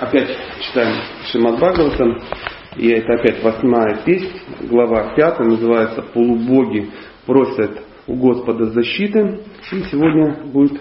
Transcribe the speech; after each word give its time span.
опять 0.00 0.36
читаем 0.60 0.96
Шимат 1.30 1.56
Бхагаватам, 1.56 2.18
и 2.76 2.88
это 2.88 3.14
опять 3.14 3.42
восьмая 3.42 4.02
песня, 4.04 4.30
глава 4.62 5.14
пятая, 5.14 5.48
называется 5.48 6.02
«Полубоги 6.02 6.90
просят 7.26 7.80
у 8.06 8.16
Господа 8.16 8.66
защиты». 8.66 9.40
И 9.72 9.82
сегодня 9.84 10.34
будет 10.44 10.78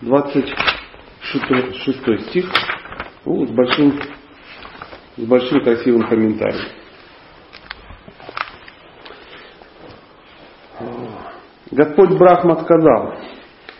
26 0.00 2.28
стих 2.28 2.50
ну, 3.24 3.46
с, 3.46 3.50
большим, 3.50 4.00
с 5.16 5.22
большим 5.22 5.62
красивым 5.62 6.08
комментарием. 6.08 6.66
Господь 11.70 12.18
Брахма 12.18 12.56
сказал, 12.62 13.14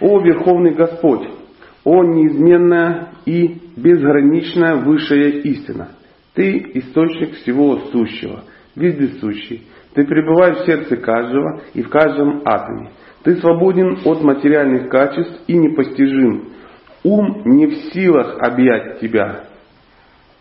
«О 0.00 0.20
Верховный 0.20 0.74
Господь, 0.74 1.28
о 1.84 2.02
неизменная 2.02 3.08
и 3.26 3.58
безграничная 3.76 4.76
высшая 4.76 5.40
истина! 5.42 5.88
Ты 6.34 6.70
источник 6.74 7.34
всего 7.34 7.78
сущего, 7.92 8.44
вездесущий. 8.74 9.62
Ты 9.94 10.04
пребываешь 10.04 10.58
в 10.58 10.66
сердце 10.66 10.96
каждого 10.96 11.60
и 11.74 11.82
в 11.82 11.88
каждом 11.88 12.42
атоме. 12.44 12.90
Ты 13.22 13.36
свободен 13.36 13.98
от 14.04 14.22
материальных 14.22 14.88
качеств 14.88 15.42
и 15.46 15.56
непостижим. 15.56 16.48
Ум 17.04 17.42
не 17.44 17.66
в 17.66 17.74
силах 17.92 18.38
объять 18.40 19.00
тебя. 19.00 19.44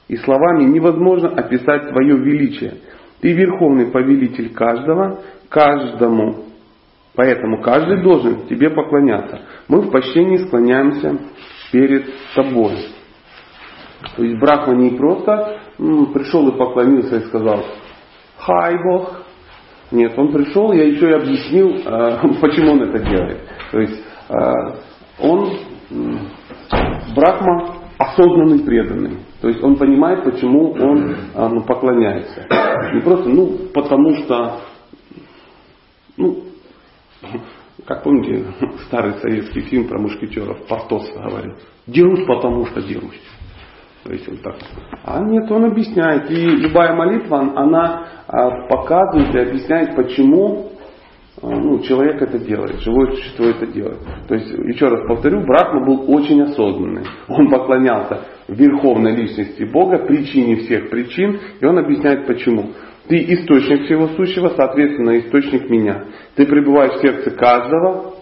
И 0.08 0.18
словами 0.18 0.64
невозможно 0.64 1.30
описать 1.30 1.90
твое 1.90 2.18
величие. 2.18 2.76
Ты 3.22 3.34
верховный 3.34 3.88
повелитель 3.88 4.54
каждого, 4.54 5.22
каждому 5.50 6.46
Поэтому 7.16 7.62
каждый 7.62 8.02
должен 8.02 8.48
тебе 8.48 8.70
поклоняться. 8.70 9.42
Мы 9.68 9.82
в 9.82 9.92
почтении 9.92 10.38
склоняемся 10.38 11.18
перед 11.72 12.06
тобой. 12.36 12.76
То 14.16 14.24
есть 14.24 14.40
Брахма 14.40 14.76
не 14.76 14.92
просто 14.92 15.60
пришел 15.78 16.48
и 16.50 16.58
поклонился 16.58 17.18
и 17.18 17.26
сказал 17.26 17.64
«Хай, 18.38 18.76
Бог». 18.84 19.24
Нет, 19.92 20.18
он 20.18 20.32
пришел, 20.32 20.72
я 20.72 20.86
еще 20.86 21.10
и 21.10 21.14
объяснил, 21.14 21.70
э, 21.70 22.18
почему 22.42 22.72
он 22.72 22.82
это 22.82 22.98
делает. 22.98 23.42
То 23.72 23.80
есть 23.80 24.04
э, 24.30 24.52
он, 25.20 25.52
Брахма, 27.16 27.76
осознанный 28.00 28.66
преданный. 28.66 29.20
То 29.40 29.50
есть 29.50 29.64
он 29.64 29.76
понимает, 29.76 30.24
почему 30.24 30.72
он 30.72 31.12
э, 31.12 31.16
ну, 31.36 31.62
поклоняется. 31.62 32.48
Не 32.94 33.02
просто, 33.02 33.30
ну, 33.30 33.58
потому 33.72 34.16
что, 34.16 34.62
ну, 36.18 36.44
как 37.86 38.04
помните, 38.04 38.46
старый 38.88 39.14
советский 39.16 39.62
фильм 39.62 39.88
про 39.88 40.00
мушкетеров, 40.00 40.66
Портос 40.68 41.12
говорил, 41.14 41.56
дерусь, 41.88 42.26
потому 42.26 42.66
что 42.68 42.82
дерусь. 42.82 43.22
То 44.04 44.12
есть 44.12 44.28
вот 44.28 44.42
так. 44.42 44.56
А 45.06 45.22
нет, 45.22 45.50
он 45.50 45.66
объясняет. 45.66 46.30
И 46.30 46.36
любая 46.36 46.94
молитва, 46.94 47.40
она 47.56 48.06
а, 48.28 48.68
показывает 48.68 49.34
и 49.34 49.40
объясняет, 49.40 49.96
почему 49.96 50.72
а, 51.42 51.48
ну, 51.48 51.80
человек 51.80 52.22
это 52.22 52.38
делает, 52.38 52.82
живое 52.82 53.14
существо 53.14 53.46
это 53.46 53.66
делает. 53.68 54.00
То 54.28 54.36
есть, 54.36 54.52
еще 54.52 54.88
раз 54.88 55.08
повторю, 55.08 55.46
Брахма 55.46 55.86
был 55.86 56.14
очень 56.14 56.42
осознанный. 56.42 57.06
Он 57.30 57.50
поклонялся 57.50 58.26
верховной 58.50 59.16
личности 59.16 59.64
Бога, 59.64 60.06
причине 60.06 60.58
всех 60.58 60.90
причин, 60.90 61.40
и 61.60 61.66
он 61.66 61.80
объясняет 61.80 62.28
почему. 62.28 62.72
Ты 63.08 63.18
источник 63.34 63.86
всего 63.86 64.08
сущего, 64.10 64.50
соответственно, 64.56 65.20
источник 65.20 65.70
меня. 65.70 66.06
Ты 66.36 66.46
пребываешь 66.46 66.94
в 66.94 67.02
сердце 67.02 67.32
каждого, 67.32 68.16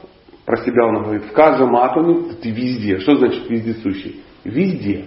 про 0.46 0.58
себя 0.58 0.86
он 0.88 1.04
говорит, 1.04 1.26
в 1.26 1.34
каждом 1.34 1.76
атоме, 1.76 2.34
ты 2.42 2.50
везде. 2.50 3.00
Что 3.00 3.16
значит 3.16 3.50
вездесущий? 3.50 4.22
Везде. 4.44 5.06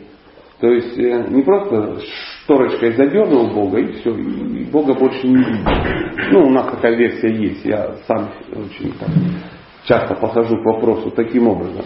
То 0.61 0.69
есть 0.69 0.97
э, 0.97 1.27
не 1.29 1.43
просто 1.43 1.99
шторочкой 2.45 2.93
задернул 2.95 3.53
Бога 3.53 3.79
и 3.81 3.93
все, 3.95 4.15
и 4.15 4.65
Бога 4.65 4.95
больше 4.95 5.27
не 5.27 5.37
видит. 5.37 5.67
Ну, 6.31 6.45
у 6.45 6.51
нас 6.51 6.71
такая 6.71 6.97
версия 6.97 7.35
есть, 7.35 7.65
я 7.65 7.97
сам 8.07 8.31
очень 8.53 8.93
так, 8.99 9.09
часто 9.85 10.15
подхожу 10.15 10.57
к 10.57 10.65
вопросу 10.65 11.11
таким 11.11 11.49
образом. 11.49 11.85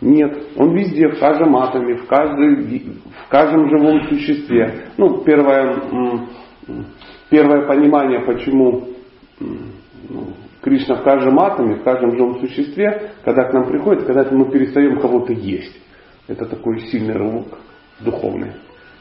Нет, 0.00 0.36
он 0.56 0.74
везде, 0.76 1.08
в 1.08 1.18
каждом 1.18 1.56
атоме, 1.56 1.96
в, 1.96 2.06
каждой, 2.06 2.56
в 2.56 3.28
каждом 3.28 3.68
живом 3.68 4.02
существе. 4.08 4.90
Ну, 4.96 5.22
первое, 5.24 5.76
первое 7.30 7.66
понимание, 7.66 8.20
почему 8.20 8.88
ну, 9.38 10.34
Кришна 10.62 10.96
в 10.96 11.02
каждом 11.04 11.38
атоме, 11.38 11.76
в 11.76 11.82
каждом 11.82 12.12
живом 12.16 12.40
существе, 12.40 13.12
когда 13.24 13.44
к 13.44 13.54
нам 13.54 13.66
приходит, 13.66 14.04
когда 14.04 14.28
мы 14.30 14.50
перестаем 14.50 15.00
кого-то 15.00 15.32
есть. 15.32 15.80
Это 16.28 16.44
такой 16.44 16.80
сильный 16.80 17.14
рывок 17.14 17.46
духовный. 18.00 18.52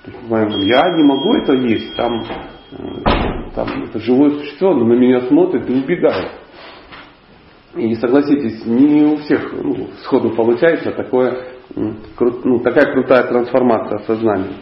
То 0.06 0.12
есть, 0.12 0.68
я 0.68 0.96
не 0.96 1.04
могу 1.04 1.34
это 1.36 1.54
есть, 1.54 1.96
там, 1.98 2.22
э, 2.72 3.52
там 3.54 3.84
это 3.84 4.00
живое 4.00 4.32
существо, 4.32 4.72
оно 4.72 4.86
на 4.86 4.94
меня 4.94 5.22
смотрит 5.28 5.70
и 5.70 5.74
убегает. 5.74 6.32
И 7.76 7.94
согласитесь, 7.96 8.66
не 8.66 9.04
у 9.04 9.18
всех 9.18 9.54
ну, 9.54 9.90
сходу 10.04 10.32
получается 10.32 10.92
такое, 10.92 11.46
ну, 11.76 12.60
такая 12.60 12.94
крутая 12.94 13.28
трансформация 13.28 14.00
сознания. 14.00 14.54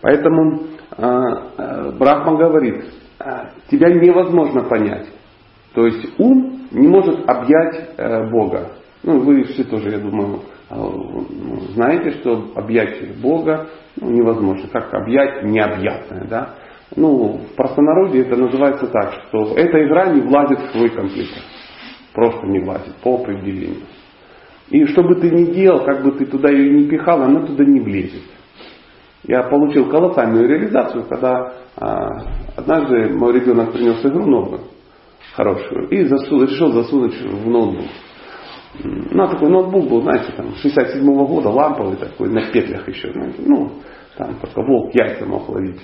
Поэтому 0.00 0.62
э, 0.96 1.02
э, 1.02 1.92
Брахма 1.98 2.38
говорит, 2.38 2.84
тебя 3.70 3.90
невозможно 3.90 4.62
понять. 4.62 5.06
То 5.74 5.86
есть 5.86 6.18
ум 6.18 6.68
не 6.70 6.88
может 6.88 7.28
объять 7.28 7.90
э, 7.96 8.30
Бога. 8.30 8.72
Ну, 9.02 9.20
вы 9.20 9.44
все 9.44 9.64
тоже, 9.64 9.90
я 9.90 9.98
думаю, 9.98 10.40
э, 10.70 10.74
знаете, 11.74 12.18
что 12.18 12.52
объять 12.54 13.16
Бога 13.20 13.68
ну, 14.00 14.10
невозможно. 14.10 14.68
Как 14.68 14.92
объять 14.94 15.44
необъятное, 15.44 16.26
да? 16.28 16.54
Ну, 16.96 17.38
в 17.38 17.54
простонародье 17.54 18.22
это 18.22 18.36
называется 18.36 18.86
так, 18.86 19.12
что 19.28 19.54
эта 19.54 19.84
игра 19.84 20.06
не 20.12 20.22
влазит 20.22 20.58
в 20.58 20.72
твой 20.72 20.90
компьютер. 20.90 21.42
Просто 22.14 22.46
не 22.46 22.60
влазит, 22.60 22.94
по 23.02 23.16
определению. 23.16 23.82
И 24.70 24.84
что 24.86 25.02
бы 25.02 25.16
ты 25.16 25.30
ни 25.30 25.52
делал, 25.52 25.84
как 25.84 26.02
бы 26.02 26.12
ты 26.12 26.26
туда 26.26 26.50
ее 26.50 26.70
не 26.70 26.88
пихал, 26.88 27.22
она 27.22 27.46
туда 27.46 27.64
не 27.64 27.80
влезет. 27.80 28.22
Я 29.28 29.42
получил 29.42 29.90
колоссальную 29.90 30.48
реализацию, 30.48 31.04
когда 31.06 31.52
а, 31.76 32.22
однажды 32.56 33.10
мой 33.10 33.34
ребенок 33.34 33.72
принес 33.72 34.02
игру 34.02 34.24
новую, 34.24 34.62
хорошую, 35.34 35.86
и 35.90 36.04
засу, 36.06 36.42
решил 36.44 36.72
засунуть 36.72 37.14
в 37.20 37.46
ноутбук. 37.46 37.86
Ну, 38.82 39.22
а 39.22 39.28
такой 39.28 39.50
ноутбук 39.50 39.90
был, 39.90 40.02
знаете, 40.02 40.32
там, 40.34 40.46
67-го 40.64 41.26
года, 41.26 41.50
ламповый 41.50 41.96
такой, 41.96 42.30
на 42.30 42.50
петлях 42.50 42.88
еще, 42.88 43.12
знаете, 43.12 43.42
ну, 43.44 43.72
там 44.16 44.34
только 44.40 44.62
волк 44.62 44.94
яйца 44.94 45.26
мог 45.26 45.46
ловить. 45.50 45.80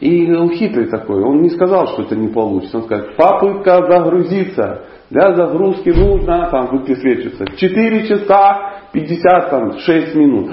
И 0.00 0.32
он 0.32 0.50
хитрый 0.50 0.88
такой, 0.88 1.22
он 1.22 1.42
не 1.42 1.50
сказал, 1.50 1.86
что 1.88 2.02
это 2.02 2.16
не 2.16 2.28
получится. 2.28 2.78
Он 2.78 2.84
сказал, 2.84 3.06
попытка 3.16 3.86
загрузиться. 3.88 4.82
Для 5.10 5.34
загрузки 5.34 5.88
нужно, 5.88 6.48
там 6.50 6.66
высвечивается, 6.66 7.46
4 7.56 8.08
часа 8.08 8.72
56 8.92 10.14
минут. 10.16 10.50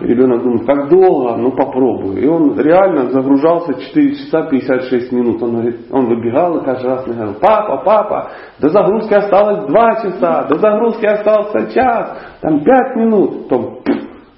И 0.00 0.06
ребенок 0.06 0.42
думает, 0.42 0.66
как 0.66 0.88
долго? 0.88 1.36
Ну 1.36 1.50
попробую. 1.52 2.22
И 2.22 2.26
он 2.26 2.58
реально 2.58 3.10
загружался 3.10 3.74
4 3.74 4.14
часа 4.14 4.42
56 4.42 5.10
минут. 5.12 5.42
Он, 5.42 5.52
говорит, 5.52 5.80
он 5.90 6.06
выбегал 6.06 6.58
и 6.58 6.64
каждый 6.64 6.86
раз 6.86 7.04
говорил, 7.04 7.34
папа, 7.40 7.82
папа, 7.84 8.30
до 8.60 8.68
загрузки 8.68 9.12
осталось 9.12 9.66
2 9.66 9.94
часа, 10.02 10.44
до 10.44 10.58
загрузки 10.58 11.06
остался 11.06 11.72
час, 11.72 12.18
там 12.40 12.62
5 12.62 12.96
минут. 12.96 13.48
Потом, 13.48 13.80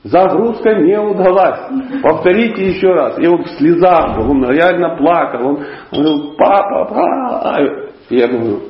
Загрузка 0.05 0.77
не 0.77 0.99
удалась. 0.99 1.61
Повторите 2.03 2.69
еще 2.69 2.93
раз. 2.93 3.19
И 3.19 3.27
он 3.27 3.43
в 3.43 3.49
слезах 3.59 4.17
был, 4.17 4.31
он 4.31 4.49
реально 4.49 4.97
плакал. 4.97 5.49
Он 5.49 5.59
говорил, 5.93 6.35
папа, 6.39 6.85
папа. 6.87 7.59
И 8.09 8.17
я 8.17 8.29
говорю, 8.29 8.61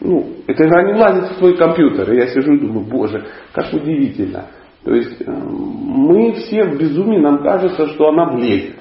ну, 0.00 0.26
эта 0.46 0.66
игра 0.66 0.82
не 0.82 0.94
влазит 0.94 1.32
в 1.32 1.38
твой 1.38 1.56
компьютер. 1.56 2.12
И 2.12 2.16
я 2.16 2.28
сижу 2.28 2.54
и 2.54 2.60
думаю, 2.60 2.86
боже, 2.86 3.24
как 3.52 3.72
удивительно. 3.72 4.46
То 4.84 4.94
есть 4.94 5.20
э, 5.20 5.30
мы 5.30 6.32
все 6.34 6.64
в 6.64 6.78
безумии, 6.78 7.18
нам 7.18 7.42
кажется, 7.42 7.88
что 7.88 8.08
она 8.08 8.26
влезет. 8.32 8.76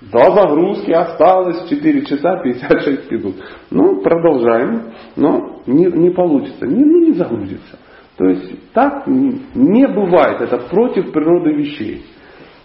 До 0.00 0.30
загрузки 0.32 0.92
осталось 0.92 1.68
4 1.68 2.04
часа 2.06 2.40
56 2.42 3.10
минут. 3.10 3.34
Ну, 3.70 4.00
продолжаем, 4.00 4.92
но 5.16 5.62
не, 5.66 5.86
не 5.86 6.10
получится, 6.10 6.66
не, 6.66 6.84
ну, 6.84 7.06
не 7.06 7.12
загрузится. 7.14 7.78
То 8.16 8.26
есть 8.26 8.72
так 8.72 9.06
не 9.06 9.86
бывает, 9.88 10.40
это 10.40 10.58
против 10.58 11.12
природы 11.12 11.52
вещей. 11.52 12.04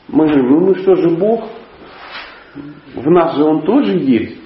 Мы 0.07 0.25
говорим, 0.25 0.49
ну 0.49 0.59
мы 0.67 0.75
что 0.75 0.95
же 0.95 1.09
Бог? 1.17 1.47
В 2.95 3.09
нас 3.09 3.35
же 3.35 3.43
Он 3.43 3.63
тоже 3.63 3.97
есть. 3.97 4.37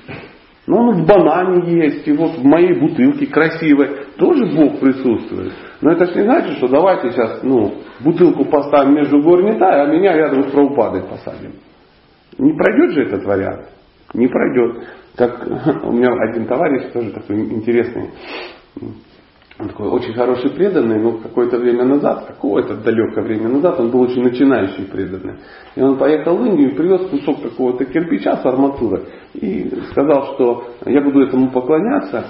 Но 0.68 0.78
он 0.80 1.02
в 1.02 1.06
банане 1.08 1.86
есть, 1.86 2.06
и 2.08 2.12
вот 2.12 2.38
в 2.38 2.44
моей 2.44 2.78
бутылке 2.78 3.26
красивой 3.28 4.06
тоже 4.18 4.54
Бог 4.54 4.82
присутствует. 4.82 5.54
Но 5.80 5.94
это 5.94 6.06
же 6.08 6.16
не 6.16 6.24
значит, 6.24 6.58
что 6.58 6.68
давайте 6.68 7.12
сейчас 7.12 7.42
ну, 7.42 7.76
бутылку 8.02 8.44
поставим 8.46 8.96
между 8.96 9.22
горнитай, 9.22 9.82
а 9.82 9.88
меня 9.88 10.14
рядом 10.14 10.44
с 10.44 10.52
правопадой 10.52 11.04
посадим. 11.04 11.54
Не 12.38 12.52
пройдет 12.52 12.92
же 12.92 13.04
этот 13.04 13.24
вариант? 13.24 13.70
Не 14.14 14.28
пройдет. 14.28 14.88
Как 15.16 15.48
у 15.86 15.92
меня 15.94 16.10
один 16.30 16.46
товарищ 16.46 16.92
тоже 16.92 17.12
такой 17.12 17.40
интересный 17.40 18.10
он 19.60 19.70
такой 19.70 19.88
очень 19.88 20.14
хороший 20.14 20.52
преданный, 20.52 21.00
но 21.00 21.14
какое-то 21.14 21.58
время 21.58 21.84
назад, 21.84 22.26
какое-то 22.28 22.76
далекое 22.76 23.24
время 23.24 23.50
назад, 23.50 23.80
он 23.80 23.90
был 23.90 24.02
очень 24.02 24.22
начинающий 24.22 24.86
преданный. 24.86 25.38
И 25.76 25.82
он 25.82 25.98
поехал 25.98 26.38
в 26.38 26.46
Индию 26.46 26.72
и 26.72 26.76
привез 26.76 27.10
кусок 27.10 27.42
какого-то 27.42 27.86
кирпича 27.86 28.38
с 28.38 28.46
арматурой 28.46 29.06
и 29.34 29.68
сказал, 29.90 30.36
что 30.36 30.66
я 30.86 31.02
буду 31.02 31.22
этому 31.22 31.50
поклоняться, 31.50 32.26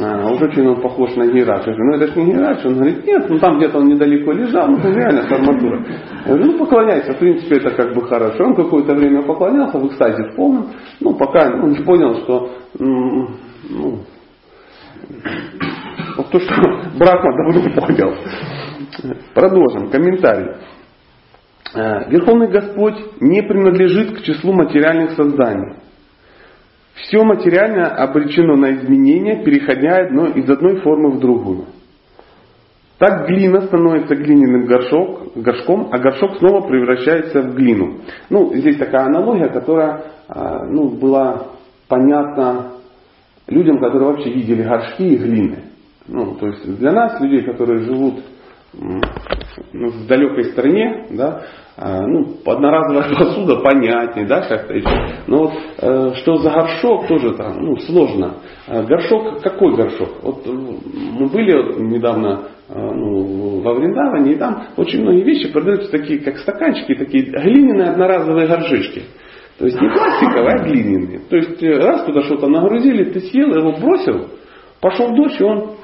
а, 0.00 0.30
уж 0.30 0.40
очень 0.40 0.66
он 0.66 0.80
похож 0.80 1.14
на 1.16 1.26
Герач. 1.26 1.66
Я 1.66 1.74
говорю, 1.74 1.84
ну 1.84 1.96
это 1.96 2.06
же 2.14 2.22
не 2.22 2.32
Герач. 2.32 2.64
Он 2.64 2.74
говорит, 2.74 3.06
нет, 3.06 3.28
ну 3.28 3.38
там 3.38 3.58
где-то 3.58 3.78
он 3.78 3.88
недалеко 3.88 4.32
лежал, 4.32 4.68
ну 4.68 4.78
это 4.78 4.88
реально 4.88 5.22
с 5.28 5.32
арматурой. 5.32 5.84
Я 6.24 6.32
говорю, 6.32 6.52
ну 6.52 6.58
поклоняйся, 6.58 7.12
в 7.12 7.18
принципе 7.18 7.56
это 7.56 7.70
как 7.72 7.94
бы 7.94 8.02
хорошо. 8.06 8.44
Он 8.44 8.54
какое-то 8.54 8.94
время 8.94 9.22
поклонялся 9.22 9.78
в 9.78 9.86
экстазе 9.86 10.30
в 10.30 10.36
полном, 10.36 10.68
ну 11.00 11.14
пока 11.14 11.50
он 11.62 11.72
не 11.72 11.84
понял, 11.84 12.14
что 12.22 12.50
ну, 12.78 13.28
то, 16.30 16.40
что 16.40 16.54
Брахма 16.98 17.32
давно 17.36 17.80
понял. 17.80 18.14
Продолжим. 19.34 19.90
Комментарий. 19.90 20.56
Э, 21.74 22.10
Верховный 22.10 22.48
Господь 22.48 22.96
не 23.20 23.42
принадлежит 23.42 24.18
к 24.18 24.22
числу 24.22 24.52
материальных 24.52 25.12
созданий. 25.12 25.76
Все 26.94 27.22
материальное 27.22 27.86
обречено 27.86 28.56
на 28.56 28.74
изменения, 28.74 29.44
переходя 29.44 30.06
из 30.34 30.50
одной 30.50 30.80
формы 30.80 31.12
в 31.12 31.20
другую. 31.20 31.66
Так 32.98 33.26
глина 33.28 33.62
становится 33.62 34.14
глиняным 34.14 34.66
горшок, 34.66 35.32
горшком, 35.34 35.88
а 35.90 35.98
горшок 35.98 36.36
снова 36.36 36.68
превращается 36.68 37.40
в 37.40 37.54
глину. 37.54 38.00
Ну, 38.28 38.54
здесь 38.54 38.76
такая 38.76 39.06
аналогия, 39.06 39.48
которая 39.48 40.02
э, 40.28 40.58
ну, 40.68 40.90
была 40.90 41.46
понятна 41.88 42.72
людям, 43.46 43.78
которые 43.78 44.10
вообще 44.10 44.30
видели 44.30 44.62
горшки 44.62 45.02
и 45.02 45.16
глины. 45.16 45.69
Ну, 46.08 46.34
то 46.34 46.46
есть 46.46 46.78
для 46.78 46.92
нас, 46.92 47.20
людей, 47.20 47.42
которые 47.42 47.82
живут 47.82 48.24
ну, 48.72 49.88
в 49.88 50.06
далекой 50.06 50.44
стране, 50.44 51.06
да, 51.10 51.42
а, 51.76 52.02
ну, 52.02 52.36
одноразовая 52.44 53.14
посуда 53.18 53.56
понятнее, 53.56 54.26
да, 54.26 54.42
как-то 54.42 54.74
еще. 54.74 54.88
Но 55.26 55.38
вот 55.38 55.52
э, 55.80 56.12
что 56.16 56.36
за 56.36 56.50
горшок, 56.50 57.06
тоже 57.06 57.34
там, 57.34 57.56
ну, 57.58 57.76
сложно. 57.78 58.36
А 58.68 58.82
горшок, 58.82 59.42
какой 59.42 59.74
горшок? 59.74 60.22
Вот 60.22 60.46
э, 60.46 60.50
мы 60.50 61.26
были 61.28 61.80
недавно 61.80 62.48
э, 62.68 62.74
ну, 62.74 63.60
во 63.62 63.74
Вриндаване, 63.74 64.32
и 64.34 64.36
там 64.36 64.64
очень 64.76 65.02
многие 65.02 65.22
вещи 65.22 65.52
продаются 65.52 65.90
такие, 65.90 66.20
как 66.20 66.38
стаканчики, 66.38 66.94
такие 66.94 67.24
глиняные 67.24 67.90
одноразовые 67.90 68.46
горшишки. 68.46 69.02
То 69.58 69.66
есть 69.66 69.80
не 69.80 69.88
пластиковые, 69.88 70.56
а 70.56 70.64
глиняные. 70.64 71.20
То 71.28 71.36
есть 71.36 71.62
раз 71.62 72.04
туда 72.04 72.22
что-то 72.22 72.46
нагрузили, 72.46 73.04
ты 73.04 73.20
съел, 73.20 73.54
его 73.54 73.72
бросил, 73.72 74.28
Пошел 74.80 75.14
дождь, 75.14 75.40
и 75.40 75.44
он 75.44 75.76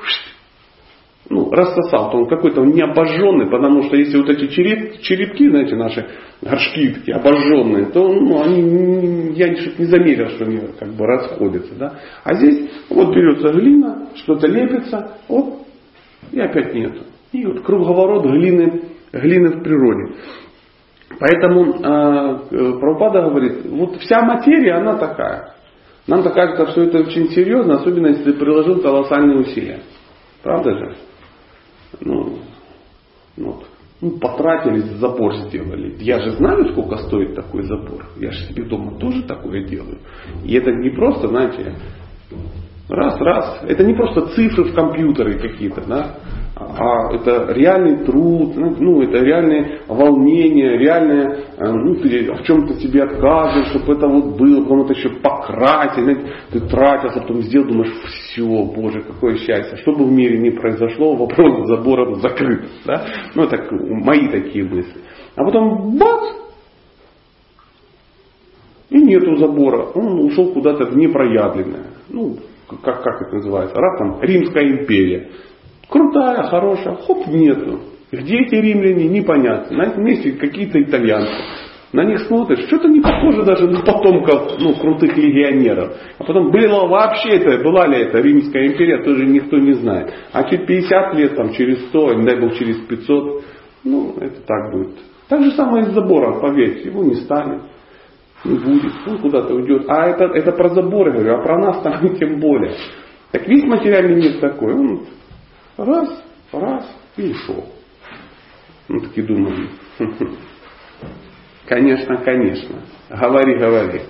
ну, 1.29 1.51
рассосал, 1.51 2.11
то 2.11 2.19
он 2.19 2.29
какой-то 2.29 2.65
не 2.65 2.83
обожженный, 2.83 3.51
потому 3.51 3.83
что 3.83 3.97
если 3.97 4.17
вот 4.17 4.29
эти 4.31 4.47
череп, 4.49 5.01
черепки, 5.01 5.49
знаете, 5.49 5.75
наши 5.75 6.07
горшки 6.41 6.95
такие 6.95 7.17
обожженные, 7.17 7.87
то 7.87 8.09
ну, 8.09 8.43
они, 8.43 9.33
я 9.35 9.49
не 9.49 9.85
замерил, 9.85 10.29
что 10.29 10.45
они 10.45 10.61
как 10.79 10.91
бы 10.91 11.05
расходятся. 11.05 11.75
Да? 11.75 11.95
А 12.23 12.35
здесь 12.35 12.71
вот 12.89 13.15
берется 13.15 13.49
глина, 13.49 14.09
что-то 14.15 14.47
лепится, 14.47 15.19
оп, 15.29 15.63
и 16.33 16.41
опять 16.41 16.75
нету. 16.75 17.03
И 17.33 17.45
вот 17.45 17.61
круговорот 17.63 18.25
глины, 18.25 18.83
глины 19.13 19.59
в 19.59 19.63
природе. 19.63 20.15
Поэтому 21.19 21.75
э, 21.75 22.79
Прабхупада 22.81 23.23
говорит, 23.23 23.65
вот 23.67 23.97
вся 23.97 24.23
материя, 24.23 24.75
она 24.75 24.97
такая. 24.97 25.56
Нам-то 26.07 26.31
кажется, 26.31 26.69
что 26.69 26.83
это 26.83 26.99
очень 27.01 27.31
серьезно, 27.31 27.81
особенно 27.81 28.09
если 28.09 28.33
приложил 28.33 28.81
колоссальные 28.81 29.41
усилия. 29.41 29.81
Правда 30.43 30.71
же? 30.71 30.97
Ну, 32.01 32.39
ну, 33.37 33.63
ну, 34.01 34.11
потратились, 34.19 34.85
забор 34.99 35.35
сделали. 35.35 35.97
Я 36.01 36.21
же 36.21 36.33
знаю, 36.33 36.71
сколько 36.73 36.99
стоит 36.99 37.35
такой 37.35 37.63
забор. 37.65 38.07
Я 38.19 38.31
же 38.31 38.47
себе 38.47 38.65
дома 38.65 38.99
тоже 38.99 39.23
такое 39.25 39.65
делаю. 39.65 39.99
И 40.45 40.55
это 40.55 40.71
не 40.71 40.91
просто, 40.91 41.29
знаете, 41.29 41.75
раз, 42.89 43.21
раз. 43.21 43.61
Это 43.63 43.85
не 43.85 43.95
просто 43.95 44.27
цифры 44.35 44.65
в 44.65 44.75
компьютере 44.75 45.39
какие-то, 45.39 45.81
да 45.83 46.17
а 46.59 47.13
это 47.13 47.53
реальный 47.53 48.07
труд, 48.07 48.57
ну, 48.57 48.75
ну 48.81 49.03
это 49.03 49.19
реальное 49.19 49.81
волнение, 49.89 50.79
реальное, 50.79 51.45
э, 51.59 51.71
ну, 51.71 51.97
ты 51.97 52.33
в 52.33 52.45
чем-то 52.45 52.81
себе 52.81 53.03
отказываешь, 53.03 53.69
чтобы 53.69 53.93
это 53.93 54.09
вот 54.09 54.39
было, 54.39 54.63
потом 54.63 54.85
это 54.85 54.95
еще 54.95 55.11
покрасить, 55.21 56.03
знаете, 56.03 56.33
ты 56.53 56.61
тратился, 56.61 57.21
потом 57.21 57.43
сделал, 57.43 57.69
думаешь, 57.69 57.93
все, 58.07 58.43
боже, 58.43 59.03
какое 59.03 59.37
счастье, 59.37 59.77
что 59.83 59.93
бы 59.93 60.07
в 60.07 60.11
мире 60.11 60.39
ни 60.39 60.49
произошло, 60.49 61.15
вопрос 61.15 61.67
с 61.67 61.69
забором 61.69 62.15
закрыт, 62.23 62.65
да? 62.87 63.05
ну 63.35 63.43
это 63.43 63.59
мои 63.71 64.27
такие 64.29 64.65
мысли. 64.65 65.03
А 65.35 65.45
потом 65.45 65.99
бац, 65.99 66.25
и 68.89 69.03
нету 69.03 69.37
забора, 69.37 69.89
он 69.95 70.21
ушел 70.21 70.55
куда-то 70.55 70.87
в 70.87 70.97
непроявленное, 70.97 71.89
ну, 72.09 72.39
как, 72.83 73.03
как 73.03 73.23
это 73.27 73.37
называется, 73.37 73.77
раз 73.77 73.99
там 73.99 74.23
Римская 74.23 74.65
империя, 74.71 75.29
Крутая, 75.89 76.45
хорошая, 76.45 76.97
хоп, 76.97 77.27
нету. 77.29 77.81
Где 78.13 78.39
эти 78.39 78.55
римляне, 78.55 79.09
непонятно. 79.09 79.77
На 79.77 79.83
этом 79.85 80.05
месте 80.05 80.33
какие-то 80.33 80.81
итальянцы. 80.81 81.33
На 81.93 82.05
них 82.05 82.21
смотришь, 82.21 82.67
что-то 82.67 82.89
не 82.89 83.01
похоже 83.01 83.45
даже 83.45 83.69
на 83.69 83.81
потомков 83.81 84.59
ну, 84.59 84.75
крутых 84.75 85.17
легионеров. 85.17 85.97
А 86.19 86.25
потом, 86.25 86.51
было 86.51 86.87
вообще 86.87 87.37
это, 87.37 87.63
была 87.63 87.87
ли 87.87 88.03
это 88.03 88.19
Римская 88.19 88.67
империя, 88.67 89.03
тоже 89.03 89.25
никто 89.25 89.57
не 89.57 89.73
знает. 89.73 90.13
А 90.33 90.45
через 90.45 90.67
50 90.67 91.15
лет, 91.15 91.37
там, 91.37 91.53
через 91.53 91.87
100, 91.87 92.15
не 92.15 92.25
дай 92.25 92.41
бог 92.41 92.55
через 92.55 92.77
500, 92.87 93.45
ну, 93.85 94.15
это 94.21 94.41
так 94.47 94.73
будет. 94.73 94.99
Так 95.29 95.43
же 95.43 95.53
самое 95.53 95.85
из 95.85 95.93
забора, 95.93 96.41
поверьте, 96.41 96.89
его 96.89 97.03
не 97.03 97.15
станет, 97.17 97.63
не 98.45 98.59
будет, 98.59 98.93
он 99.07 99.19
куда-то 99.19 99.55
уйдет. 99.55 99.85
А 99.89 100.07
это, 100.09 100.25
это 100.25 100.53
про 100.53 100.69
заборы, 100.71 101.13
говорю, 101.13 101.35
а 101.35 101.43
про 101.43 101.59
нас 101.59 101.83
там 101.83 102.15
тем 102.19 102.41
более. 102.41 102.75
Так 103.33 103.47
весь 103.49 103.65
материальный 103.65 104.17
мир 104.17 104.39
такой, 104.41 104.75
он 104.75 105.07
Раз, 105.77 106.25
раз 106.53 106.97
и 107.17 107.31
ушел. 107.31 107.65
Ну, 108.89 109.01
таки 109.01 109.23
думаю, 109.23 109.69
конечно, 111.67 112.17
конечно, 112.19 112.77
говори, 113.11 113.59
говори. 113.59 114.03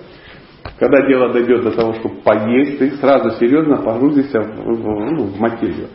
Когда 0.79 1.07
дело 1.07 1.33
дойдет 1.33 1.63
до 1.63 1.71
того, 1.71 1.93
чтобы 1.95 2.21
поесть, 2.21 2.77
ты 2.79 2.91
сразу 2.97 3.31
серьезно 3.39 3.77
погрузишься 3.77 4.39
в, 4.39 4.45
в, 4.45 5.11
ну, 5.11 5.23
в 5.23 5.39
материю. 5.39 5.87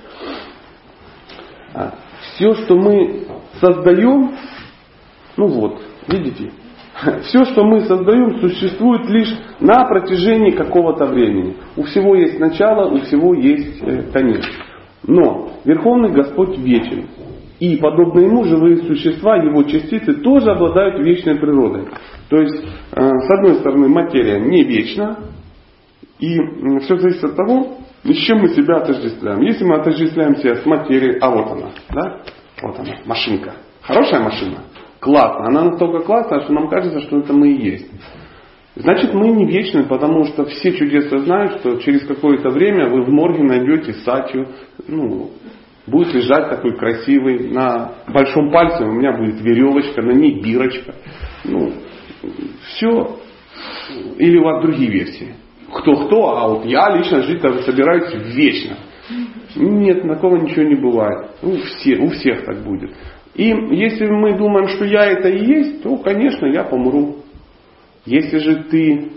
А, 1.74 1.94
все, 2.20 2.54
что 2.54 2.76
мы 2.76 3.26
создаем, 3.60 4.32
ну 5.36 5.46
вот, 5.46 5.80
видите, 6.08 6.52
все, 7.22 7.44
что 7.44 7.64
мы 7.64 7.82
создаем, 7.82 8.40
существует 8.40 9.08
лишь 9.08 9.34
на 9.60 9.84
протяжении 9.84 10.50
какого-то 10.50 11.06
времени. 11.06 11.56
У 11.76 11.84
всего 11.84 12.14
есть 12.14 12.38
начало, 12.38 12.90
у 12.90 12.98
всего 13.02 13.34
есть 13.34 13.80
э, 13.82 14.10
конец. 14.12 14.44
Но 15.06 15.50
Верховный 15.64 16.12
Господь 16.12 16.58
вечен. 16.58 17.08
И 17.60 17.76
подобно 17.76 18.20
ему 18.20 18.44
живые 18.44 18.78
существа, 18.78 19.36
его 19.36 19.62
частицы 19.62 20.14
тоже 20.14 20.50
обладают 20.50 21.04
вечной 21.04 21.36
природой. 21.36 21.86
То 22.28 22.36
есть, 22.38 22.64
э, 22.92 23.00
с 23.00 23.30
одной 23.30 23.54
стороны, 23.56 23.88
материя 23.88 24.40
не 24.40 24.64
вечна, 24.64 25.18
и 26.18 26.38
все 26.80 26.96
зависит 26.96 27.22
от 27.22 27.36
того, 27.36 27.76
с 28.04 28.16
чем 28.26 28.38
мы 28.38 28.48
себя 28.48 28.78
отождествляем. 28.78 29.42
Если 29.42 29.64
мы 29.64 29.76
отождествляем 29.76 30.36
себя 30.36 30.56
с 30.56 30.66
материей, 30.66 31.18
а 31.20 31.30
вот 31.30 31.52
она, 31.52 31.70
да, 31.90 32.22
вот 32.62 32.78
она, 32.78 32.96
машинка. 33.06 33.54
Хорошая 33.82 34.22
машина? 34.22 34.58
Классно. 34.98 35.46
Она 35.46 35.64
настолько 35.64 36.00
классная, 36.04 36.40
что 36.42 36.52
нам 36.52 36.68
кажется, 36.68 37.00
что 37.00 37.18
это 37.18 37.32
мы 37.32 37.52
и 37.52 37.70
есть. 37.70 37.90
Значит, 38.74 39.12
мы 39.12 39.28
не 39.28 39.44
вечны, 39.44 39.84
потому 39.84 40.24
что 40.24 40.46
все 40.46 40.72
чудеса 40.72 41.18
знают, 41.18 41.60
что 41.60 41.76
через 41.76 42.06
какое-то 42.06 42.48
время 42.48 42.88
вы 42.88 43.02
в 43.02 43.10
морге 43.10 43.42
найдете 43.42 43.92
сатью, 43.92 44.48
ну, 44.88 45.30
будет 45.86 46.14
лежать 46.14 46.48
такой 46.48 46.76
красивый, 46.76 47.50
на 47.50 47.92
большом 48.08 48.50
пальце 48.50 48.84
у 48.84 48.92
меня 48.92 49.12
будет 49.12 49.40
веревочка, 49.42 50.00
на 50.00 50.12
ней 50.12 50.40
бирочка. 50.40 50.94
Ну, 51.44 51.72
все. 52.66 53.18
Или 54.16 54.38
у 54.38 54.44
вас 54.44 54.62
другие 54.62 54.90
версии. 54.90 55.34
Кто-кто, 55.70 56.36
а 56.36 56.48
вот 56.48 56.64
я 56.64 56.96
лично 56.96 57.22
жить 57.22 57.42
собираюсь 57.64 58.14
вечно. 58.34 58.76
Нет, 59.54 60.02
такого 60.02 60.36
ничего 60.36 60.62
не 60.62 60.76
бывает. 60.76 61.30
У, 61.42 61.56
все, 61.56 61.96
у 61.98 62.08
всех 62.08 62.44
так 62.44 62.62
будет. 62.64 62.90
И 63.34 63.48
если 63.48 64.06
мы 64.06 64.36
думаем, 64.36 64.68
что 64.68 64.84
я 64.84 65.04
это 65.04 65.28
и 65.28 65.44
есть, 65.44 65.82
то, 65.82 65.96
конечно, 65.98 66.46
я 66.46 66.64
помру. 66.64 67.21
Если 68.04 68.38
же 68.38 68.64
ты... 68.64 69.12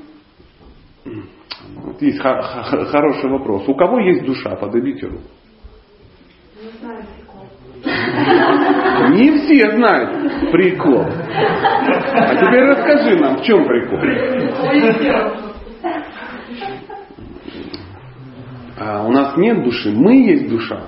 Вот 1.75 2.01
есть 2.01 2.19
хороший 2.19 3.29
вопрос. 3.29 3.67
У 3.67 3.75
кого 3.75 3.99
есть 3.99 4.25
душа? 4.25 4.55
Поднимите 4.55 5.07
руку. 5.07 5.23
Не 9.09 9.37
все 9.37 9.71
знают 9.75 10.51
прикол. 10.51 11.01
А 11.01 12.35
теперь 12.35 12.63
расскажи 12.65 13.19
нам, 13.19 13.37
в 13.37 13.43
чем 13.43 13.65
прикол. 13.65 13.99
А 18.77 19.05
у 19.05 19.11
нас 19.11 19.37
нет 19.37 19.63
души, 19.63 19.91
мы 19.91 20.15
есть 20.25 20.49
душа. 20.49 20.87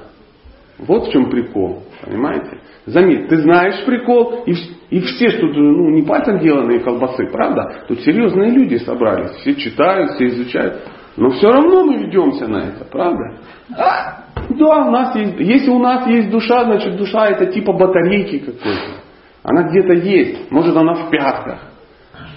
Вот 0.77 1.07
в 1.07 1.11
чем 1.11 1.29
прикол, 1.29 1.83
понимаете? 2.03 2.59
Заметь, 2.87 3.27
ты 3.27 3.41
знаешь 3.41 3.83
прикол, 3.85 4.43
и, 4.45 4.53
и 4.89 5.01
все, 5.01 5.27
что 5.29 5.47
ну, 5.47 5.89
не 5.89 6.03
пальцем 6.03 6.39
деланные 6.39 6.79
колбасы, 6.79 7.27
правда? 7.29 7.83
Тут 7.89 7.99
серьезные 7.99 8.49
люди 8.49 8.77
собрались, 8.77 9.31
все 9.41 9.55
читают, 9.55 10.11
все 10.11 10.27
изучают. 10.27 10.83
Но 11.17 11.31
все 11.31 11.51
равно 11.51 11.83
мы 11.83 11.97
ведемся 11.97 12.47
на 12.47 12.59
это, 12.59 12.85
правда? 12.85 13.39
А, 13.75 14.23
да, 14.51 14.87
у 14.87 14.91
нас 14.91 15.13
есть, 15.17 15.35
если 15.37 15.69
у 15.69 15.79
нас 15.79 16.07
есть 16.07 16.29
душа, 16.29 16.63
значит 16.63 16.95
душа 16.95 17.27
это 17.27 17.47
типа 17.47 17.73
батарейки 17.73 18.39
какой-то. 18.39 19.01
Она 19.43 19.63
где-то 19.63 19.93
есть, 19.93 20.49
может 20.49 20.77
она 20.77 20.93
в 20.93 21.09
пятках. 21.09 21.59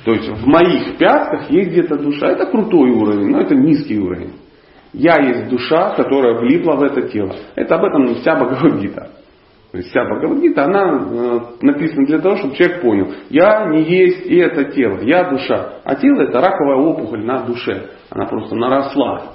То 0.04 0.12
есть 0.12 0.28
в 0.30 0.46
моих 0.48 0.96
пятках 0.98 1.48
есть 1.50 1.70
где-то 1.70 1.96
душа. 1.96 2.28
Это 2.28 2.46
крутой 2.46 2.90
уровень, 2.90 3.30
но 3.30 3.40
это 3.40 3.54
низкий 3.54 4.00
уровень. 4.00 4.32
Я 4.92 5.22
есть 5.22 5.48
душа, 5.48 5.94
которая 5.94 6.40
влипла 6.40 6.72
в 6.74 6.82
это 6.82 7.02
тело. 7.02 7.36
Это 7.54 7.76
об 7.76 7.84
этом 7.84 8.16
вся 8.16 8.34
Бхагавадгита. 8.34 9.19
То 9.70 9.78
есть 9.78 9.90
вся 9.90 10.04
Бхагавадгита, 10.04 10.64
она 10.64 10.82
э, 10.82 11.40
написана 11.60 12.04
для 12.04 12.18
того, 12.18 12.36
чтобы 12.36 12.56
человек 12.56 12.82
понял, 12.82 13.14
я 13.28 13.66
не 13.66 13.84
есть 13.84 14.26
и 14.26 14.36
это 14.36 14.64
тело, 14.64 15.00
я 15.02 15.30
душа. 15.30 15.80
А 15.84 15.94
тело 15.94 16.22
это 16.22 16.40
раковая 16.40 16.76
опухоль 16.76 17.24
на 17.24 17.44
душе. 17.44 17.90
Она 18.10 18.26
просто 18.26 18.56
наросла. 18.56 19.34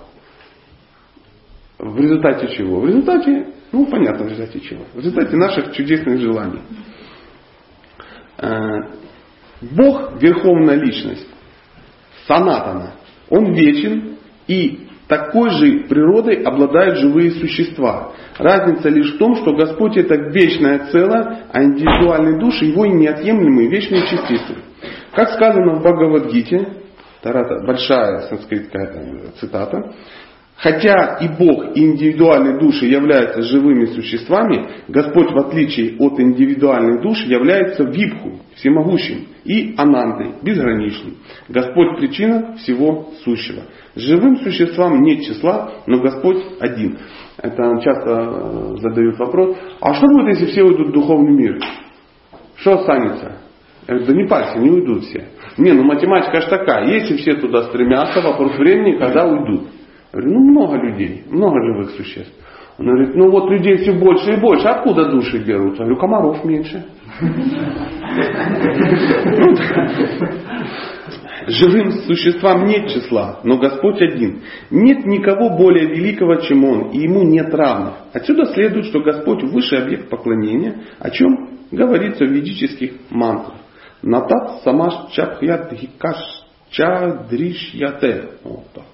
В 1.79 1.97
результате 1.97 2.49
чего? 2.49 2.81
В 2.81 2.85
результате, 2.85 3.53
ну 3.71 3.85
понятно 3.85 4.25
в 4.25 4.27
результате 4.27 4.59
чего. 4.59 4.83
В 4.93 4.97
результате 4.97 5.37
наших 5.37 5.71
чудесных 5.71 6.19
желаний. 6.19 6.59
Э, 8.37 8.79
Бог, 9.61 10.21
Верховная 10.21 10.75
Личность, 10.75 11.29
Санатана, 12.27 12.95
Он 13.29 13.53
вечен 13.53 14.17
и 14.47 14.84
такой 15.07 15.49
же 15.51 15.85
природой 15.87 16.41
обладают 16.43 16.97
живые 16.97 17.31
существа. 17.31 18.11
Разница 18.37 18.89
лишь 18.89 19.13
в 19.13 19.17
том, 19.17 19.35
что 19.37 19.53
Господь 19.53 19.97
это 19.97 20.15
вечное 20.15 20.87
целое, 20.91 21.45
а 21.51 21.63
индивидуальные 21.63 22.39
души 22.39 22.65
его 22.65 22.85
неотъемлемые 22.85 23.69
вечные 23.69 24.01
частицы. 24.07 24.55
Как 25.13 25.29
сказано 25.29 25.75
в 25.75 25.79
Бхагавадгите, 25.79 26.67
большая 27.65 28.21
санскритская 28.21 28.91
цитата, 29.39 29.93
Хотя 30.57 31.17
и 31.19 31.27
Бог, 31.27 31.75
и 31.75 31.83
индивидуальные 31.83 32.59
души 32.59 32.85
являются 32.85 33.41
живыми 33.41 33.85
существами, 33.87 34.69
Господь, 34.87 35.31
в 35.31 35.37
отличие 35.37 35.97
от 35.99 36.19
индивидуальных 36.19 37.01
душ, 37.01 37.25
является 37.25 37.83
випху, 37.83 38.39
всемогущим, 38.55 39.27
и 39.43 39.75
анандой, 39.77 40.35
безграничным. 40.41 41.15
Господь 41.49 41.97
причина 41.99 42.55
всего 42.55 43.11
сущего. 43.23 43.63
Живым 43.95 44.37
существам 44.37 45.01
нет 45.03 45.23
числа, 45.23 45.71
но 45.87 45.99
Господь 45.99 46.41
один. 46.61 46.97
Это 47.37 47.79
часто 47.81 48.09
э, 48.09 48.77
задают 48.77 49.19
вопрос, 49.19 49.57
а 49.81 49.93
что 49.93 50.07
будет, 50.07 50.39
если 50.39 50.51
все 50.51 50.63
уйдут 50.63 50.87
в 50.87 50.93
духовный 50.93 51.33
мир? 51.33 51.59
Что 52.55 52.79
останется? 52.79 53.39
Да 53.87 54.13
не 54.13 54.25
парься, 54.25 54.57
не 54.57 54.69
уйдут 54.69 55.03
все. 55.03 55.27
Не, 55.57 55.73
ну 55.73 55.83
математика 55.83 56.41
же 56.41 56.47
такая, 56.47 56.87
если 56.87 57.17
все 57.17 57.35
туда 57.35 57.63
стремятся, 57.63 58.21
вопрос 58.21 58.57
времени, 58.57 58.97
когда 58.97 59.25
уйдут. 59.25 59.67
Говорю, 60.15 60.31
ну 60.31 60.39
много 60.49 60.77
людей, 60.77 61.25
много 61.29 61.61
живых 61.61 61.89
существ. 61.89 62.31
Он 62.77 62.85
говорит, 62.85 63.15
ну 63.15 63.31
вот 63.31 63.51
людей 63.51 63.75
все 63.79 63.91
больше 63.91 64.31
и 64.31 64.39
больше, 64.39 64.65
откуда 64.65 65.11
души 65.11 65.39
берутся? 65.39 65.83
Я 65.83 65.89
говорю, 65.89 65.99
комаров 65.99 66.45
меньше. 66.45 66.85
Живым 71.47 71.91
существам 72.07 72.63
нет 72.63 72.87
числа, 72.91 73.41
но 73.43 73.57
Господь 73.57 74.01
один. 74.01 74.39
Нет 74.71 75.05
никого 75.05 75.49
более 75.49 75.85
великого, 75.85 76.35
чем 76.35 76.63
Он, 76.63 76.91
и 76.91 76.99
Ему 76.99 77.23
нет 77.23 77.53
равных. 77.53 77.95
Отсюда 78.13 78.45
следует, 78.45 78.85
что 78.85 79.01
Господь 79.01 79.43
высший 79.43 79.83
объект 79.83 80.09
поклонения, 80.09 80.77
о 80.97 81.09
чем 81.09 81.57
говорится 81.71 82.23
в 82.23 82.29
ведических 82.29 82.93
мантрах. 83.09 83.57
Натат 84.01 84.63
самаш 84.63 85.11
чапхят 85.11 85.73
хикаш 85.73 86.15
чадришьяте. 86.69 88.29
Вот 88.45 88.63
так. 88.73 88.85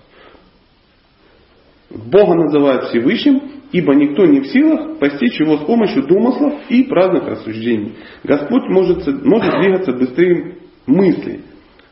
Бога 1.93 2.35
называют 2.35 2.85
Всевышним, 2.85 3.41
ибо 3.71 3.93
никто 3.95 4.25
не 4.25 4.41
в 4.41 4.47
силах 4.47 4.99
постичь 4.99 5.39
его 5.39 5.57
с 5.57 5.65
помощью 5.65 6.07
домыслов 6.07 6.53
и 6.69 6.83
праздных 6.83 7.27
рассуждений. 7.27 7.95
Господь 8.23 8.63
может, 8.69 9.05
может 9.23 9.59
двигаться 9.59 9.93
быстрее 9.93 10.57
мысли. 10.85 11.41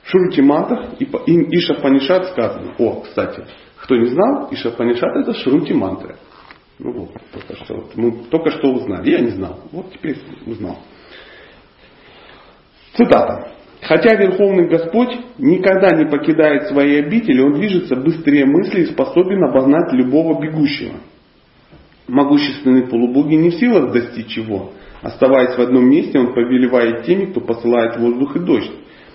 В 0.03 0.09
Шрутиматах 0.09 0.99
и 0.99 1.05
Ишапанишат 1.05 2.29
сказано. 2.29 2.73
О, 2.79 3.01
кстати, 3.01 3.45
кто 3.77 3.95
не 3.95 4.07
знал, 4.07 4.47
Ишапанишат 4.51 5.15
это 5.15 5.33
Шрути 5.33 5.73
мантры. 5.73 6.15
Ну 6.79 6.93
вот, 6.93 7.09
только 7.33 7.63
что, 7.63 7.89
мы 7.95 8.23
только 8.29 8.51
что 8.51 8.71
узнали. 8.71 9.11
Я 9.11 9.19
не 9.19 9.31
знал. 9.31 9.59
Вот 9.71 9.91
теперь 9.91 10.17
узнал. 10.45 10.77
Цитата. 12.93 13.58
Хотя 13.81 14.15
Верховный 14.15 14.67
Господь 14.67 15.09
никогда 15.37 15.95
не 15.95 16.05
покидает 16.05 16.67
свои 16.67 16.97
обители, 16.97 17.41
Он 17.41 17.53
движется 17.53 17.95
быстрее 17.95 18.45
мысли 18.45 18.81
и 18.81 18.85
способен 18.87 19.43
обогнать 19.43 19.93
любого 19.93 20.41
бегущего. 20.41 20.95
Могущественные 22.07 22.87
полубоги 22.87 23.35
не 23.35 23.51
в 23.51 23.55
силах 23.55 23.93
достичь 23.93 24.35
его. 24.37 24.71
Оставаясь 25.01 25.55
в 25.55 25.61
одном 25.61 25.89
месте, 25.89 26.19
Он 26.19 26.33
повелевает 26.33 27.05
теми, 27.05 27.25
кто 27.25 27.39
посылает 27.39 27.97
воздух 27.97 28.35
и 28.35 28.39
дождь. 28.39 28.71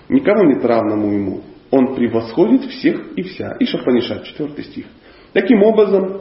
Никого 0.08 0.44
нет 0.44 0.64
равному 0.64 1.12
Ему. 1.12 1.40
Он 1.70 1.94
превосходит 1.94 2.62
всех 2.70 3.12
и 3.16 3.22
вся. 3.22 3.56
И 3.58 3.66
Шапанишат, 3.66 4.24
4 4.24 4.62
стих. 4.62 4.86
Таким 5.32 5.62
образом, 5.62 6.20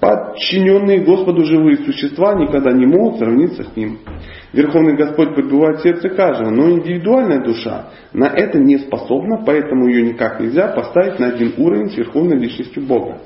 подчиненные 0.00 1.00
Господу 1.00 1.44
живые 1.44 1.78
существа 1.78 2.34
никогда 2.34 2.72
не 2.72 2.86
могут 2.86 3.18
сравниться 3.18 3.64
с 3.64 3.76
Ним. 3.76 3.98
Верховный 4.56 4.96
Господь 4.96 5.34
пребывает 5.34 5.80
в 5.80 5.82
сердце 5.82 6.08
каждого, 6.08 6.48
но 6.48 6.70
индивидуальная 6.70 7.44
душа 7.44 7.90
на 8.14 8.24
это 8.24 8.58
не 8.58 8.78
способна, 8.78 9.42
поэтому 9.44 9.86
ее 9.86 10.02
никак 10.02 10.40
нельзя 10.40 10.68
поставить 10.68 11.18
на 11.18 11.26
один 11.26 11.52
уровень 11.58 11.90
с 11.90 11.96
Верховной 11.98 12.38
Личностью 12.38 12.82
Бога. 12.84 13.18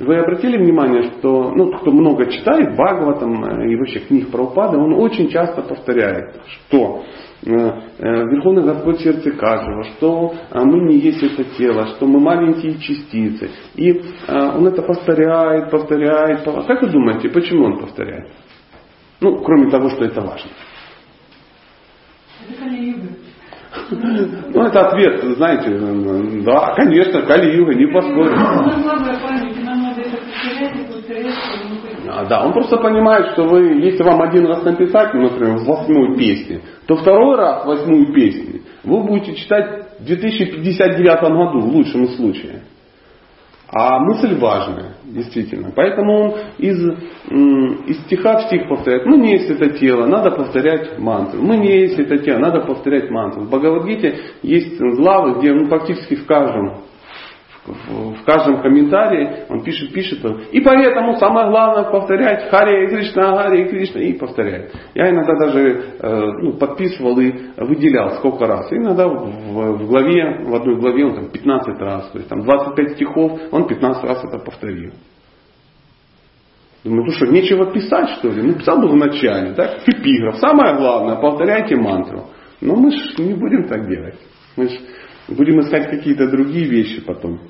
Вы 0.00 0.16
обратили 0.16 0.56
внимание, 0.56 1.02
что 1.02 1.50
ну, 1.50 1.72
кто 1.72 1.90
много 1.90 2.30
читает 2.30 2.74
Бхагаватам 2.74 3.44
э, 3.44 3.72
и 3.72 3.76
вообще 3.76 3.98
книг 4.00 4.30
про 4.30 4.44
упады, 4.44 4.78
он 4.78 4.94
очень 4.94 5.28
часто 5.28 5.62
повторяет, 5.62 6.40
что 6.46 7.02
э, 7.44 7.50
э, 7.50 7.72
Верховный 7.98 8.62
Господь 8.62 9.00
сердце 9.00 9.32
каждого, 9.32 9.82
что 9.84 10.32
мы 10.54 10.88
не 10.88 10.98
есть 10.98 11.22
это 11.22 11.44
тело, 11.58 11.88
что 11.88 12.06
мы 12.06 12.20
маленькие 12.20 12.78
частицы. 12.78 13.50
И 13.74 14.00
он 14.28 14.66
это 14.66 14.80
повторяет, 14.80 15.70
повторяет. 15.70 16.44
Как 16.44 16.80
вы 16.80 16.88
думаете, 16.88 17.28
почему 17.28 17.64
он 17.64 17.80
повторяет? 17.80 18.28
Ну, 19.24 19.38
кроме 19.38 19.70
того, 19.70 19.88
что 19.88 20.04
это 20.04 20.20
важно. 20.20 20.50
Ну, 24.52 24.62
это 24.62 24.88
ответ, 24.88 25.24
знаете, 25.36 26.42
да, 26.44 26.74
конечно, 26.74 27.22
Кали-Юга, 27.22 27.74
не 27.74 27.86
поспорим. 27.86 28.38
А, 32.06 32.24
да, 32.26 32.44
он 32.44 32.52
просто 32.52 32.76
понимает, 32.76 33.32
что 33.32 33.44
вы, 33.44 33.80
если 33.80 34.02
вам 34.02 34.20
один 34.20 34.44
раз 34.44 34.62
написать, 34.62 35.14
например, 35.14 35.56
в 35.56 35.64
восьмой 35.64 36.18
песне, 36.18 36.60
то 36.86 36.96
второй 36.96 37.36
раз 37.36 37.64
восьмую 37.64 38.12
песню 38.12 38.60
вы 38.84 39.04
будете 39.04 39.36
читать 39.36 39.86
в 40.00 40.04
2059 40.04 41.20
году, 41.22 41.60
в 41.60 41.68
лучшем 41.68 42.08
случае. 42.08 42.64
А 43.70 43.98
мысль 44.00 44.38
важная, 44.38 44.96
действительно. 45.14 45.72
Поэтому 45.74 46.12
он 46.12 46.34
из, 46.58 46.78
из 47.88 48.00
стиха 48.04 48.38
в 48.38 48.42
стих 48.42 48.68
повторяет. 48.68 49.06
Мы 49.06 49.16
не 49.18 49.32
есть 49.32 49.50
это 49.50 49.70
тело, 49.70 50.06
надо 50.06 50.30
повторять 50.32 50.98
мантру. 50.98 51.40
Мы 51.40 51.56
не 51.56 51.80
есть 51.80 51.98
это 51.98 52.18
тело, 52.18 52.38
надо 52.38 52.60
повторять 52.60 53.10
мантру. 53.10 53.42
В 53.42 53.48
Бхагавадгите 53.48 54.18
есть 54.42 54.78
главы, 54.78 55.38
где 55.38 55.52
ну, 55.52 55.68
практически 55.68 56.16
в 56.16 56.26
каждом 56.26 56.84
в 57.66 58.24
каждом 58.26 58.60
комментарии 58.60 59.46
он 59.48 59.62
пишет, 59.62 59.92
пишет. 59.92 60.22
И 60.52 60.60
поэтому 60.60 61.16
самое 61.16 61.48
главное 61.48 61.90
повторять 61.90 62.50
Харе 62.50 62.88
Кришна, 62.88 63.36
Харе 63.36 63.68
Кришна 63.68 64.02
и 64.02 64.12
повторять. 64.12 64.70
Я 64.94 65.10
иногда 65.10 65.34
даже 65.34 65.96
э, 65.98 66.20
ну, 66.42 66.52
подписывал 66.54 67.18
и 67.20 67.32
выделял 67.56 68.16
сколько 68.16 68.46
раз. 68.46 68.70
иногда 68.70 69.08
в, 69.08 69.78
в 69.78 69.86
главе, 69.86 70.44
в 70.44 70.54
одной 70.54 70.78
главе 70.78 71.06
он 71.06 71.14
там 71.14 71.30
15 71.30 71.80
раз, 71.80 72.10
то 72.10 72.18
есть 72.18 72.28
там 72.28 72.42
25 72.42 72.92
стихов, 72.96 73.40
он 73.50 73.66
15 73.66 74.04
раз 74.04 74.24
это 74.24 74.38
повторил. 74.38 74.92
Думаю, 76.84 77.06
ну 77.06 77.12
что, 77.12 77.26
нечего 77.26 77.72
писать, 77.72 78.10
что 78.18 78.28
ли? 78.28 78.42
Ну, 78.42 78.58
писал 78.58 78.78
бы 78.78 78.88
в 78.88 78.96
начале, 78.96 79.54
так? 79.54 79.78
Эпиграф. 79.86 80.36
Самое 80.36 80.76
главное, 80.76 81.16
повторяйте 81.16 81.76
мантру. 81.76 82.26
Но 82.60 82.76
мы 82.76 82.90
же 82.90 83.22
не 83.22 83.32
будем 83.32 83.66
так 83.68 83.88
делать. 83.88 84.18
Мы 84.54 84.68
же 84.68 84.78
будем 85.28 85.60
искать 85.60 85.88
какие-то 85.88 86.30
другие 86.30 86.68
вещи 86.68 87.02
потом. 87.02 87.40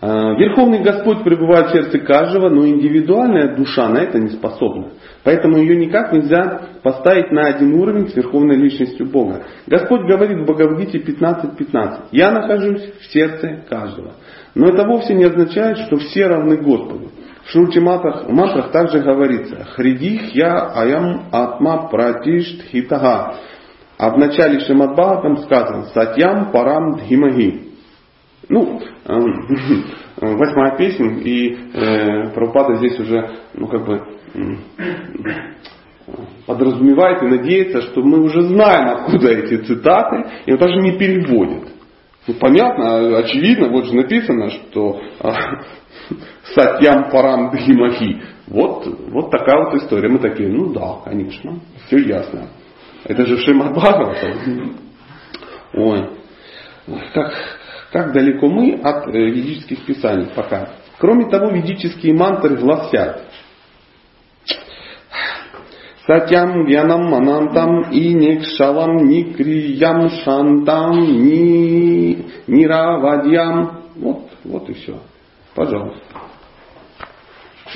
А, 0.00 0.34
Верховный 0.34 0.80
Господь 0.80 1.24
пребывает 1.24 1.68
в 1.68 1.72
сердце 1.72 1.98
каждого, 1.98 2.48
но 2.48 2.66
индивидуальная 2.66 3.56
душа 3.56 3.88
на 3.88 3.98
это 3.98 4.18
не 4.20 4.28
способна. 4.28 4.90
Поэтому 5.24 5.58
ее 5.58 5.76
никак 5.76 6.12
нельзя 6.12 6.60
поставить 6.82 7.32
на 7.32 7.46
один 7.46 7.74
уровень 7.74 8.08
с 8.08 8.14
Верховной 8.14 8.56
Личностью 8.56 9.06
Бога. 9.10 9.42
Господь 9.66 10.02
говорит 10.02 10.38
в 10.38 10.44
Бхагавдите 10.44 10.98
15.15. 10.98 11.56
15, 11.56 12.00
«Я 12.12 12.30
нахожусь 12.30 12.92
в 13.00 13.12
сердце 13.12 13.64
каждого». 13.68 14.12
Но 14.54 14.68
это 14.68 14.86
вовсе 14.86 15.14
не 15.14 15.24
означает, 15.24 15.78
что 15.78 15.96
все 15.96 16.26
равны 16.26 16.56
Господу. 16.58 17.10
В 17.44 17.50
шурти 17.50 17.80
мантрах, 17.80 18.28
мантрах 18.28 18.70
также 18.70 19.00
говорится 19.00 19.64
Хридих 19.74 20.34
я 20.34 20.70
аям 20.74 21.28
атма 21.32 21.88
пратишт 21.88 22.62
хитага. 22.70 23.34
А 23.98 24.10
в 24.10 24.18
начале 24.18 24.60
Шимад 24.60 24.92
Бхагаватам 24.92 25.38
сказано 25.38 25.86
Сатьям 25.94 26.52
парам 26.52 26.96
дхимаги. 26.98 27.67
Ну, 28.48 28.80
эм, 29.04 29.84
восьмая 30.20 30.76
песня, 30.76 31.18
и 31.18 31.54
э, 31.74 32.30
Прабхупада 32.34 32.76
здесь 32.76 32.98
уже, 32.98 33.30
ну 33.54 33.66
как 33.66 33.86
бы, 33.86 34.02
подразумевает 36.46 37.22
и 37.22 37.26
надеется, 37.26 37.82
что 37.82 38.02
мы 38.02 38.20
уже 38.22 38.42
знаем, 38.42 38.88
откуда 38.88 39.28
эти 39.32 39.62
цитаты, 39.62 40.24
и 40.46 40.52
он 40.52 40.58
даже 40.58 40.76
не 40.80 40.98
переводит. 40.98 41.68
Ну, 42.26 42.34
понятно, 42.34 43.18
очевидно, 43.18 43.68
вот 43.68 43.86
же 43.86 43.94
написано, 43.94 44.50
что 44.50 45.00
а, 45.20 45.32
Сатьям 46.54 47.10
Парам 47.10 47.50
Дхимахи. 47.50 48.22
Вот, 48.46 48.86
вот 49.10 49.30
такая 49.30 49.64
вот 49.64 49.74
история. 49.82 50.08
Мы 50.08 50.18
такие, 50.18 50.48
ну 50.48 50.72
да, 50.72 51.00
конечно, 51.04 51.60
все 51.86 51.98
ясно. 51.98 52.48
Это 53.04 53.26
же 53.26 53.38
Шимад 53.38 53.76
Ой, 55.74 56.10
как, 57.12 57.32
как 57.92 58.12
далеко 58.12 58.48
мы 58.48 58.74
от 58.82 59.08
э, 59.08 59.30
ведических 59.30 59.84
писаний 59.86 60.28
пока. 60.34 60.70
Кроме 60.98 61.30
того, 61.30 61.50
ведические 61.50 62.14
мантры 62.14 62.56
гласят 62.56 63.22
Сатям 66.06 66.64
Гьянам 66.64 67.14
Анантам 67.14 67.90
и 67.90 68.14
Некшалам 68.14 69.08
Никриям 69.08 70.08
Шантам 70.08 70.98
Ни 70.98 72.26
Ниравадьям. 72.46 73.82
Вот, 73.96 74.30
вот 74.42 74.70
и 74.70 74.72
все. 74.72 75.00
Пожалуйста. 75.54 76.27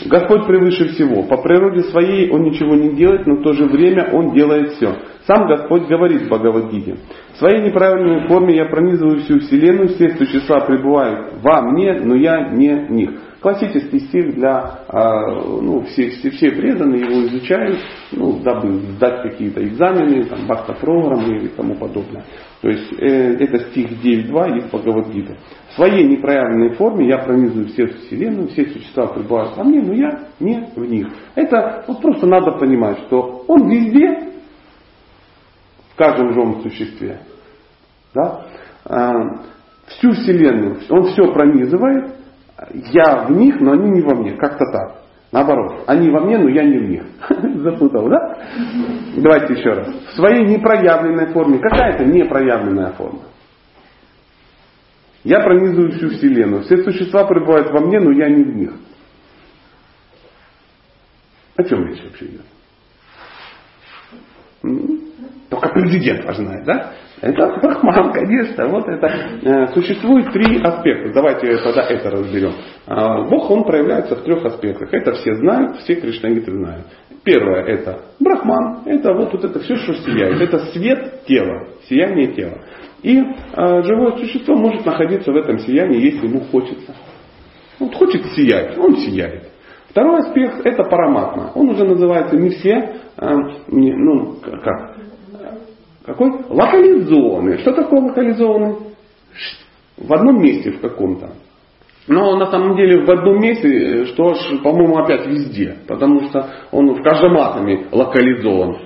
Господь 0.07 0.47
превыше 0.47 0.89
всего. 0.89 1.23
По 1.25 1.37
природе 1.39 1.83
своей 1.91 2.31
Он 2.31 2.43
ничего 2.43 2.75
не 2.75 2.95
делает, 2.95 3.27
но 3.27 3.37
в 3.37 3.43
то 3.43 3.53
же 3.53 3.67
время 3.67 4.11
Он 4.13 4.33
делает 4.33 4.73
все. 4.73 4.97
Сам 5.27 5.47
Господь 5.47 5.87
говорит 5.87 6.23
в 6.23 6.29
Бхагавадгите. 6.29 6.97
В 7.35 7.39
своей 7.39 7.65
неправильной 7.67 8.27
форме 8.27 8.57
я 8.57 8.67
пронизываю 8.67 9.21
всю 9.21 9.41
Вселенную, 9.41 9.89
все 9.89 10.11
существа 10.17 10.61
пребывают 10.61 11.35
во 11.43 11.63
мне, 11.63 12.01
но 12.03 12.15
я 12.15 12.49
не 12.51 12.87
них. 12.89 13.11
Классический 13.43 13.99
стих 13.99 14.35
для, 14.37 14.85
а, 14.87 15.33
ну, 15.33 15.83
все, 15.83 16.11
все, 16.11 16.31
все 16.31 16.53
преданные 16.53 17.01
его 17.01 17.27
изучают, 17.27 17.81
ну, 18.13 18.39
дабы 18.39 18.75
сдать 18.75 19.23
какие-то 19.23 19.65
экзамены, 19.67 20.25
там, 20.27 20.47
бхакта-программы 20.47 21.39
и 21.39 21.49
тому 21.49 21.75
подобное. 21.75 22.25
То 22.61 22.69
есть 22.69 22.93
э, 23.01 23.35
это 23.41 23.59
стих 23.71 23.91
9.2 24.01 24.59
из 24.59 24.65
Бхагавадгиты. 24.67 25.37
В 25.71 25.73
своей 25.75 26.07
непроявленной 26.07 26.75
форме 26.75 27.09
я 27.09 27.19
пронизываю 27.19 27.67
всех 27.67 27.97
вселенную, 27.97 28.47
все 28.47 28.65
существа 28.67 29.09
пребывают 29.09 29.57
во 29.57 29.65
мне, 29.65 29.83
но 29.83 29.93
я 29.93 30.29
не 30.39 30.69
в 30.77 30.85
них. 30.89 31.09
Это 31.35 31.85
вот 31.89 32.01
просто 32.01 32.29
надо 32.29 32.53
понимать, 32.53 33.01
что 33.09 33.45
он 33.49 33.69
везде, 33.69 34.35
в 35.93 35.97
каждом 35.97 36.33
живом 36.33 36.63
существе. 36.63 37.23
Да? 38.15 38.47
А, 38.85 39.13
всю 39.89 40.13
вселенную, 40.13 40.79
он 40.91 41.07
все 41.07 41.33
пронизывает, 41.33 42.22
я 42.71 43.25
в 43.25 43.31
них, 43.33 43.61
но 43.61 43.73
они 43.73 43.91
не 43.91 44.01
во 44.03 44.15
мне. 44.15 44.33
Как-то 44.37 44.65
так. 44.73 45.03
Наоборот, 45.33 45.85
они 45.87 46.11
во 46.11 46.21
мне, 46.21 46.39
но 46.39 46.49
я 46.49 46.63
не 46.65 46.79
в 46.79 46.89
них. 46.89 47.03
Запутал, 47.63 48.09
да? 48.09 48.39
Давайте 49.17 49.55
еще 49.55 49.71
раз. 49.71 49.89
В 49.89 50.17
своей 50.17 50.45
непроявленной 50.47 51.33
форме. 51.33 51.59
Какая 51.59 51.95
это 51.95 52.05
непроявленная 52.05 52.93
форма? 52.93 53.21
Я 55.25 55.41
пронизываю 55.41 55.93
всю 55.93 56.11
Вселенную. 56.11 56.63
Все 56.65 56.83
существа 56.83 57.25
пребывают 57.25 57.71
во 57.71 57.81
мне, 57.81 58.01
но 58.01 58.11
я 58.11 58.29
не 58.29 58.43
в 58.43 58.55
них. 58.55 58.73
О 61.57 61.63
чем 61.63 61.87
речь 61.87 62.03
вообще 62.03 62.27
идет? 62.27 62.47
Только 65.49 65.69
президент 65.69 66.25
ваш 66.25 66.37
знает, 66.37 66.65
да? 66.65 66.93
Это 67.23 67.57
Брахман, 67.63 68.13
конечно. 68.13 68.67
Вот 68.67 68.89
это. 68.89 69.07
Э, 69.07 69.67
существует 69.69 70.33
три 70.33 70.61
аспекта. 70.61 71.13
Давайте 71.15 71.57
тогда 71.59 71.85
это 71.85 72.11
разберем. 72.11 72.53
А, 72.87 73.23
Бог, 73.23 73.49
он 73.49 73.63
проявляется 73.63 74.17
в 74.17 74.23
трех 74.25 74.45
аспектах. 74.45 74.93
Это 74.93 75.13
все 75.13 75.35
знают, 75.35 75.77
все 75.79 75.95
кришнагиты 75.95 76.51
знают. 76.51 76.87
Первое 77.23 77.63
это 77.63 78.01
Брахман. 78.19 78.83
Это 78.87 79.15
вот, 79.15 79.33
вот 79.33 79.45
это 79.45 79.61
все, 79.61 79.77
что 79.77 79.95
сияет. 79.95 80.41
Это 80.41 80.59
свет 80.73 81.25
тела, 81.27 81.69
сияние 81.89 82.33
тела. 82.33 82.59
И 83.05 83.19
э, 83.19 83.83
живое 83.85 84.17
существо 84.17 84.57
может 84.57 84.85
находиться 84.85 85.31
в 85.31 85.37
этом 85.37 85.61
сиянии, 85.61 86.03
если 86.03 86.27
ему 86.27 86.41
хочется. 86.41 86.93
Вот 87.79 87.95
хочет 87.95 88.27
сиять, 88.35 88.77
он 88.77 88.97
сияет. 88.97 89.49
Второй 89.91 90.21
аспект 90.21 90.67
это 90.67 90.83
параматма. 90.85 91.53
Он 91.55 91.69
уже 91.69 91.85
называется 91.85 92.37
не 92.37 92.51
все, 92.51 92.97
не, 93.69 93.93
ну 93.93 94.39
как, 94.43 94.97
какой? 96.05 96.31
Локализованный. 96.49 97.59
Что 97.59 97.73
такое 97.73 98.01
локализованный? 98.01 98.77
В 99.97 100.13
одном 100.13 100.43
месте 100.43 100.73
в 100.73 100.81
каком-то. 100.81 101.31
Но 102.09 102.37
на 102.37 102.51
самом 102.51 102.77
деле 102.77 103.05
в 103.05 103.11
одном 103.11 103.41
месте, 103.41 103.69
э, 103.69 104.05
что 104.07 104.35
ж, 104.35 104.61
по-моему, 104.63 104.99
опять 104.99 105.27
везде. 105.27 105.77
Потому 105.87 106.23
что 106.29 106.49
он 106.73 106.95
в 106.95 107.03
каждом 107.03 107.37
атоме 107.37 107.87
локализован. 107.93 108.79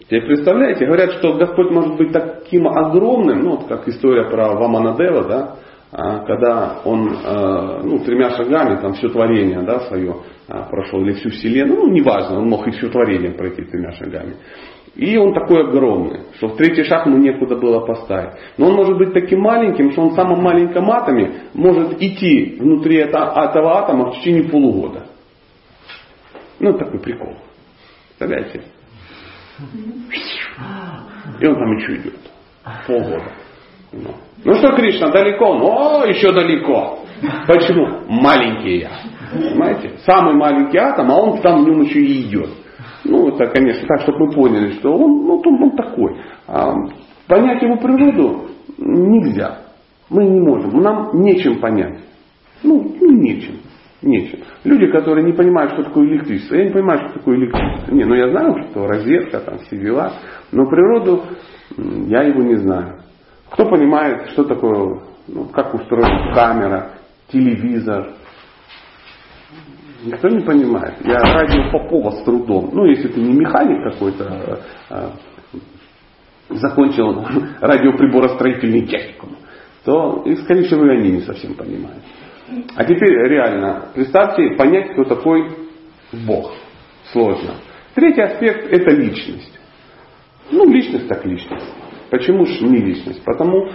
Теперь 0.00 0.26
представляете, 0.26 0.86
говорят, 0.86 1.12
что 1.12 1.34
Господь 1.34 1.70
может 1.70 1.98
быть 1.98 2.12
таким 2.12 2.66
огромным, 2.66 3.42
ну 3.42 3.50
вот 3.56 3.66
как 3.66 3.86
история 3.88 4.30
про 4.30 4.54
Ваманадева, 4.54 5.24
да, 5.24 5.56
а, 5.92 6.24
когда 6.24 6.80
он 6.84 7.10
э, 7.10 7.80
ну, 7.82 7.98
тремя 8.04 8.30
шагами 8.30 8.80
там 8.80 8.94
все 8.94 9.08
творение 9.08 9.60
да, 9.62 9.80
свое 9.80 10.16
а, 10.48 10.62
прошел, 10.64 11.00
или 11.02 11.12
всю 11.12 11.28
вселенную, 11.28 11.80
ну 11.80 11.88
неважно, 11.90 12.38
он 12.38 12.48
мог 12.48 12.66
и 12.66 12.70
все 12.70 12.88
творение 12.88 13.32
пройти 13.32 13.62
тремя 13.64 13.92
шагами. 13.92 14.36
И 14.98 15.16
он 15.16 15.32
такой 15.32 15.60
огромный, 15.60 16.22
что 16.34 16.48
в 16.48 16.56
третий 16.56 16.82
шаг 16.82 17.06
ему 17.06 17.18
некуда 17.18 17.54
было 17.54 17.86
поставить. 17.86 18.32
Но 18.56 18.66
он 18.66 18.74
может 18.74 18.98
быть 18.98 19.14
таким 19.14 19.40
маленьким, 19.40 19.92
что 19.92 20.02
он 20.02 20.10
самым 20.10 20.42
маленьким 20.42 20.90
атоме 20.90 21.42
может 21.54 22.02
идти 22.02 22.56
внутри 22.58 22.96
этого 22.96 23.78
атома 23.78 24.10
в 24.10 24.16
течение 24.16 24.50
полугода. 24.50 25.06
Ну, 26.58 26.76
такой 26.76 26.98
прикол. 26.98 27.36
Представляете? 28.08 28.64
И 31.40 31.46
он 31.46 31.54
там 31.54 31.76
еще 31.76 31.94
идет. 31.94 32.18
Полгода. 32.88 33.32
Ну. 33.92 34.10
ну 34.44 34.54
что, 34.54 34.74
Кришна, 34.74 35.10
далеко? 35.10 35.54
Ну, 35.54 36.00
о, 36.00 36.06
еще 36.06 36.32
далеко. 36.32 37.04
Почему? 37.46 38.02
Маленький 38.08 38.80
я. 38.80 38.90
Понимаете? 39.32 39.92
Самый 40.04 40.34
маленький 40.34 40.78
атом, 40.78 41.08
а 41.12 41.20
он 41.20 41.40
там 41.40 41.62
в 41.62 41.68
нем 41.68 41.82
еще 41.82 42.00
и 42.00 42.22
идет. 42.22 42.50
Ну, 43.04 43.28
это, 43.28 43.46
конечно, 43.48 43.86
так, 43.86 44.02
чтобы 44.02 44.26
мы 44.26 44.32
поняли, 44.32 44.72
что 44.72 44.92
он, 44.92 45.26
ну, 45.26 45.40
он, 45.44 45.62
он 45.62 45.76
такой. 45.76 46.16
А, 46.46 46.74
понять 47.26 47.62
его 47.62 47.76
природу 47.76 48.46
нельзя. 48.78 49.60
Мы 50.10 50.24
не 50.24 50.40
можем. 50.40 50.80
Нам 50.80 51.10
нечем 51.20 51.60
понять. 51.60 52.00
Ну, 52.62 52.96
ну, 53.00 53.12
нечем. 53.12 53.56
Нечем. 54.00 54.40
Люди, 54.64 54.86
которые 54.92 55.24
не 55.24 55.32
понимают, 55.32 55.72
что 55.72 55.84
такое 55.84 56.06
электричество. 56.06 56.54
Я 56.54 56.64
не 56.66 56.70
понимаю, 56.70 57.00
что 57.08 57.18
такое 57.18 57.36
электричество. 57.36 57.92
Не, 57.92 58.04
ну 58.04 58.14
я 58.14 58.30
знаю, 58.30 58.68
что 58.70 58.86
розетка, 58.86 59.40
там 59.40 59.58
все 59.58 59.76
дела. 59.76 60.12
Но 60.52 60.66
природу 60.66 61.24
я 61.76 62.22
его 62.22 62.42
не 62.42 62.56
знаю. 62.56 63.00
Кто 63.50 63.68
понимает, 63.68 64.28
что 64.30 64.44
такое, 64.44 65.00
ну, 65.26 65.44
как 65.46 65.74
устроена 65.74 66.32
камера, 66.32 66.92
телевизор, 67.28 68.14
Никто 70.08 70.28
не 70.28 70.40
понимает. 70.40 70.94
Я 71.04 71.18
радио 71.18 71.70
Попова 71.70 72.10
с 72.10 72.22
трудом. 72.24 72.70
Ну, 72.72 72.86
если 72.86 73.08
ты 73.08 73.20
не 73.20 73.34
механик 73.34 73.92
какой-то, 73.92 74.60
а, 74.88 75.12
закончил 76.48 77.26
радиоприборостроительный 77.60 78.86
техникум, 78.86 79.36
то, 79.84 80.22
и, 80.24 80.34
скорее 80.36 80.64
всего, 80.64 80.86
и 80.86 80.96
они 80.96 81.10
не 81.12 81.20
совсем 81.20 81.54
понимают. 81.54 82.02
А 82.74 82.84
теперь 82.84 83.28
реально, 83.28 83.88
представьте, 83.94 84.54
понять, 84.56 84.92
кто 84.92 85.04
такой 85.04 85.50
Бог. 86.26 86.52
Сложно. 87.12 87.54
Третий 87.94 88.22
аспект– 88.22 88.66
это 88.70 88.90
личность. 88.90 89.58
Ну, 90.50 90.70
личность 90.70 91.08
так 91.08 91.24
личность. 91.26 91.66
Почему 92.10 92.46
же 92.46 92.64
не 92.64 92.78
личность? 92.78 93.22
Потому 93.24 93.66
э, 93.66 93.72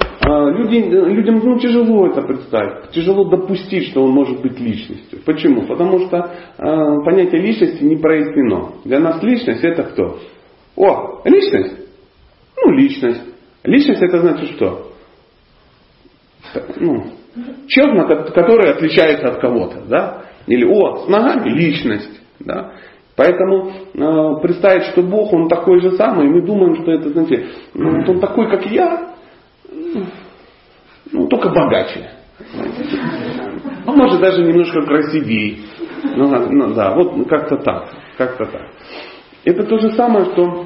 люди, 0.57 0.77
людям 0.77 1.39
ну, 1.43 1.59
тяжело 1.59 2.07
это 2.07 2.21
представить, 2.23 2.89
тяжело 2.91 3.25
допустить, 3.25 3.89
что 3.89 4.03
он 4.03 4.11
может 4.11 4.41
быть 4.41 4.59
личностью. 4.59 5.19
Почему? 5.25 5.67
Потому 5.67 6.07
что 6.07 6.17
э, 6.17 7.05
понятие 7.05 7.41
личности 7.41 7.83
не 7.83 7.97
прояснено. 7.97 8.73
Для 8.85 8.99
нас 8.99 9.21
личность 9.21 9.63
это 9.63 9.83
кто? 9.83 10.19
О, 10.75 11.21
личность? 11.25 11.77
Ну, 12.57 12.71
личность. 12.71 13.21
Личность 13.63 14.01
это 14.01 14.19
значит 14.19 14.49
что? 14.55 14.91
Ну, 16.77 17.05
человек, 17.67 18.33
который 18.33 18.71
отличается 18.71 19.27
от 19.27 19.41
кого-то. 19.41 19.83
Да? 19.87 20.23
Или, 20.47 20.65
о, 20.65 21.05
с 21.05 21.07
ногами 21.07 21.49
личность. 21.49 22.19
Да? 22.39 22.73
Поэтому 23.15 23.71
э, 23.93 24.41
представить, 24.41 24.85
что 24.91 25.03
Бог, 25.03 25.33
Он 25.33 25.47
такой 25.47 25.81
же 25.81 25.91
самый, 25.91 26.27
мы 26.27 26.41
думаем, 26.45 26.81
что 26.81 26.91
это, 26.91 27.09
знаете, 27.09 27.47
ну, 27.73 28.03
Он 28.07 28.19
такой, 28.19 28.49
как 28.49 28.65
я, 28.65 29.13
ну, 31.11 31.27
только 31.27 31.49
богаче. 31.49 32.09
Он 33.85 33.97
может 33.97 34.19
даже 34.19 34.43
немножко 34.43 34.81
красивее. 34.81 35.57
Ну, 36.15 36.27
ну 36.27 36.73
да, 36.73 36.95
вот 36.95 37.27
как-то 37.27 37.57
так. 37.57 37.89
Как-то 38.17 38.45
так. 38.45 38.71
Это 39.45 39.63
то 39.63 39.77
же 39.77 39.91
самое, 39.91 40.25
что 40.25 40.65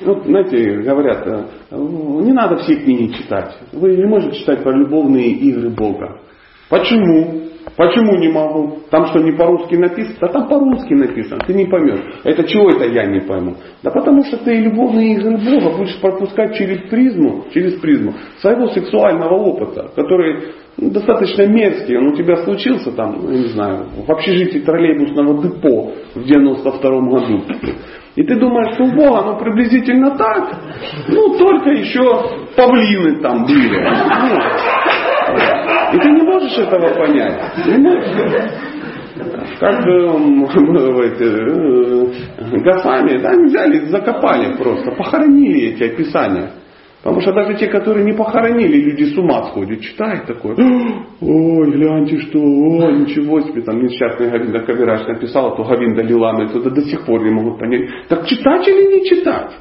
ну, 0.00 0.22
знаете, 0.24 0.78
говорят, 0.78 1.26
э, 1.26 1.44
не 1.70 2.32
надо 2.32 2.56
все 2.58 2.76
книги 2.76 3.12
читать. 3.12 3.56
Вы 3.72 3.96
не 3.96 4.06
можете 4.06 4.38
читать 4.38 4.62
про 4.62 4.72
любовные 4.72 5.30
игры 5.30 5.70
Бога. 5.70 6.20
Почему? 6.68 7.47
Почему 7.76 8.16
не 8.16 8.28
могу? 8.28 8.78
Там 8.90 9.06
что, 9.06 9.20
не 9.20 9.32
по-русски 9.32 9.76
написано? 9.76 10.16
Да 10.20 10.28
там 10.28 10.48
по-русски 10.48 10.94
написано, 10.94 11.40
ты 11.46 11.54
не 11.54 11.66
поймешь. 11.66 12.00
Это 12.24 12.44
чего 12.44 12.70
это 12.70 12.84
я 12.86 13.06
не 13.06 13.20
пойму? 13.20 13.56
Да 13.82 13.90
потому 13.90 14.24
что 14.24 14.36
ты 14.38 14.56
любовные 14.56 15.14
игры 15.14 15.36
Бога 15.38 15.76
будешь 15.76 16.00
пропускать 16.00 16.56
через 16.56 16.88
призму, 16.88 17.44
через 17.52 17.74
призму 17.80 18.14
своего 18.40 18.68
сексуального 18.68 19.34
опыта, 19.34 19.90
который 19.94 20.52
достаточно 20.76 21.46
мерзкий. 21.46 21.96
Он 21.96 22.08
у 22.08 22.16
тебя 22.16 22.36
случился 22.44 22.92
там, 22.92 23.18
ну, 23.22 23.30
я 23.30 23.38
не 23.38 23.48
знаю, 23.48 23.86
в 24.06 24.10
общежитии 24.10 24.60
троллейбусного 24.60 25.42
депо 25.42 25.92
в 26.14 26.24
92 26.24 26.90
году. 27.00 27.42
И 28.16 28.22
ты 28.24 28.34
думаешь, 28.36 28.74
что 28.74 28.84
у 28.84 28.92
Бога 28.92 29.22
ну 29.26 29.38
приблизительно 29.38 30.16
так, 30.16 30.58
ну 31.08 31.38
только 31.38 31.70
еще 31.70 32.02
павлины 32.56 33.20
там 33.20 33.44
были. 33.44 35.17
И 35.92 35.98
ты 35.98 36.10
не 36.10 36.22
можешь 36.22 36.58
этого 36.58 36.94
понять. 36.94 37.40
Как 39.58 39.80
эти, 41.04 41.24
э, 41.24 42.60
Гасами, 42.60 43.18
да, 43.18 43.32
взяли, 43.32 43.86
закопали 43.86 44.56
просто, 44.56 44.92
похоронили 44.92 45.72
эти 45.72 45.84
описания. 45.84 46.50
Потому 47.02 47.20
что 47.20 47.32
даже 47.32 47.54
те, 47.54 47.68
которые 47.68 48.04
не 48.04 48.12
похоронили, 48.12 48.76
люди 48.76 49.04
с 49.04 49.16
ума 49.16 49.44
сходят, 49.44 49.80
читают 49.80 50.26
такое. 50.26 50.56
Ой, 51.20 51.70
гляньте, 51.70 52.18
что, 52.18 52.38
о, 52.38 52.90
ничего 52.90 53.40
себе, 53.40 53.62
там 53.62 53.82
несчастный 53.82 54.30
Гавинда 54.30 54.60
Кавирач 54.60 55.06
написал, 55.06 55.52
а 55.52 55.56
то 55.56 55.64
Гавинда 55.64 56.02
Лилана, 56.02 56.44
это 56.44 56.70
до 56.70 56.82
сих 56.82 57.04
пор 57.06 57.22
не 57.22 57.30
могут 57.30 57.58
понять. 57.58 57.88
Так 58.08 58.26
читать 58.26 58.66
или 58.66 58.98
не 58.98 59.08
читать? 59.08 59.52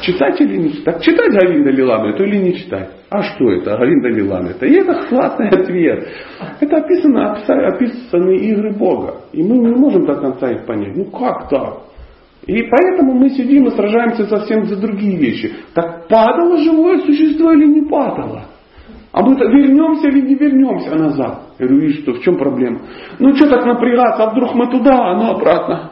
Читать 0.00 0.40
или 0.40 0.56
не 0.56 0.72
читать? 0.72 0.94
Так 0.94 1.02
читать 1.02 1.32
Гавинда 1.32 1.70
Лилана, 1.70 2.10
это 2.10 2.24
или 2.24 2.36
не 2.36 2.54
читать? 2.54 2.90
А 3.10 3.22
что 3.22 3.52
это, 3.52 3.76
Гавинда 3.76 4.08
Лилана? 4.08 4.48
Это 4.48 4.66
и 4.66 4.74
это 4.74 5.06
классный 5.08 5.48
ответ. 5.48 6.08
Это 6.60 6.76
описано, 6.78 7.32
описаны 7.32 8.36
игры 8.36 8.72
Бога. 8.72 9.16
И 9.32 9.42
мы 9.42 9.58
не 9.58 9.74
можем 9.76 10.06
до 10.06 10.14
конца 10.14 10.50
их 10.50 10.64
понять. 10.66 10.96
Ну 10.96 11.04
как 11.06 11.48
так? 11.50 11.82
И 12.46 12.62
поэтому 12.62 13.14
мы 13.14 13.30
сидим 13.30 13.66
и 13.66 13.70
сражаемся 13.70 14.26
совсем 14.26 14.64
за 14.64 14.76
другие 14.76 15.16
вещи. 15.16 15.52
Так 15.74 16.08
падало 16.08 16.56
живое 16.58 16.98
существо 17.00 17.52
или 17.52 17.66
не 17.66 17.88
падало? 17.88 18.46
А 19.12 19.20
мы 19.20 19.34
вернемся 19.34 20.08
или 20.08 20.22
не 20.22 20.34
вернемся 20.34 20.94
назад? 20.94 21.42
Я 21.58 21.66
говорю, 21.66 21.82
видишь, 21.82 22.02
что, 22.02 22.14
в 22.14 22.20
чем 22.20 22.36
проблема? 22.38 22.80
Ну 23.18 23.36
что 23.36 23.48
так 23.48 23.66
напрягаться, 23.66 24.24
а 24.24 24.30
вдруг 24.30 24.54
мы 24.54 24.70
туда, 24.70 24.94
а 24.94 25.14
ну 25.16 25.30
обратно. 25.32 25.90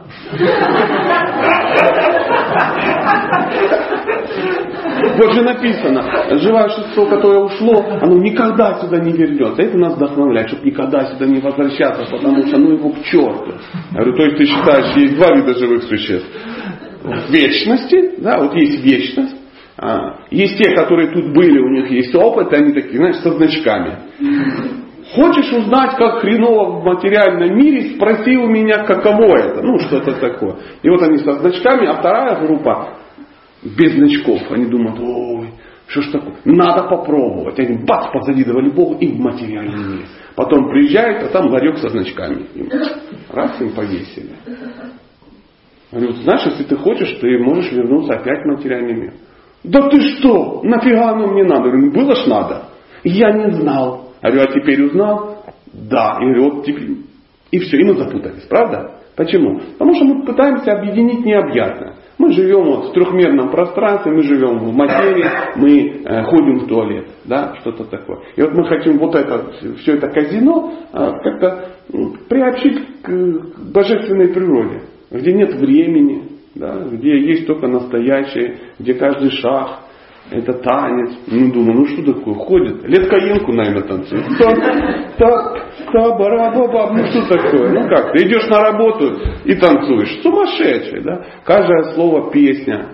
Вот 5.17 5.33
же 5.33 5.41
написано, 5.41 6.03
живое 6.39 6.69
существо, 6.69 7.05
которое 7.05 7.39
ушло, 7.39 7.85
оно 8.01 8.17
никогда 8.17 8.79
сюда 8.79 8.99
не 8.99 9.11
вернется. 9.11 9.61
Это 9.61 9.77
нас 9.77 9.95
вдохновляет, 9.95 10.49
чтобы 10.49 10.65
никогда 10.65 11.05
сюда 11.05 11.25
не 11.25 11.39
возвращаться, 11.39 12.03
потому 12.11 12.45
что 12.47 12.57
ну 12.57 12.71
его 12.71 12.89
к 12.89 13.03
черту. 13.03 13.53
Я 13.91 14.03
говорю, 14.03 14.15
то 14.15 14.23
есть 14.23 14.37
ты 14.37 14.45
считаешь, 14.45 14.95
есть 14.95 15.15
два 15.15 15.35
вида 15.35 15.53
живых 15.55 15.83
существ. 15.83 16.27
В 17.03 17.31
вечности, 17.31 18.15
да, 18.19 18.39
вот 18.39 18.55
есть 18.55 18.83
вечность, 18.83 19.35
а, 19.35 19.40
есть 20.29 20.57
те, 20.57 20.75
которые 20.75 21.11
тут 21.11 21.33
были, 21.33 21.59
у 21.59 21.69
них 21.69 21.89
есть 21.89 22.13
опыт, 22.13 22.53
они 22.53 22.73
такие, 22.73 22.97
знаешь, 22.97 23.17
со 23.17 23.31
значками. 23.31 23.97
Хочешь 25.13 25.51
узнать, 25.51 25.97
как 25.97 26.19
хреново 26.21 26.79
в 26.79 26.85
материальном 26.85 27.57
мире, 27.57 27.95
спроси 27.95 28.37
у 28.37 28.47
меня, 28.47 28.85
каково 28.85 29.37
это. 29.37 29.61
Ну, 29.61 29.79
что-то 29.79 30.13
такое. 30.13 30.55
И 30.83 30.89
вот 30.89 31.01
они 31.01 31.17
со 31.17 31.33
значками, 31.39 31.87
а 31.87 31.95
вторая 31.95 32.45
группа 32.45 32.93
без 33.63 33.93
значков. 33.93 34.39
Они 34.51 34.65
думают, 34.67 34.99
ой, 34.99 35.49
что 35.87 36.01
ж 36.01 36.11
такое, 36.11 36.35
надо 36.45 36.83
попробовать. 36.83 37.59
Они 37.59 37.83
бац, 37.83 38.11
позавидовали 38.13 38.69
Богу 38.69 38.97
и 38.99 39.07
в 39.07 39.19
материальном 39.19 39.93
мире. 39.93 40.05
Потом 40.35 40.69
приезжают, 40.69 41.23
а 41.23 41.27
там 41.27 41.47
ларек 41.47 41.77
со 41.79 41.89
значками. 41.89 42.45
Им 42.55 42.69
раз 43.29 43.59
им 43.59 43.71
повесили. 43.71 44.29
Говорю, 45.91 46.13
знаешь, 46.13 46.45
если 46.45 46.63
ты 46.63 46.77
хочешь, 46.77 47.17
ты 47.19 47.37
можешь 47.39 47.71
вернуться 47.71 48.13
опять 48.13 48.45
в 48.45 48.47
материальный 48.47 48.93
мир. 48.93 49.13
Да 49.63 49.89
ты 49.89 49.99
что? 50.01 50.61
Нафига 50.63 51.11
оно 51.11 51.27
мне 51.27 51.43
надо? 51.43 51.69
Говорю, 51.69 51.91
было 51.91 52.15
ж 52.15 52.27
надо. 52.27 52.63
Я 53.03 53.31
не 53.31 53.51
знал. 53.53 54.11
Говорю, 54.21 54.41
а 54.41 54.47
теперь 54.47 54.83
узнал? 54.83 55.43
Да. 55.73 56.17
И 56.19 56.25
говорю, 56.25 56.51
вот 56.51 56.65
теперь. 56.65 56.97
И 57.51 57.59
все, 57.59 57.77
и 57.77 57.83
мы 57.83 57.95
запутались, 57.95 58.43
правда? 58.43 59.01
Почему? 59.15 59.59
Потому 59.73 59.93
что 59.93 60.05
мы 60.05 60.25
пытаемся 60.25 60.71
объединить 60.71 61.25
необъятное. 61.25 61.95
Мы 62.17 62.31
живем 62.33 62.63
вот 62.63 62.89
в 62.89 62.93
трехмерном 62.93 63.49
пространстве, 63.49 64.11
мы 64.11 64.21
живем 64.21 64.59
в 64.59 64.73
материи, 64.73 65.25
мы 65.55 66.03
э, 66.05 66.23
ходим 66.23 66.59
в 66.59 66.67
туалет, 66.67 67.07
да, 67.25 67.55
что-то 67.59 67.85
такое. 67.85 68.19
И 68.35 68.41
вот 68.41 68.53
мы 68.53 68.65
хотим 68.65 68.99
вот 68.99 69.15
это, 69.15 69.51
все 69.79 69.95
это 69.95 70.07
казино 70.07 70.71
э, 70.93 71.11
как-то 71.23 71.71
приобщить 72.29 73.01
к 73.01 73.71
божественной 73.73 74.29
природе, 74.29 74.83
где 75.09 75.33
нет 75.33 75.55
времени, 75.55 76.30
да, 76.55 76.83
где 76.89 77.19
есть 77.19 77.47
только 77.47 77.67
настоящее, 77.67 78.57
где 78.79 78.93
каждый 78.93 79.31
шаг 79.31 79.81
это 80.29 80.53
танец. 80.53 81.17
Ну, 81.27 81.51
думаю, 81.51 81.79
ну 81.79 81.85
что 81.87 82.13
такое, 82.13 82.35
ходит. 82.35 82.83
Лет 82.83 83.09
каенку, 83.09 83.51
наверное, 83.51 83.83
танцует. 83.83 84.25
Так, 84.37 85.17
так, 85.17 85.65
та, 85.91 86.17
бара, 86.17 86.51
баба, 86.55 86.93
ну 86.93 87.05
что 87.07 87.27
такое? 87.27 87.69
Ну 87.69 87.89
как, 87.89 88.13
ты 88.13 88.27
идешь 88.27 88.47
на 88.49 88.61
работу 88.61 89.17
и 89.45 89.55
танцуешь. 89.55 90.21
Сумасшедший, 90.21 91.03
да? 91.03 91.25
Каждое 91.43 91.93
слово 91.95 92.31
песня. 92.31 92.87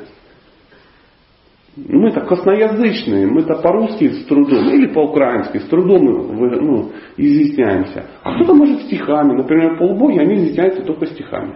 Мы-то 1.75 2.21
косноязычные, 2.21 3.27
мы-то 3.27 3.57
по-русски 3.57 4.09
с 4.09 4.25
трудом, 4.25 4.67
или 4.69 4.87
по-украински, 4.87 5.59
с 5.59 5.65
трудом 5.65 6.05
ну, 6.05 6.91
изъясняемся. 7.17 8.05
А 8.23 8.33
кто-то 8.33 8.55
может 8.55 8.81
стихами. 8.81 9.37
Например, 9.37 9.77
полубоги, 9.77 10.17
они 10.17 10.37
изъясняются 10.37 10.81
только 10.81 11.05
стихами. 11.05 11.53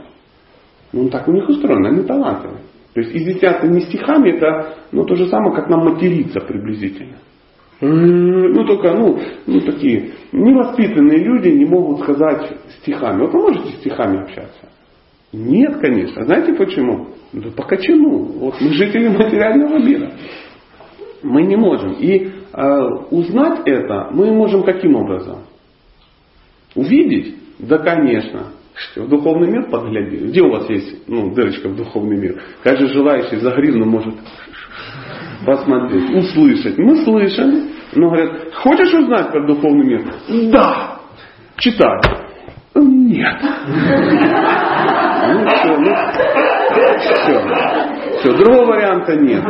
Ну, 0.93 1.09
так 1.09 1.27
у 1.27 1.31
них 1.31 1.47
устроено, 1.47 1.89
они 1.89 2.03
талантливые. 2.03 2.61
То 2.93 2.99
есть 2.99 3.15
изъясняться 3.15 3.67
не 3.67 3.81
стихами, 3.81 4.31
это 4.31 4.75
ну, 4.91 5.05
то 5.05 5.15
же 5.15 5.27
самое, 5.27 5.55
как 5.55 5.69
нам 5.69 5.85
материться 5.85 6.41
приблизительно. 6.41 7.17
Ну, 7.79 8.63
только, 8.65 8.93
ну, 8.93 9.19
ну, 9.47 9.61
такие 9.61 10.11
невоспитанные 10.31 11.23
люди 11.23 11.47
не 11.47 11.65
могут 11.65 12.01
сказать 12.01 12.57
стихами. 12.81 13.21
Вот 13.21 13.33
вы 13.33 13.39
можете 13.41 13.71
стихами 13.77 14.21
общаться? 14.21 14.69
Нет, 15.33 15.77
конечно. 15.77 16.25
Знаете 16.25 16.53
почему? 16.53 17.07
Да 17.33 17.49
по 17.51 17.63
качану. 17.63 18.23
Вот 18.39 18.55
мы 18.59 18.73
жители 18.73 19.07
материального 19.07 19.77
мира. 19.79 20.11
Мы 21.23 21.43
не 21.43 21.55
можем. 21.55 21.93
И 21.93 22.29
э, 22.53 22.83
узнать 23.09 23.61
это 23.65 24.09
мы 24.11 24.31
можем 24.33 24.63
каким 24.63 24.95
образом? 24.95 25.39
Увидеть? 26.75 27.35
Да, 27.59 27.77
конечно. 27.77 28.47
В 28.95 29.07
духовный 29.07 29.49
мир 29.49 29.69
подгляди. 29.69 30.17
Где 30.17 30.41
у 30.41 30.51
вас 30.51 30.69
есть 30.69 31.07
ну, 31.07 31.33
дырочка 31.33 31.69
в 31.69 31.75
духовный 31.75 32.17
мир? 32.17 32.41
Каждый 32.63 32.87
желающий 32.87 33.37
за 33.37 33.51
гривну 33.51 33.85
может 33.85 34.15
посмотреть, 35.45 36.09
услышать. 36.09 36.77
Мы 36.77 36.97
слышали, 37.03 37.71
но 37.93 38.09
говорят, 38.09 38.53
хочешь 38.55 38.93
узнать 38.93 39.31
про 39.31 39.45
духовный 39.45 39.85
мир? 39.85 40.05
Да. 40.51 40.99
Читай. 41.57 41.99
Нет. 42.75 43.37
Ну 45.27 45.45
все, 45.47 45.77
ну 45.77 45.95
все. 46.97 47.21
Все, 48.19 48.31
другого 48.37 48.65
варианта 48.67 49.15
нет. 49.15 49.43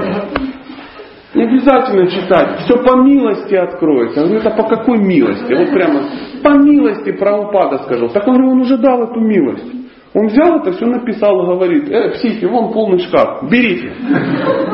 Не 1.41 1.47
обязательно 1.47 2.07
читать. 2.07 2.59
Все 2.59 2.77
по 2.83 2.97
милости 2.97 3.55
откроется. 3.55 4.19
Я 4.19 4.25
говорю, 4.27 4.41
это 4.41 4.51
по 4.51 4.63
какой 4.63 4.99
милости? 4.99 5.51
Вот 5.51 5.71
прямо 5.71 6.03
по 6.43 6.49
милости 6.49 7.11
про 7.13 7.35
упада 7.39 7.79
скажу. 7.79 8.09
Так 8.09 8.27
он, 8.27 8.35
говорю, 8.35 8.51
он 8.51 8.61
уже 8.61 8.77
дал 8.77 9.03
эту 9.05 9.19
милость. 9.19 9.65
Он 10.13 10.27
взял 10.27 10.59
это, 10.59 10.73
все 10.73 10.85
написал, 10.85 11.35
говорит, 11.47 11.89
э, 11.89 12.11
психи, 12.11 12.45
вон 12.45 12.73
полный 12.73 12.99
шкаф, 12.99 13.49
берите. 13.49 13.91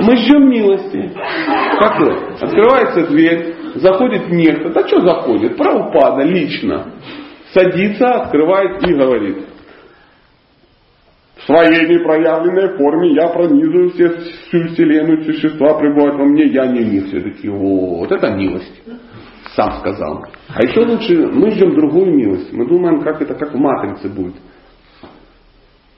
Мы 0.02 0.18
ждем 0.18 0.50
милости. 0.50 1.14
Какой? 1.80 2.16
Открывается 2.42 3.08
дверь, 3.08 3.54
заходит 3.76 4.30
некто. 4.30 4.70
Да 4.70 4.86
что 4.88 5.00
заходит? 5.02 5.56
Правопада 5.56 6.24
лично. 6.24 6.88
Садится, 7.54 8.08
открывает 8.08 8.86
и 8.86 8.94
говорит 8.94 9.38
своей 11.46 11.88
непроявленной 11.88 12.78
форме 12.78 13.14
я 13.14 13.28
пронизываю 13.30 13.90
все, 13.92 14.10
всю 14.10 14.68
вселенную, 14.70 15.24
существа 15.24 15.76
пребывают 15.76 16.16
во 16.16 16.26
мне, 16.26 16.46
я 16.48 16.68
не 16.68 16.84
них. 16.84 17.08
Все 17.08 17.22
такие, 17.22 17.54
вот, 17.54 18.12
это 18.12 18.32
милость. 18.32 18.82
Сам 19.56 19.80
сказал. 19.80 20.26
А 20.50 20.64
еще 20.64 20.82
лучше, 20.82 21.28
мы 21.28 21.52
ждем 21.52 21.76
другую 21.76 22.16
милость. 22.16 22.52
Мы 22.54 22.68
думаем, 22.68 23.02
как 23.02 23.22
это, 23.22 23.34
как 23.34 23.54
в 23.54 23.58
матрице 23.58 24.10
будет. 24.10 24.36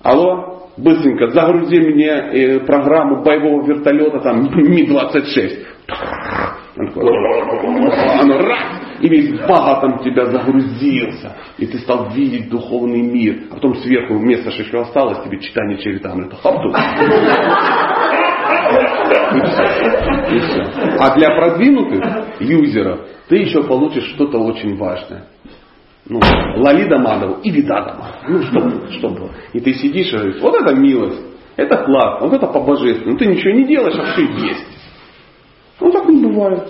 Алло, 0.01 0.69
быстренько, 0.77 1.29
загрузи 1.29 1.79
мне 1.79 2.07
э, 2.07 2.59
программу 2.61 3.23
боевого 3.23 3.65
вертолета, 3.65 4.19
там, 4.19 4.43
Ми-26. 4.53 5.65
Оно 6.75 8.37
раз, 8.37 8.81
и 9.01 9.09
весь 9.09 9.39
багатом 9.47 9.99
тебя 9.99 10.25
загрузился, 10.25 11.35
и 11.57 11.65
ты 11.65 11.79
стал 11.79 12.09
видеть 12.11 12.49
духовный 12.49 13.01
мир, 13.01 13.43
а 13.51 13.55
потом 13.55 13.75
сверху 13.75 14.17
вместо 14.17 14.51
что 14.51 14.63
еще 14.63 14.79
осталось, 14.81 15.23
тебе 15.23 15.39
читание 15.39 15.77
Чаритамрита. 15.77 16.35
Хапту. 16.37 16.69
И 19.35 19.41
все. 19.41 19.63
И 20.35 20.39
все. 20.39 20.63
А 20.99 21.15
для 21.15 21.29
продвинутых 21.35 22.03
юзеров 22.39 22.99
ты 23.27 23.37
еще 23.37 23.63
получишь 23.63 24.05
что-то 24.15 24.39
очень 24.39 24.77
важное. 24.77 25.25
Ну, 26.07 26.19
Лалида 26.57 26.97
Мадову 26.97 27.41
и 27.43 27.51
Видада 27.51 27.95
Мадову. 27.95 28.27
Ну, 28.27 28.41
что, 28.43 28.91
что 28.93 29.09
было? 29.09 29.29
И 29.53 29.59
ты 29.59 29.73
сидишь 29.73 30.11
и 30.11 30.17
говоришь, 30.17 30.41
вот 30.41 30.55
это 30.55 30.75
милость, 30.75 31.21
это 31.55 31.77
классно, 31.83 32.27
вот 32.27 32.35
это 32.35 32.47
по-божественному. 32.47 33.17
Ты 33.17 33.27
ничего 33.27 33.51
не 33.51 33.65
делаешь, 33.65 33.97
а 33.97 34.13
все 34.13 34.23
есть. 34.23 34.78
Ну, 35.79 35.91
так 35.91 36.07
не 36.07 36.21
бывает. 36.21 36.63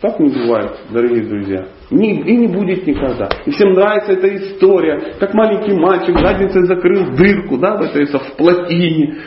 Так 0.00 0.18
не 0.18 0.30
бывает, 0.30 0.78
дорогие 0.90 1.24
друзья. 1.24 1.66
Не, 1.90 2.22
и 2.22 2.36
не 2.36 2.46
будет 2.46 2.86
никогда. 2.86 3.28
И 3.44 3.50
всем 3.50 3.74
нравится 3.74 4.12
эта 4.12 4.34
история, 4.34 5.14
как 5.18 5.34
маленький 5.34 5.74
мальчик 5.74 6.18
задницей 6.18 6.64
закрыл 6.64 7.14
дырку, 7.14 7.58
да, 7.58 7.76
в 7.76 7.82
этой 7.82 8.06
в 8.06 8.36
плотине. 8.38 9.18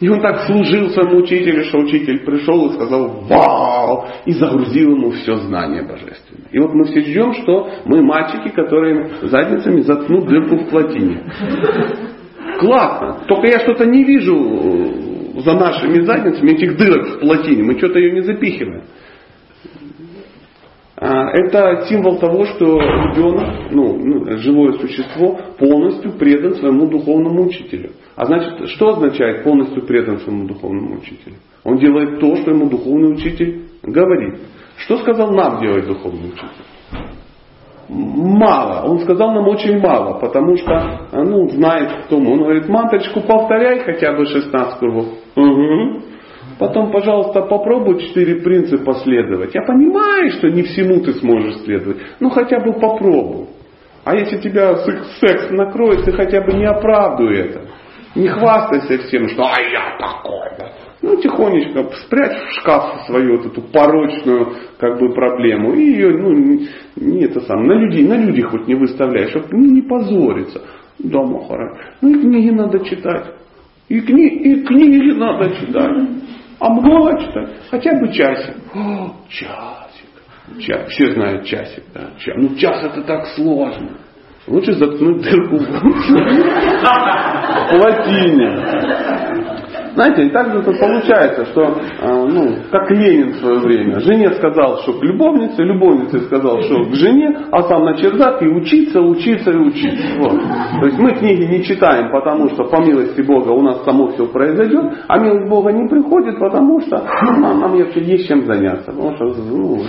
И 0.00 0.08
он 0.08 0.20
так 0.20 0.40
служил 0.40 0.90
своему 0.90 1.20
учителю, 1.22 1.64
что 1.64 1.78
учитель 1.78 2.22
пришел 2.22 2.66
и 2.66 2.74
сказал 2.74 3.24
«Вау!» 3.30 4.04
и 4.26 4.32
загрузил 4.32 4.90
ему 4.94 5.10
все 5.12 5.36
знание 5.36 5.82
божественное. 5.82 6.50
И 6.50 6.58
вот 6.58 6.74
мы 6.74 6.84
все 6.84 7.00
ждем, 7.00 7.32
что 7.32 7.70
мы 7.86 8.02
мальчики, 8.02 8.50
которые 8.54 9.08
задницами 9.22 9.80
заткнут 9.80 10.26
дырку 10.26 10.56
в 10.56 10.68
плотине. 10.68 11.22
Классно. 12.58 13.24
Только 13.26 13.46
я 13.46 13.60
что-то 13.60 13.86
не 13.86 14.04
вижу 14.04 15.13
за 15.40 15.54
нашими 15.54 16.04
задницами 16.04 16.52
этих 16.52 16.76
дырок 16.76 17.16
в 17.16 17.20
плотине. 17.20 17.62
Мы 17.62 17.78
что-то 17.78 17.98
ее 17.98 18.12
не 18.12 18.22
запихиваем. 18.22 18.84
А, 20.96 21.30
это 21.32 21.86
символ 21.88 22.18
того, 22.18 22.44
что 22.44 22.78
ребенок, 22.78 23.70
ну, 23.72 23.98
ну, 23.98 24.38
живое 24.38 24.72
существо, 24.74 25.38
полностью 25.58 26.12
предан 26.12 26.54
своему 26.54 26.86
духовному 26.86 27.46
учителю. 27.46 27.90
А 28.14 28.26
значит, 28.26 28.68
что 28.70 28.90
означает 28.90 29.42
полностью 29.42 29.84
предан 29.86 30.18
своему 30.20 30.46
духовному 30.46 30.98
учителю? 30.98 31.36
Он 31.64 31.78
делает 31.78 32.20
то, 32.20 32.36
что 32.36 32.52
ему 32.52 32.70
духовный 32.70 33.12
учитель 33.12 33.64
говорит. 33.82 34.40
Что 34.76 34.98
сказал 34.98 35.32
нам 35.32 35.60
делать 35.60 35.86
духовный 35.86 36.28
учитель? 36.28 36.64
Мало. 37.88 38.88
Он 38.88 39.00
сказал 39.00 39.32
нам 39.32 39.46
очень 39.48 39.78
мало, 39.78 40.18
потому 40.18 40.56
что 40.56 41.08
ну, 41.12 41.48
знает, 41.50 42.04
кто 42.06 42.18
мы. 42.18 42.32
Он 42.32 42.38
говорит, 42.40 42.68
мантрочку 42.68 43.20
повторяй 43.20 43.80
хотя 43.80 44.12
бы 44.12 44.24
16 44.26 44.78
кругов. 44.78 45.06
Угу. 45.36 46.02
Потом, 46.58 46.92
пожалуйста, 46.92 47.42
попробуй 47.42 48.00
четыре 48.00 48.36
принципа 48.36 48.94
следовать. 48.94 49.54
Я 49.54 49.62
понимаю, 49.62 50.30
что 50.30 50.48
не 50.48 50.62
всему 50.62 51.00
ты 51.00 51.14
сможешь 51.14 51.58
следовать. 51.64 51.98
Ну 52.20 52.30
хотя 52.30 52.60
бы 52.60 52.72
попробуй. 52.74 53.48
А 54.04 54.14
если 54.14 54.38
тебя 54.38 54.76
секс 54.76 55.50
накроет, 55.50 56.04
ты 56.04 56.12
хотя 56.12 56.42
бы 56.42 56.52
не 56.52 56.66
оправдывай 56.66 57.38
это. 57.38 57.60
Не 58.14 58.28
хвастайся 58.28 58.98
всем, 58.98 59.28
что 59.28 59.42
а 59.42 59.60
я 59.60 59.98
такой. 59.98 60.68
Ну, 61.04 61.20
тихонечко 61.20 61.84
спрячь 62.06 62.48
в 62.48 62.52
шкаф 62.60 63.02
свою 63.06 63.36
вот 63.36 63.44
эту 63.44 63.60
порочную 63.60 64.54
как 64.78 64.98
бы 64.98 65.12
проблему. 65.12 65.74
И 65.74 65.82
ее, 65.82 66.16
ну, 66.16 66.32
не, 66.96 67.24
это 67.24 67.40
сам, 67.40 67.66
на 67.66 67.74
людей, 67.74 68.08
на 68.08 68.16
людей 68.16 68.40
хоть 68.42 68.66
не 68.66 68.74
выставляй, 68.74 69.28
чтобы 69.28 69.48
не 69.52 69.82
позориться. 69.82 70.62
Дома 70.98 71.46
хорошо. 71.46 71.76
Ну 72.00 72.08
и 72.08 72.14
книги 72.22 72.48
надо 72.48 72.82
читать. 72.86 73.34
И, 73.90 74.00
кни, 74.00 74.28
и 74.28 74.64
книги 74.64 75.10
надо 75.10 75.50
читать. 75.56 76.08
А 76.58 76.72
много 76.72 77.20
читать? 77.20 77.50
Хотя 77.70 78.00
бы 78.00 78.10
часик. 78.10 78.54
О, 78.74 79.14
часик. 79.28 80.08
Час. 80.58 80.88
Все 80.88 81.12
знают 81.12 81.44
часик. 81.44 81.84
Да? 81.92 82.12
Час. 82.18 82.34
Ну 82.38 82.56
час 82.56 82.82
это 82.82 83.02
так 83.02 83.26
сложно. 83.36 83.90
Лучше 84.46 84.72
заткнуть 84.72 85.20
дырку 85.22 85.56
в 85.56 85.66
плотине. 87.70 89.43
Знаете, 89.94 90.26
и 90.26 90.30
так 90.30 90.52
же 90.52 90.62
тут 90.62 90.78
получается, 90.80 91.44
что, 91.46 91.78
а, 92.00 92.26
ну, 92.26 92.56
как 92.70 92.90
Ленин 92.90 93.34
в 93.34 93.36
свое 93.36 93.60
время, 93.60 94.00
жене 94.00 94.32
сказал, 94.32 94.78
что 94.78 94.94
к 94.94 95.02
любовнице, 95.04 95.62
любовнице 95.62 96.20
сказал, 96.22 96.60
что 96.62 96.84
к 96.84 96.94
жене, 96.94 97.46
а 97.52 97.62
сам 97.62 97.84
на 97.84 97.96
чердак 97.96 98.42
и 98.42 98.46
учиться, 98.46 99.00
учиться 99.00 99.52
и 99.52 99.56
учиться. 99.56 100.06
Вот. 100.18 100.40
То 100.80 100.86
есть 100.86 100.98
мы 100.98 101.12
книги 101.14 101.44
не 101.44 101.62
читаем, 101.62 102.10
потому 102.10 102.50
что 102.50 102.64
по 102.64 102.82
милости 102.82 103.20
Бога 103.20 103.50
у 103.50 103.62
нас 103.62 103.84
само 103.84 104.08
все 104.08 104.26
произойдет, 104.26 104.84
а 105.06 105.18
милость 105.18 105.48
Бога 105.48 105.70
не 105.72 105.88
приходит, 105.88 106.40
потому 106.40 106.80
что 106.80 107.04
ну, 107.22 107.38
нам, 107.38 107.60
нам 107.60 107.76
вообще 107.76 108.02
есть 108.02 108.26
чем 108.26 108.46
заняться. 108.46 108.90
Потому 108.90 109.14
что 109.14 109.24
ну, 109.26 109.82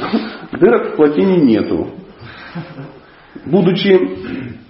дырок 0.60 0.94
в 0.94 0.96
плотине 0.98 1.38
нету. 1.38 1.88
Будучи 3.46 4.00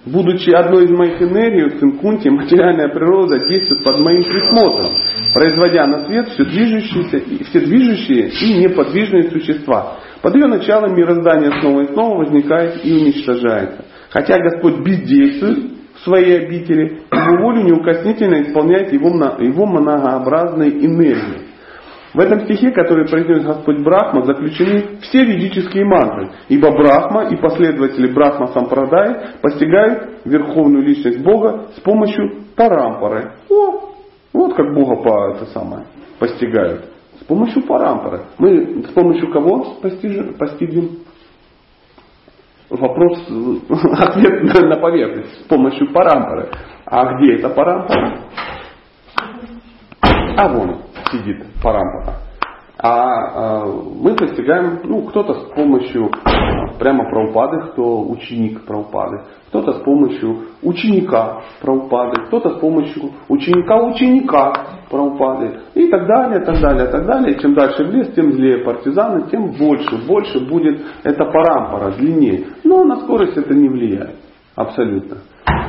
Будучи 0.06 0.50
одной 0.50 0.84
из 0.84 0.90
моих 0.90 1.20
энергий, 1.20 1.64
в 1.64 1.80
Цинкунте 1.80 2.30
материальная 2.30 2.88
природа 2.88 3.40
действует 3.40 3.82
под 3.82 3.98
моим 3.98 4.22
присмотром, 4.22 4.92
производя 5.34 5.84
на 5.88 6.06
свет 6.06 6.28
все 6.28 6.44
движущиеся, 6.44 7.44
все 7.46 7.60
движущие 7.60 8.28
и 8.28 8.54
неподвижные 8.60 9.24
существа. 9.32 9.96
Под 10.22 10.36
ее 10.36 10.46
началом 10.46 10.94
мироздание 10.94 11.50
снова 11.60 11.80
и 11.80 11.92
снова 11.92 12.18
возникает 12.18 12.86
и 12.86 12.92
уничтожается. 12.92 13.84
Хотя 14.10 14.38
Господь 14.38 14.78
бездействует 14.78 15.72
в 15.96 16.04
своей 16.04 16.44
обители, 16.44 17.02
его 17.10 17.42
волю 17.42 17.64
неукоснительно 17.64 18.42
исполняет 18.42 18.92
его, 18.92 19.08
его 19.08 19.66
многообразные 19.66 20.70
энергии. 20.70 21.55
В 22.16 22.18
этом 22.18 22.46
стихе, 22.46 22.70
который 22.70 23.06
произнес 23.06 23.44
Господь 23.44 23.80
Брахма, 23.80 24.24
заключены 24.24 25.00
все 25.02 25.22
ведические 25.22 25.84
мантры, 25.84 26.30
ибо 26.48 26.70
Брахма 26.70 27.28
и 27.28 27.36
последователи 27.36 28.10
Брахма 28.10 28.46
Сампрадай 28.46 29.34
постигают 29.42 30.22
верховную 30.24 30.82
личность 30.82 31.22
Бога 31.22 31.66
с 31.76 31.80
помощью 31.80 32.44
парампары. 32.56 33.32
О, 33.50 33.90
вот 34.32 34.54
как 34.54 34.74
Бога 34.74 34.96
по 35.02 35.34
это 35.34 35.44
самое 35.52 35.84
постигают. 36.18 36.86
С 37.20 37.24
помощью 37.24 37.62
парампары. 37.64 38.22
Мы 38.38 38.82
с 38.84 38.92
помощью 38.92 39.30
кого 39.30 39.74
постижим, 39.82 40.38
постигнем? 40.38 41.00
Вопрос, 42.70 43.28
ответ 43.98 44.42
на 44.42 44.76
поверхность. 44.78 45.44
С 45.44 45.48
помощью 45.48 45.92
парампары. 45.92 46.48
А 46.86 47.12
где 47.12 47.34
эта 47.34 47.50
парампара? 47.50 48.20
А 50.38 50.48
вон 50.48 50.86
сидит 51.16 51.44
парампара. 51.62 52.20
А, 52.78 53.64
мы 53.64 54.14
постигаем, 54.14 54.80
ну, 54.84 55.02
кто-то 55.04 55.32
с 55.32 55.44
помощью 55.54 56.10
прямо 56.78 57.08
правопады, 57.08 57.70
кто 57.70 58.02
ученик 58.02 58.66
правопады, 58.66 59.22
кто-то 59.48 59.72
с 59.72 59.82
помощью 59.82 60.48
ученика 60.62 61.40
правопады, 61.62 62.26
кто-то 62.26 62.50
с 62.50 62.60
помощью 62.60 63.12
ученика 63.28 63.82
ученика 63.82 64.52
правопады 64.90 65.60
и 65.74 65.88
так 65.88 66.06
далее, 66.06 66.44
так 66.44 66.60
далее, 66.60 66.86
так 66.88 67.06
далее. 67.06 67.38
Чем 67.38 67.54
дальше 67.54 67.82
в 67.82 67.90
лес, 67.92 68.12
тем 68.14 68.32
злее 68.32 68.58
партизаны, 68.58 69.30
тем 69.30 69.52
больше, 69.52 69.96
больше 70.06 70.46
будет 70.46 70.82
эта 71.02 71.24
парампара, 71.24 71.92
длиннее. 71.92 72.48
Но 72.62 72.84
на 72.84 72.96
скорость 72.96 73.38
это 73.38 73.54
не 73.54 73.70
влияет. 73.70 74.16
Абсолютно. 74.54 75.18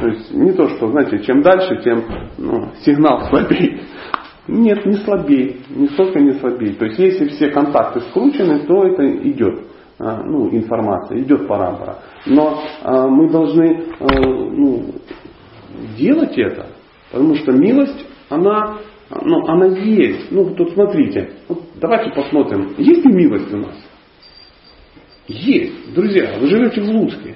То 0.02 0.08
есть 0.08 0.34
не 0.34 0.52
то, 0.54 0.68
что, 0.70 0.90
знаете, 0.90 1.20
чем 1.20 1.42
дальше, 1.42 1.82
тем 1.84 2.04
ну, 2.38 2.70
сигнал 2.86 3.22
слабее. 3.30 3.80
Нет, 4.48 4.86
не 4.86 4.98
слабее, 4.98 5.58
нисколько 5.70 6.20
не 6.20 6.34
слабее. 6.34 6.74
То 6.76 6.86
есть 6.86 7.00
если 7.00 7.28
все 7.30 7.50
контакты 7.50 8.02
скручены, 8.02 8.66
то 8.66 8.86
это 8.86 9.06
идет 9.30 9.68
а, 10.00 10.24
ну, 10.24 10.50
информация, 10.50 11.20
идет 11.20 11.48
парампора. 11.48 12.00
Но 12.26 12.62
а, 12.84 13.08
мы 13.08 13.30
должны 13.30 13.84
а, 14.00 14.06
ну, 14.22 14.94
делать 15.98 16.38
это, 16.38 16.68
потому 17.12 17.36
что 17.36 17.52
милость, 17.52 18.06
она, 18.30 18.78
ну, 19.22 19.46
она 19.48 19.66
есть. 19.66 20.32
Ну, 20.32 20.54
тут 20.56 20.72
смотрите, 20.74 21.32
вот 21.50 21.64
давайте 21.76 22.12
посмотрим, 22.12 22.74
есть 22.78 23.04
ли 23.04 23.14
милость 23.14 23.54
у 23.54 23.58
нас? 23.58 23.76
Есть. 25.28 25.94
Друзья, 25.94 26.38
вы 26.40 26.48
живете 26.48 26.80
в 26.82 26.90
Луцке. 26.90 27.36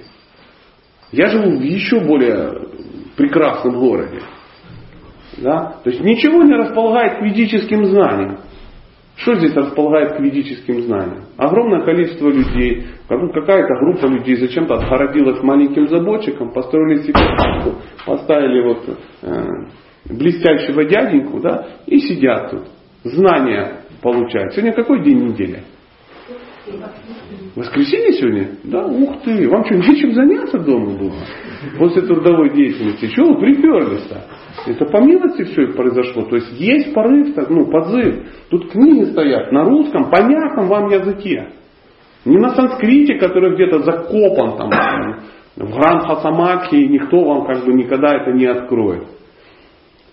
Я 1.12 1.28
живу 1.28 1.58
в 1.58 1.62
еще 1.62 2.00
более 2.00 2.70
прекрасном 3.18 3.80
городе. 3.80 4.22
Да? 5.38 5.78
То 5.84 5.90
есть 5.90 6.02
ничего 6.02 6.44
не 6.44 6.54
располагает 6.54 7.20
к 7.20 7.22
ведическим 7.22 7.86
знаниям. 7.86 8.40
Что 9.18 9.36
здесь 9.36 9.54
располагает 9.54 10.18
к 10.18 10.20
ведическим 10.20 10.82
знаниям? 10.82 11.26
Огромное 11.38 11.82
количество 11.86 12.30
людей, 12.30 12.86
какая-то 13.08 13.76
группа 13.80 14.08
людей 14.08 14.36
зачем-то 14.38 14.76
отгородилась 14.76 15.44
маленьким 15.44 15.88
заборчиком, 15.88 16.52
построили 16.52 17.04
себе 17.04 17.14
хатку, 17.14 17.76
поставили 18.06 18.62
вот 18.64 18.98
э, 19.22 19.46
блестящего 20.10 20.86
дяденьку, 20.86 21.40
да, 21.40 21.68
и 21.86 22.00
сидят 22.00 22.52
тут. 22.52 22.64
Знания 23.04 23.82
получают. 24.02 24.54
Сегодня 24.54 24.74
какой 24.74 25.04
день 25.04 25.24
недели? 25.30 25.64
Воскресенье 27.56 28.14
сегодня? 28.14 28.50
Да, 28.64 28.86
ух 28.86 29.22
ты, 29.24 29.50
вам 29.50 29.66
что, 29.66 29.76
нечем 29.76 30.14
заняться 30.14 30.58
дома 30.60 30.98
было? 30.98 31.16
После 31.78 32.04
трудовой 32.04 32.56
деятельности. 32.56 33.08
Чего 33.08 33.34
вы 33.34 33.40
приперлись-то? 33.40 34.24
Это 34.68 34.86
по 34.86 34.98
милости 34.98 35.44
все 35.44 35.64
это 35.64 35.74
произошло. 35.74 36.24
То 36.24 36.36
есть 36.36 36.52
есть 36.60 36.94
порыв, 36.94 37.36
ну, 37.50 37.66
позыв. 37.66 38.28
Тут 38.50 38.72
книги 38.72 39.06
стоят 39.12 39.52
на 39.52 39.64
русском, 39.64 40.10
понятном 40.10 40.68
вам 40.68 40.90
языке. 40.90 41.54
Не 42.26 42.38
на 42.38 42.50
санскрите, 42.56 43.16
который 43.16 43.56
где-то 43.56 43.80
закопан 43.80 44.58
там, 44.58 44.70
в 45.56 45.74
Гранхасамакхе, 45.74 46.78
и 46.78 46.88
никто 46.88 47.24
вам 47.24 47.46
как 47.46 47.66
бы 47.66 47.74
никогда 47.74 48.16
это 48.16 48.32
не 48.32 48.46
откроет. 48.46 49.08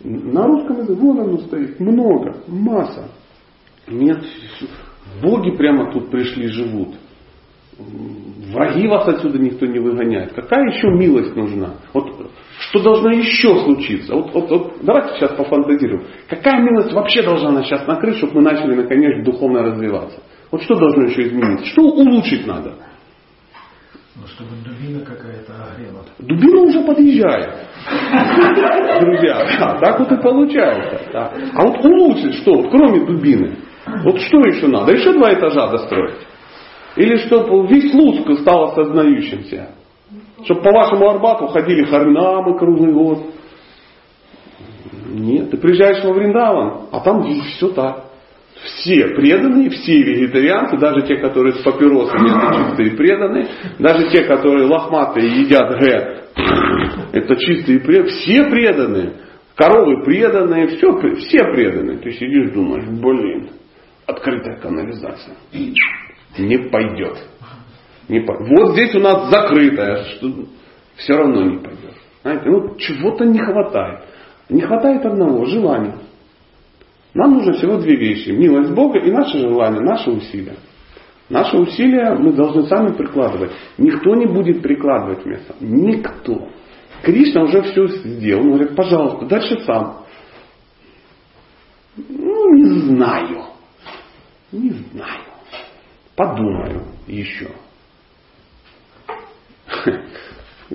На 0.01 0.47
русском 0.47 0.79
языке 0.79 1.01
вон 1.01 1.21
оно 1.21 1.39
стоит, 1.39 1.79
много, 1.81 2.37
масса. 2.47 3.11
Нет, 3.89 4.23
боги 5.23 5.51
прямо 5.57 5.93
тут 5.93 6.11
пришли, 6.11 6.47
живут. 6.49 6.95
Враги 7.79 8.89
вас 8.89 9.07
отсюда 9.07 9.39
никто 9.39 9.67
не 9.67 9.79
выгоняет. 9.79 10.33
Какая 10.33 10.67
еще 10.69 10.89
милость 10.89 11.37
нужна? 11.37 11.75
Вот 11.93 12.09
что 12.59 12.83
должно 12.83 13.11
еще 13.11 13.57
случиться? 13.65 14.15
Вот, 14.15 14.33
вот, 14.33 14.51
вот 14.51 14.73
давайте 14.83 15.15
сейчас 15.15 15.33
пофантазируем. 15.33 16.05
Какая 16.29 16.61
милость 16.61 16.93
вообще 16.93 17.23
должна 17.23 17.53
нас 17.53 17.67
сейчас 17.67 17.87
накрыть, 17.87 18.17
чтобы 18.17 18.37
мы 18.37 18.43
начали 18.43 18.75
наконец 18.75 19.25
духовно 19.25 19.63
развиваться? 19.63 20.21
Вот 20.51 20.63
что 20.63 20.75
должно 20.75 21.05
еще 21.05 21.29
измениться? 21.29 21.67
Что 21.67 21.83
улучшить 21.83 22.47
надо? 22.47 22.75
Ну, 24.17 24.27
чтобы 24.27 24.51
дубина 24.65 25.05
какая-то 25.05 25.53
огрела. 25.73 26.03
Дубина 26.19 26.63
уже 26.63 26.81
подъезжает. 26.81 27.55
Друзья, 29.01 29.47
да, 29.61 29.79
так 29.79 30.01
вот 30.01 30.11
и 30.11 30.21
получается. 30.21 31.01
Да. 31.13 31.33
А 31.55 31.65
вот 31.65 31.85
улучшить 31.85 32.35
что, 32.37 32.55
вот, 32.55 32.71
кроме 32.71 33.07
дубины? 33.07 33.57
Вот 34.05 34.21
что 34.21 34.39
еще 34.41 34.67
надо? 34.67 34.93
Еще 34.93 35.13
два 35.13 35.33
этажа 35.33 35.69
достроить. 35.69 36.28
Или 36.99 37.17
чтобы 37.19 37.69
весь 37.69 37.95
Луцк 37.95 38.41
стал 38.41 38.73
осознающимся. 38.73 39.71
Чтобы 40.45 40.63
по 40.63 40.73
вашему 40.73 41.09
Арбату 41.09 41.47
ходили 41.47 41.85
харнамы 41.85 42.59
круглый 42.59 42.93
год. 42.93 43.19
Нет, 45.11 45.51
ты 45.51 45.57
приезжаешь 45.57 46.05
во 46.05 46.13
Вриндаван, 46.13 46.89
а 46.91 47.01
там 47.01 47.23
все 47.23 47.69
так. 47.71 48.05
Все 48.65 49.15
преданные, 49.15 49.71
все 49.71 50.03
вегетарианцы, 50.03 50.77
даже 50.79 51.03
те, 51.03 51.19
которые 51.19 51.55
с 51.55 51.63
папиросами, 51.63 52.29
это 52.29 52.67
чистые 52.69 52.97
преданные, 52.97 53.49
даже 53.79 54.11
те, 54.11 54.25
которые 54.25 54.67
лохматые 54.67 55.43
едят 55.43 55.79
гэ, 55.79 56.19
это 57.13 57.37
чистые 57.37 57.79
преданные, 57.79 58.11
все 58.11 58.45
преданные. 58.51 59.13
Коровы 59.55 60.05
преданные, 60.05 60.67
все, 60.69 60.93
все 61.17 61.39
преданные. 61.53 61.99
Ты 61.99 62.11
сидишь, 62.13 62.53
думаешь, 62.53 62.87
блин, 62.87 63.51
открытая 64.07 64.57
канализация. 64.61 65.37
Не 66.39 66.59
пойдет. 66.71 67.25
Не 68.09 68.21
по... 68.21 68.35
Вот 68.35 68.73
здесь 68.73 68.95
у 68.95 69.01
нас 69.01 69.29
закрытая, 69.31 70.05
что 70.05 70.31
все 70.97 71.15
равно 71.15 71.43
не 71.43 71.59
пойдет. 71.59 71.95
Знаете, 72.23 72.45
ну 72.47 72.77
чего-то 72.77 73.25
не 73.25 73.39
хватает. 73.39 74.05
Не 74.49 74.63
хватает 74.63 75.05
одного, 75.05 75.45
желания. 75.45 75.97
Нам 77.15 77.35
нужно 77.35 77.55
всего 77.55 77.79
две 77.79 77.97
вещи. 77.97 78.31
Милость 78.31 78.73
Бога 78.73 78.99
и 78.99 79.11
наше 79.11 79.39
желание, 79.39 79.81
наши 79.81 80.11
усилия. 80.11 80.57
Наши 81.29 81.59
усилия 81.59 82.15
мы 82.15 82.33
должны 82.33 82.63
сами 82.65 82.95
прикладывать. 82.97 83.53
Никто 83.77 84.15
не 84.15 84.27
будет 84.27 84.63
прикладывать 84.63 85.25
вместо. 85.25 85.55
Никто. 85.61 86.49
Кришна 87.03 87.43
уже 87.43 87.63
все 87.63 87.87
сделал. 87.89 88.45
Он 88.45 88.51
говорит, 88.53 88.75
пожалуйста, 88.75 89.27
дальше 89.27 89.61
сам. 89.61 90.05
Ну, 91.97 92.55
не 92.55 92.65
знаю. 92.81 93.45
Не 94.53 94.71
знаю. 94.71 95.28
Подумаю 96.19 96.83
еще. 97.07 97.47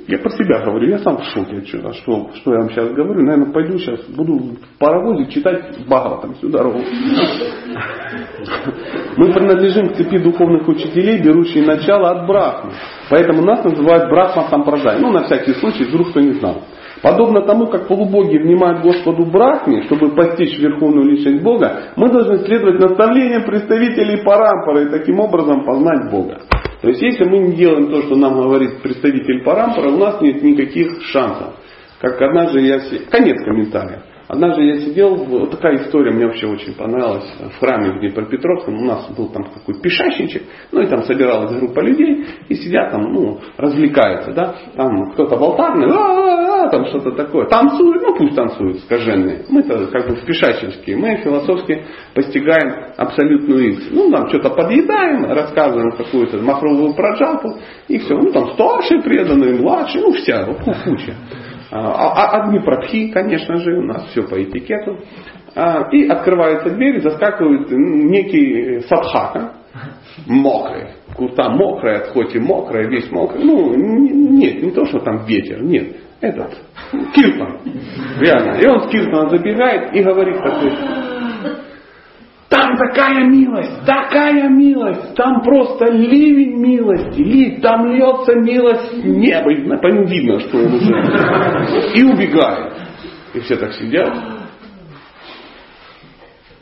Я 0.08 0.18
про 0.20 0.30
себя 0.30 0.62
говорю, 0.64 0.90
я 0.90 1.00
сам 1.00 1.18
в 1.18 1.24
шоке, 1.26 1.66
что, 1.66 1.92
что, 1.92 2.32
что 2.34 2.54
я 2.54 2.60
вам 2.62 2.70
сейчас 2.70 2.90
говорю. 2.94 3.22
Наверное, 3.24 3.52
пойду 3.52 3.78
сейчас, 3.78 4.06
буду 4.06 4.38
в 4.38 4.78
паровозе 4.80 5.30
читать 5.30 5.78
Бхагаватам 5.86 6.36
всю 6.36 6.48
дорогу. 6.48 6.80
Мы 9.18 9.34
принадлежим 9.34 9.90
к 9.90 9.98
цепи 9.98 10.18
духовных 10.18 10.66
учителей, 10.68 11.22
берущие 11.22 11.66
начало 11.66 12.12
от 12.12 12.26
Брахмы. 12.26 12.72
Поэтому 13.10 13.42
нас 13.42 13.66
называют 13.66 14.10
Брахма 14.10 14.48
Сампрадай. 14.50 15.02
Ну, 15.02 15.12
на 15.12 15.26
всякий 15.26 15.54
случай, 15.56 15.84
вдруг 15.84 16.12
кто 16.12 16.22
не 16.22 16.34
знал. 16.40 16.64
Подобно 17.04 17.42
тому, 17.42 17.68
как 17.68 17.90
полубоги 17.90 18.38
внимают 18.38 18.82
Господу 18.82 19.26
Брахме, 19.26 19.84
чтобы 19.84 20.16
постичь 20.16 20.58
верховную 20.58 21.06
личность 21.10 21.44
Бога, 21.44 21.92
мы 21.98 22.10
должны 22.10 22.38
следовать 22.46 22.80
наставлениям 22.80 23.44
представителей 23.44 24.24
Парампары 24.24 24.86
и 24.86 24.90
таким 24.90 25.20
образом 25.20 25.66
познать 25.66 26.10
Бога. 26.10 26.40
То 26.82 26.88
есть, 26.88 27.02
если 27.02 27.26
мы 27.26 27.40
не 27.40 27.56
делаем 27.58 27.92
то, 27.92 28.04
что 28.04 28.16
нам 28.16 28.42
говорит 28.42 28.82
представитель 28.82 29.44
Парампара, 29.44 29.90
у 29.90 29.98
нас 29.98 30.22
нет 30.22 30.42
никаких 30.42 31.02
шансов. 31.12 31.56
Как 32.00 32.22
однажды 32.22 32.62
я... 32.62 32.80
Конец 33.12 33.44
комментария. 33.44 34.04
Однажды 34.30 34.64
я 34.64 34.80
сидел, 34.80 35.16
вот 35.16 35.52
такая 35.52 35.76
история 35.84 36.12
мне 36.12 36.26
вообще 36.26 36.48
очень 36.48 36.74
понравилась, 36.74 37.30
в 37.54 37.60
храме 37.60 37.98
в 37.98 38.00
Днепропетровском, 38.00 38.76
у 38.76 38.86
нас 38.86 39.10
был 39.10 39.28
там 39.28 39.44
такой 39.44 39.80
пешащичек, 39.82 40.44
ну 40.72 40.82
и 40.82 40.88
там 40.88 41.04
собиралась 41.04 41.54
группа 41.60 41.82
людей, 41.82 42.26
и 42.48 42.56
сидят 42.56 42.92
там, 42.92 43.14
ну, 43.14 43.40
развлекаются, 43.58 44.32
да, 44.32 44.56
там 44.76 45.12
кто-то 45.12 45.36
болтарный, 45.36 45.88
а 45.92 46.43
там 46.74 46.88
что-то 46.88 47.12
такое, 47.12 47.46
танцуют, 47.46 48.02
ну 48.02 48.16
пусть 48.18 48.36
танцуют, 48.36 48.80
скаженные. 48.80 49.46
Мы-то 49.50 49.86
как 49.88 50.10
бы 50.10 50.16
в 50.16 50.26
пешащенские, 50.26 50.98
мы 50.98 51.18
философски 51.18 51.86
постигаем 52.16 52.94
абсолютную 52.98 53.70
истину. 53.70 54.06
Ну, 54.06 54.12
там 54.12 54.28
что-то 54.30 54.50
подъедаем, 54.50 55.26
рассказываем 55.26 55.92
какую-то 55.92 56.38
махровую 56.38 56.96
проджалку, 56.96 57.60
и 57.88 58.00
все, 58.00 58.16
ну 58.18 58.32
там 58.32 58.54
старшие 58.54 59.04
преданные, 59.04 59.62
младшие, 59.62 60.04
ну 60.04 60.14
вся, 60.14 60.46
вот 60.46 60.58
куча. 60.84 61.14
А, 61.72 61.80
а 61.80 62.44
одни 62.44 62.60
пропхи, 62.60 63.12
конечно 63.12 63.58
же, 63.58 63.78
у 63.78 63.84
нас 63.84 64.08
все 64.10 64.24
по 64.24 64.42
этикету. 64.42 64.98
А, 65.56 65.90
и 65.92 66.08
открывается 66.08 66.72
дверь, 66.72 67.02
заскакивает 67.02 67.70
некий 67.70 68.80
садхака, 68.88 69.54
мокрый. 70.26 70.88
Курта 71.16 71.50
мокрая, 71.50 72.06
хоть 72.12 72.34
и 72.34 72.40
мокрая, 72.40 72.88
весь 72.88 73.12
мокрый. 73.12 73.44
Ну, 73.44 73.76
нет, 73.76 74.64
не 74.64 74.72
то, 74.72 74.86
что 74.86 75.00
там 75.00 75.26
ветер, 75.26 75.62
нет. 75.62 75.98
Этот, 76.24 76.58
Киртан, 77.14 77.60
реально. 78.18 78.58
И 78.62 78.66
он 78.66 78.88
с 78.88 78.92
Киртана 78.92 79.30
забегает 79.30 79.94
и 79.94 80.02
говорит 80.02 80.38
такой, 80.38 80.72
там 82.48 82.78
такая 82.78 83.26
милость, 83.26 83.86
такая 83.86 84.48
милость, 84.48 85.16
там 85.16 85.42
просто 85.42 85.92
ливень 85.92 86.62
милости, 86.62 87.20
ли, 87.20 87.60
там 87.60 87.88
льется 87.88 88.36
милость 88.36 89.04
неба, 89.04 89.80
по 89.80 89.88
нему 89.88 90.06
видно, 90.06 90.40
что 90.40 90.60
он 90.60 90.74
уже. 90.76 91.94
И 91.94 92.04
убегает. 92.04 92.74
И 93.34 93.42
все 93.42 93.58
так 93.58 93.74
сидят. 93.74 94.14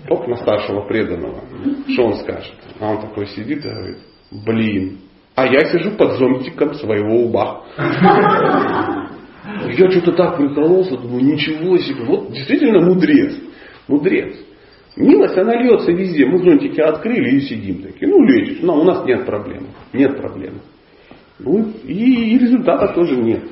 Оп, 0.10 0.28
на 0.28 0.38
старшего 0.38 0.88
преданного. 0.88 1.44
Что 1.88 2.06
он 2.06 2.16
скажет? 2.16 2.56
А 2.80 2.94
он 2.94 3.02
такой 3.02 3.28
сидит 3.28 3.64
и 3.64 3.70
говорит, 3.70 3.98
блин, 4.32 5.02
а 5.36 5.46
я 5.46 5.60
сижу 5.72 5.92
под 5.92 6.14
зонтиком 6.14 6.74
своего 6.74 7.26
уба. 7.26 7.62
Я 9.78 9.92
что-то 9.92 10.14
так 10.14 10.38
прикололся, 10.38 10.98
думаю, 10.98 11.24
ничего 11.24 11.78
себе. 11.78 12.04
Вот 12.06 12.32
действительно 12.32 12.82
мудрец. 12.82 13.36
Мудрец. 13.88 14.36
Милость, 14.96 15.38
она 15.38 15.56
льется 15.56 15.92
везде. 15.92 16.26
Мы 16.26 16.40
зонтики 16.40 16.80
открыли 16.82 17.38
и 17.38 17.42
сидим 17.42 17.82
такие. 17.82 18.10
Ну, 18.10 18.24
лечишь. 18.24 18.60
Но 18.62 18.80
у 18.80 18.84
нас 18.84 19.06
нет 19.06 19.26
проблем. 19.26 19.68
Нет 19.94 20.18
проблем. 20.18 20.56
Ну, 21.40 21.72
и, 21.86 22.36
и 22.36 22.38
результата 22.38 22.94
тоже 22.94 23.16
нет. 23.16 23.44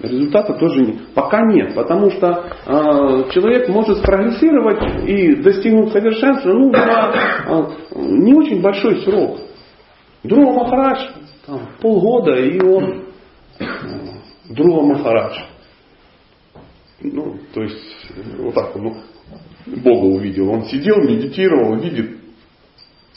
Результата 0.00 0.54
тоже 0.54 0.80
нет. 0.82 0.96
Пока 1.14 1.42
нет. 1.46 1.74
Потому 1.74 2.10
что 2.10 2.46
э, 2.66 3.30
человек 3.32 3.68
может 3.68 3.98
спрогрессировать 3.98 5.08
и 5.08 5.34
достигнуть 5.36 5.92
совершенства 5.92 6.52
ну, 6.52 6.72
за 6.72 7.12
э, 7.46 7.62
не 7.96 8.34
очень 8.34 8.62
большой 8.62 8.98
срок. 9.02 9.40
Друга 10.22 10.52
Махарадж, 10.52 11.10
там, 11.46 11.60
полгода, 11.80 12.36
и 12.36 12.60
он 12.60 13.04
э, 13.58 13.64
Друга 14.48 14.82
Махарадж. 14.82 15.38
Ну, 17.00 17.36
то 17.52 17.62
есть, 17.62 18.10
вот 18.38 18.54
так, 18.54 18.74
ну, 18.76 18.96
Бога 19.66 20.04
увидел. 20.16 20.50
Он 20.50 20.64
сидел, 20.64 20.96
медитировал, 20.98 21.76
видит, 21.78 22.18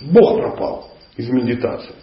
Бог 0.02 0.40
пропал 0.40 0.92
из 1.16 1.30
медитации. 1.30 1.95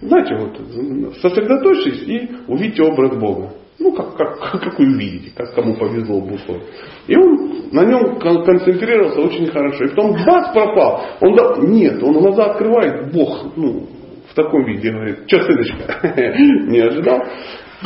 Знаете, 0.00 0.36
вот 0.36 1.16
сосредоточьтесь 1.20 2.02
и 2.02 2.30
увидите 2.48 2.82
образ 2.82 3.16
Бога. 3.18 3.54
Ну, 3.78 3.92
как, 3.92 4.16
как, 4.16 4.38
как 4.40 4.78
вы 4.78 4.86
видите, 4.98 5.32
как 5.36 5.54
кому 5.54 5.74
повезло 5.74 6.20
бусой. 6.20 6.62
И 7.06 7.16
он 7.16 7.68
на 7.72 7.84
нем 7.84 8.18
концентрировался 8.18 9.20
очень 9.20 9.46
хорошо. 9.48 9.84
И 9.84 9.88
потом 9.88 10.12
бац 10.12 10.52
пропал. 10.52 11.02
Он 11.20 11.34
да, 11.34 11.56
нет, 11.58 12.02
он 12.02 12.14
глаза 12.14 12.52
открывает, 12.52 13.12
Бог, 13.12 13.54
ну, 13.56 13.86
в 14.30 14.34
таком 14.34 14.64
виде 14.64 14.90
говорит, 14.90 15.24
что, 15.26 15.42
сыночка, 15.42 16.14
не 16.68 16.78
ожидал. 16.80 17.20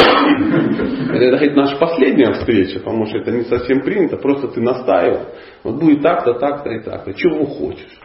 Это 1.13 1.55
наша 1.55 1.77
последняя 1.77 2.33
встреча, 2.33 2.79
потому 2.79 3.07
что 3.07 3.19
это 3.19 3.31
не 3.31 3.45
совсем 3.45 3.83
принято, 3.83 4.17
просто 4.17 4.49
ты 4.49 4.61
настаивал. 4.61 5.27
Вот 5.63 5.77
будет 5.77 6.03
так-то, 6.03 6.35
так-то 6.35 6.71
и 6.71 6.81
так-то. 6.81 7.13
Чего 7.15 7.45
хочешь? 7.47 7.99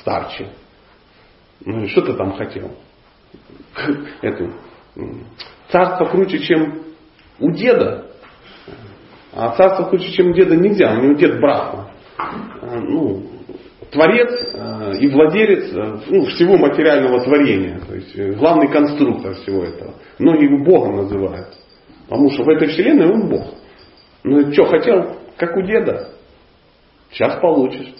Старче. 0.00 0.48
Ну, 1.64 1.86
что 1.88 2.02
ты 2.02 2.14
там 2.14 2.32
хотел? 2.32 2.70
Это, 4.22 4.50
царство 5.68 6.06
круче, 6.06 6.38
чем 6.38 6.82
у 7.38 7.50
деда. 7.50 8.06
А 9.32 9.54
царство 9.56 9.84
круче, 9.84 10.12
чем 10.12 10.30
у 10.30 10.32
деда 10.32 10.56
нельзя. 10.56 10.92
У 10.92 11.02
него 11.02 11.14
дед 11.14 11.40
Брахма. 11.40 11.90
А, 12.18 12.80
ну, 12.80 13.35
творец 13.96 14.30
э, 14.52 14.98
и 15.00 15.08
владелец 15.08 15.72
э, 15.72 15.98
ну, 16.10 16.24
всего 16.26 16.58
материального 16.58 17.24
творения, 17.24 17.80
то 17.80 17.94
есть 17.94 18.16
э, 18.16 18.32
главный 18.32 18.68
конструктор 18.68 19.34
всего 19.34 19.64
этого. 19.64 19.94
Многие 20.18 20.52
его 20.52 20.64
Богом 20.64 20.96
называют. 20.96 21.48
Потому 22.08 22.30
что 22.30 22.44
в 22.44 22.48
этой 22.48 22.68
вселенной 22.68 23.10
он 23.10 23.28
Бог. 23.28 23.54
Ну 24.22 24.52
что, 24.52 24.66
хотел, 24.66 25.16
как 25.36 25.56
у 25.56 25.62
деда? 25.62 26.10
Сейчас 27.10 27.40
получишь. 27.40 27.94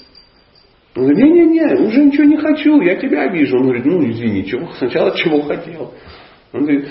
Он 0.95 1.03
говорит, 1.03 1.19
не-не-не, 1.19 1.87
уже 1.87 2.05
ничего 2.05 2.25
не 2.25 2.37
хочу, 2.37 2.81
я 2.83 2.97
тебя 2.97 3.29
вижу. 3.29 3.57
Он 3.57 3.65
говорит, 3.65 3.85
ну 3.85 4.09
извини, 4.09 4.45
чего, 4.47 4.71
сначала 4.73 5.17
чего 5.17 5.43
хотел. 5.43 5.93
Он 6.53 6.63
говорит, 6.63 6.89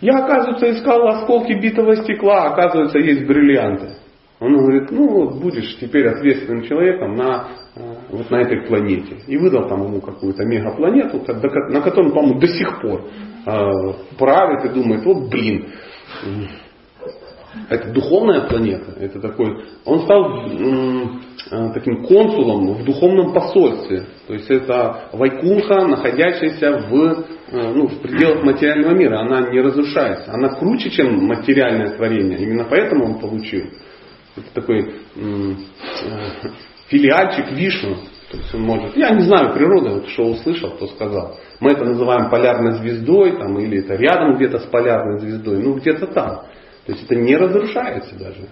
я, 0.00 0.24
оказывается, 0.24 0.70
искал 0.70 1.06
осколки 1.08 1.52
битого 1.52 1.96
стекла, 1.96 2.44
а 2.44 2.52
оказывается, 2.52 2.98
есть 2.98 3.26
бриллианты. 3.26 3.96
Он 4.38 4.56
говорит, 4.56 4.90
ну 4.90 5.08
вот 5.08 5.40
будешь 5.40 5.76
теперь 5.78 6.08
ответственным 6.08 6.62
человеком 6.62 7.14
на, 7.14 7.48
вот 7.74 8.30
на 8.30 8.36
этой 8.36 8.66
планете. 8.66 9.18
И 9.26 9.36
выдал 9.36 9.68
там 9.68 9.84
ему 9.84 10.00
какую-то 10.00 10.44
мегапланету, 10.44 11.22
на 11.70 11.80
которой, 11.80 12.12
по-моему, 12.12 12.40
до 12.40 12.48
сих 12.48 12.80
пор 12.80 13.08
э, 13.46 13.92
правит 14.18 14.64
и 14.64 14.74
думает, 14.74 15.04
вот 15.04 15.28
блин, 15.28 15.68
это 17.68 17.92
духовная 17.92 18.42
планета, 18.48 18.92
это 18.98 19.20
такой, 19.20 19.64
он 19.84 20.02
стал 20.02 20.46
э, 20.46 21.72
таким 21.74 22.04
консулом 22.04 22.74
в 22.74 22.84
духовном 22.84 23.32
посольстве. 23.32 24.06
То 24.26 24.34
есть 24.34 24.50
это 24.50 25.08
Вайкунха, 25.12 25.86
находящаяся 25.86 26.88
в, 26.88 26.94
э, 26.94 27.72
ну, 27.72 27.86
в 27.86 28.00
пределах 28.00 28.44
материального 28.44 28.94
мира. 28.94 29.20
Она 29.20 29.50
не 29.50 29.60
разрушается. 29.60 30.32
Она 30.32 30.48
круче, 30.56 30.90
чем 30.90 31.24
материальное 31.26 31.96
творение. 31.96 32.38
Именно 32.38 32.66
поэтому 32.68 33.04
он 33.04 33.20
получил. 33.20 33.66
Это 34.36 34.54
такой 34.54 34.94
филиальчик 36.90 37.52
Вишну. 37.52 37.96
То 38.30 38.36
есть 38.36 38.54
он 38.54 38.62
может, 38.62 38.96
я 38.96 39.10
не 39.10 39.22
знаю, 39.22 39.54
природа, 39.54 39.94
вот 39.94 40.08
что 40.10 40.24
услышал, 40.24 40.70
кто 40.72 40.86
сказал. 40.88 41.36
Мы 41.58 41.72
это 41.72 41.84
называем 41.84 42.30
полярной 42.30 42.72
звездой, 42.74 43.36
там, 43.38 43.58
или 43.58 43.78
это 43.78 43.96
рядом 43.96 44.36
где-то 44.36 44.60
с 44.60 44.66
полярной 44.66 45.18
звездой, 45.20 45.62
ну 45.62 45.74
где-то 45.74 46.06
там. 46.08 46.42
То 46.86 46.92
есть 46.92 47.04
это 47.04 47.16
не 47.16 47.36
разрушается 47.36 48.14
даже. 48.16 48.48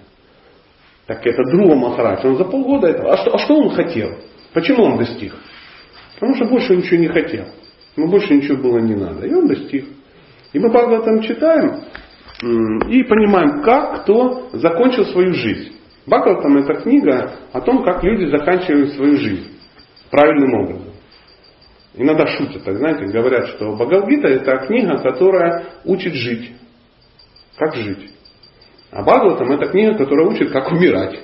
Так 1.07 1.25
это 1.27 1.43
Друва 1.51 1.75
Махарадж, 1.75 2.27
он 2.27 2.37
за 2.37 2.45
полгода 2.45 2.89
этого. 2.89 3.13
А 3.13 3.17
что, 3.19 3.35
а 3.35 3.39
что 3.39 3.55
он 3.55 3.71
хотел? 3.71 4.11
Почему 4.53 4.85
он 4.85 4.99
достиг? 4.99 5.33
Потому 6.15 6.35
что 6.35 6.47
больше 6.47 6.77
ничего 6.77 6.99
не 6.99 7.09
хотел. 7.09 7.47
Ему 7.97 8.11
больше 8.11 8.35
ничего 8.35 8.61
было 8.61 8.79
не 8.79 8.95
надо. 8.95 9.27
И 9.27 9.33
он 9.33 9.47
достиг. 9.47 9.87
И 10.53 10.59
мы 10.59 10.71
Бхагаватам 10.71 11.23
читаем 11.23 11.85
и 12.43 13.03
понимаем, 13.05 13.63
как 13.63 14.03
кто 14.03 14.51
закончил 14.53 15.07
свою 15.07 15.35
жизнь. 15.35 15.78
Бхагаватам 16.09 16.57
это 16.57 16.75
книга 16.81 17.33
о 17.53 17.61
том, 17.61 17.85
как 17.85 18.03
люди 18.03 18.31
заканчивают 18.31 18.93
свою 18.95 19.17
жизнь 19.19 19.59
правильным 20.11 20.55
образом. 20.55 20.93
Иногда 21.95 22.27
шутят, 22.27 22.65
так 22.65 22.77
знаете, 22.77 23.07
говорят, 23.07 23.49
что 23.49 23.75
Бхагавгита 23.75 24.29
это 24.29 24.67
книга, 24.67 24.99
которая 24.99 25.67
учит 25.85 26.15
жить. 26.15 26.53
Как 27.57 27.75
жить. 27.75 28.11
А 28.91 29.03
Бхагаватам 29.03 29.53
это 29.53 29.67
книга, 29.71 29.99
которая 29.99 30.27
учит, 30.27 30.51
как 30.51 30.71
умирать. 30.73 31.19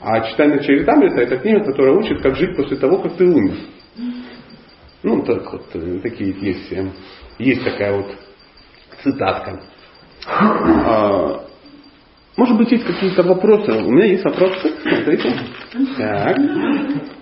А 0.00 0.20
читание 0.28 0.62
Чаритамрита 0.62 1.22
это 1.22 1.38
книга, 1.38 1.64
которая 1.64 1.94
учит, 1.94 2.20
как 2.20 2.36
жить 2.36 2.54
после 2.56 2.76
того, 2.76 2.98
как 2.98 3.16
ты 3.16 3.24
умер. 3.24 3.56
Ну, 5.02 5.22
так 5.22 5.50
вот, 5.50 5.66
э, 5.74 6.00
такие 6.02 6.34
есть, 6.38 6.70
э, 6.72 6.90
есть 7.38 7.64
такая 7.64 7.96
вот 7.96 8.14
цитатка. 9.02 9.60
А, 12.36 12.40
может 12.40 12.56
быть, 12.56 12.72
есть 12.72 12.84
какие-то 12.84 13.22
вопросы? 13.22 13.72
У 13.72 13.90
меня 13.90 14.06
есть 14.06 14.24
вопросы. 14.24 14.72
Смотрите. 14.82 15.34
Так. 15.96 16.36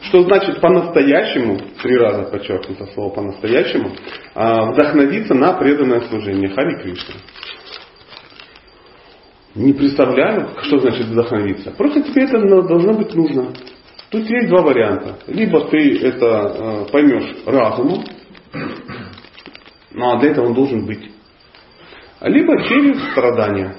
Что 0.02 0.22
значит 0.22 0.60
по-настоящему, 0.60 1.58
три 1.82 1.96
раза 1.96 2.24
подчеркнуто 2.24 2.86
слово 2.94 3.14
по-настоящему, 3.14 3.92
а, 4.34 4.72
вдохновиться 4.72 5.34
на 5.34 5.52
преданное 5.54 6.00
служение 6.02 6.50
Хари 6.50 6.82
Кришна 6.82 7.14
не 9.54 9.72
представляю, 9.72 10.50
что 10.62 10.78
значит 10.78 11.06
вдохновиться. 11.06 11.72
Просто 11.72 12.02
тебе 12.02 12.24
это 12.24 12.40
должно 12.40 12.94
быть 12.94 13.14
нужно. 13.14 13.52
Тут 14.10 14.28
есть 14.28 14.48
два 14.48 14.62
варианта. 14.62 15.18
Либо 15.26 15.68
ты 15.68 15.98
это 16.00 16.26
э, 16.86 16.92
поймешь 16.92 17.36
разумом, 17.46 18.04
ну 19.90 20.10
а 20.10 20.20
для 20.20 20.30
этого 20.30 20.46
он 20.46 20.54
должен 20.54 20.86
быть. 20.86 21.10
Либо 22.20 22.62
через 22.64 23.02
страдания. 23.12 23.76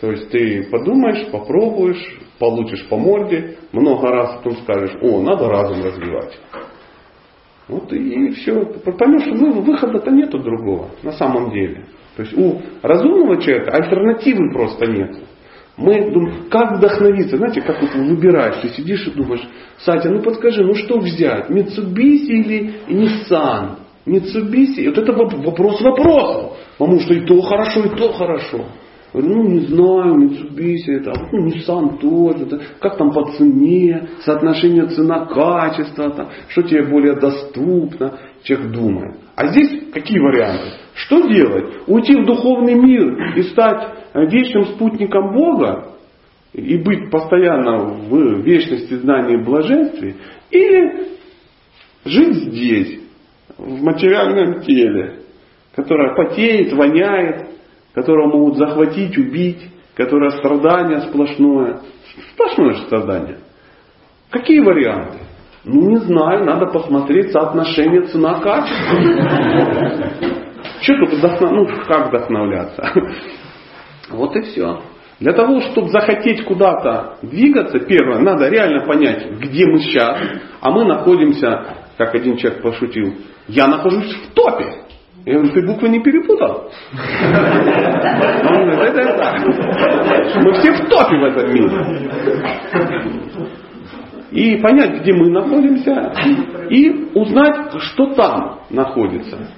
То 0.00 0.12
есть 0.12 0.30
ты 0.30 0.68
подумаешь, 0.70 1.30
попробуешь, 1.30 2.20
получишь 2.38 2.86
по 2.88 2.96
морде, 2.96 3.56
много 3.72 4.08
раз 4.08 4.36
потом 4.36 4.56
скажешь, 4.62 4.96
о, 5.02 5.20
надо 5.22 5.48
разум 5.48 5.84
развивать. 5.84 6.38
Вот 7.66 7.92
и 7.92 8.30
все. 8.30 8.64
Поймешь, 8.64 9.22
что 9.22 9.34
ну, 9.34 9.60
выхода-то 9.60 10.10
нету 10.10 10.38
другого 10.38 10.90
на 11.02 11.12
самом 11.12 11.50
деле. 11.50 11.84
То 12.16 12.22
есть 12.22 12.36
у 12.36 12.60
разумного 12.82 13.40
человека 13.42 13.72
альтернативы 13.72 14.52
просто 14.52 14.86
нет. 14.86 15.16
Мы 15.76 16.10
думаем, 16.10 16.48
как 16.50 16.78
вдохновиться? 16.78 17.36
Знаете, 17.36 17.60
как 17.60 17.80
вот 17.80 17.94
выбираешь, 17.94 18.62
ты 18.62 18.68
сидишь 18.70 19.06
и 19.06 19.12
думаешь, 19.12 19.46
Сатя, 19.78 20.10
ну 20.10 20.22
подскажи, 20.22 20.64
ну 20.64 20.74
что 20.74 20.98
взять, 20.98 21.50
Mitsubishi 21.50 22.32
или 22.32 22.74
Nissan? 22.88 23.76
Mitsubishi, 24.04 24.88
вот 24.88 24.98
это 24.98 25.12
вопрос 25.12 25.80
вопросов. 25.80 26.56
Потому 26.78 26.98
что 27.00 27.14
и 27.14 27.24
то 27.26 27.40
хорошо, 27.42 27.84
и 27.84 27.96
то 27.96 28.12
хорошо. 28.12 28.64
Говорю, 29.12 29.34
ну 29.34 29.48
не 29.48 29.60
знаю, 29.60 30.16
Mitsubishi, 30.16 31.00
это, 31.00 31.12
ну 31.32 31.48
Nissan 31.48 31.98
тоже, 31.98 32.44
да, 32.44 32.58
как 32.80 32.98
там 32.98 33.10
по 33.10 33.24
цене, 33.32 34.08
соотношение 34.20 34.86
цена-качество, 34.86 36.10
там, 36.10 36.28
что 36.48 36.62
тебе 36.62 36.84
более 36.84 37.14
доступно, 37.14 38.18
человек 38.42 38.70
думает. 38.72 39.16
А 39.34 39.46
здесь 39.46 39.90
какие 39.92 40.18
варианты? 40.18 40.72
Что 40.94 41.26
делать? 41.26 41.82
Уйти 41.86 42.16
в 42.16 42.26
духовный 42.26 42.74
мир 42.74 43.36
и 43.36 43.42
стать 43.44 43.88
э, 44.12 44.26
вечным 44.26 44.66
спутником 44.66 45.32
Бога 45.32 45.94
и 46.52 46.76
быть 46.76 47.10
постоянно 47.10 47.78
в 47.78 48.42
вечности 48.42 48.94
знания 48.94 49.40
и 49.40 49.44
блаженстве? 49.44 50.16
Или 50.50 51.08
жить 52.04 52.34
здесь, 52.34 53.00
в 53.56 53.82
материальном 53.82 54.60
теле, 54.62 55.20
которое 55.74 56.14
потеет, 56.14 56.72
воняет, 56.72 57.46
которого 57.98 58.28
могут 58.28 58.56
захватить, 58.56 59.18
убить, 59.18 59.60
которое 59.96 60.30
страдание 60.30 61.00
сплошное. 61.00 61.80
Сплошное 62.32 62.74
страдание. 62.86 63.38
Какие 64.30 64.60
варианты? 64.60 65.18
Ну, 65.64 65.90
не 65.90 65.96
знаю, 65.96 66.44
надо 66.44 66.66
посмотреть 66.66 67.32
соотношение 67.32 68.02
цена-качество. 68.02 68.98
Что 70.80 70.94
тут 71.00 71.14
вдохнов... 71.14 71.50
ну, 71.50 71.66
как 71.86 72.08
вдохновляться? 72.08 72.92
Вот 74.10 74.36
и 74.36 74.42
все. 74.42 74.80
Для 75.18 75.32
того, 75.32 75.60
чтобы 75.60 75.88
захотеть 75.88 76.44
куда-то 76.44 77.18
двигаться, 77.22 77.80
первое, 77.80 78.20
надо 78.20 78.48
реально 78.48 78.86
понять, 78.86 79.28
где 79.40 79.66
мы 79.66 79.80
сейчас, 79.80 80.20
а 80.60 80.70
мы 80.70 80.84
находимся, 80.84 81.74
как 81.98 82.14
один 82.14 82.36
человек 82.36 82.62
пошутил, 82.62 83.16
я 83.48 83.66
нахожусь 83.66 84.14
в 84.14 84.32
топе. 84.34 84.84
Я 85.24 85.34
говорю, 85.34 85.52
ты 85.52 85.66
буквы 85.66 85.88
не 85.88 86.00
перепутал? 86.00 86.70
Он 86.92 88.70
говорит, 88.70 88.94
это 88.94 89.18
так. 89.18 89.40
Мы 90.42 90.52
все 90.54 90.72
в 90.72 90.88
топе 90.88 91.16
в 91.16 91.24
этом 91.24 91.52
мире. 91.52 91.70
И 94.30 94.56
понять, 94.56 95.00
где 95.00 95.12
мы 95.12 95.30
находимся, 95.30 96.12
и 96.70 97.10
узнать, 97.14 97.72
что 97.80 98.14
там 98.14 98.60
находится. 98.70 99.48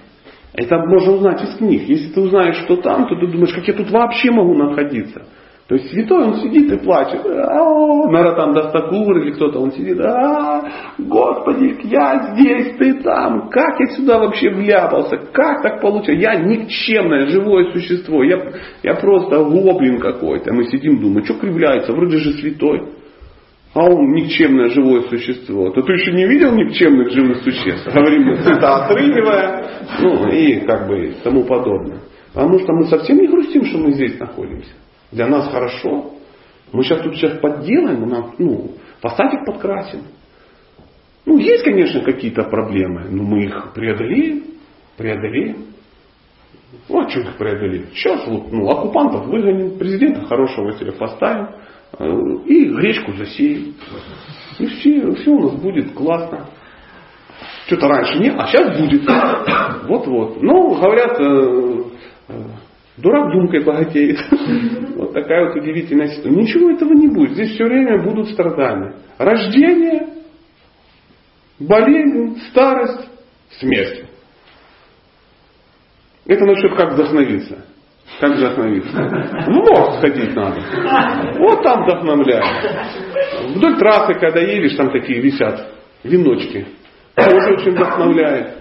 Это 0.52 0.78
можно 0.78 1.12
узнать 1.12 1.42
из 1.42 1.56
книг. 1.56 1.88
Если 1.88 2.12
ты 2.12 2.20
узнаешь, 2.20 2.56
что 2.64 2.76
там, 2.76 3.06
то 3.06 3.14
ты 3.14 3.26
думаешь, 3.26 3.52
как 3.52 3.66
я 3.66 3.74
тут 3.74 3.90
вообще 3.90 4.30
могу 4.30 4.54
находиться. 4.54 5.26
То 5.71 5.77
есть 5.77 5.89
святой, 5.93 6.25
он 6.25 6.35
сидит 6.41 6.73
и 6.73 6.79
плачет. 6.79 7.25
Наратан 7.25 8.55
Дастакур 8.55 9.18
или 9.18 9.31
кто-то, 9.31 9.61
он 9.61 9.71
сидит. 9.71 10.01
А, 10.01 10.64
Господи, 10.99 11.77
я 11.85 12.35
здесь, 12.35 12.77
ты 12.77 12.95
там. 12.95 13.49
Как 13.51 13.79
я 13.79 13.87
сюда 13.95 14.18
вообще 14.18 14.51
вляпался? 14.51 15.16
Как 15.33 15.62
так 15.62 15.81
получилось? 15.81 16.21
Я 16.21 16.41
никчемное 16.41 17.29
живое 17.29 17.71
существо. 17.71 18.25
Я, 18.25 18.51
я 18.83 18.95
просто 18.95 19.45
гоблин 19.45 20.01
какой-то. 20.01 20.53
Мы 20.53 20.64
сидим, 20.64 21.01
думаем, 21.01 21.25
что 21.25 21.35
кривляется? 21.35 21.93
Вроде 21.93 22.16
же 22.16 22.33
святой 22.33 22.89
а 23.73 23.85
он 23.85 24.14
никчемное 24.14 24.71
живое 24.71 25.03
существо, 25.03 25.71
то 25.71 25.83
ты 25.83 25.93
еще 25.93 26.11
не 26.11 26.27
видел 26.27 26.53
никчемных 26.53 27.12
живых 27.12 27.37
существ. 27.45 27.87
Говорим, 27.95 28.31
это 28.31 28.85
отрыгивая, 28.85 29.64
ну 30.01 30.29
и 30.29 30.66
как 30.66 30.89
бы 30.89 31.14
тому 31.23 31.45
подобное. 31.45 32.01
Потому 32.35 32.59
что 32.59 32.73
мы 32.73 32.87
совсем 32.87 33.18
не 33.18 33.29
грустим, 33.29 33.64
что 33.66 33.79
мы 33.79 33.93
здесь 33.93 34.18
находимся. 34.18 34.73
Для 35.12 35.26
нас 35.26 35.50
хорошо. 35.50 36.12
Мы 36.72 36.84
сейчас 36.84 37.02
тут 37.02 37.16
сейчас 37.16 37.38
подделаем, 37.40 38.08
нам, 38.08 38.34
ну, 38.38 38.72
фасадик 39.00 39.44
подкрасим. 39.44 40.02
Ну, 41.26 41.38
есть, 41.38 41.64
конечно, 41.64 42.00
какие-то 42.02 42.44
проблемы, 42.44 43.06
но 43.11 43.22
мы 43.22 43.44
их 43.44 43.72
преодолеем, 43.74 44.44
преодолеем. 44.96 45.66
Вот 46.88 47.11
что 47.11 47.20
их 47.20 47.36
преодолеть. 47.36 47.92
Сейчас 47.94 48.26
вот, 48.26 48.52
ну, 48.52 48.68
оккупантов 48.68 49.26
выгоним, 49.26 49.78
президента 49.78 50.22
хорошего 50.22 50.72
себе 50.72 50.92
поставим 50.92 51.48
э, 51.98 52.04
и 52.46 52.64
гречку 52.66 53.12
засеем. 53.14 53.74
И 54.58 54.66
все, 54.66 55.11
все 55.16 55.30
у 55.30 55.40
нас 55.40 55.54
будет 55.61 55.92
классно. 55.92 56.46
Что-то 57.66 57.88
раньше 57.88 58.18
не, 58.18 58.30
а 58.30 58.46
сейчас 58.46 58.78
будет. 58.78 59.02
Вот-вот. 59.88 60.42
Ну, 60.42 60.74
говорят, 60.74 61.20
э, 61.20 61.82
э, 62.28 62.42
дурак 63.01 63.32
думкой 63.32 63.64
богатеет. 63.64 64.18
Вот 64.96 65.12
такая 65.14 65.46
вот 65.46 65.57
удивительная 65.57 66.09
ситуация. 66.09 66.32
Ничего 66.32 66.70
этого 66.70 66.92
не 66.92 67.09
будет. 67.09 67.32
Здесь 67.32 67.55
все 67.55 67.64
время 67.64 68.03
будут 68.03 68.28
страдания. 68.30 68.96
Рождение, 69.18 70.09
болезнь, 71.59 72.38
старость, 72.51 73.09
смерть. 73.59 74.05
Это 76.26 76.44
насчет 76.44 76.76
как 76.76 76.92
вдохновиться. 76.92 77.64
Как 78.20 78.36
вдохновиться? 78.36 78.92
В 78.92 79.48
мозг 79.48 79.98
сходить 79.98 80.34
надо. 80.34 80.61
Вот 81.38 81.62
там 81.62 81.84
вдохновляет. 81.84 83.57
Вдоль 83.57 83.78
трассы, 83.78 84.14
когда 84.14 84.40
едешь, 84.40 84.76
там 84.76 84.90
такие 84.90 85.20
висят 85.20 85.72
веночки. 86.03 86.66
Тоже 87.14 87.55
очень 87.55 87.72
вдохновляет. 87.72 88.59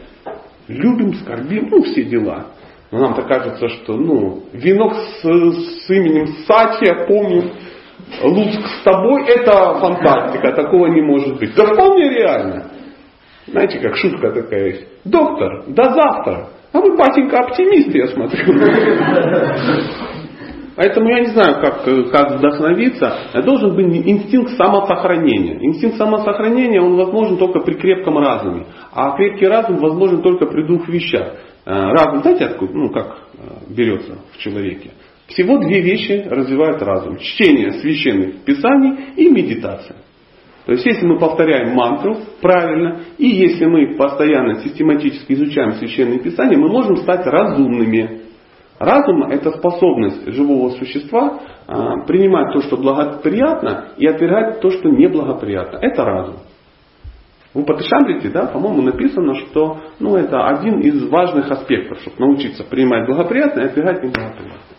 Любим, 0.68 1.14
скорбим, 1.16 1.68
ну 1.70 1.82
все 1.84 2.04
дела. 2.04 2.48
Но 2.92 3.00
нам-то 3.00 3.24
кажется, 3.24 3.68
что 3.70 3.94
ну, 3.94 4.44
венок 4.52 4.94
с, 4.96 5.22
с 5.22 5.90
именем 5.90 6.28
Сатья, 6.48 7.06
помню, 7.08 7.52
Луцк 8.24 8.66
с 8.66 8.84
тобой, 8.84 9.28
это 9.28 9.76
фантастика, 9.76 10.52
такого 10.54 10.88
не 10.88 11.02
может 11.02 11.38
быть. 11.38 11.54
Да 11.56 11.66
вполне 11.68 12.10
реально. 12.10 12.72
Знаете, 13.46 13.80
как 13.80 13.96
шутка 13.98 14.32
такая 14.32 14.68
есть. 14.68 14.88
Доктор, 15.06 15.66
до 15.68 15.84
завтра. 15.84 16.50
А 16.72 16.80
вы, 16.80 16.96
батенька, 16.96 17.40
оптимист, 17.40 17.94
я 17.94 18.08
смотрю. 18.08 18.54
Поэтому 20.80 21.10
я 21.10 21.20
не 21.20 21.32
знаю, 21.32 21.60
как, 21.60 21.84
как 22.10 22.38
вдохновиться. 22.38 23.14
Должен 23.44 23.76
быть 23.76 23.86
инстинкт 24.08 24.52
самосохранения. 24.52 25.60
Инстинкт 25.62 25.98
самосохранения, 25.98 26.82
он 26.82 26.96
возможен 26.96 27.36
только 27.36 27.60
при 27.60 27.74
крепком 27.74 28.18
разуме. 28.18 28.66
А 28.94 29.18
крепкий 29.18 29.46
разум 29.46 29.80
возможен 29.80 30.22
только 30.22 30.46
при 30.46 30.66
двух 30.66 30.88
вещах. 30.88 31.34
Э, 31.66 31.92
разум, 31.92 32.22
знаете, 32.22 32.46
откуда, 32.46 32.72
ну, 32.74 32.90
как 32.92 33.08
э, 33.34 33.74
берется 33.76 34.20
в 34.32 34.38
человеке? 34.38 34.92
Всего 35.28 35.58
две 35.58 35.82
вещи 35.82 36.26
развивают 36.30 36.82
разум. 36.82 37.18
Чтение 37.18 37.74
священных 37.74 38.46
писаний 38.46 39.16
и 39.18 39.30
медитация. 39.30 39.98
То 40.66 40.72
есть, 40.72 40.86
если 40.86 41.06
мы 41.06 41.20
повторяем 41.20 41.76
мантру 41.76 42.20
правильно, 42.42 43.02
и 43.18 43.28
если 43.28 43.66
мы 43.66 43.98
постоянно 43.98 44.62
систематически 44.62 45.34
изучаем 45.34 45.74
Священное 45.74 46.20
Писание, 46.20 46.58
мы 46.58 46.70
можем 46.70 46.96
стать 46.98 47.26
разумными. 47.26 48.29
Разум– 48.80 49.24
это 49.30 49.52
способность 49.52 50.32
живого 50.32 50.70
существа 50.70 51.40
а, 51.68 52.06
принимать 52.06 52.54
то, 52.54 52.62
что 52.62 52.78
благоприятно, 52.78 53.90
и 53.98 54.08
отвергать 54.08 54.62
то, 54.62 54.72
что 54.72 54.90
неблагоприятно. 54.90 55.80
Это 55.82 56.06
разум. 56.06 56.38
В 57.54 57.60
Упатышамрите, 57.60 58.30
да, 58.30 58.46
по-моему, 58.46 58.82
написано, 58.84 59.36
что 59.36 59.80
ну, 60.00 60.16
это 60.16 60.48
один 60.48 60.80
из 60.80 61.10
важных 61.10 61.52
аспектов, 61.52 62.00
чтобы 62.00 62.18
научиться 62.20 62.64
принимать 62.64 63.06
благоприятное 63.06 63.66
и 63.66 63.68
отвергать 63.68 64.04
неблагоприятное. 64.04 64.78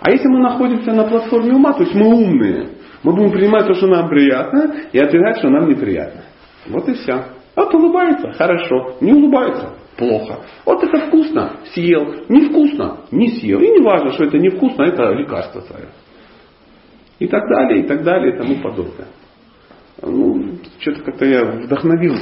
А 0.00 0.10
если 0.10 0.28
мы 0.28 0.38
находимся 0.38 0.92
на 0.92 1.04
платформе 1.04 1.52
ума, 1.52 1.74
то 1.74 1.82
есть 1.82 1.94
мы 1.94 2.06
умные, 2.06 2.70
мы 3.02 3.12
будем 3.12 3.32
принимать 3.32 3.66
то, 3.66 3.74
что 3.74 3.86
нам 3.86 4.08
приятно, 4.08 4.74
и 4.92 4.98
отвергать, 4.98 5.38
что 5.38 5.50
нам 5.50 5.68
неприятно. 5.68 6.22
Вот 6.68 6.88
и 6.88 6.94
все. 6.94 7.24
Вот 7.54 7.74
улыбается, 7.74 8.32
хорошо. 8.32 8.96
Не 9.00 9.12
улыбается, 9.12 9.74
плохо. 10.02 10.40
Вот 10.64 10.82
это 10.82 11.06
вкусно, 11.06 11.52
съел. 11.72 12.24
Невкусно, 12.28 12.98
не 13.10 13.28
съел. 13.28 13.60
И 13.60 13.68
не 13.68 13.84
важно, 13.84 14.12
что 14.12 14.24
это 14.24 14.38
невкусно, 14.38 14.82
это 14.82 15.12
лекарство 15.12 15.62
твое. 15.62 15.88
И 17.18 17.28
так 17.28 17.48
далее, 17.48 17.84
и 17.84 17.86
так 17.86 18.02
далее, 18.02 18.34
и 18.34 18.38
тому 18.38 18.56
подобное. 18.56 19.08
Ну, 20.02 20.56
что-то 20.80 21.02
как-то 21.02 21.24
я 21.24 21.44
вдохновил. 21.44 22.14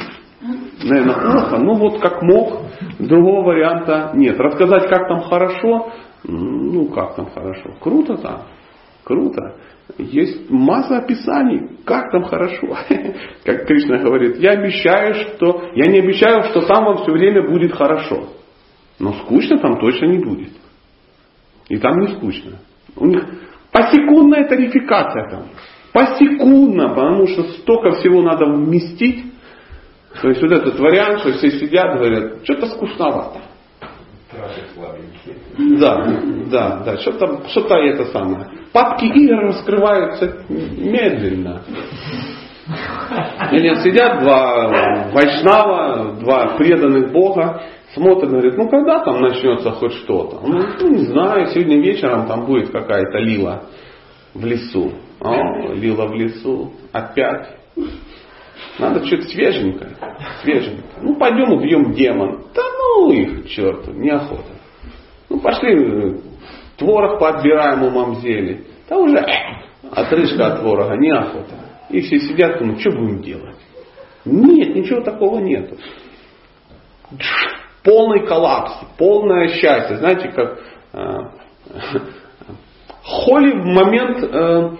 Наверное, 0.85 1.15
плохо. 1.15 1.59
Ну 1.59 1.75
вот 1.75 2.01
как 2.01 2.23
мог, 2.23 2.63
другого 2.99 3.47
варианта 3.47 4.13
нет. 4.15 4.39
Рассказать, 4.39 4.89
как 4.89 5.09
там 5.09 5.21
хорошо, 5.23 5.93
ну 6.25 6.87
как 6.89 7.17
там 7.17 7.31
хорошо. 7.31 7.75
Круто 7.81 8.17
там. 8.17 8.43
Круто. 9.05 9.57
Есть 9.99 10.51
масса 10.51 10.99
описаний, 10.99 11.79
как 11.85 12.11
там 12.11 12.25
хорошо. 12.25 12.77
Как 13.45 13.67
Кришна 13.67 13.99
говорит, 13.99 14.39
я 14.39 14.53
обещаю, 14.53 15.15
что 15.15 15.71
я 15.75 15.87
не 15.87 16.01
обещаю, 16.01 16.45
что 16.45 16.63
там 16.63 16.85
вам 16.85 16.99
все 16.99 17.13
время 17.13 17.49
будет 17.49 17.73
хорошо. 17.73 18.29
Но 18.99 19.13
скучно 19.15 19.59
там 19.59 19.81
точно 19.81 20.07
не 20.07 20.19
будет. 20.19 20.53
И 21.69 21.79
там 21.79 21.99
не 22.01 22.09
скучно. 22.09 22.59
У 22.97 23.07
них 23.07 23.25
посекундная 23.73 24.47
тарификация 24.47 25.31
там. 25.31 25.45
Посекундно, 25.93 26.91
потому 26.91 27.27
что 27.29 27.43
столько 27.45 27.93
всего 27.93 28.23
надо 28.23 28.47
вместить. 28.47 29.25
То 30.21 30.29
есть 30.29 30.43
вот 30.43 30.53
этот 30.53 30.79
вариант, 30.79 31.21
что 31.21 31.33
все 31.33 31.51
сидят, 31.51 31.97
говорят, 31.97 32.45
что-то 32.45 32.67
скучновато. 32.67 33.41
Да, 35.79 36.21
да, 36.51 36.83
да, 36.85 36.99
что-то, 36.99 37.49
что-то 37.49 37.75
это 37.77 38.07
самое. 38.07 38.49
Папки 38.73 39.05
игр 39.05 39.47
раскрываются 39.47 40.45
медленно. 40.49 41.63
Или 43.51 43.75
сидят 43.83 44.23
два 44.23 45.09
вайшнава, 45.13 46.15
два 46.21 46.57
преданных 46.57 47.11
Бога, 47.11 47.63
смотрят, 47.95 48.31
говорят, 48.31 48.57
ну 48.57 48.69
когда 48.69 49.01
там 49.01 49.21
начнется 49.21 49.73
хоть 49.73 49.95
что-то? 49.95 50.37
Он 50.37 50.53
говорит, 50.53 50.77
ну 50.81 50.89
не 50.91 51.05
знаю, 51.07 51.47
сегодня 51.49 51.81
вечером 51.81 52.29
там 52.29 52.47
будет 52.47 52.71
какая-то 52.71 53.19
лила 53.19 53.63
в 54.35 54.45
лесу. 54.45 54.93
О, 55.21 55.73
лила 55.73 56.07
в 56.07 56.15
лесу, 56.15 56.73
опять. 56.93 57.57
Надо 58.79 59.05
что-то 59.05 59.25
свеженькое, 59.25 59.97
свеженькое. 60.43 61.03
Ну 61.03 61.17
пойдем 61.17 61.53
убьем 61.53 61.93
демон. 61.93 62.45
Да 62.55 62.63
ну 62.79 63.11
их, 63.11 63.49
черту, 63.49 63.93
неохота. 63.93 64.53
Ну 65.29 65.41
пошли 65.41 66.21
творог 66.81 67.21
подбираем 67.21 67.85
у 67.85 67.91
мамзели. 67.91 68.65
Да 68.89 68.97
уже 68.97 69.19
э, 69.19 69.25
отрыжка 69.93 70.47
от 70.47 70.61
творога, 70.61 70.97
неохота. 70.97 71.55
И 71.91 72.01
все 72.01 72.19
сидят, 72.19 72.59
думают, 72.59 72.81
что 72.81 72.91
будем 72.91 73.23
делать? 73.23 73.57
Нет, 74.25 74.75
ничего 74.75 75.03
такого 75.03 75.39
нету. 75.39 75.77
Полный 77.85 78.27
коллапс, 78.27 78.73
полное 78.99 79.49
счастье. 79.49 79.99
Знаете, 79.99 80.29
как 80.31 80.59
э, 80.93 81.17
холи 83.05 83.53
в 83.53 83.65
момент 83.67 84.23
э, 84.23 84.77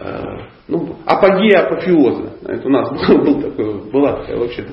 э, 0.00 0.51
ну, 0.68 0.96
апогея 1.06 1.66
апофеоза. 1.66 2.34
Это 2.46 2.66
у 2.66 2.70
нас 2.70 2.90
был 3.08 3.40
такой, 3.40 3.90
была 3.90 4.12
такая 4.14 4.38
вообще 4.38 4.64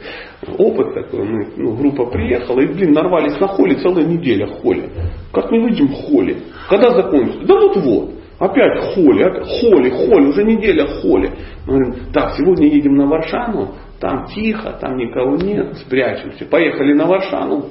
опыт 0.58 0.94
такой. 0.94 1.24
Мы, 1.24 1.48
ну, 1.58 1.76
группа 1.76 2.06
приехала 2.06 2.60
и, 2.60 2.68
блин, 2.68 2.94
нарвались 2.94 3.40
на 3.40 3.48
холи 3.48 3.76
целая 3.76 4.06
неделя 4.06 4.48
холи. 4.48 4.90
Как 5.34 5.52
не 5.52 5.60
выйдем 5.60 5.88
холи? 5.90 6.38
Когда 6.70 6.92
закончится? 6.92 7.46
Да 7.46 7.56
вот-вот. 7.56 8.12
Опять 8.40 8.94
холи, 8.94 9.24
опять 9.24 9.48
холи, 9.60 9.90
холи, 9.90 10.28
уже 10.28 10.44
неделя 10.44 10.88
холи. 11.02 11.32
Мы 11.68 11.74
говорим, 11.74 11.96
так, 12.14 12.36
сегодня 12.38 12.68
едем 12.68 12.96
на 12.96 13.06
Варшану, 13.06 13.76
там 14.00 14.28
тихо, 14.28 14.78
там 14.80 14.96
никого 14.96 15.36
нет, 15.36 15.76
спрячемся. 15.78 16.46
Поехали 16.46 16.94
на 16.94 17.06
Варшану. 17.06 17.66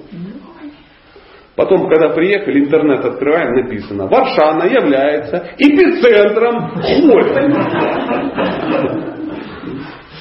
Потом, 1.59 1.89
когда 1.89 2.11
приехали, 2.11 2.61
интернет 2.61 3.05
открываем, 3.05 3.55
написано, 3.55 4.07
Варшана 4.07 4.63
является 4.63 5.45
эпицентром 5.59 6.71
холи. 6.77 7.53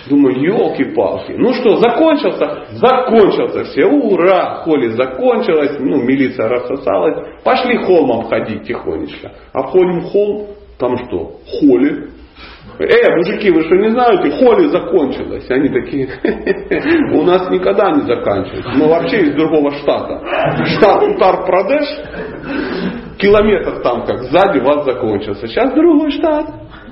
Думаю, 0.09 0.41
елки-палки. 0.41 1.33
Ну 1.37 1.53
что, 1.53 1.75
закончился? 1.75 2.65
Закончился. 2.71 3.65
Все, 3.65 3.85
ура, 3.85 4.63
холи 4.63 4.87
закончилась. 4.87 5.77
Ну, 5.79 6.01
милиция 6.01 6.47
рассосалась. 6.47 7.43
Пошли 7.43 7.83
холмом 7.83 8.23
ходить 8.23 8.63
тихонечко. 8.63 9.31
Обходим 9.53 10.01
холм, 10.05 10.47
там 10.79 10.97
что? 11.05 11.33
Холи. 11.59 12.16
Э, 12.79 13.15
мужики, 13.15 13.49
вы 13.49 13.63
что 13.63 13.75
не 13.75 13.89
знаете, 13.89 14.29
холи 14.31 14.67
закончилось. 14.67 15.49
Они 15.49 15.69
такие, 15.69 16.07
у 17.13 17.23
нас 17.23 17.49
никогда 17.49 17.91
не 17.91 18.01
заканчивается. 18.01 18.69
Мы 18.75 18.87
вообще 18.87 19.21
из 19.21 19.35
другого 19.35 19.71
штата. 19.71 20.21
Штат 20.65 21.01
Утар-Прадеш, 21.01 21.85
километр 23.17 23.81
там 23.81 24.05
как 24.05 24.19
сзади 24.25 24.59
вас 24.59 24.85
закончился. 24.85 25.47
Сейчас 25.47 25.73
другой 25.73 26.11
штат. 26.11 26.45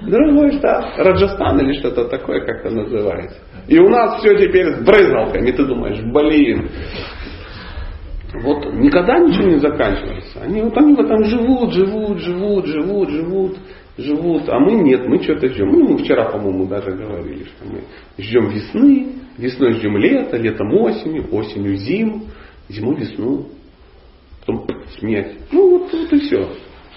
Другой 0.07 0.53
штат. 0.53 0.97
Раджастан 0.97 1.59
или 1.59 1.73
что-то 1.73 2.05
такое, 2.05 2.43
как 2.43 2.65
это 2.65 2.75
называется. 2.75 3.37
И 3.67 3.77
у 3.77 3.87
нас 3.87 4.19
все 4.19 4.35
теперь 4.37 4.71
с 4.71 4.83
брызгалками. 4.83 5.51
Ты 5.51 5.65
думаешь, 5.65 6.01
блин. 6.01 6.69
Вот 8.41 8.73
никогда 8.73 9.19
ничего 9.19 9.49
не 9.49 9.59
заканчивается. 9.59 10.41
Они 10.41 10.61
вот 10.61 10.75
они 10.77 10.95
в 10.95 10.99
этом 10.99 11.23
живут, 11.25 11.73
живут, 11.73 12.19
живут, 12.19 12.65
живут, 12.65 13.09
живут 13.09 13.57
живут, 13.97 14.49
а 14.49 14.59
мы 14.59 14.73
нет, 14.73 15.07
мы 15.07 15.21
что-то 15.23 15.47
ждем. 15.47 15.69
Мы 15.69 15.97
вчера, 15.97 16.25
по-моему, 16.25 16.65
даже 16.65 16.91
говорили, 16.91 17.45
что 17.45 17.65
мы 17.65 17.81
ждем 18.17 18.49
весны, 18.49 19.07
весной 19.37 19.73
ждем 19.73 19.97
лета, 19.97 20.37
летом 20.37 20.73
осенью, 20.73 21.27
осенью 21.31 21.75
зиму, 21.75 22.23
зиму 22.69 22.95
весну. 22.95 23.47
потом 24.45 24.67
снять. 24.99 25.37
Ну 25.51 25.79
вот, 25.79 25.93
вот 25.93 26.13
и 26.13 26.19
все. 26.19 26.49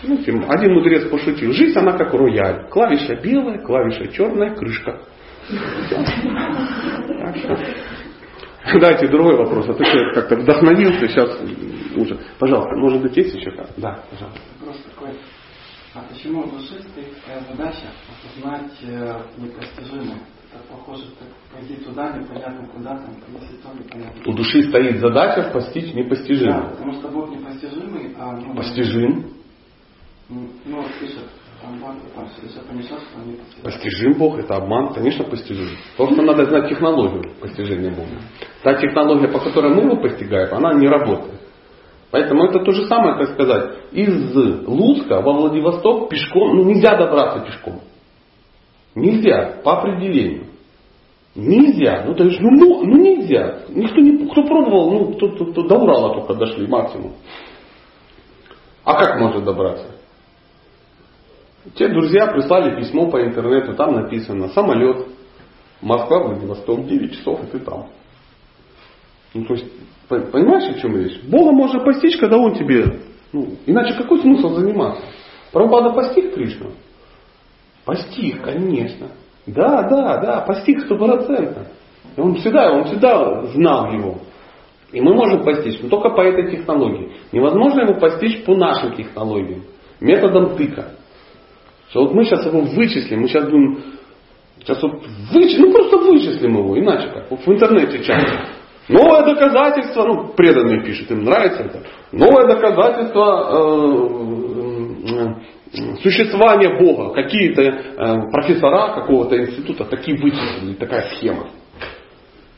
Один 0.02 0.74
мудрец 0.74 1.08
пошутил. 1.10 1.52
Жизнь 1.52 1.76
она 1.76 1.92
как 1.92 2.14
рояль. 2.14 2.68
Клавиша 2.70 3.16
белая, 3.16 3.58
клавиша 3.64 4.06
черная, 4.12 4.54
крышка. 4.54 5.00
Дайте 8.80 9.08
другой 9.08 9.36
вопрос. 9.36 9.68
А 9.68 9.74
то 9.74 9.84
как-то 10.14 10.36
вдохновился, 10.36 11.08
сейчас 11.08 11.40
уже. 11.96 12.18
Пожалуйста, 12.38 12.76
может 12.76 13.02
быть, 13.02 13.16
есть 13.16 13.34
еще 13.34 13.50
как? 13.50 13.70
Да, 13.76 14.04
пожалуйста. 14.10 14.40
А 15.98 16.02
почему 16.08 16.42
в 16.42 16.52
такая 16.52 17.40
задача 17.50 17.88
осознать 18.08 18.70
э, 18.82 19.20
непостижимое? 19.36 20.20
Это 20.52 20.62
похоже, 20.70 21.06
как 21.18 21.28
пойти 21.52 21.74
туда, 21.82 22.16
непонятно 22.16 22.68
куда, 22.68 22.90
там, 22.90 23.16
принести 23.16 23.56
то 23.56 23.74
непонятно. 23.76 24.22
У 24.24 24.32
души 24.32 24.62
стоит 24.62 25.00
задача 25.00 25.50
постичь 25.52 25.92
непостижимое. 25.94 26.62
Да, 26.62 26.68
потому 26.68 26.92
что 26.92 27.08
Бог 27.08 27.30
непостижимый, 27.30 28.14
а... 28.16 28.30
Ну, 28.36 28.54
Постижим. 28.54 29.32
Ну, 30.28 30.84
пишет, 31.00 31.24
Постижим 33.64 34.12
Бог, 34.12 34.38
это 34.38 34.54
обман, 34.54 34.94
конечно, 34.94 35.24
постижим. 35.24 35.76
Просто 35.96 36.22
надо 36.22 36.44
знать 36.44 36.68
технологию 36.68 37.34
постижения 37.40 37.90
Бога. 37.90 38.22
Та 38.62 38.74
технология, 38.74 39.26
по 39.26 39.40
которой 39.40 39.74
мы 39.74 39.82
его 39.82 39.96
постигаем, 39.96 40.54
она 40.54 40.74
не 40.74 40.86
работает. 40.86 41.47
Поэтому 42.10 42.44
это 42.44 42.60
то 42.60 42.72
же 42.72 42.86
самое, 42.86 43.18
как 43.18 43.34
сказать, 43.34 43.76
из 43.92 44.34
Луцка 44.66 45.20
во 45.20 45.32
Владивосток 45.32 46.08
пешком, 46.08 46.56
ну 46.56 46.64
нельзя 46.64 46.96
добраться 46.96 47.44
пешком. 47.44 47.80
Нельзя, 48.94 49.60
по 49.62 49.78
определению. 49.78 50.44
Нельзя. 51.34 52.02
Ну, 52.04 52.14
то 52.14 52.24
есть, 52.24 52.40
ну, 52.40 52.50
ну, 52.50 52.82
ну 52.84 52.96
нельзя. 52.96 53.60
Никто 53.68 54.00
не, 54.00 54.26
кто 54.28 54.42
пробовал, 54.42 54.90
ну, 54.90 55.12
кто, 55.12 55.28
кто, 55.28 55.44
кто 55.46 55.62
до 55.68 55.76
Урала 55.76 56.14
только 56.14 56.34
дошли 56.34 56.66
максимум. 56.66 57.12
А 58.84 58.94
как 58.94 59.20
можно 59.20 59.42
добраться? 59.42 59.86
Те 61.74 61.88
друзья 61.88 62.28
прислали 62.28 62.80
письмо 62.80 63.10
по 63.10 63.22
интернету, 63.22 63.74
там 63.74 63.94
написано 63.94 64.48
самолет, 64.48 65.06
Москва, 65.82 66.24
Владивосток, 66.24 66.86
9 66.86 67.12
часов, 67.12 67.44
и 67.44 67.46
ты 67.46 67.58
там. 67.60 67.88
Ну, 69.34 69.44
то 69.44 69.54
есть, 69.54 69.66
понимаешь, 70.08 70.68
о 70.74 70.80
чем 70.80 70.96
речь? 70.96 71.20
Бога 71.24 71.52
можно 71.52 71.80
постичь, 71.80 72.16
когда 72.18 72.38
Он 72.38 72.54
тебе... 72.54 73.00
Ну, 73.32 73.56
иначе 73.66 73.94
какой 73.94 74.20
смысл 74.20 74.54
заниматься? 74.54 75.02
Прабхупада 75.52 75.90
постиг 75.90 76.34
Кришну? 76.34 76.72
Постиг, 77.84 78.42
конечно. 78.42 79.08
Да, 79.46 79.82
да, 79.82 80.18
да, 80.18 80.40
постиг 80.40 80.80
стопроцентно. 80.82 81.66
Он 82.16 82.34
всегда, 82.36 82.72
он 82.72 82.84
всегда 82.84 83.44
знал 83.46 83.92
его. 83.92 84.18
И 84.92 85.00
мы 85.00 85.14
можем 85.14 85.44
постичь, 85.44 85.78
но 85.82 85.88
только 85.88 86.10
по 86.10 86.22
этой 86.22 86.50
технологии. 86.50 87.12
Невозможно 87.32 87.82
его 87.82 87.94
постичь 87.94 88.44
по 88.44 88.56
нашим 88.56 88.94
технологиям, 88.94 89.64
методом 90.00 90.56
тыка. 90.56 90.92
Что 91.90 92.04
вот 92.04 92.14
мы 92.14 92.24
сейчас 92.24 92.44
его 92.46 92.60
вычислим, 92.60 93.20
мы 93.20 93.28
сейчас 93.28 93.44
будем, 93.44 93.82
сейчас 94.60 94.82
вот 94.82 95.02
вычислим, 95.32 95.66
ну 95.66 95.72
просто 95.72 95.96
вычислим 95.98 96.56
его, 96.56 96.78
иначе 96.78 97.08
как. 97.08 97.30
В 97.30 97.48
интернете 97.48 98.02
часто. 98.02 98.57
Новое 98.88 99.22
доказательство, 99.24 100.04
ну 100.04 100.28
преданные 100.28 100.82
пишут, 100.82 101.10
им 101.10 101.24
нравится 101.24 101.62
это. 101.62 101.82
Новое 102.12 102.46
доказательство 102.46 103.48
э, 103.50 104.76
э, 105.74 105.96
существования 106.02 106.78
Бога. 106.78 107.14
Какие-то 107.14 107.62
э, 107.62 108.30
профессора 108.32 108.94
какого-то 108.94 109.38
института 109.38 109.84
такие 109.84 110.16
вычислили, 110.16 110.74
такая 110.74 111.10
схема. 111.10 111.48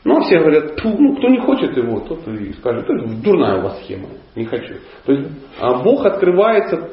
Ну, 0.03 0.17
а 0.17 0.21
все 0.21 0.39
говорят, 0.39 0.79
ну, 0.83 1.15
кто 1.15 1.27
не 1.27 1.39
хочет 1.41 1.77
его, 1.77 1.99
тот 1.99 2.27
и 2.27 2.53
скажет, 2.53 2.85
это 2.85 3.07
дурная 3.21 3.59
у 3.59 3.61
вас 3.63 3.83
схема, 3.83 4.07
не 4.35 4.45
хочу. 4.45 4.75
То 5.05 5.11
есть 5.11 5.29
а 5.59 5.83
Бог 5.83 6.05
открывается 6.05 6.89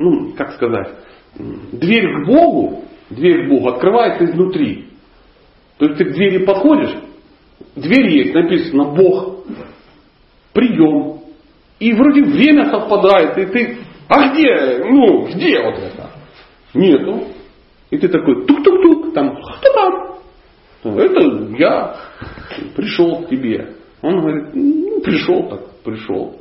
ну, 0.00 0.32
как 0.32 0.52
сказать, 0.54 0.88
дверь 1.72 2.22
к 2.22 2.26
Богу, 2.26 2.84
дверь 3.10 3.46
к 3.46 3.50
Богу 3.50 3.68
открывается 3.68 4.24
изнутри. 4.24 4.86
То 5.78 5.86
есть 5.86 5.98
ты 5.98 6.04
к 6.06 6.12
двери 6.12 6.44
подходишь, 6.44 6.94
дверь 7.76 8.08
есть, 8.08 8.34
написано 8.34 8.92
Бог, 8.94 9.44
прием. 10.52 11.20
И 11.78 11.92
вроде 11.92 12.22
время 12.22 12.70
совпадает, 12.70 13.38
и 13.38 13.46
ты, 13.46 13.78
а 14.08 14.28
где, 14.28 14.84
ну, 14.84 15.26
где 15.26 15.60
вот 15.62 15.78
это? 15.78 16.10
Нету. 16.74 17.28
И 17.90 17.98
ты 17.98 18.08
такой, 18.08 18.46
тук-тук-тук, 18.46 19.14
там, 19.14 19.36
кто 19.36 19.72
там? 19.72 20.98
Это 20.98 21.54
я 21.58 21.96
пришел 22.76 23.22
к 23.22 23.28
тебе. 23.28 23.74
Он 24.02 24.20
говорит, 24.20 24.54
ну, 24.54 25.00
пришел 25.00 25.48
так, 25.48 25.60
пришел. 25.84 26.36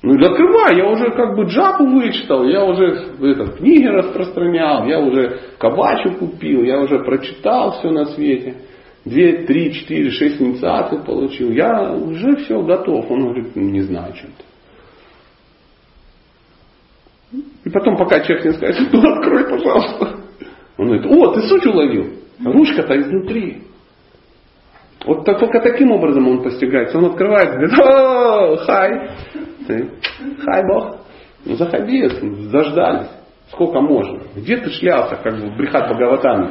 Ну 0.00 0.14
или 0.14 0.24
открывай, 0.24 0.76
я 0.76 0.86
уже 0.86 1.10
как 1.10 1.34
бы 1.34 1.44
джапу 1.44 1.84
вычитал, 1.84 2.44
я 2.44 2.64
уже 2.64 2.84
это, 3.20 3.46
книги 3.56 3.86
распространял, 3.86 4.86
я 4.86 5.00
уже 5.00 5.40
кабачу 5.58 6.12
купил, 6.12 6.62
я 6.62 6.80
уже 6.80 7.00
прочитал 7.00 7.72
все 7.72 7.90
на 7.90 8.04
свете. 8.06 8.54
Две, 9.04 9.44
три, 9.46 9.72
четыре, 9.72 10.10
шесть 10.10 10.40
инициаций 10.40 10.98
получил. 10.98 11.50
Я 11.50 11.92
уже 11.92 12.36
все 12.36 12.60
готов. 12.62 13.10
Он 13.10 13.24
говорит, 13.24 13.56
не 13.56 13.80
знаю 13.82 14.12
чем-то. 14.14 14.44
И 17.64 17.70
потом, 17.70 17.96
пока 17.96 18.20
человек 18.20 18.44
не 18.46 18.52
скажет, 18.52 18.88
ну 18.92 19.12
открой, 19.12 19.44
пожалуйста. 19.48 20.20
Он 20.76 20.86
говорит, 20.86 21.06
о, 21.06 21.32
ты 21.34 21.42
суть 21.42 21.66
уловил. 21.66 22.14
Ручка-то 22.44 22.98
изнутри. 23.00 23.62
Вот 25.04 25.24
только 25.24 25.60
таким 25.60 25.92
образом 25.92 26.26
он 26.28 26.42
постигается. 26.42 26.98
Он 26.98 27.06
открывает, 27.06 27.50
говорит, 27.50 27.78
о, 27.78 28.56
хай, 28.64 29.10
ты, 29.66 29.90
хай 30.44 30.62
Бог, 30.66 30.98
ну 31.44 31.54
заходи, 31.56 32.08
заждались. 32.50 33.08
Сколько 33.50 33.80
можно? 33.80 34.20
Где 34.36 34.58
ты 34.58 34.70
шлялся, 34.70 35.16
как 35.16 35.38
бы, 35.38 35.50
брехат 35.56 35.88
Бхагаватами? 35.88 36.50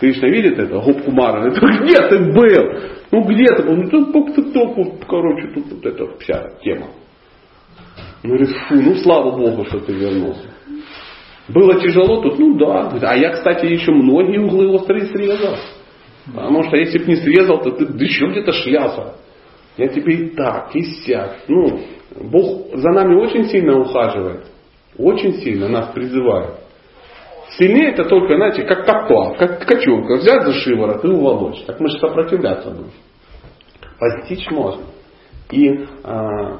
Кришна 0.00 0.28
видит 0.28 0.58
это, 0.58 0.78
Гоп 0.78 1.02
Кумара, 1.02 1.50
где 1.50 2.08
ты 2.08 2.18
был? 2.32 2.80
Ну 3.10 3.24
где 3.24 3.46
ты 3.46 3.62
был? 3.62 3.76
Ну 3.76 3.90
тут 3.90 4.34
ты 4.34 4.42
только, 4.52 5.06
короче, 5.06 5.48
тут 5.54 5.72
вот 5.72 5.86
эта 5.86 6.18
вся 6.18 6.50
тема. 6.62 6.88
Ну 8.22 8.30
говорит, 8.30 8.56
ну 8.70 8.94
слава 8.96 9.30
Богу, 9.36 9.64
что 9.66 9.80
ты 9.80 9.92
вернулся. 9.92 10.50
Было 11.48 11.80
тяжело 11.80 12.22
тут, 12.22 12.38
ну 12.38 12.58
да. 12.58 12.90
А 13.02 13.16
я, 13.16 13.30
кстати, 13.30 13.66
еще 13.66 13.92
многие 13.92 14.38
углы 14.38 14.68
острые 14.68 15.06
срезал. 15.06 15.56
Потому 16.26 16.64
что 16.64 16.76
если 16.76 16.98
бы 16.98 17.06
не 17.06 17.16
срезал, 17.16 17.62
то 17.62 17.70
ты 17.70 17.86
да 17.86 18.04
еще 18.04 18.26
где-то 18.26 18.52
шлялся. 18.52 19.14
Я 19.76 19.88
тебе 19.88 20.14
и 20.14 20.30
так, 20.30 20.74
и 20.74 20.82
сяк. 20.82 21.36
Ну, 21.46 21.80
Бог 22.20 22.76
за 22.76 22.90
нами 22.90 23.14
очень 23.14 23.44
сильно 23.46 23.78
ухаживает. 23.78 24.46
Очень 24.98 25.34
сильно 25.34 25.68
нас 25.68 25.92
призывает. 25.94 26.65
Сильнее 27.58 27.92
это 27.92 28.04
только, 28.04 28.36
знаете, 28.36 28.64
как 28.64 28.84
капкан, 28.84 29.34
как 29.36 29.64
кочевка. 29.64 30.16
Взять 30.16 30.44
за 30.44 30.52
шиворот 30.52 31.04
и 31.04 31.08
уволочь. 31.08 31.64
Так 31.64 31.80
мы 31.80 31.88
же 31.88 31.98
сопротивляться 31.98 32.70
будем. 32.70 32.90
Постичь 33.98 34.50
можно. 34.50 34.84
И 35.50 35.68
э, 35.68 36.56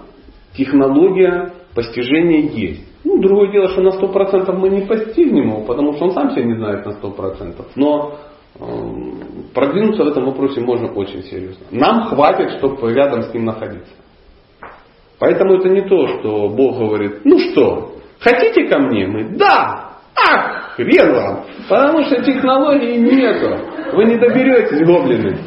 технология 0.57 1.53
постижения 1.75 2.49
есть. 2.49 2.83
Ну, 3.05 3.21
другое 3.21 3.53
дело, 3.53 3.69
что 3.69 3.83
на 3.83 3.91
100% 3.91 4.51
мы 4.57 4.71
не 4.71 4.87
постигнем 4.87 5.49
его, 5.49 5.61
потому 5.63 5.93
что 5.95 6.07
он 6.07 6.13
сам 6.13 6.31
себя 6.31 6.45
не 6.45 6.57
знает 6.57 6.87
на 6.87 6.91
100%. 6.93 7.63
Но 7.77 8.19
э, 8.59 8.65
продвинуться 9.55 10.03
в 10.03 10.09
этом 10.09 10.25
вопросе 10.25 10.61
можно 10.63 10.91
очень 10.93 11.23
серьезно. 11.25 11.67
Нам 11.73 12.05
хватит, 12.07 12.53
чтобы 12.53 12.93
рядом 12.95 13.23
с 13.23 13.35
ним 13.35 13.45
находиться. 13.45 13.93
Поэтому 15.19 15.57
это 15.57 15.69
не 15.69 15.83
то, 15.83 16.07
что 16.09 16.49
Бог 16.49 16.79
говорит, 16.79 17.21
ну 17.25 17.39
что, 17.39 17.93
хотите 18.19 18.67
ко 18.67 18.79
мне? 18.79 19.07
Мы, 19.07 19.37
да, 19.37 19.86
хрен 20.77 21.15
вам, 21.15 21.45
потому 21.69 22.05
что 22.05 22.23
технологии 22.23 22.99
нету. 22.99 23.59
Вы 23.93 24.05
не 24.05 24.17
доберетесь, 24.17 24.87
гоблины. 24.87 25.39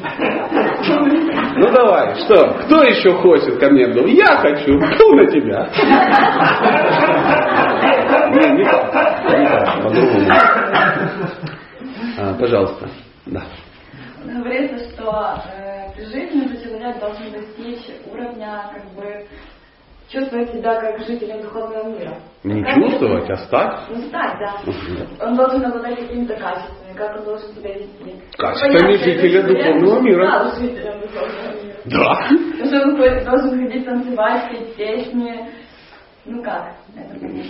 Ну 1.56 1.72
давай, 1.72 2.16
что, 2.22 2.54
кто 2.64 2.84
еще 2.84 3.14
хочет 3.14 3.60
ко 3.60 3.70
мне? 3.70 3.88
Ну, 3.88 4.08
я 4.08 4.38
хочу, 4.38 4.80
кто 4.80 5.14
на 5.14 5.26
тебя? 5.28 5.70
Не, 8.32 8.58
не 8.58 8.64
так, 8.64 9.24
не 9.40 9.46
так, 9.46 9.84
по-другому. 9.84 10.32
А, 12.18 12.34
пожалуйста, 12.40 12.90
да. 13.28 13.44
Говорится, 14.26 14.90
что 14.92 15.42
э, 15.56 15.94
при 15.96 16.04
жизни 16.06 16.62
человек 16.64 17.00
должен 17.00 17.32
достичь 17.32 17.86
уровня 18.12 18.70
как 18.74 18.84
бы 18.96 19.26
чувствовать 20.10 20.51
себя 20.51 20.80
как 20.80 20.99
жителем 21.05 21.41
духовного 21.41 21.89
мира. 21.89 22.18
Не 22.43 22.64
как 22.64 22.76
чувствовать, 22.76 23.30
а 23.30 23.38
стать? 23.38 23.80
Ну, 23.89 24.01
стать, 24.03 24.38
да. 24.39 25.26
Он 25.26 25.36
должен 25.36 25.66
обладать 25.66 25.99
какими-то 25.99 26.36
качествами, 26.36 26.95
как 26.95 27.18
он 27.18 27.26
должен 27.26 27.53
себя 27.53 27.74
вести. 27.74 28.16
Качествами 28.38 28.93
жителя 28.95 29.43
духовного 29.43 30.01
мира. 30.01 30.32
Да, 30.32 30.55
жителем 30.55 31.01
духовного 31.01 31.64
мира. 31.64 31.78
Да. 31.86 32.66
Что 32.66 32.82
он 32.84 33.24
должен 33.26 33.68
ходить 33.68 33.86
танцевать, 33.86 34.51
петь 34.51 34.76
песни. 34.76 35.49
Ну 36.30 36.44
как? 36.44 36.76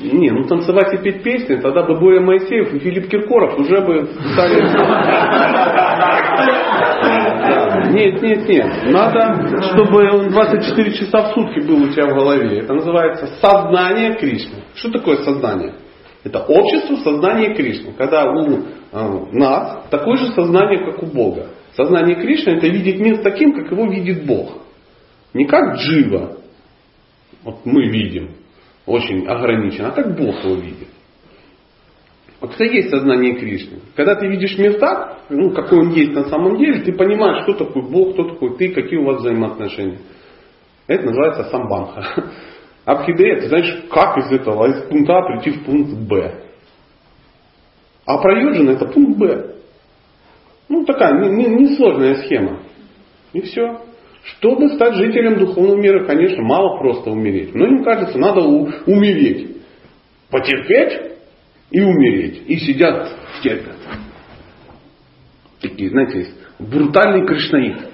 Не, 0.02 0.32
ну 0.32 0.46
танцевать 0.48 0.94
и 0.94 0.98
петь 1.00 1.22
песни, 1.22 1.58
тогда 1.58 1.84
бы 1.84 2.00
Боря 2.00 2.22
Моисеев 2.22 2.74
и 2.74 2.80
Филипп 2.80 3.10
Киркоров 3.10 3.60
уже 3.60 3.82
бы 3.82 4.08
стали... 4.32 4.62
Нет, 7.92 8.22
нет, 8.22 8.48
нет. 8.48 8.94
Надо, 8.94 9.62
чтобы 9.64 10.10
он 10.10 10.30
24 10.30 10.94
часа 10.94 11.24
в 11.24 11.34
сутки 11.34 11.60
был 11.60 11.84
у 11.84 11.88
тебя 11.90 12.06
в 12.06 12.14
голове. 12.16 12.60
Это 12.60 12.74
называется 12.74 13.28
сознание 13.42 14.16
Кришны. 14.16 14.64
Что 14.76 14.92
такое 14.92 15.18
сознание? 15.24 15.74
Это 16.24 16.40
общество 16.40 16.96
сознания 16.98 17.54
Кришны. 17.56 17.94
Когда 17.98 18.32
у 18.32 18.60
э, 18.60 19.26
нас 19.34 19.88
такое 19.90 20.16
же 20.18 20.28
сознание, 20.28 20.86
как 20.86 21.04
у 21.04 21.08
Бога. 21.08 21.48
Сознание 21.76 22.16
Кришны 22.16 22.52
это 22.52 22.68
видеть 22.68 23.00
мир 23.02 23.18
таким, 23.24 23.54
как 23.54 23.72
его 23.72 23.88
видит 23.88 24.26
Бог. 24.26 24.54
Не 25.34 25.46
как 25.46 25.76
Джива, 25.78 26.38
вот 27.44 27.66
мы 27.66 27.88
видим, 27.90 28.39
очень 28.90 29.28
ограниченно, 29.28 29.90
а 29.90 29.92
как 29.92 30.18
Бог 30.18 30.44
его 30.44 30.56
видит. 30.56 30.88
Вот 32.42 32.54
это 32.54 32.64
и 32.64 32.76
есть 32.78 32.90
сознание 32.90 33.36
Кришны. 33.36 33.80
Когда 33.96 34.16
ты 34.16 34.28
видишь 34.28 34.58
мир 34.58 34.80
так, 34.80 35.20
ну, 35.30 35.52
какой 35.52 35.80
он 35.80 35.90
есть 35.92 36.14
на 36.14 36.24
самом 36.26 36.58
деле, 36.58 36.82
ты 36.82 36.94
понимаешь, 36.94 37.44
кто 37.44 37.66
такой 37.66 37.84
Бог, 37.84 38.14
кто 38.14 38.30
такой 38.30 38.58
ты, 38.58 38.70
какие 38.70 38.98
у 38.98 39.06
вас 39.06 39.20
взаимоотношения. 39.20 40.00
Это 40.88 41.06
называется 41.06 41.44
самбанха. 41.46 42.32
Абхидея, 42.86 43.42
ты 43.42 43.50
знаешь, 43.50 43.84
как 43.92 44.18
из 44.18 44.32
этого, 44.32 44.68
из 44.68 44.88
пункта 44.88 45.18
А 45.18 45.22
прийти 45.28 45.52
в 45.52 45.66
пункт 45.66 45.94
Б. 45.94 46.46
А 48.06 48.18
проюджина 48.18 48.72
это 48.72 48.86
пункт 48.86 49.20
Б. 49.20 49.56
Ну, 50.70 50.86
такая 50.86 51.14
несложная 51.14 52.14
не, 52.14 52.16
не 52.16 52.26
схема. 52.26 52.60
И 53.34 53.42
все. 53.42 53.89
Чтобы 54.38 54.70
стать 54.70 54.96
жителем 54.96 55.40
духовного 55.40 55.78
мира, 55.78 56.06
конечно, 56.06 56.42
мало 56.44 56.80
просто 56.80 57.10
умереть. 57.10 57.56
Но 57.56 57.66
им 57.66 57.84
кажется, 57.84 58.18
надо 58.18 58.42
умереть. 58.42 59.58
Потерпеть 60.30 61.18
и 61.72 61.82
умереть. 61.82 62.44
И 62.48 62.58
сидят, 62.58 63.12
терпят. 63.42 63.76
Такие, 65.62 65.90
знаете, 65.90 66.28
брутальный 66.60 67.26
кришнаит. 67.26 67.90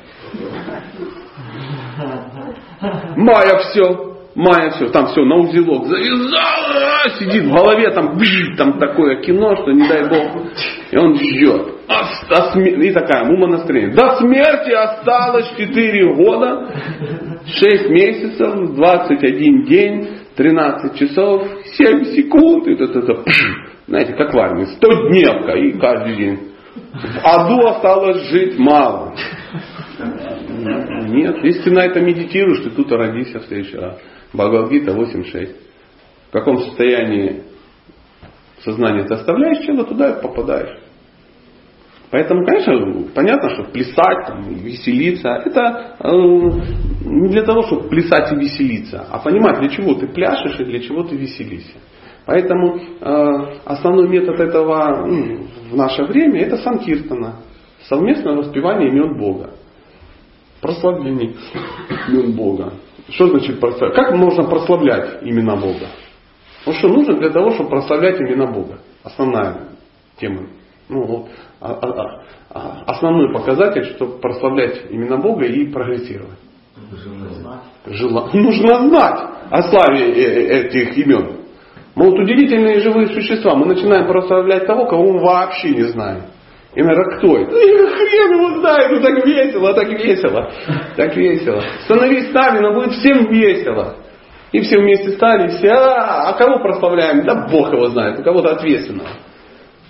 Майя 3.16 3.58
все, 3.60 4.15
Майя 4.36 4.72
все, 4.72 4.90
там 4.90 5.08
все, 5.08 5.24
на 5.24 5.38
узелок 5.38 5.88
завязала, 5.88 7.10
сидит 7.18 7.46
в 7.46 7.54
голове, 7.54 7.90
там, 7.92 8.18
бжик, 8.18 8.58
там 8.58 8.78
такое 8.80 9.22
кино, 9.22 9.56
что 9.56 9.72
не 9.72 9.88
дай 9.88 10.10
бог. 10.10 10.52
И 10.92 10.98
он 10.98 11.16
ждет. 11.16 11.76
А, 11.88 12.60
и 12.60 12.92
такая 12.92 13.24
умонастроение. 13.30 13.96
До 13.96 14.18
смерти 14.18 14.72
осталось 14.72 15.54
4 15.58 16.16
года, 16.16 16.70
6 17.46 17.90
месяцев, 17.90 18.76
21 18.76 19.64
день, 19.64 20.10
13 20.36 21.00
часов, 21.00 21.48
7 21.78 22.04
секунд. 22.06 22.68
И 22.68 22.74
это, 22.74 22.86
это, 23.00 23.24
знаете, 23.88 24.14
как 24.16 24.34
в 24.34 24.38
армии, 24.38 24.66
100 24.66 25.10
дневка 25.12 25.54
и 25.54 25.80
каждый 25.80 26.16
день. 26.18 26.40
В 26.76 27.26
аду 27.26 27.68
осталось 27.68 28.30
жить 28.30 28.60
мало. 28.60 29.16
Нет, 31.08 31.38
если 31.44 31.62
ты 31.62 31.72
на 31.72 31.86
это 31.86 32.02
медитируешь, 32.02 32.64
ты 32.64 32.72
тут 32.72 32.92
родишься 32.92 33.40
в 33.40 33.44
следующий 33.44 33.78
раз. 33.78 33.98
Бхагавадгита 34.36 34.92
8.6. 34.92 35.56
В 36.30 36.32
каком 36.32 36.58
состоянии 36.60 37.44
сознания 38.64 39.04
ты 39.04 39.14
оставляешь 39.14 39.66
тело, 39.66 39.86
туда 39.86 40.14
попадаешь. 40.14 40.78
Поэтому, 42.12 42.46
конечно, 42.46 43.10
понятно, 43.14 43.50
что 43.50 43.64
плясать, 43.64 44.28
там, 44.28 44.44
веселиться, 44.44 45.30
это 45.44 45.98
э, 46.00 46.10
не 47.04 47.30
для 47.30 47.44
того, 47.44 47.64
чтобы 47.64 47.90
плясать 47.90 48.32
и 48.32 48.36
веселиться, 48.36 49.06
а 49.10 49.20
понимать, 49.20 49.60
для 49.60 49.70
чего 49.70 49.96
ты 49.96 50.08
пляшешь 50.08 50.60
и 50.60 50.66
для 50.66 50.80
чего 50.80 51.04
ты 51.04 51.16
веселишься. 51.16 51.78
Поэтому 52.26 52.78
э, 52.78 53.58
основной 53.66 54.08
метод 54.08 54.40
этого 54.40 55.06
ну, 55.06 55.48
в 55.72 55.76
наше 55.76 56.04
время 56.04 56.42
это 56.42 56.58
санкиртана, 56.58 57.42
совместное 57.88 58.36
воспевание 58.36 58.90
имен 58.90 59.18
Бога, 59.18 59.52
прославление 60.62 61.34
имен 62.08 62.32
Бога. 62.32 62.74
Что 63.10 63.28
значит 63.28 63.60
прославлять? 63.60 63.96
Как 63.96 64.16
можно 64.16 64.44
прославлять 64.44 65.24
имена 65.24 65.56
Бога? 65.56 65.88
Ну 66.66 66.74
что 66.74 66.88
нужно 66.88 67.18
для 67.18 67.30
того, 67.30 67.52
чтобы 67.52 67.70
прославлять 67.70 68.20
имена 68.20 68.48
Бога? 68.48 68.80
Основная 69.04 69.70
тема. 70.20 70.48
Ну, 70.90 71.04
вот, 71.04 71.30
а, 71.62 71.74
а, 71.74 72.24
а, 72.52 72.84
основной 72.86 73.34
показатель, 73.34 73.96
чтобы 73.96 74.20
прославлять 74.20 74.86
имена 74.90 75.18
Бога 75.18 75.46
и 75.46 75.66
прогрессировать. 75.72 76.40
Жела... 77.86 78.30
Нужно 78.34 78.88
знать 78.88 79.30
о 79.50 79.64
славе 79.64 80.12
э, 80.12 80.22
э, 80.22 80.68
этих 80.68 80.98
имен. 80.98 81.38
Мы 81.96 82.10
вот 82.10 82.20
удивительные 82.20 82.80
живые 82.80 83.08
существа. 83.08 83.56
Мы 83.56 83.68
начинаем 83.68 84.08
прославлять 84.08 84.68
того, 84.68 84.86
кого 84.86 85.14
мы 85.14 85.20
вообще 85.22 85.70
не 85.70 85.84
знаем. 85.84 86.24
И 86.76 86.82
кто 86.82 87.38
это? 87.38 87.52
Ну, 87.52 87.88
хрен 87.88 88.32
его 88.34 88.60
знает, 88.60 88.92
ну 88.92 89.02
так 89.02 89.26
весело, 89.26 89.74
так 89.74 89.88
весело, 89.88 90.52
так 90.98 91.16
весело. 91.16 91.64
Становись 91.86 92.30
с 92.30 92.34
нами, 92.34 92.60
но 92.60 92.74
будет 92.74 92.92
всем 92.92 93.32
весело. 93.32 93.96
И 94.52 94.60
все 94.62 94.80
вместе 94.80 95.12
стали, 95.12 95.48
все, 95.48 95.72
а, 95.72 96.30
а 96.30 96.34
кого 96.34 96.60
прославляем? 96.60 97.26
Да 97.26 97.48
Бог 97.50 97.72
его 97.72 97.88
знает, 97.88 98.20
у 98.20 98.24
кого-то 98.24 98.52
ответственного. 98.52 99.10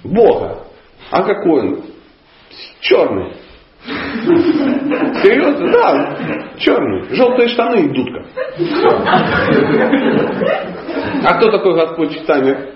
Бога. 0.04 0.66
А 1.10 1.24
какой 1.24 1.62
он? 1.62 1.82
Черный. 2.82 3.34
Серьезно? 5.24 5.72
Да, 5.72 6.18
черный. 6.58 7.16
Желтые 7.16 7.50
штаны 7.50 7.82
и 7.82 7.90
дудка. 7.90 8.26
А 11.24 11.34
кто 11.38 11.52
такой 11.52 11.76
Господь 11.76 12.14
читания? 12.14 12.75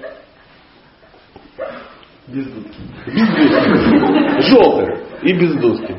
Без 2.34 2.46
дудки. 2.46 2.80
Желтый 4.42 4.98
и 5.24 5.34
без 5.34 5.56
дудки. 5.56 5.96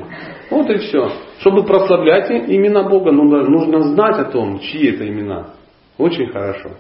Вот 0.51 0.68
и 0.70 0.78
все. 0.78 1.11
Чтобы 1.41 1.64
прославлять 1.64 2.31
имена 2.31 2.83
Бога, 2.85 3.12
нужно 3.12 3.83
знать 3.83 4.18
о 4.18 4.24
том, 4.24 4.61
чьи 4.61 4.93
это 4.95 5.09
имена. 5.09 5.55
Очень 5.99 6.31
хорошо. 6.31 6.70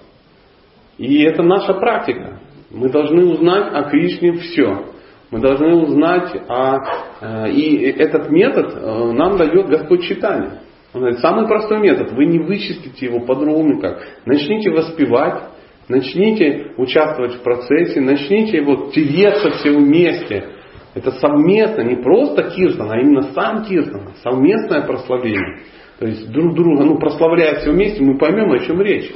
И 0.98 1.22
это 1.22 1.42
наша 1.42 1.74
практика. 1.74 2.40
Мы 2.70 2.90
должны 2.90 3.24
узнать 3.24 3.72
о 3.72 3.90
Кришне 3.90 4.32
все. 4.32 4.84
Мы 5.30 5.40
должны 5.40 5.74
узнать, 5.74 6.30
а, 6.48 6.76
э, 7.20 7.50
и 7.52 7.84
этот 7.90 8.30
метод 8.30 8.74
э, 8.74 9.12
нам 9.12 9.36
дает 9.36 9.68
Господь 9.68 10.02
читание. 10.02 10.60
Он 10.92 11.02
говорит, 11.02 11.20
самый 11.20 11.46
простой 11.46 11.78
метод, 11.78 12.12
вы 12.12 12.26
не 12.26 12.40
вычислите 12.40 13.06
его 13.06 13.20
по-другому 13.20 13.80
как. 13.80 14.02
Начните 14.26 14.70
воспевать, 14.70 15.44
начните 15.90 16.72
участвовать 16.76 17.34
в 17.34 17.42
процессе, 17.42 18.00
начните 18.00 18.62
вот 18.62 18.92
тереться 18.92 19.50
все 19.50 19.76
вместе. 19.76 20.48
Это 20.94 21.12
совместно, 21.12 21.82
не 21.82 21.96
просто 21.96 22.50
киртан, 22.50 22.90
а 22.90 22.98
именно 22.98 23.22
сам 23.34 23.64
киртан, 23.64 24.12
совместное 24.22 24.82
прославление. 24.82 25.60
То 25.98 26.06
есть 26.06 26.30
друг 26.30 26.54
друга, 26.54 26.84
ну 26.84 26.98
прославляя 26.98 27.60
все 27.60 27.70
вместе, 27.70 28.02
мы 28.02 28.16
поймем, 28.16 28.50
о 28.52 28.58
чем 28.60 28.80
речь. 28.80 29.10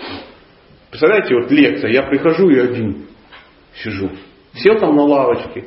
Представляете, 0.91 1.35
вот 1.35 1.51
лекция, 1.51 1.91
я 1.91 2.03
прихожу 2.03 2.51
и 2.51 2.59
один 2.59 3.07
сижу. 3.75 4.11
Сел 4.55 4.79
там 4.79 4.95
на 4.95 5.03
лавочке, 5.03 5.65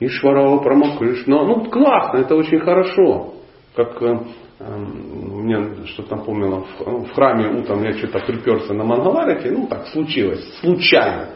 Ишварава 0.00 0.58
Прамакришна. 0.58 1.44
Ну, 1.44 1.64
классно, 1.66 2.18
это 2.18 2.34
очень 2.34 2.58
хорошо. 2.58 3.34
Как 3.76 4.02
э, 4.02 4.18
мне 4.60 5.86
что 5.86 6.04
там 6.04 6.24
помнило, 6.24 6.64
в, 6.78 7.04
в 7.04 7.12
храме 7.12 7.58
утром 7.58 7.82
я 7.82 7.92
что-то 7.92 8.20
приперся 8.20 8.72
на 8.72 8.84
Мангаларите, 8.84 9.50
ну 9.50 9.66
так 9.66 9.86
случилось, 9.88 10.44
случайно. 10.60 11.30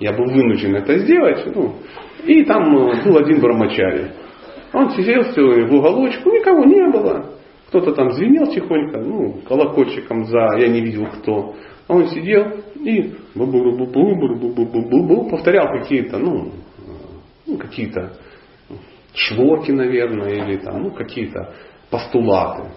Я 0.00 0.12
был 0.12 0.24
вынужден 0.24 0.74
это 0.74 0.98
сделать. 0.98 1.44
Ну, 1.54 1.76
и 2.24 2.44
там 2.44 2.76
э, 2.76 3.04
был 3.04 3.18
один 3.18 3.40
брамачари. 3.40 4.12
Он 4.72 4.90
сидел 4.90 5.22
в 5.22 5.72
уголочку, 5.72 6.30
никого 6.30 6.64
не 6.64 6.90
было. 6.90 7.30
Кто-то 7.68 7.92
там 7.92 8.12
звенел 8.12 8.46
тихонько, 8.52 8.98
ну, 8.98 9.40
колокольчиком 9.46 10.24
за, 10.26 10.56
я 10.58 10.68
не 10.68 10.80
видел 10.80 11.06
кто. 11.06 11.54
А 11.86 11.94
он 11.94 12.08
сидел 12.08 12.50
и 12.76 13.14
повторял 15.30 15.68
какие-то, 15.68 16.18
ну, 16.18 16.52
ну, 17.46 17.56
какие-то 17.56 18.14
шворки, 19.14 19.70
наверное, 19.70 20.30
или 20.30 20.56
там, 20.56 20.82
ну, 20.82 20.90
какие-то 20.90 21.54
постулаты. 21.94 22.70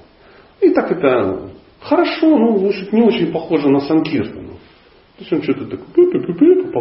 И 0.61 0.69
так 0.69 0.91
это 0.91 1.49
хорошо, 1.81 2.37
ну, 2.37 2.59
может, 2.59 2.93
не 2.93 3.01
очень 3.01 3.31
похоже 3.31 3.67
на 3.69 3.79
Санкиртану. 3.79 4.53
То 5.17 5.21
есть 5.21 5.33
он 5.33 5.41
что-то 5.41 5.65
так 5.65 5.79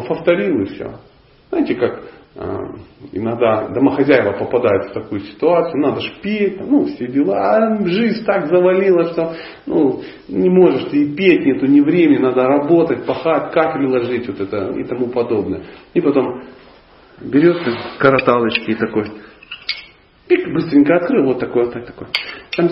повторил 0.08 0.60
и 0.60 0.64
все. 0.66 0.90
Знаете, 1.48 1.74
как 1.76 2.02
э, 2.34 2.58
иногда 3.12 3.68
домохозяева 3.68 4.32
попадают 4.32 4.90
в 4.90 4.92
такую 4.92 5.20
ситуацию, 5.20 5.80
надо 5.80 6.02
ж 6.02 6.12
петь, 6.22 6.60
ну, 6.60 6.84
все 6.84 7.06
дела, 7.06 7.56
а 7.56 7.86
жизнь 7.86 8.24
так 8.26 8.48
завалила, 8.48 9.04
что 9.12 9.34
ну, 9.64 10.02
не 10.28 10.50
можешь 10.50 10.90
ты 10.90 11.04
и 11.04 11.14
петь, 11.14 11.46
нету 11.46 11.66
ни 11.66 11.80
времени, 11.80 12.18
надо 12.18 12.42
работать, 12.42 13.06
пахать, 13.06 13.52
капель 13.52 13.86
ложить, 13.86 14.28
вот 14.28 14.40
это 14.40 14.72
и 14.72 14.84
тому 14.84 15.06
подобное. 15.08 15.62
И 15.94 16.00
потом 16.02 16.42
берет 17.22 17.62
короталочки 17.98 18.72
и 18.72 18.74
такой, 18.74 19.06
пик, 20.28 20.52
быстренько 20.52 20.96
открыл, 20.96 21.24
вот 21.26 21.38
такой, 21.38 21.64
вот 21.64 21.72
такой. 21.72 22.06
Там 22.56 22.68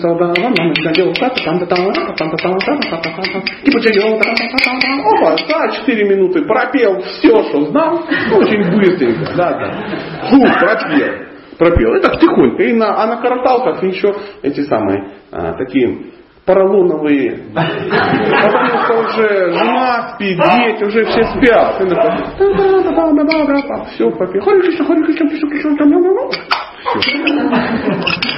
делал 0.93 1.13
так, 1.13 1.33
там 1.43 1.59
там 1.59 1.67
там 1.67 1.93
там 1.93 2.15
там 2.15 2.57
там 2.59 2.59
там 2.59 3.01
там 3.01 3.13
там 3.13 3.43
и 3.63 3.71
потерял, 3.71 4.15
опа, 4.15 5.37
за 5.37 5.79
4 5.81 6.09
минуты 6.09 6.43
пропел 6.45 7.01
все, 7.01 7.43
что 7.43 7.65
знал, 7.65 7.95
очень 8.33 8.77
быстренько, 8.77 9.33
да, 9.35 9.51
да. 9.53 10.29
Фу, 10.29 10.41
пропел. 10.41 11.13
пропел. 11.57 11.93
Это 11.93 12.17
тихонько. 12.19 12.63
И 12.63 12.73
на, 12.73 13.01
а 13.01 13.07
на 13.07 13.17
караталках 13.17 13.83
еще 13.83 14.13
эти 14.41 14.61
самые 14.61 15.11
а, 15.31 15.53
такие 15.53 16.15
поролоновые. 16.45 17.43
Потому 17.53 18.67
что 18.83 18.93
уже 18.99 19.51
жена 19.51 20.13
спит, 20.13 20.37
дети 20.37 20.83
уже 20.83 21.03
все 21.05 21.23
спят. 21.23 21.81
И 21.81 21.89
такой, 21.89 23.85
все, 23.93 24.11
попил. 24.11 24.41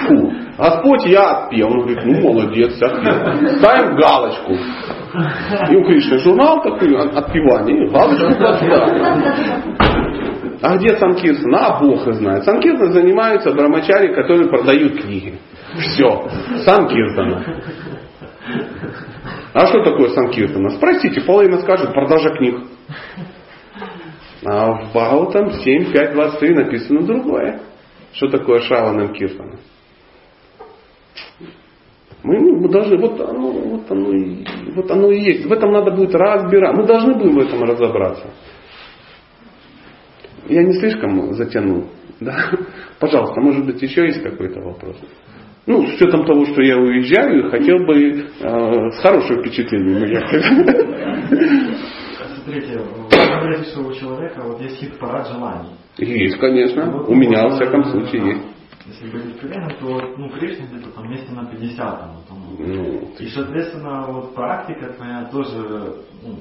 Фу. 0.07 0.33
Господь, 0.57 1.05
я 1.05 1.31
отпел. 1.31 1.67
Он 1.67 1.79
говорит, 1.81 2.05
ну 2.05 2.21
молодец, 2.21 2.81
отпел. 2.81 3.57
Ставим 3.59 3.95
галочку. 3.97 4.53
И 5.69 5.75
у 5.75 5.83
Кришны 5.83 6.19
журнал 6.19 6.61
такой 6.61 6.95
отпевание, 6.97 7.89
галочку 7.89 8.33
туда 8.33 8.59
А 10.61 10.77
где 10.77 10.95
Санкиртан? 10.97 11.55
А 11.55 11.79
Бог 11.79 12.01
знает. 12.13 12.43
Санкиртан 12.45 12.91
занимаются 12.91 13.51
брамачари, 13.51 14.13
которые 14.13 14.49
продают 14.49 15.01
книги. 15.01 15.39
Все. 15.79 16.29
Санкиртана. 16.65 17.43
А 19.53 19.67
что 19.67 19.83
такое 19.83 20.09
Санкиртана? 20.09 20.69
Спросите, 20.71 21.21
половина 21.21 21.59
скажет 21.61 21.93
продажа 21.93 22.29
книг. 22.31 22.67
А 24.45 24.71
в 24.71 24.89
Бхагаватам 24.89 25.51
7, 25.51 25.91
5, 25.91 26.13
23 26.13 26.53
написано 26.53 27.01
другое. 27.01 27.61
Что 28.13 28.29
такое 28.29 28.61
Шраванам 28.61 29.13
Киртана? 29.13 29.57
Мы, 32.23 32.39
ну, 32.39 32.59
мы 32.61 32.69
должны, 32.69 32.97
вот 32.97 33.19
оно, 33.21 33.51
вот, 33.51 33.91
оно, 33.91 34.11
вот 34.75 34.91
оно 34.91 35.11
и 35.11 35.19
есть. 35.19 35.45
В 35.45 35.51
этом 35.51 35.71
надо 35.71 35.91
будет 35.91 36.13
разбираться. 36.15 36.81
Мы 36.81 36.87
должны 36.87 37.13
будем 37.15 37.35
в 37.35 37.39
этом 37.39 37.63
разобраться. 37.63 38.27
Я 40.49 40.63
не 40.63 40.73
слишком 40.73 41.33
затянул. 41.33 41.89
Да? 42.19 42.51
Пожалуйста, 42.99 43.39
может 43.41 43.65
быть, 43.65 43.81
еще 43.81 44.05
есть 44.05 44.21
какой-то 44.21 44.61
вопрос? 44.61 44.97
Ну, 45.67 45.85
с 45.85 45.95
учетом 45.95 46.25
того, 46.25 46.45
что 46.45 46.61
я 46.61 46.77
уезжаю, 46.77 47.49
хотел 47.51 47.79
бы 47.85 48.25
э, 48.39 48.91
с 48.91 49.01
хорошим 49.01 49.41
впечатлением 49.41 50.01
уехать. 50.01 50.45
Смотрите, 52.41 52.79
у 53.77 53.91
человека 53.93 54.43
вот 54.45 54.61
есть 54.61 54.77
хит-парад 54.79 55.27
желаний. 55.27 55.71
Есть, 55.97 56.37
конечно. 56.37 56.89
Вот, 56.89 57.09
у 57.09 57.15
меня, 57.15 57.43
во 57.43 57.49
всяком 57.57 57.83
случае, 57.83 58.27
есть. 58.27 58.43
Если 58.85 59.11
быть 59.11 59.25
откровенным, 59.25 59.71
то 59.81 60.13
ну, 60.17 60.29
Кришна 60.29 60.67
где-то 60.67 60.89
там 60.91 61.11
месте 61.11 61.33
на 61.33 61.45
50 61.45 61.77
там, 61.77 62.23
ну, 62.57 63.09
И, 63.19 63.27
соответственно, 63.27 64.05
вот 64.07 64.33
практика 64.33 64.93
твоя 64.93 65.25
тоже 65.25 65.95
ну, 66.23 66.39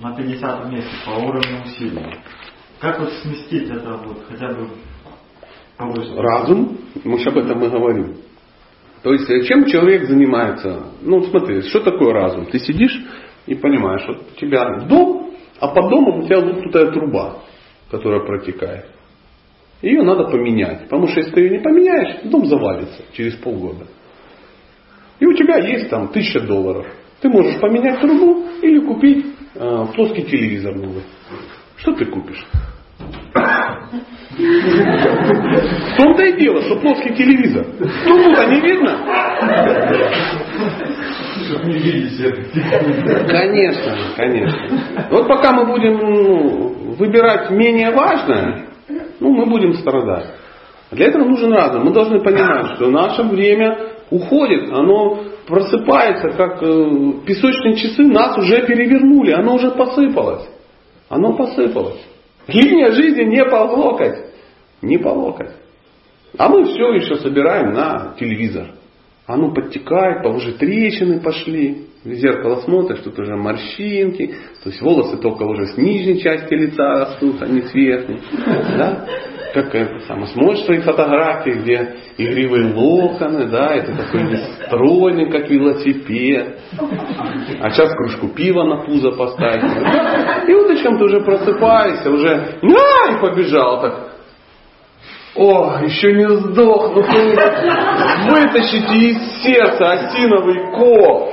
на 0.00 0.16
50 0.16 0.72
месте 0.72 0.90
по 1.06 1.10
уровню 1.10 1.62
усилий. 1.64 2.16
Как 2.80 2.98
вот 2.98 3.12
сместить 3.22 3.70
это 3.70 3.96
вот 4.04 4.24
хотя 4.28 4.48
бы 4.48 4.68
повыше? 5.76 6.16
Разум, 6.16 6.78
мы 7.04 7.18
сейчас 7.18 7.28
об 7.28 7.38
этом 7.38 7.62
и 7.62 7.68
говорим. 7.68 8.25
То 9.02 9.12
есть, 9.12 9.28
э, 9.30 9.42
чем 9.42 9.66
человек 9.66 10.04
занимается? 10.04 10.84
Ну, 11.02 11.22
смотри, 11.24 11.62
что 11.62 11.80
такое 11.80 12.12
разум? 12.12 12.46
Ты 12.46 12.58
сидишь 12.58 12.98
и 13.46 13.54
понимаешь, 13.54 14.04
вот 14.06 14.22
у 14.32 14.40
тебя 14.40 14.80
дом, 14.88 15.34
а 15.60 15.68
под 15.68 15.90
домом 15.90 16.20
у 16.20 16.22
тебя 16.24 16.38
лопнутая 16.38 16.90
труба, 16.90 17.38
которая 17.90 18.20
протекает. 18.20 18.86
Ее 19.82 20.02
надо 20.02 20.24
поменять. 20.24 20.84
Потому 20.84 21.06
что 21.08 21.20
если 21.20 21.32
ты 21.32 21.40
ее 21.42 21.50
не 21.50 21.62
поменяешь, 21.62 22.22
дом 22.24 22.46
завалится 22.46 23.04
через 23.12 23.34
полгода. 23.36 23.86
И 25.20 25.26
у 25.26 25.34
тебя 25.34 25.58
есть 25.58 25.88
там 25.88 26.08
тысяча 26.08 26.40
долларов. 26.40 26.86
Ты 27.20 27.28
можешь 27.28 27.58
поменять 27.60 28.00
трубу 28.00 28.46
или 28.62 28.80
купить 28.80 29.26
э, 29.54 29.84
плоский 29.94 30.22
телевизор 30.22 30.74
новый. 30.74 31.02
Что 31.76 31.92
ты 31.92 32.04
купишь? 32.06 32.44
В 34.36 35.96
том-то 35.96 36.22
и 36.24 36.38
дело, 36.38 36.60
что 36.62 36.76
плоский 36.76 37.14
телевизор. 37.14 37.64
Трубу-то 38.04 38.46
не 38.46 38.60
видно. 38.60 38.98
Чтобы 41.46 41.66
не 41.66 41.78
видеть 41.78 42.20
это. 42.20 43.26
Конечно, 43.28 43.96
конечно. 44.16 45.06
Вот 45.10 45.26
пока 45.28 45.52
мы 45.52 45.66
будем 45.66 45.96
ну, 45.98 46.94
выбирать 46.98 47.50
менее 47.50 47.92
важное, 47.92 48.66
ну, 49.20 49.32
мы 49.32 49.46
будем 49.46 49.74
страдать. 49.74 50.34
Для 50.90 51.06
этого 51.06 51.24
нужен 51.24 51.52
разум. 51.52 51.84
Мы 51.84 51.92
должны 51.92 52.20
понимать, 52.20 52.76
что 52.76 52.90
наше 52.90 53.22
время 53.22 53.78
уходит, 54.10 54.70
оно 54.72 55.24
просыпается, 55.46 56.30
как 56.30 56.62
э, 56.62 57.12
песочные 57.26 57.76
часы 57.76 58.04
нас 58.04 58.36
уже 58.38 58.66
перевернули, 58.66 59.32
оно 59.32 59.54
уже 59.54 59.70
посыпалось. 59.70 60.48
Оно 61.08 61.34
посыпалось. 61.34 62.00
Линия 62.46 62.92
жизни 62.92 63.24
не 63.24 63.44
по 63.44 63.56
локоть. 63.56 64.18
Не 64.82 64.98
по 64.98 65.08
локоть. 65.08 65.50
А 66.38 66.48
мы 66.48 66.64
все 66.64 66.92
еще 66.94 67.16
собираем 67.16 67.72
на 67.72 68.14
телевизор. 68.18 68.68
Оно 69.26 69.52
подтекает, 69.52 70.22
по 70.22 70.28
уже 70.28 70.52
трещины 70.52 71.20
пошли. 71.20 71.86
В 72.04 72.12
зеркало 72.12 72.60
смотришь, 72.60 73.00
тут 73.00 73.18
уже 73.18 73.34
морщинки. 73.34 74.36
То 74.62 74.70
есть 74.70 74.80
волосы 74.80 75.16
только 75.16 75.42
уже 75.42 75.66
с 75.66 75.76
нижней 75.76 76.20
части 76.20 76.54
лица 76.54 77.00
растут, 77.00 77.42
а 77.42 77.46
не 77.46 77.62
с 77.62 77.74
верхней. 77.74 78.20
Да? 78.46 79.04
Как 79.52 79.74
это 79.74 79.98
самое, 80.06 80.26
смотришь 80.28 80.64
свои 80.64 80.78
фотографии, 80.80 81.50
где 81.50 81.96
игривые 82.18 82.74
локоны, 82.74 83.46
да, 83.46 83.74
это 83.74 83.96
такой 83.96 84.36
стройный, 84.36 85.30
как 85.30 85.48
велосипед. 85.50 86.58
А 87.60 87.70
сейчас 87.70 87.90
кружку 87.94 88.28
пива 88.28 88.64
на 88.64 88.84
пузо 88.84 89.12
поставить. 89.12 90.48
И 90.48 90.52
вот 90.52 90.70
о 90.70 90.76
чем 90.76 90.98
ты 90.98 91.04
уже 91.04 91.20
просыпаешься, 91.20 92.10
уже, 92.10 92.58
а, 92.62 93.12
и 93.12 93.20
побежал 93.20 93.80
так. 93.80 94.15
О, 95.36 95.80
еще 95.82 96.12
не 96.14 96.28
сдох, 96.38 96.94
ну 96.94 97.02
вытащите 98.30 98.96
из 98.96 99.42
сердца 99.42 99.92
осиновый 99.92 100.72
кол. 100.72 101.32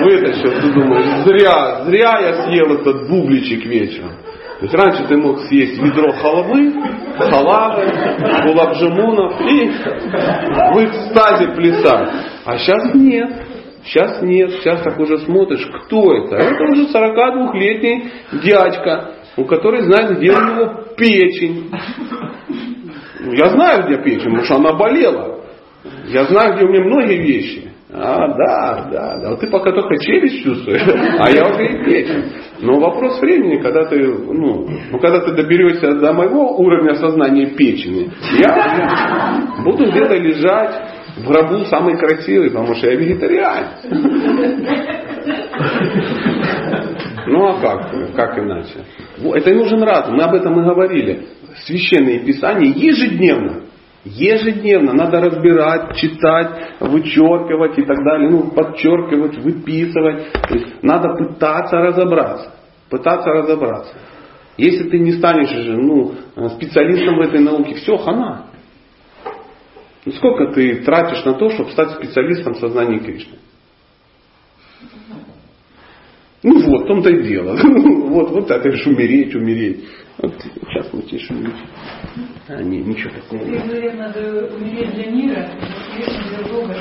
Вытащил, 0.00 0.50
ты 0.60 0.72
думаешь, 0.72 1.24
зря, 1.24 1.84
зря 1.84 2.18
я 2.20 2.42
съел 2.42 2.74
этот 2.80 3.08
бубличек 3.08 3.64
вечером. 3.64 4.10
То 4.58 4.66
есть 4.66 4.74
раньше 4.74 5.04
ты 5.08 5.16
мог 5.16 5.40
съесть 5.40 5.80
ведро 5.80 6.12
халвы, 6.12 6.72
халавы, 7.18 7.84
гулабжимунов 8.44 9.40
и 9.40 9.70
в 9.70 10.84
экстазе 10.84 11.48
плясать. 11.54 12.10
А 12.44 12.58
сейчас 12.58 12.94
нет. 12.94 13.30
Сейчас 13.84 14.22
нет. 14.22 14.50
Сейчас 14.52 14.82
так 14.82 14.98
уже 14.98 15.18
смотришь, 15.18 15.66
кто 15.66 16.14
это? 16.14 16.36
Это 16.36 16.64
уже 16.72 16.86
42-летний 16.86 18.10
дядька, 18.44 19.14
у 19.36 19.44
которой 19.44 19.82
знает, 19.82 20.18
где 20.18 20.30
у 20.30 20.40
него 20.40 20.84
печень. 20.96 21.70
Я 23.34 23.50
знаю, 23.50 23.86
где 23.86 24.02
печень, 24.02 24.30
потому 24.30 24.44
что 24.44 24.56
она 24.56 24.72
болела. 24.74 25.40
Я 26.06 26.24
знаю, 26.24 26.56
где 26.56 26.64
у 26.64 26.68
меня 26.68 26.84
многие 26.84 27.18
вещи. 27.18 27.72
А, 27.94 28.26
да, 28.28 28.88
да, 28.90 29.18
да. 29.18 29.30
Вот 29.30 29.40
ты 29.40 29.48
пока 29.48 29.70
только 29.70 29.98
челюсть 29.98 30.42
чувствуешь, 30.42 30.82
а 31.18 31.30
я 31.30 31.46
уже 31.46 31.66
и 31.66 31.84
печень. 31.84 32.24
Но 32.62 32.80
вопрос 32.80 33.20
времени, 33.20 33.60
когда 33.60 33.84
ты, 33.84 33.98
ну, 33.98 34.66
ну, 34.90 34.98
когда 34.98 35.20
ты 35.20 35.32
доберешься 35.32 35.92
до 35.96 36.14
моего 36.14 36.56
уровня 36.56 36.94
сознания 36.94 37.50
печени, 37.50 38.10
я 38.38 39.62
буду 39.62 39.90
где-то 39.90 40.14
лежать 40.14 40.74
в 41.18 41.26
гробу 41.26 41.66
самый 41.66 41.98
красивый, 41.98 42.50
потому 42.50 42.74
что 42.74 42.88
я 42.88 42.96
вегетарианец. 42.96 43.84
Ну 47.26 47.46
а 47.46 47.60
как? 47.60 48.14
Как 48.14 48.38
иначе? 48.38 48.84
Это 49.34 49.50
и 49.50 49.54
нужен 49.54 49.82
разум. 49.82 50.16
Мы 50.16 50.22
об 50.22 50.34
этом 50.34 50.60
и 50.60 50.64
говорили. 50.64 51.26
Священные 51.64 52.20
писания 52.20 52.72
ежедневно 52.72 53.62
Ежедневно 54.04 54.94
надо 54.94 55.20
разбирать, 55.20 55.96
читать, 55.96 56.72
вычеркивать 56.80 57.78
и 57.78 57.82
так 57.82 57.98
далее, 58.04 58.30
ну, 58.30 58.50
подчеркивать, 58.50 59.38
выписывать. 59.38 60.32
То 60.32 60.54
есть 60.54 60.82
надо 60.82 61.14
пытаться 61.14 61.76
разобраться. 61.76 62.52
Пытаться 62.90 63.30
разобраться. 63.30 63.94
Если 64.56 64.88
ты 64.88 64.98
не 64.98 65.12
станешь 65.12 65.52
ну, 65.54 66.14
специалистом 66.48 67.16
в 67.16 67.20
этой 67.20 67.40
науке, 67.40 67.74
все, 67.74 67.96
хана. 67.96 68.46
Ну, 70.04 70.12
сколько 70.12 70.52
ты 70.52 70.82
тратишь 70.82 71.24
на 71.24 71.34
то, 71.34 71.50
чтобы 71.50 71.70
стать 71.70 71.92
специалистом 71.92 72.54
в 72.54 72.58
сознании 72.58 72.98
Кришны? 72.98 73.38
Ну 76.42 76.58
вот, 76.58 76.84
в 76.84 76.86
том-то 76.86 77.10
и 77.10 77.22
дело. 77.22 77.56
вот, 78.08 78.30
вот 78.30 78.48
так, 78.48 78.66
это 78.66 78.76
же 78.76 78.90
умереть, 78.90 79.34
умереть. 79.34 79.84
Вот, 80.18 80.32
сейчас 80.68 80.92
мы 80.92 81.02
тише 81.02 81.34
А, 82.48 82.62
не, 82.62 82.80
ничего 82.80 83.10
такого. 83.14 83.44
Ты 83.44 83.68
говоришь, 83.68 83.92
надо 83.96 84.48
умереть 84.56 84.94
для 84.94 85.10
мира, 85.10 85.48
для 85.96 86.52
Бога. 86.52 86.76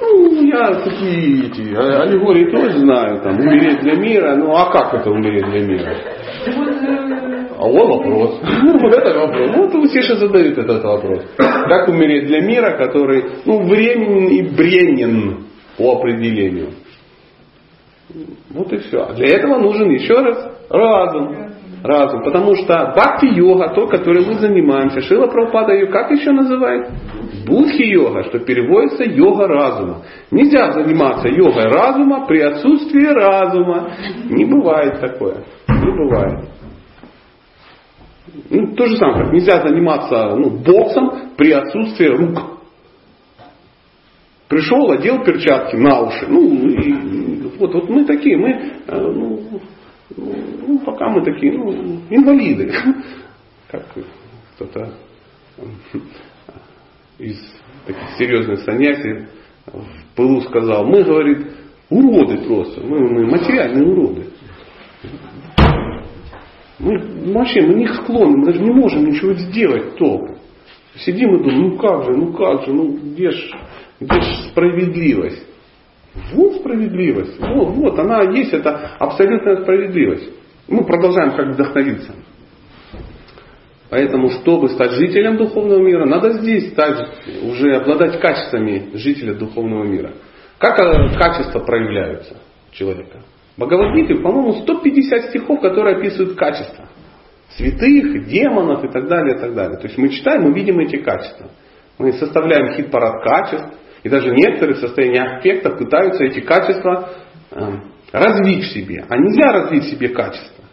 Ну, 0.00 0.42
я 0.42 0.74
такие 0.74 1.46
эти 1.46 1.74
а, 1.74 2.02
аллегории 2.02 2.50
тоже 2.50 2.78
знаю, 2.80 3.22
там, 3.22 3.38
умереть 3.38 3.80
для 3.80 3.94
мира, 3.94 4.36
ну 4.36 4.54
а 4.54 4.70
как 4.70 4.92
это 4.94 5.10
умереть 5.10 5.46
для 5.46 5.66
мира? 5.66 5.96
Э, 6.46 7.46
а 7.56 7.66
вот 7.66 7.88
вопрос. 7.88 8.40
вот 8.80 8.92
это 8.92 9.18
вопрос. 9.18 9.50
Вот 9.56 9.88
все 9.88 10.02
же 10.02 10.16
задают 10.16 10.58
этот 10.58 10.82
вопрос. 10.82 11.22
Как 11.36 11.88
умереть 11.88 12.26
для 12.26 12.40
мира, 12.40 12.76
который, 12.76 13.24
ну, 13.46 13.62
временен 13.66 14.28
и 14.28 14.42
бренен 14.54 15.44
по 15.78 15.98
определению. 15.98 16.70
Вот 18.50 18.72
и 18.72 18.78
все. 18.78 19.02
А 19.02 19.12
для 19.14 19.36
этого 19.36 19.58
нужен 19.58 19.90
еще 19.90 20.14
раз 20.14 20.50
разум. 20.70 21.34
разум. 21.82 22.22
Потому 22.22 22.54
что 22.54 22.92
бхакти-йога, 22.96 23.74
то, 23.74 23.86
которой 23.86 24.24
мы 24.24 24.34
занимаемся, 24.34 25.00
Шила 25.00 25.26
Прабхупада 25.26 25.74
ее 25.74 25.86
как 25.88 26.10
еще 26.10 26.30
называет? 26.30 26.90
Будхи-йога, 27.46 28.24
что 28.24 28.38
переводится 28.38 29.04
йога 29.04 29.48
разума. 29.48 30.02
Нельзя 30.30 30.72
заниматься 30.72 31.28
йогой 31.28 31.64
разума 31.64 32.26
при 32.26 32.40
отсутствии 32.40 33.06
разума. 33.06 33.90
Не 34.30 34.44
бывает 34.44 35.00
такое. 35.00 35.44
Не 35.68 35.90
бывает. 35.90 36.48
Ну, 38.50 38.74
то 38.74 38.86
же 38.86 38.96
самое, 38.96 39.24
как 39.24 39.32
нельзя 39.32 39.60
заниматься 39.60 40.36
ну, 40.36 40.50
боксом 40.50 41.30
при 41.36 41.52
отсутствии 41.52 42.06
рук. 42.06 42.38
Пришел, 44.48 44.90
одел 44.90 45.24
перчатки 45.24 45.76
на 45.76 46.00
уши. 46.00 46.26
Ну, 46.28 46.68
и, 46.68 47.23
вот, 47.58 47.74
вот 47.74 47.88
мы 47.88 48.04
такие, 48.04 48.36
мы, 48.36 48.50
э, 48.50 49.00
ну, 49.00 49.60
ну, 50.16 50.78
пока 50.84 51.08
мы 51.08 51.24
такие, 51.24 51.52
ну, 51.52 52.00
инвалиды. 52.10 52.72
Как 53.70 53.86
кто-то 54.54 54.94
из 57.18 57.38
таких 57.86 58.02
серьезных 58.18 58.60
саньяси 58.60 59.28
в 59.66 60.16
пылу 60.16 60.42
сказал, 60.42 60.86
мы, 60.86 61.02
говорит, 61.02 61.46
уроды 61.90 62.38
просто, 62.46 62.80
мы, 62.82 63.00
мы 63.00 63.26
материальные 63.26 63.86
уроды. 63.86 64.26
Мы 66.78 67.32
вообще 67.32 67.62
мы 67.62 67.74
не 67.74 67.86
склонны, 67.88 68.38
мы 68.38 68.46
даже 68.46 68.60
не 68.60 68.70
можем 68.70 69.04
ничего 69.04 69.32
сделать 69.34 69.96
толком. 69.96 70.38
Сидим 70.96 71.34
и 71.34 71.38
думаем, 71.38 71.70
ну 71.70 71.78
как 71.78 72.04
же, 72.04 72.12
ну 72.12 72.32
как 72.32 72.64
же, 72.64 72.72
ну 72.72 72.96
где 72.96 73.30
ж, 73.30 73.50
где 74.00 74.20
справедливость? 74.50 75.46
Вот 76.32 76.56
справедливость, 76.56 77.40
вот, 77.40 77.70
вот, 77.70 77.98
она 77.98 78.22
есть, 78.30 78.52
это 78.52 78.92
абсолютная 78.98 79.62
справедливость. 79.62 80.30
Мы 80.68 80.84
продолжаем 80.84 81.32
как 81.36 81.54
вдохновиться. 81.54 82.14
Поэтому, 83.90 84.30
чтобы 84.30 84.70
стать 84.70 84.92
жителем 84.92 85.36
духовного 85.36 85.80
мира, 85.80 86.04
надо 86.04 86.32
здесь 86.34 86.70
стать, 86.70 87.06
уже 87.42 87.76
обладать 87.76 88.20
качествами 88.20 88.90
жителя 88.94 89.34
духовного 89.34 89.84
мира. 89.84 90.12
Как 90.58 90.78
э, 90.78 91.18
качества 91.18 91.60
проявляются 91.60 92.38
человека? 92.72 93.20
Бхагавадгите, 93.56 94.16
по-моему, 94.16 94.62
150 94.62 95.30
стихов, 95.30 95.60
которые 95.60 95.96
описывают 95.96 96.36
качества. 96.36 96.88
Святых, 97.56 98.26
демонов 98.26 98.84
и 98.84 98.88
так 98.88 99.06
далее, 99.06 99.36
и 99.36 99.38
так 99.38 99.54
далее. 99.54 99.78
То 99.78 99.86
есть 99.86 99.98
мы 99.98 100.08
читаем, 100.08 100.42
мы 100.42 100.54
видим 100.54 100.78
эти 100.80 100.96
качества. 100.96 101.50
Мы 101.98 102.12
составляем 102.14 102.74
хит-парад 102.74 103.22
качеств, 103.22 103.68
и 104.04 104.08
даже 104.08 104.30
некоторые 104.30 104.76
в 104.76 104.80
состоянии 104.80 105.18
аффекта 105.18 105.70
пытаются 105.70 106.24
эти 106.24 106.40
качества 106.40 107.08
э, 107.50 107.72
развить 108.12 108.64
в 108.66 108.72
себе. 108.72 109.04
А 109.08 109.16
нельзя 109.16 109.50
развить 109.50 109.84
в 109.84 109.90
себе 109.90 110.10
качества. 110.10 110.64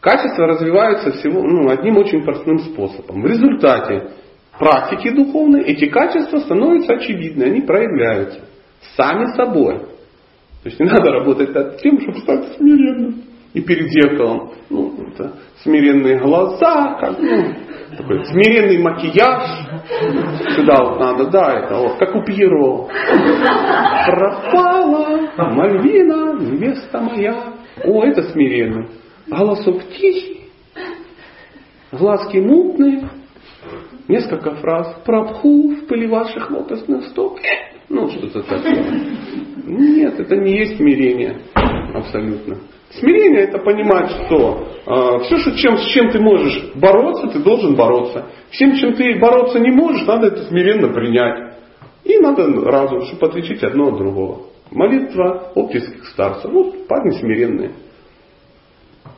Качества 0.00 0.46
развиваются 0.46 1.10
всего 1.12 1.42
ну, 1.42 1.70
одним 1.70 1.96
очень 1.96 2.22
простым 2.22 2.58
способом. 2.60 3.22
В 3.22 3.26
результате 3.26 4.10
практики 4.58 5.10
духовной 5.10 5.62
эти 5.62 5.86
качества 5.86 6.38
становятся 6.40 6.92
очевидны, 6.94 7.44
они 7.44 7.62
проявляются 7.62 8.40
сами 8.94 9.34
собой. 9.34 9.78
То 9.78 10.68
есть 10.68 10.78
не 10.78 10.86
надо 10.86 11.10
работать 11.10 11.54
над 11.54 11.80
тем, 11.80 11.98
чтобы 12.00 12.18
стать 12.20 12.56
смиренным. 12.56 13.22
И 13.54 13.60
перед 13.62 13.90
зеркалом, 13.90 14.52
ну, 14.68 14.94
это 15.08 15.32
смиренные 15.62 16.18
глаза, 16.18 16.98
как, 17.00 17.18
ну, 17.18 17.54
такой 17.96 18.24
смиренный 18.26 18.78
макияж. 18.78 19.42
Сюда 20.54 20.84
вот 20.84 21.00
надо, 21.00 21.26
да, 21.30 21.54
это 21.54 21.76
вот, 21.76 21.96
как 21.98 22.14
у 22.14 22.22
Пьеро. 22.24 22.88
Пропала 24.06 25.30
Мальвина, 25.36 26.38
невеста 26.38 27.00
моя. 27.00 27.54
О, 27.84 28.04
это 28.04 28.22
смиренный. 28.24 28.88
Голосок 29.26 29.82
тихий, 29.96 30.50
глазки 31.92 32.38
мутные, 32.38 33.08
несколько 34.08 34.56
фраз. 34.56 35.00
Прабху 35.04 35.74
в 35.74 35.86
пыли 35.86 36.06
ваших 36.06 36.50
лотосных 36.50 37.04
стоп. 37.04 37.38
Ну, 37.88 38.08
что-то 38.10 38.42
такое. 38.42 38.84
Нет, 39.64 40.20
это 40.20 40.36
не 40.36 40.58
есть 40.58 40.76
смирение. 40.76 41.40
Абсолютно. 41.94 42.58
Смирение 42.90 43.42
это 43.42 43.58
понимать, 43.58 44.10
что 44.10 44.66
э, 44.86 45.18
все, 45.24 45.36
что, 45.38 45.56
чем, 45.56 45.76
с 45.76 45.84
чем 45.88 46.10
ты 46.10 46.20
можешь 46.20 46.72
бороться, 46.74 47.28
ты 47.28 47.40
должен 47.40 47.76
бороться. 47.76 48.26
Всем, 48.50 48.74
чем 48.76 48.94
ты 48.94 49.18
бороться 49.18 49.58
не 49.60 49.70
можешь, 49.70 50.06
надо 50.06 50.28
это 50.28 50.44
смиренно 50.44 50.88
принять. 50.92 51.54
И 52.04 52.18
надо 52.18 52.46
разум, 52.64 53.02
чтобы 53.02 53.26
отличить 53.26 53.62
одно 53.62 53.88
от 53.88 53.98
другого. 53.98 54.46
Молитва 54.70 55.52
оптических 55.54 56.06
старцев. 56.08 56.50
Вот 56.50 56.88
парни 56.88 57.10
смиренные. 57.18 57.72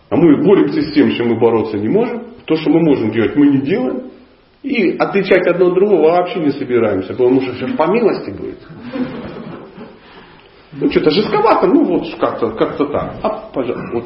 А 0.08 0.16
мы 0.16 0.42
боремся 0.42 0.82
с 0.82 0.92
тем, 0.92 1.12
чем 1.12 1.28
мы 1.28 1.38
бороться 1.38 1.78
не 1.78 1.88
можем. 1.88 2.34
То, 2.46 2.56
что 2.56 2.70
мы 2.70 2.80
можем 2.80 3.12
делать, 3.12 3.36
мы 3.36 3.46
не 3.46 3.58
делаем. 3.58 4.10
И 4.64 4.96
отличать 4.98 5.46
одно 5.46 5.68
от 5.68 5.74
другого 5.74 6.02
вообще 6.02 6.40
не 6.40 6.50
собираемся, 6.50 7.14
потому 7.14 7.40
что 7.40 7.54
все 7.54 7.68
по 7.76 7.86
милости 7.86 8.30
будет. 8.30 8.58
Ну, 10.72 10.88
что-то 10.90 11.10
жестковато, 11.10 11.66
ну 11.66 11.84
вот 11.84 12.14
как-то 12.20 12.52
как 12.52 12.76
так. 12.76 13.16
А, 13.24 13.50
пожалуйста, 13.52 13.90
вот, 13.92 14.04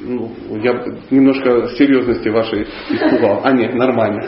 ну, 0.00 0.32
я 0.56 0.72
немножко 1.10 1.68
серьезности 1.76 2.28
вашей 2.30 2.62
испугал. 2.62 3.42
А 3.44 3.52
нет, 3.52 3.74
нормально. 3.74 4.22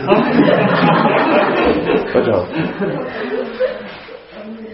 Пожалуйста. 2.13 2.55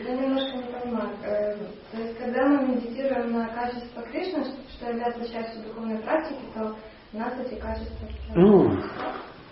Я 0.05 0.15
немножко 0.17 0.57
не 0.57 0.65
понимаю. 0.65 1.11
Э, 1.23 1.55
то 1.93 2.03
есть, 2.03 2.19
когда 2.19 2.45
мы 2.49 2.75
медитируем 2.75 3.33
на 3.33 3.47
качество 3.51 4.03
Кришны, 4.11 4.45
что 4.77 4.91
является 4.91 5.33
частью 5.33 5.63
духовной 5.63 5.99
практики, 5.99 6.41
то 6.55 6.75
у 7.13 7.19
нас 7.19 7.35
эти 7.39 7.61
качества... 7.61 8.09
Ну, 8.35 8.73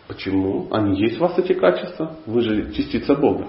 почему? 0.08 0.66
Они 0.72 1.00
есть 1.00 1.20
у 1.20 1.22
вас 1.22 1.38
эти 1.38 1.52
качества. 1.52 2.16
Вы 2.26 2.40
же 2.40 2.72
частица 2.72 3.14
Бога. 3.14 3.46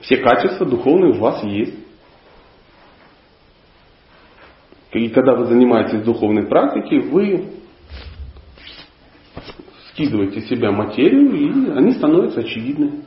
Все 0.00 0.18
качества 0.18 0.64
духовные 0.64 1.14
у 1.14 1.18
вас 1.18 1.42
есть. 1.42 1.87
И 4.92 5.08
когда 5.08 5.34
вы 5.34 5.46
занимаетесь 5.46 6.02
духовной 6.02 6.46
практикой, 6.46 7.00
вы 7.00 7.44
скидываете 9.92 10.42
себя 10.42 10.70
материю, 10.72 11.34
и 11.34 11.70
они 11.72 11.92
становятся 11.92 12.40
очевидны. 12.40 13.02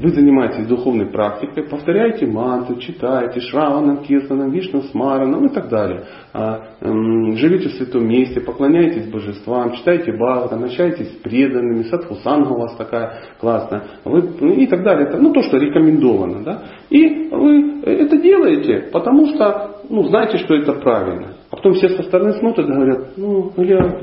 Вы 0.00 0.10
занимаетесь 0.10 0.66
духовной 0.66 1.06
практикой, 1.06 1.64
повторяете 1.64 2.26
мантры, 2.26 2.76
читаете 2.76 3.40
Шраванам, 3.40 4.04
Киртанам, 4.04 4.50
Вишну, 4.50 4.82
Смаранам 4.82 5.46
и 5.46 5.48
так 5.48 5.68
далее. 5.68 6.04
А, 6.32 6.60
эм, 6.80 7.36
живете 7.36 7.68
в 7.68 7.72
святом 7.72 8.06
месте, 8.08 8.40
поклоняетесь 8.40 9.10
божествам, 9.10 9.72
читаете 9.72 10.12
Бхагаватам, 10.12 10.64
общаетесь 10.64 11.12
с 11.12 11.16
преданными, 11.16 11.82
садхусанга 11.84 12.52
у 12.52 12.60
вас 12.60 12.76
такая 12.76 13.22
классная, 13.40 13.82
вы, 14.04 14.22
ну, 14.40 14.52
и 14.52 14.66
так 14.66 14.84
далее. 14.84 15.10
Ну, 15.18 15.32
то, 15.32 15.42
что 15.42 15.56
рекомендовано. 15.56 16.44
Да? 16.44 16.62
И 16.90 17.28
вы 17.30 17.82
это 17.82 18.18
делаете, 18.18 18.90
потому 18.92 19.26
что 19.34 19.78
ну, 19.88 20.04
знаете, 20.04 20.38
что 20.38 20.54
это 20.54 20.74
правильно. 20.74 21.34
А 21.50 21.56
потом 21.56 21.74
все 21.74 21.88
со 21.88 22.02
стороны 22.02 22.34
смотрят 22.34 22.68
и 22.68 22.72
говорят, 22.72 23.16
ну, 23.16 23.52
Илья, 23.56 24.00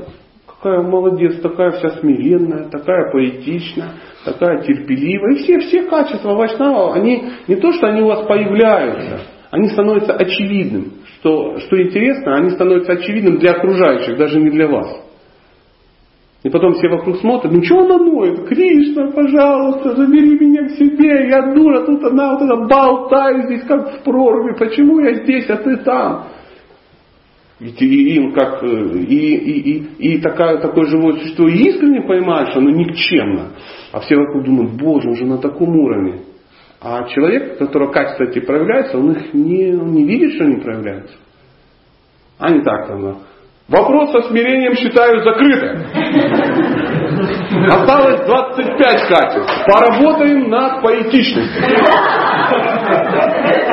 какая 0.66 0.82
молодец, 0.82 1.40
такая 1.40 1.70
вся 1.72 1.90
смиренная, 2.00 2.68
такая 2.68 3.12
поэтичная, 3.12 3.92
такая 4.24 4.62
терпеливая. 4.62 5.34
И 5.34 5.36
все, 5.36 5.60
все 5.60 5.84
качества 5.84 6.34
Вайшнава, 6.34 6.94
они 6.94 7.24
не 7.46 7.56
то, 7.56 7.72
что 7.72 7.86
они 7.86 8.02
у 8.02 8.06
вас 8.06 8.26
появляются, 8.26 9.20
они 9.52 9.68
становятся 9.68 10.14
очевидным. 10.14 10.92
Что, 11.20 11.58
что 11.58 11.80
интересно, 11.80 12.36
они 12.36 12.50
становятся 12.50 12.92
очевидным 12.92 13.38
для 13.38 13.52
окружающих, 13.52 14.18
даже 14.18 14.40
не 14.40 14.50
для 14.50 14.66
вас. 14.66 15.02
И 16.42 16.50
потом 16.50 16.74
все 16.74 16.88
вокруг 16.88 17.16
смотрят, 17.18 17.52
ну 17.52 17.62
что 17.62 17.84
она 17.84 17.98
ноет? 17.98 18.46
Кришна, 18.48 19.10
пожалуйста, 19.12 19.96
забери 19.96 20.38
меня 20.38 20.68
к 20.68 20.70
себе, 20.72 21.28
я 21.28 21.54
дура, 21.54 21.86
тут 21.86 22.02
она 22.04 22.34
вот 22.34 22.42
это 22.42 22.56
болтает 22.66 23.46
здесь 23.46 23.62
как 23.64 24.00
в 24.00 24.04
проруби, 24.04 24.56
почему 24.58 25.00
я 25.00 25.14
здесь, 25.14 25.48
а 25.48 25.56
ты 25.56 25.76
там? 25.78 26.26
Ведь 27.58 27.80
и 27.80 28.16
им 28.16 28.34
как 28.34 28.62
э, 28.62 28.66
и, 28.66 29.34
и, 29.34 29.70
и, 29.70 30.14
и 30.14 30.20
такая, 30.20 30.58
такое 30.58 30.84
живое 30.86 31.14
существо 31.14 31.48
искренне 31.48 32.02
понимает, 32.02 32.50
что 32.50 32.58
оно 32.58 32.70
никчемно. 32.70 33.52
А 33.92 34.00
все 34.00 34.16
вокруг 34.16 34.44
думают, 34.44 34.72
боже, 34.72 35.08
уже 35.08 35.24
на 35.24 35.38
таком 35.38 35.74
уровне. 35.74 36.20
А 36.82 37.04
человек, 37.08 37.54
у 37.54 37.64
которого 37.64 37.90
качества 37.92 38.24
эти 38.24 38.40
проявляются, 38.40 38.98
он 38.98 39.12
их 39.12 39.32
не, 39.32 39.74
он 39.74 39.92
не 39.92 40.04
видит, 40.04 40.34
что 40.34 40.44
они 40.44 40.56
проявляются. 40.60 41.16
А 42.38 42.50
не 42.50 42.60
так 42.60 42.88
там. 42.88 43.22
Вопрос 43.68 44.12
со 44.12 44.20
смирением 44.28 44.74
считаю 44.74 45.24
закрытым. 45.24 45.82
Осталось 47.68 48.20
25 48.26 49.08
качеств. 49.08 49.66
Поработаем 49.66 50.50
над 50.50 50.82
поэтичностью. 50.82 51.64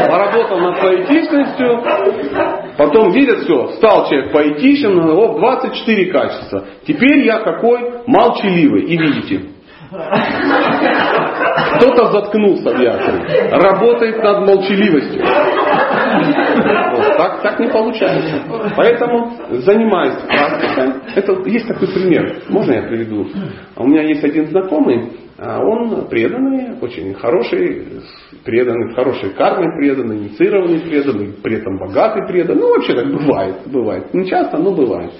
Поработал 0.09 0.59
над 0.59 0.79
поэтичностью. 0.79 1.83
Потом 2.77 3.11
видят 3.11 3.39
все, 3.39 3.73
стал 3.77 4.07
человек 4.09 4.31
поэтичен, 4.31 4.99
о, 4.99 5.37
24 5.37 6.11
качества. 6.11 6.65
Теперь 6.87 7.25
я 7.25 7.39
какой? 7.39 8.01
Молчаливый. 8.07 8.83
И 8.83 8.97
видите, 8.97 9.41
кто-то 11.75 12.11
заткнулся 12.11 12.69
в 12.71 12.81
якоре. 12.81 13.49
Работает 13.51 14.23
над 14.23 14.47
молчаливостью. 14.47 15.23
Так, 17.17 17.41
так 17.41 17.59
не 17.59 17.67
получается. 17.67 18.43
Поэтому 18.75 19.31
занимаясь 19.61 20.21
практикой, 20.21 20.93
это 21.15 21.49
есть 21.49 21.67
такой 21.67 21.87
пример. 21.89 22.43
Можно 22.49 22.73
я 22.73 22.81
приведу? 22.83 23.27
У 23.75 23.87
меня 23.87 24.03
есть 24.03 24.23
один 24.23 24.47
знакомый, 24.47 25.11
а 25.37 25.59
он 25.59 26.07
преданный, 26.07 26.77
очень 26.81 27.13
хороший, 27.15 27.87
преданный, 28.45 28.93
хорошей 28.93 29.31
кармой 29.31 29.75
преданный, 29.77 30.17
инициированный 30.17 30.79
преданный, 30.79 31.33
при 31.41 31.57
этом 31.57 31.77
богатый 31.77 32.27
преданный. 32.27 32.61
Ну, 32.61 32.69
вообще 32.69 32.93
так 32.93 33.07
бывает, 33.07 33.55
бывает. 33.65 34.13
Не 34.13 34.27
часто, 34.27 34.57
но 34.57 34.71
бывает. 34.71 35.11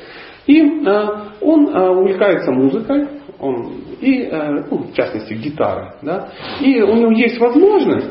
И 0.46 0.62
а, 0.86 1.34
он 1.42 1.70
а, 1.74 1.92
увлекается 1.92 2.52
музыкой, 2.52 3.08
он, 3.40 3.74
и, 4.02 4.28
а, 4.30 4.66
ну, 4.70 4.84
в 4.92 4.94
частности, 4.94 5.34
гитарой. 5.34 5.92
Да? 6.02 6.30
И 6.60 6.82
у 6.82 6.94
него 6.96 7.12
есть 7.12 7.40
возможность, 7.40 8.10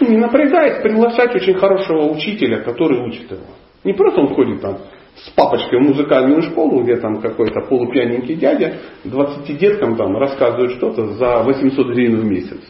не 0.00 0.16
напрягаясь, 0.16 0.82
приглашать 0.82 1.34
очень 1.34 1.54
хорошего 1.54 2.10
учителя, 2.10 2.62
который 2.62 3.06
учит 3.06 3.30
его. 3.30 3.42
Не 3.84 3.92
просто 3.92 4.20
он 4.20 4.34
ходит 4.34 4.60
там 4.60 4.78
с 5.14 5.30
папочкой 5.30 5.80
в 5.80 5.82
музыкальную 5.82 6.42
школу, 6.42 6.82
где 6.82 6.96
там 6.96 7.20
какой-то 7.20 7.60
полупьяненький 7.68 8.34
дядя 8.34 8.78
20 9.04 9.58
деткам 9.58 9.96
там 9.96 10.16
рассказывает 10.16 10.72
что-то 10.72 11.08
за 11.14 11.42
800 11.42 11.86
гривен 11.88 12.16
в 12.20 12.24
месяц. 12.24 12.60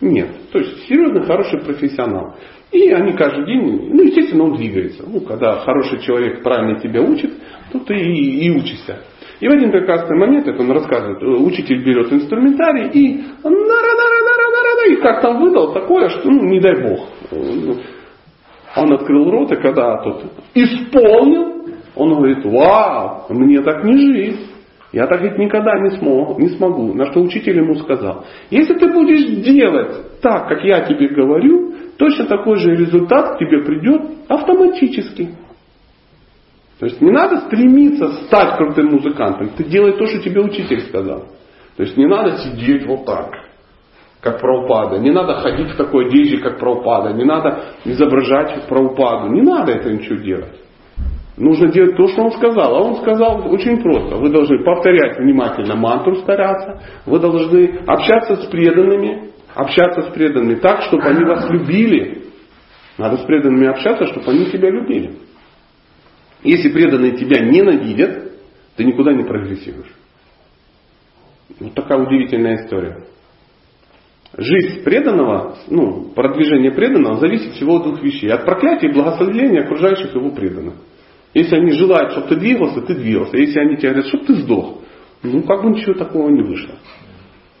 Нет. 0.00 0.28
То 0.52 0.58
есть 0.58 0.86
серьезный, 0.88 1.24
хороший 1.24 1.60
профессионал. 1.60 2.36
И 2.72 2.90
они 2.90 3.12
каждый 3.12 3.46
день, 3.46 3.94
ну, 3.94 4.02
естественно, 4.02 4.44
он 4.44 4.56
двигается. 4.56 5.04
Ну, 5.06 5.20
когда 5.20 5.60
хороший 5.60 6.00
человек 6.00 6.42
правильно 6.42 6.80
тебя 6.80 7.00
учит, 7.00 7.32
то 7.72 7.78
ты 7.78 7.94
и, 7.94 8.46
и 8.46 8.50
учишься. 8.50 8.98
И 9.38 9.46
в 9.46 9.52
один 9.52 9.70
прекрасный 9.70 10.16
момент, 10.16 10.48
это 10.48 10.60
он 10.60 10.70
рассказывает, 10.72 11.22
учитель 11.22 11.84
берет 11.84 12.12
инструментарий 12.12 12.88
и 12.88 13.24
и 14.92 14.96
как 14.96 15.22
там 15.22 15.40
выдал 15.40 15.72
такое, 15.72 16.08
что, 16.08 16.30
ну, 16.30 16.44
не 16.44 16.60
дай 16.60 16.82
бог. 16.82 17.08
Он 18.76 18.92
открыл 18.92 19.30
рот, 19.30 19.52
и 19.52 19.56
когда 19.56 20.02
тот 20.02 20.24
исполнил, 20.54 21.66
он 21.94 22.14
говорит, 22.14 22.44
вау, 22.44 23.24
мне 23.30 23.62
так 23.62 23.84
не 23.84 23.98
жить. 23.98 24.40
Я 24.92 25.06
так 25.06 25.20
ведь 25.20 25.38
никогда 25.38 25.78
не, 25.80 25.90
смог, 25.98 26.38
не 26.38 26.48
смогу. 26.50 26.94
На 26.94 27.06
что 27.06 27.20
учитель 27.20 27.58
ему 27.58 27.74
сказал, 27.76 28.24
если 28.50 28.74
ты 28.74 28.92
будешь 28.92 29.44
делать 29.44 30.20
так, 30.20 30.48
как 30.48 30.62
я 30.64 30.82
тебе 30.82 31.08
говорю, 31.08 31.72
точно 31.96 32.26
такой 32.26 32.56
же 32.58 32.70
результат 32.70 33.34
к 33.34 33.38
тебе 33.38 33.62
придет 33.62 34.02
автоматически. 34.28 35.30
То 36.78 36.86
есть 36.86 37.00
не 37.00 37.10
надо 37.10 37.40
стремиться 37.40 38.08
стать 38.26 38.56
крутым 38.56 38.92
музыкантом. 38.92 39.50
Ты 39.56 39.64
делай 39.64 39.92
то, 39.92 40.06
что 40.06 40.18
тебе 40.20 40.40
учитель 40.40 40.80
сказал. 40.82 41.24
То 41.76 41.82
есть 41.82 41.96
не 41.96 42.06
надо 42.06 42.36
сидеть 42.38 42.86
вот 42.86 43.04
так, 43.06 43.32
как 44.26 44.40
Праупада. 44.40 44.98
Не 44.98 45.12
надо 45.12 45.34
ходить 45.34 45.70
в 45.70 45.76
такой 45.76 46.06
одежде, 46.06 46.38
как 46.38 46.58
Праупада. 46.58 47.12
Не 47.14 47.24
надо 47.24 47.62
изображать 47.84 48.66
Праупаду. 48.68 49.32
Не 49.32 49.42
надо 49.42 49.72
это 49.72 49.88
ничего 49.92 50.16
делать. 50.16 50.60
Нужно 51.36 51.68
делать 51.68 51.96
то, 51.96 52.08
что 52.08 52.22
он 52.22 52.32
сказал. 52.32 52.74
А 52.74 52.80
он 52.80 52.96
сказал 52.96 53.52
очень 53.52 53.80
просто. 53.80 54.16
Вы 54.16 54.30
должны 54.30 54.64
повторять 54.64 55.18
внимательно 55.18 55.76
мантру 55.76 56.16
стараться. 56.16 56.82
Вы 57.06 57.20
должны 57.20 57.78
общаться 57.86 58.36
с 58.36 58.46
преданными. 58.46 59.30
Общаться 59.54 60.02
с 60.02 60.06
преданными 60.12 60.56
так, 60.56 60.82
чтобы 60.82 61.04
они 61.04 61.24
вас 61.24 61.48
любили. 61.48 62.24
Надо 62.98 63.18
с 63.18 63.24
преданными 63.24 63.68
общаться, 63.68 64.06
чтобы 64.06 64.28
они 64.32 64.46
тебя 64.46 64.70
любили. 64.70 65.12
Если 66.42 66.68
преданные 66.70 67.12
тебя 67.12 67.44
ненавидят, 67.44 68.32
ты 68.76 68.84
никуда 68.84 69.12
не 69.12 69.22
прогрессируешь. 69.22 69.92
Вот 71.60 71.74
такая 71.74 71.98
удивительная 71.98 72.56
история. 72.64 73.04
Жизнь 74.36 74.82
преданного, 74.82 75.56
ну, 75.68 76.10
продвижение 76.14 76.72
преданного 76.72 77.16
зависит 77.16 77.52
всего 77.52 77.76
от 77.76 77.84
двух 77.84 78.02
вещей. 78.02 78.30
От 78.30 78.44
проклятия 78.44 78.88
и 78.88 78.92
благословения 78.92 79.62
окружающих 79.64 80.14
его 80.14 80.30
преданных. 80.30 80.74
Если 81.32 81.54
они 81.54 81.72
желают, 81.72 82.12
чтобы 82.12 82.28
ты 82.28 82.36
двигался, 82.36 82.80
ты 82.82 82.94
двигался. 82.94 83.36
Если 83.36 83.58
они 83.58 83.76
тебе 83.76 83.90
говорят, 83.90 84.06
чтобы 84.06 84.24
ты 84.24 84.34
сдох, 84.36 84.78
ну 85.22 85.42
как 85.42 85.62
бы 85.62 85.70
ничего 85.70 85.94
такого 85.94 86.28
не 86.30 86.42
вышло. 86.42 86.76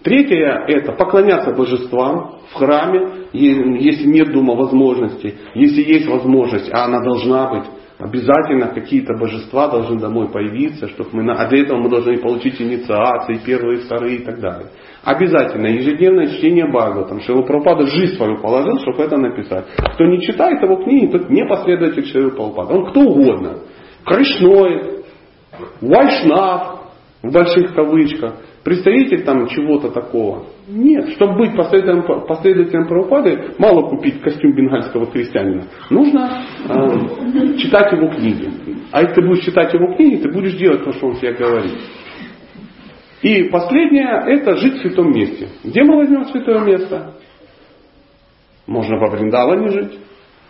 Третье 0.06 0.64
это 0.68 0.92
поклоняться 0.92 1.50
божествам 1.50 2.38
в 2.52 2.54
храме, 2.54 3.26
если 3.32 4.06
нет 4.06 4.32
дома 4.32 4.54
возможности. 4.54 5.34
Если 5.56 5.82
есть 5.82 6.06
возможность, 6.06 6.70
а 6.72 6.84
она 6.84 7.00
должна 7.00 7.50
быть, 7.50 7.64
обязательно 7.98 8.68
какие-то 8.68 9.14
божества 9.18 9.66
должны 9.66 9.98
домой 9.98 10.28
появиться, 10.30 10.86
чтобы 10.90 11.10
мы, 11.12 11.32
а 11.32 11.48
для 11.48 11.64
этого 11.64 11.80
мы 11.80 11.90
должны 11.90 12.18
получить 12.18 12.62
инициации, 12.62 13.40
первые, 13.44 13.80
вторые 13.80 14.18
и 14.18 14.24
так 14.24 14.38
далее. 14.38 14.68
Обязательно 15.02 15.66
ежедневное 15.66 16.28
чтение 16.28 16.68
Бхагаватам. 16.68 17.20
Шила 17.22 17.42
Прабхупада 17.42 17.88
жизнь 17.88 18.14
свою 18.14 18.36
положил, 18.40 18.78
чтобы 18.82 19.02
это 19.02 19.16
написать. 19.16 19.64
Кто 19.76 20.04
не 20.04 20.20
читает 20.20 20.62
его 20.62 20.84
книги, 20.84 21.10
тот 21.10 21.28
не 21.30 21.44
последователь 21.48 22.30
Прабхупада. 22.30 22.74
Он 22.74 22.90
кто 22.92 23.00
угодно. 23.00 23.58
Кришной, 24.04 25.02
Вайшнав, 25.80 26.80
в 27.24 27.32
больших 27.32 27.74
кавычках, 27.74 28.34
представитель 28.66 29.22
там 29.22 29.46
чего-то 29.46 29.90
такого. 29.92 30.46
Нет, 30.66 31.10
чтобы 31.10 31.36
быть 31.36 31.56
последователем, 31.56 32.26
последователем 32.26 32.88
Прабхупады, 32.88 33.54
мало 33.58 33.88
купить 33.88 34.20
костюм 34.20 34.56
бенгальского 34.56 35.06
крестьянина. 35.06 35.68
Нужно 35.88 36.42
э, 36.68 37.56
читать 37.58 37.92
его 37.92 38.08
книги. 38.08 38.50
А 38.90 39.02
если 39.02 39.14
ты 39.14 39.22
будешь 39.24 39.44
читать 39.44 39.72
его 39.72 39.94
книги, 39.94 40.16
ты 40.16 40.32
будешь 40.32 40.54
делать 40.54 40.82
то, 40.82 40.90
что 40.94 41.06
он 41.06 41.14
тебе 41.14 41.34
говорит. 41.34 41.78
И 43.22 43.44
последнее– 43.44 44.24
это 44.26 44.56
жить 44.56 44.74
в 44.74 44.80
святом 44.80 45.12
месте. 45.12 45.46
Где 45.62 45.84
мы 45.84 45.98
возьмем 45.98 46.24
святое 46.24 46.58
место? 46.64 47.14
Можно 48.66 48.96
во 48.96 49.10
Вриндаване 49.10 49.68
жить. 49.68 49.98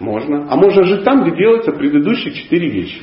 Можно. 0.00 0.46
А 0.50 0.56
можно 0.56 0.84
жить 0.84 1.04
там, 1.04 1.22
где 1.22 1.36
делаются 1.36 1.70
предыдущие 1.72 2.32
четыре 2.32 2.70
вещи. 2.70 3.02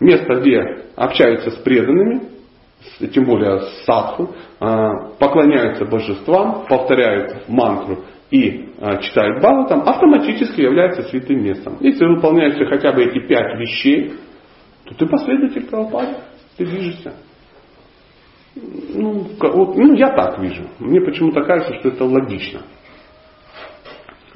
Место, 0.00 0.34
где 0.34 0.84
общаются 0.96 1.50
с 1.50 1.56
преданными, 1.56 2.39
тем 3.12 3.24
более 3.24 3.60
садху, 3.84 4.34
а, 4.58 5.10
поклоняются 5.18 5.84
божествам, 5.84 6.66
повторяют 6.68 7.48
мантру 7.48 8.04
и 8.30 8.70
а, 8.78 8.98
читают 8.98 9.40
там 9.42 9.82
автоматически 9.82 10.60
является 10.60 11.02
святым 11.02 11.42
местом. 11.42 11.76
Если 11.80 12.04
выполняются 12.04 12.64
хотя 12.66 12.92
бы 12.92 13.02
эти 13.02 13.26
пять 13.26 13.58
вещей, 13.58 14.14
то 14.84 14.94
ты 14.94 15.06
последователь 15.06 15.66
Прабхупады, 15.66 16.16
ты 16.56 16.66
движешься. 16.66 17.14
Ну, 18.54 19.26
вот, 19.38 19.76
ну, 19.76 19.94
я 19.94 20.10
так 20.10 20.38
вижу. 20.40 20.64
Мне 20.78 21.00
почему-то 21.00 21.42
кажется, 21.42 21.74
что 21.76 21.88
это 21.88 22.04
логично. 22.04 22.62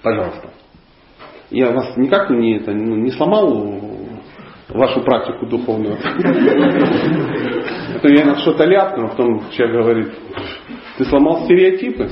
Пожалуйста. 0.02 0.50
Я 1.50 1.72
вас 1.72 1.96
никак 1.96 2.30
не, 2.30 2.58
это, 2.58 2.72
ну, 2.72 2.96
не 2.96 3.10
сломал 3.10 3.93
вашу 4.68 5.02
практику 5.02 5.46
духовную. 5.46 5.96
Это 7.94 8.08
я 8.08 8.24
на 8.24 8.36
что-то 8.38 8.64
ляпнул, 8.64 9.06
а 9.06 9.08
потом 9.10 9.50
человек 9.50 9.76
говорит, 9.76 10.14
ты 10.98 11.04
сломал 11.04 11.44
стереотипы, 11.44 12.10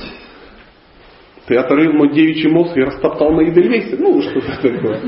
ты 1.45 1.57
оторвал 1.57 1.93
мой 1.93 2.13
девичий 2.13 2.49
мозг 2.49 2.77
и 2.77 2.81
растоптал 2.81 3.31
мои 3.31 3.51
дельвейсы. 3.51 3.97
Ну, 3.97 4.21
что-то 4.21 4.61
такое. 4.61 5.01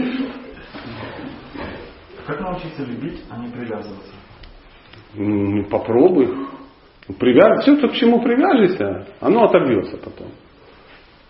Как 2.28 2.42
научиться 2.42 2.84
любить, 2.84 3.24
а 3.30 3.38
не 3.38 3.52
привязываться? 3.52 4.14
Ну, 5.14 5.64
попробуй. 5.66 6.48
Привяз... 7.20 7.62
Все, 7.62 7.78
что 7.78 7.88
к 7.88 7.94
чему 7.94 8.20
привяжешься, 8.22 9.08
оно 9.22 9.44
оторвется 9.44 9.98
потом. 9.98 10.28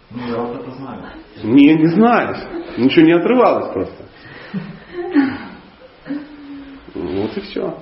Ну, 0.09 0.27
я 0.27 0.41
вот 0.41 0.61
это 0.61 0.71
знаю. 0.71 1.01
Не, 1.43 1.75
не 1.75 1.87
знаешь. 1.87 2.37
Ничего 2.77 3.05
не 3.05 3.11
отрывалось 3.11 3.73
просто. 3.73 4.05
Вот 6.93 7.24
и 7.37 7.41
все. 7.41 7.75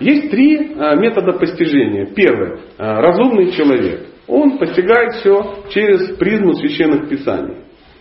Есть 0.00 0.30
три 0.30 0.74
а, 0.76 0.96
метода 0.96 1.32
постижения. 1.34 2.06
Первый. 2.14 2.60
А, 2.78 3.00
разумный 3.00 3.52
человек. 3.52 4.06
Он 4.26 4.58
постигает 4.58 5.14
все 5.14 5.64
через 5.70 6.16
призму 6.16 6.54
священных 6.54 7.08
писаний. 7.08 7.56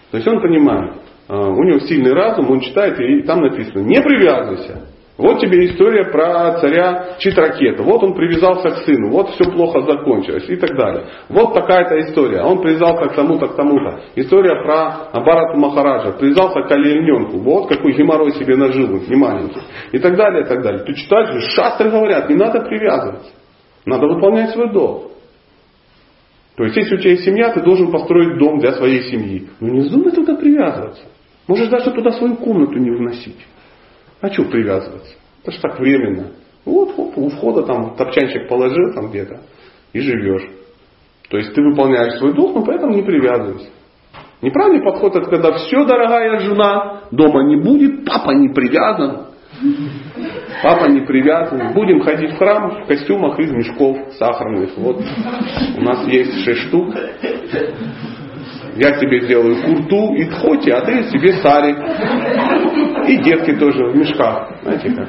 То 0.10 0.18
есть 0.18 0.28
он 0.28 0.42
понимает, 0.42 0.94
а, 1.28 1.50
у 1.50 1.64
него 1.64 1.80
сильный 1.80 2.14
разум, 2.14 2.50
он 2.52 2.62
читает, 2.62 3.00
и 3.00 3.22
там 3.24 3.42
написано, 3.42 3.82
не 3.82 4.02
привязывайся. 4.02 4.91
Вот 5.22 5.40
тебе 5.40 5.68
история 5.68 6.06
про 6.06 6.58
царя 6.60 7.16
Читракета. 7.20 7.84
Вот 7.84 8.02
он 8.02 8.16
привязался 8.16 8.70
к 8.70 8.78
сыну, 8.78 9.12
вот 9.12 9.30
все 9.30 9.52
плохо 9.52 9.82
закончилось 9.82 10.46
и 10.50 10.56
так 10.56 10.76
далее. 10.76 11.06
Вот 11.30 11.54
такая-то 11.54 12.00
история. 12.02 12.42
Он 12.42 12.60
привязался 12.60 13.08
к 13.08 13.16
тому-то, 13.16 13.50
к 13.50 13.56
тому-то. 13.56 14.02
История 14.16 14.64
про 14.64 15.22
Барата 15.24 15.58
Махараджа. 15.60 16.14
Привязался 16.14 16.62
к 16.64 16.72
олененку. 16.72 17.38
Вот 17.38 17.70
какой 17.70 17.94
геморрой 17.94 18.32
себе 18.32 18.56
нажил, 18.56 18.88
не 19.08 19.16
маленький. 19.16 19.62
И 19.92 20.00
так 20.00 20.18
далее, 20.18 20.44
и 20.44 20.48
так 20.48 20.64
далее. 20.64 20.84
Ты 20.86 20.96
читаешь, 20.96 21.54
шастры 21.54 21.92
говорят, 21.92 22.28
не 22.28 22.36
надо 22.36 22.62
привязываться. 22.62 23.30
Надо 23.86 24.08
выполнять 24.08 24.50
свой 24.50 24.74
долг. 24.74 25.12
То 26.58 26.64
есть, 26.64 26.78
если 26.78 26.96
у 26.96 26.98
тебя 26.98 27.12
есть 27.12 27.26
семья, 27.26 27.54
ты 27.54 27.62
должен 27.62 27.92
построить 27.92 28.40
дом 28.40 28.58
для 28.58 28.72
своей 28.72 29.04
семьи. 29.04 29.50
Но 29.60 29.68
не 29.68 29.82
вздумай 29.82 30.14
туда 30.14 30.34
привязываться. 30.34 31.04
Можешь 31.48 31.68
даже 31.68 31.92
туда 31.92 32.12
свою 32.12 32.38
комнату 32.38 32.80
не 32.80 32.90
вносить. 32.90 33.38
А 34.22 34.30
что 34.30 34.46
привязываться? 34.46 35.16
Это 35.44 35.52
ж 35.52 35.60
так 35.60 35.80
временно. 35.80 36.28
Вот, 36.64 36.96
вот 36.96 37.14
у 37.16 37.30
входа 37.30 37.64
там 37.64 37.96
топчанчик 37.96 38.48
положил 38.48 38.94
там 38.94 39.10
где-то 39.10 39.42
и 39.94 40.00
живешь. 40.00 40.48
То 41.30 41.38
есть 41.38 41.54
ты 41.54 41.62
выполняешь 41.62 42.20
свой 42.20 42.34
долг, 42.34 42.56
но 42.56 42.64
поэтому 42.64 42.94
не 42.94 43.02
привязывайся. 43.02 43.70
Неправильный 44.42 44.84
подход 44.84 45.16
это 45.16 45.30
когда 45.30 45.54
все, 45.54 45.86
дорогая 45.86 46.40
жена, 46.40 47.04
дома 47.12 47.44
не 47.44 47.56
будет, 47.58 48.06
папа 48.06 48.32
не 48.32 48.50
привязан. 48.50 49.28
Папа 50.64 50.86
не 50.86 51.02
привязан. 51.02 51.74
Будем 51.74 52.02
ходить 52.02 52.34
в 52.34 52.38
храм 52.38 52.84
в 52.84 52.88
костюмах 52.88 53.40
из 53.40 53.52
мешков 53.52 53.98
сахарных. 54.18 54.78
Вот 54.78 55.02
у 55.78 55.82
нас 55.82 56.08
есть 56.08 56.44
шесть 56.44 56.68
штук. 56.68 56.94
Я 58.76 58.92
тебе 58.98 59.22
сделаю 59.22 59.62
курту 59.64 60.14
и 60.16 60.26
тхоти, 60.26 60.70
а 60.70 60.82
ты 60.82 61.04
себе 61.04 61.34
сари. 61.42 61.76
И 63.08 63.18
детки 63.18 63.54
тоже 63.54 63.86
в 63.86 63.96
мешках. 63.96 64.62
Знаете 64.64 64.92
как? 64.92 65.08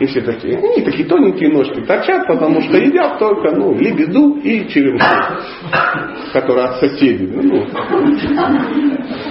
И 0.00 0.06
все 0.06 0.22
такие, 0.22 0.56
они 0.56 0.82
такие 0.82 1.06
тоненькие 1.06 1.52
ножки 1.52 1.82
торчат, 1.82 2.26
потому 2.26 2.62
что 2.62 2.78
едят 2.78 3.18
только 3.18 3.54
ну, 3.54 3.74
лебеду 3.74 4.36
и 4.36 4.66
черемшу, 4.66 5.06
которая 6.32 6.68
от 6.68 6.80
соседей. 6.80 7.26
Ну, 7.26 7.66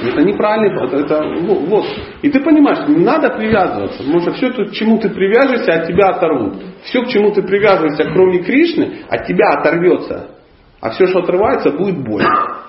это 0.07 0.21
неправильно, 0.21 0.83
это, 0.85 0.97
это 0.97 1.23
ну, 1.23 1.55
вот. 1.65 1.85
И 2.21 2.29
ты 2.29 2.39
понимаешь, 2.41 2.87
не 2.87 3.03
надо 3.03 3.31
привязываться, 3.31 3.97
потому 3.97 4.21
что 4.21 4.33
все, 4.33 4.51
к 4.51 4.71
чему 4.73 4.99
ты 4.99 5.09
привяжешься, 5.09 5.73
от 5.73 5.87
тебя 5.87 6.09
оторвут. 6.09 6.57
Все, 6.83 7.01
к 7.01 7.07
чему 7.07 7.31
ты 7.31 7.41
привязываешься, 7.41 8.03
кроме 8.03 8.43
Кришны, 8.43 8.99
от 9.09 9.25
тебя 9.25 9.49
оторвется. 9.57 10.35
А 10.81 10.91
все, 10.91 11.07
что 11.07 11.21
отрывается, 11.21 11.71
будет 11.71 11.97
больно. 12.03 12.68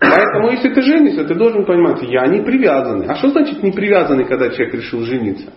Поэтому, 0.00 0.50
если 0.50 0.72
ты 0.72 0.82
женишься, 0.82 1.24
ты 1.24 1.34
должен 1.34 1.64
понимать, 1.64 2.02
я 2.02 2.26
не 2.26 2.40
привязанный. 2.40 3.06
А 3.06 3.16
что 3.16 3.30
значит 3.30 3.62
не 3.62 3.72
привязанный, 3.72 4.24
когда 4.24 4.48
человек 4.50 4.74
решил 4.74 5.00
жениться? 5.02 5.52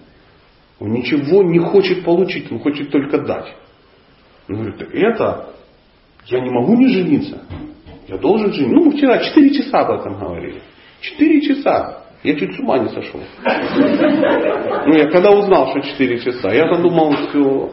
Он 0.79 0.91
ничего 0.91 1.43
не 1.43 1.59
хочет 1.59 2.03
получить, 2.03 2.51
он 2.51 2.59
хочет 2.59 2.89
только 2.89 3.19
дать. 3.19 3.53
Он 4.49 4.55
говорит, 4.55 4.81
это 4.93 5.51
я 6.25 6.39
не 6.39 6.49
могу 6.49 6.75
не 6.75 6.87
жениться. 6.87 7.43
Я 8.07 8.17
должен 8.17 8.51
жениться. 8.51 8.75
Ну, 8.75 8.85
мы 8.85 8.91
вчера 8.91 9.19
4 9.19 9.53
часа 9.53 9.79
об 9.81 9.99
этом 9.99 10.17
говорили. 10.17 10.61
4 11.01 11.41
часа. 11.41 12.01
Я 12.23 12.35
чуть 12.35 12.55
с 12.55 12.59
ума 12.59 12.79
не 12.79 12.89
сошел. 12.89 13.19
Ну, 13.43 14.93
я 14.93 15.09
когда 15.09 15.31
узнал, 15.31 15.69
что 15.69 15.81
4 15.81 16.19
часа, 16.19 16.51
я 16.51 16.73
задумал, 16.73 17.13
все. 17.13 17.71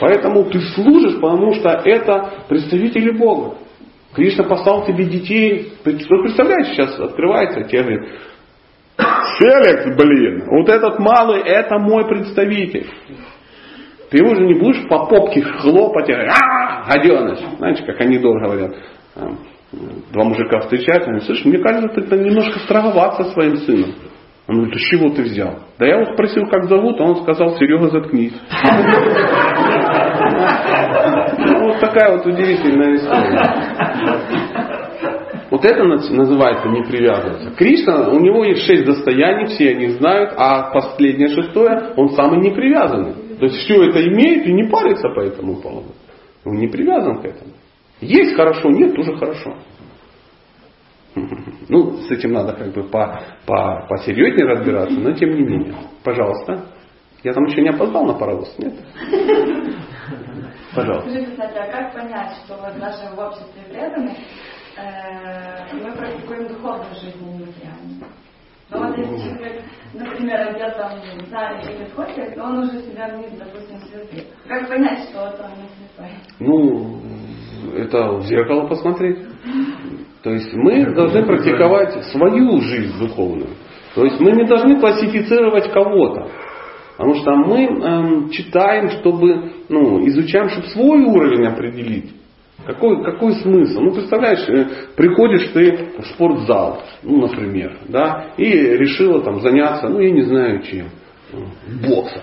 Поэтому 0.00 0.44
ты 0.44 0.60
служишь, 0.60 1.14
потому 1.20 1.52
что 1.54 1.68
это 1.68 2.44
представители 2.48 3.10
Бога. 3.16 3.56
Кришна 4.14 4.44
послал 4.44 4.86
тебе 4.86 5.04
детей. 5.06 5.72
Вы 5.84 6.22
представляете, 6.22 6.74
сейчас 6.74 6.98
открывается, 6.98 7.60
говорит, 7.60 8.08
Феликс, 8.96 9.96
блин, 9.96 10.44
вот 10.46 10.68
этот 10.68 10.98
малый, 11.00 11.40
это 11.42 11.78
мой 11.78 12.06
представитель. 12.06 12.86
Ты 14.10 14.22
уже 14.22 14.42
не 14.42 14.54
будешь 14.54 14.86
по 14.88 15.06
попке 15.06 15.42
хлопать, 15.42 16.08
а, 16.10 16.84
гаденыш. 16.86 17.40
Знаете, 17.58 17.84
как 17.84 18.00
они 18.00 18.18
долго 18.18 18.40
говорят. 18.40 18.76
Два 20.12 20.24
мужика 20.24 20.60
встречаются, 20.60 21.10
они 21.10 21.20
слышь, 21.20 21.44
мне 21.44 21.58
кажется, 21.58 22.00
ты 22.00 22.16
немножко 22.16 22.60
строговат 22.60 23.16
со 23.16 23.24
своим 23.32 23.56
сыном. 23.56 23.94
Он 24.46 24.56
говорит, 24.56 24.78
с 24.78 24.82
чего 24.90 25.08
ты 25.10 25.22
взял? 25.22 25.54
Да 25.78 25.86
я 25.86 25.98
вот 25.98 26.08
спросил, 26.14 26.46
как 26.50 26.64
зовут, 26.64 27.00
а 27.00 27.04
он 27.04 27.22
сказал, 27.22 27.56
Серега, 27.56 27.88
заткнись. 27.88 28.34
Вот 31.62 31.80
такая 31.80 32.16
вот 32.16 32.26
удивительная 32.26 32.96
история. 32.96 34.34
Вот 35.50 35.64
это 35.64 35.84
называется 35.84 36.68
не 36.68 36.82
привязываться. 36.82 37.52
Кришна, 37.52 38.08
у 38.10 38.18
него 38.20 38.44
есть 38.44 38.66
шесть 38.66 38.84
достояний, 38.84 39.46
все 39.46 39.70
они 39.70 39.88
знают, 39.88 40.34
а 40.36 40.72
последнее 40.72 41.28
шестое, 41.28 41.94
он 41.96 42.10
самый 42.10 42.40
непривязанный. 42.40 43.14
То 43.38 43.46
есть 43.46 43.56
все 43.64 43.82
это 43.84 44.02
имеет 44.06 44.46
и 44.46 44.52
не 44.52 44.68
парится 44.68 45.08
по 45.08 45.20
этому 45.20 45.56
поводу. 45.60 45.94
Он 46.44 46.56
не 46.56 46.68
привязан 46.68 47.20
к 47.22 47.24
этому. 47.24 47.52
Есть 48.00 48.34
хорошо, 48.36 48.68
нет, 48.68 48.94
тоже 48.94 49.16
хорошо. 49.16 49.54
Ну, 51.68 51.96
с 51.96 52.10
этим 52.10 52.32
надо 52.32 52.52
как 52.52 52.72
бы 52.72 52.84
по, 52.84 53.20
по, 53.46 53.86
посерьезнее 53.88 54.46
разбираться, 54.46 54.98
но 55.00 55.12
тем 55.12 55.30
не 55.30 55.42
менее. 55.42 55.74
Пожалуйста. 56.02 56.66
Я 57.22 57.32
там 57.32 57.44
еще 57.44 57.62
не 57.62 57.70
опоздал 57.70 58.04
на 58.04 58.12
паровоз, 58.14 58.54
нет? 58.58 58.74
Пожалуйста. 60.74 61.08
Скажите, 61.08 61.30
кстати, 61.30 61.56
а 61.56 61.72
как 61.72 61.94
понять, 61.94 62.36
что 62.44 62.56
вот 62.56 62.74
в 62.74 62.78
нашем 62.78 63.18
обществе 63.18 63.62
преданных 63.70 64.18
Э, 64.76 65.72
мы 65.72 65.92
практикуем 65.92 66.48
духовную 66.48 66.94
жизнь, 66.94 67.24
не 67.24 67.44
материальную. 67.46 68.06
Но 68.70 68.78
вот 68.78 68.98
если 68.98 69.28
человек, 69.28 69.62
например, 69.92 70.48
одет 70.48 70.76
там 70.76 70.98
царь 71.30 71.62
или 71.70 71.84
котик, 71.90 72.36
он 72.42 72.58
уже 72.58 72.80
себя 72.82 73.08
вниз, 73.08 73.30
допустим, 73.38 73.78
звезды. 73.78 74.26
Как 74.48 74.68
понять, 74.68 75.08
что 75.10 75.26
это 75.26 75.48
не 75.56 75.68
святой? 75.68 76.10
Ну, 76.40 77.00
это 77.76 78.14
в 78.14 78.22
зеркало 78.22 78.66
посмотреть. 78.66 79.18
То 80.24 80.30
есть 80.30 80.54
мы 80.54 80.86
должны 80.94 81.22
практиковать 81.26 82.02
свою 82.06 82.60
жизнь 82.62 82.98
духовную. 82.98 83.50
То 83.94 84.04
есть 84.04 84.18
мы 84.18 84.32
не 84.32 84.44
должны 84.46 84.80
классифицировать 84.80 85.70
кого-то. 85.70 86.28
Потому 86.96 87.14
что 87.16 87.34
мы 87.36 87.64
эм, 87.64 88.30
читаем, 88.30 88.88
чтобы, 88.88 89.52
ну, 89.68 90.06
изучаем, 90.08 90.48
чтобы 90.48 90.68
свой 90.68 91.02
уровень 91.02 91.46
определить. 91.46 92.14
Какой, 92.64 93.04
какой 93.04 93.34
смысл? 93.34 93.80
Ну, 93.80 93.92
представляешь, 93.92 94.48
э, 94.48 94.66
приходишь 94.96 95.50
ты 95.52 95.90
в 95.98 96.06
спортзал, 96.06 96.82
ну, 97.02 97.20
например, 97.20 97.80
да, 97.88 98.28
и 98.38 98.44
решила 98.46 99.20
там 99.22 99.40
заняться, 99.40 99.88
ну, 99.88 100.00
я 100.00 100.10
не 100.10 100.22
знаю 100.22 100.62
чем, 100.62 100.86
боксом. 101.86 102.22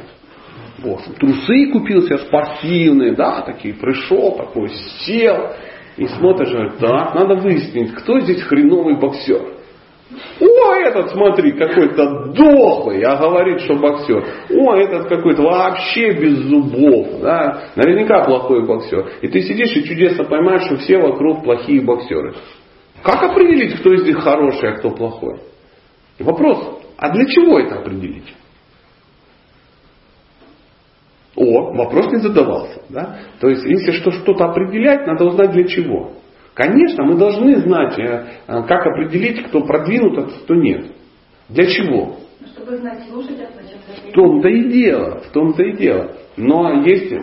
боксом. 0.83 1.13
Трусы 1.15 1.67
купил 1.71 2.01
себе 2.03 2.17
спортивные, 2.17 3.13
да, 3.13 3.41
такие, 3.41 3.75
пришел 3.75 4.31
такой, 4.37 4.69
сел, 5.05 5.51
и 5.97 6.07
смотришь, 6.07 6.77
так, 6.79 7.15
надо 7.15 7.35
выяснить, 7.35 7.93
кто 7.95 8.19
здесь 8.19 8.41
хреновый 8.43 8.97
боксер. 8.97 9.41
О, 10.39 10.73
этот, 10.73 11.11
смотри, 11.11 11.53
какой-то 11.53 12.33
дохлый, 12.33 13.01
а 13.03 13.15
говорит, 13.15 13.61
что 13.61 13.75
боксер. 13.75 14.25
О, 14.49 14.75
этот 14.75 15.07
какой-то 15.07 15.41
вообще 15.41 16.13
без 16.13 16.37
зубов. 16.39 17.21
Да? 17.21 17.63
Наверняка 17.75 18.25
плохой 18.25 18.65
боксер. 18.65 19.09
И 19.21 19.27
ты 19.27 19.41
сидишь 19.41 19.75
и 19.75 19.83
чудесно 19.83 20.25
поймаешь, 20.25 20.63
что 20.63 20.77
все 20.77 20.97
вокруг 20.97 21.43
плохие 21.43 21.81
боксеры. 21.81 22.33
Как 23.03 23.23
определить, 23.23 23.79
кто 23.79 23.93
из 23.93 24.03
них 24.03 24.19
хороший, 24.19 24.69
а 24.69 24.77
кто 24.77 24.91
плохой? 24.91 25.39
Вопрос, 26.19 26.81
а 26.97 27.09
для 27.09 27.25
чего 27.25 27.59
это 27.59 27.79
определить? 27.79 28.33
О, 31.35 31.73
вопрос 31.73 32.11
не 32.11 32.19
задавался. 32.19 32.81
Да? 32.89 33.17
То 33.39 33.47
есть, 33.47 33.63
если 33.65 33.91
что, 33.91 34.11
что-то 34.11 34.45
определять, 34.45 35.07
надо 35.07 35.25
узнать 35.25 35.51
для 35.51 35.65
чего. 35.65 36.13
Конечно, 36.53 37.05
мы 37.05 37.15
должны 37.15 37.57
знать, 37.59 37.97
э, 37.97 38.25
э, 38.47 38.63
как 38.63 38.85
определить, 38.85 39.43
кто 39.47 39.61
продвинут, 39.61 40.17
а 40.17 40.23
кто 40.23 40.55
нет. 40.55 40.87
Для 41.47 41.65
чего? 41.67 42.17
Ну, 42.41 42.47
чтобы 42.47 42.77
знать, 42.77 43.03
слушать 43.09 43.39
это, 43.39 44.09
В 44.09 44.11
том-то 44.11 44.49
и 44.49 44.69
дело, 44.69 45.21
в 45.21 45.31
том-то 45.31 45.63
и 45.63 45.77
дело. 45.77 46.11
Но 46.35 46.83
есть 46.83 47.13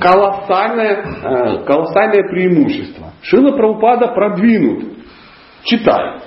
колоссальное, 0.00 1.04
э, 1.04 1.64
колоссальное 1.64 2.28
преимущество. 2.28 3.12
Шила 3.22 3.56
Прабхупада 3.56 4.08
продвинут. 4.08 4.84
Читай. 5.64 6.20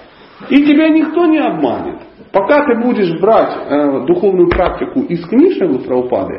И 0.50 0.64
тебя 0.64 0.90
никто 0.90 1.26
не 1.26 1.40
обманет. 1.40 2.05
Пока 2.36 2.66
ты 2.66 2.76
будешь 2.82 3.18
брать 3.22 3.56
э, 3.66 4.06
духовную 4.08 4.50
практику 4.50 5.00
из 5.04 5.26
книг 5.26 5.54
Шилы 5.54 5.80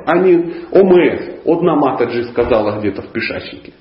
а 0.05 0.19
не 0.19 0.35
ОМС, 0.71 1.41
одна 1.47 1.75
Матаджи 1.75 2.25
сказала 2.25 2.79
где-то 2.79 3.01
в 3.01 3.13
пешащике. 3.13 3.73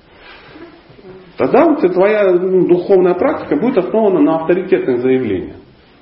Тогда 1.36 1.66
вот 1.66 1.80
твоя 1.92 2.32
ну, 2.32 2.66
духовная 2.66 3.12
практика 3.12 3.56
будет 3.56 3.76
основана 3.76 4.20
на 4.20 4.36
авторитетных 4.36 5.02
заявлениях. 5.02 5.56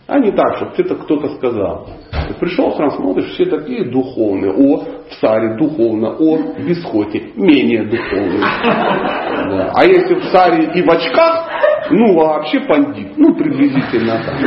А 0.07 0.19
не 0.19 0.33
так, 0.33 0.57
чтобы 0.57 0.73
это 0.77 0.95
кто-то 0.97 1.29
сказал. 1.37 1.89
Ты 2.29 2.35
пришел 2.35 2.71
храм, 2.73 2.91
смотришь, 2.91 3.33
все 3.33 3.47
такие 3.47 3.91
духовные. 3.91 4.53
О, 4.53 4.85
в 5.09 5.21
царе 5.21 5.57
духовно, 5.57 6.11
о, 6.11 6.37
в 6.37 6.67
бесхоте, 6.67 7.31
менее 7.37 7.85
духовные. 7.85 8.45
Да. 9.45 9.73
А 9.75 9.85
если 9.85 10.15
в 10.15 10.31
царе 10.31 10.71
и 10.75 10.81
в 10.81 10.91
очках, 10.91 11.51
ну 11.91 12.15
вообще 12.15 12.61
пандит. 12.61 13.09
Ну, 13.17 13.35
приблизительно 13.35 14.23
так. 14.25 14.41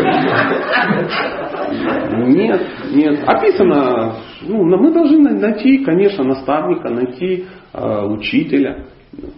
Нет, 2.28 2.62
нет. 2.94 3.24
Описано, 3.28 4.16
ну, 4.42 4.64
мы 4.64 4.92
должны 4.92 5.34
найти, 5.34 5.80
конечно, 5.84 6.24
наставника, 6.24 6.90
найти 6.90 7.46
э, 7.74 8.06
учителя. 8.06 8.86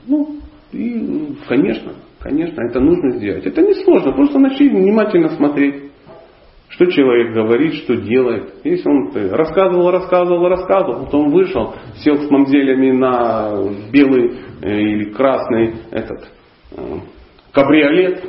Ну, 0.07 0.37
и, 0.71 1.35
конечно, 1.47 1.91
конечно, 2.19 2.61
это 2.61 2.79
нужно 2.79 3.11
сделать. 3.17 3.45
Это 3.45 3.61
не 3.61 3.73
сложно, 3.83 4.11
просто 4.13 4.39
начни 4.39 4.69
внимательно 4.69 5.29
смотреть, 5.29 5.88
что 6.79 6.85
человек 6.91 7.33
говорит, 7.33 7.73
что 7.83 7.97
делает. 7.97 8.53
Если 8.63 8.87
он 8.87 9.11
рассказывал, 9.33 9.91
рассказывал, 9.91 10.47
рассказывал, 10.47 11.05
потом 11.05 11.29
вышел, 11.29 11.75
сел 11.97 12.15
с 12.15 12.31
мамзелями 12.31 12.91
на 12.91 13.51
белый 13.91 14.39
э, 14.61 14.79
или 14.79 15.11
красный 15.11 15.75
этот 15.91 16.31
э, 16.71 16.99
кабриолет 17.51 18.23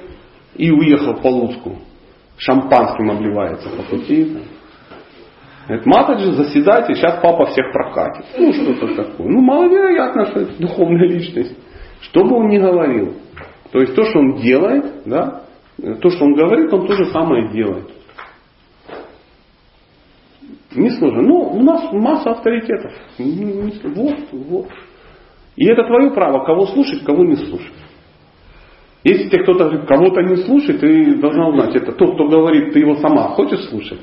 и 0.56 0.68
уехал 0.72 1.14
по 1.22 1.28
Луцку. 1.28 1.78
Шампанским 2.38 3.08
обливается 3.12 3.68
по 3.68 3.84
пути. 3.84 4.38
Говорит, 5.68 5.86
Матаджи, 5.86 6.32
заседайте, 6.32 6.96
сейчас 6.96 7.20
папа 7.22 7.46
всех 7.46 7.70
прокатит. 7.72 8.24
Ну, 8.36 8.52
что-то 8.52 8.96
такое. 8.96 9.28
Ну, 9.28 9.42
маловероятно, 9.42 10.26
что 10.26 10.40
это 10.40 10.60
духовная 10.60 11.06
личность. 11.06 11.56
Что 12.00 12.24
бы 12.24 12.34
он 12.34 12.48
ни 12.48 12.58
говорил. 12.58 13.14
То 13.70 13.78
есть 13.78 13.94
то, 13.94 14.02
что 14.02 14.18
он 14.18 14.36
делает, 14.38 15.04
да, 15.06 15.42
то, 16.02 16.10
что 16.10 16.24
он 16.24 16.34
говорит, 16.34 16.72
он 16.72 16.88
то 16.88 16.94
же 16.94 17.04
самое 17.12 17.52
делает. 17.52 17.99
Не 20.74 20.90
сложно. 20.90 21.22
Ну, 21.22 21.38
у 21.52 21.62
нас 21.62 21.92
масса 21.92 22.30
авторитетов. 22.30 22.92
Вот, 23.18 24.18
вот. 24.32 24.68
И 25.56 25.66
это 25.66 25.84
твое 25.84 26.10
право, 26.12 26.44
кого 26.44 26.66
слушать, 26.66 27.02
кого 27.04 27.24
не 27.24 27.36
слушать. 27.36 27.72
Если 29.02 29.28
тебе 29.28 29.42
кто-то 29.42 29.78
кого-то 29.86 30.22
не 30.22 30.36
слушает, 30.36 30.80
ты 30.80 31.20
должна 31.20 31.48
узнать, 31.48 31.74
это 31.74 31.92
тот, 31.92 32.14
кто 32.14 32.28
говорит, 32.28 32.72
ты 32.72 32.80
его 32.80 32.96
сама 32.96 33.28
хочешь 33.30 33.64
слушать. 33.68 33.98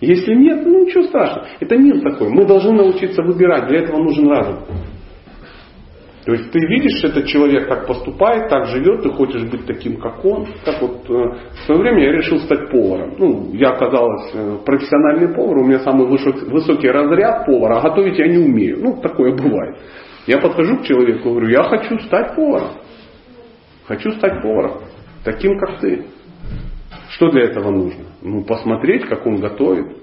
Если 0.00 0.34
нет, 0.34 0.64
ну 0.64 0.84
ничего 0.84 1.04
страшного. 1.04 1.48
Это 1.60 1.76
мир 1.76 2.00
такой. 2.00 2.30
Мы 2.30 2.46
должны 2.46 2.72
научиться 2.72 3.22
выбирать. 3.22 3.68
Для 3.68 3.80
этого 3.80 3.98
нужен 3.98 4.28
разум. 4.28 4.60
То 6.28 6.34
есть 6.34 6.50
ты 6.50 6.58
видишь, 6.58 7.02
этот 7.02 7.24
человек 7.24 7.70
так 7.70 7.86
поступает, 7.86 8.50
так 8.50 8.66
живет, 8.66 9.02
ты 9.02 9.08
хочешь 9.08 9.44
быть 9.44 9.64
таким, 9.64 9.96
как 9.96 10.22
он. 10.22 10.46
Как 10.62 10.78
вот 10.82 11.08
э, 11.08 11.14
в 11.14 11.64
свое 11.64 11.80
время 11.80 12.04
я 12.04 12.12
решил 12.12 12.38
стать 12.40 12.70
поваром. 12.70 13.14
Ну, 13.16 13.54
я 13.54 13.70
оказалась 13.70 14.30
э, 14.34 14.58
профессиональный 14.62 15.34
повар, 15.34 15.56
у 15.56 15.64
меня 15.64 15.78
самый 15.78 16.06
высокий, 16.06 16.44
высокий 16.44 16.90
разряд 16.90 17.46
повара, 17.46 17.78
а 17.78 17.80
готовить 17.80 18.18
я 18.18 18.28
не 18.28 18.36
умею. 18.36 18.76
Ну, 18.78 19.00
такое 19.00 19.34
бывает. 19.34 19.78
Я 20.26 20.36
подхожу 20.36 20.76
к 20.76 20.82
человеку 20.82 21.30
и 21.30 21.32
говорю, 21.32 21.48
я 21.48 21.62
хочу 21.62 21.98
стать 22.00 22.36
поваром. 22.36 22.72
Хочу 23.86 24.10
стать 24.10 24.42
поваром, 24.42 24.82
таким 25.24 25.58
как 25.58 25.80
ты. 25.80 26.04
Что 27.12 27.30
для 27.30 27.44
этого 27.44 27.70
нужно? 27.70 28.04
Ну, 28.20 28.44
посмотреть, 28.44 29.06
как 29.06 29.24
он 29.24 29.40
готовит, 29.40 29.96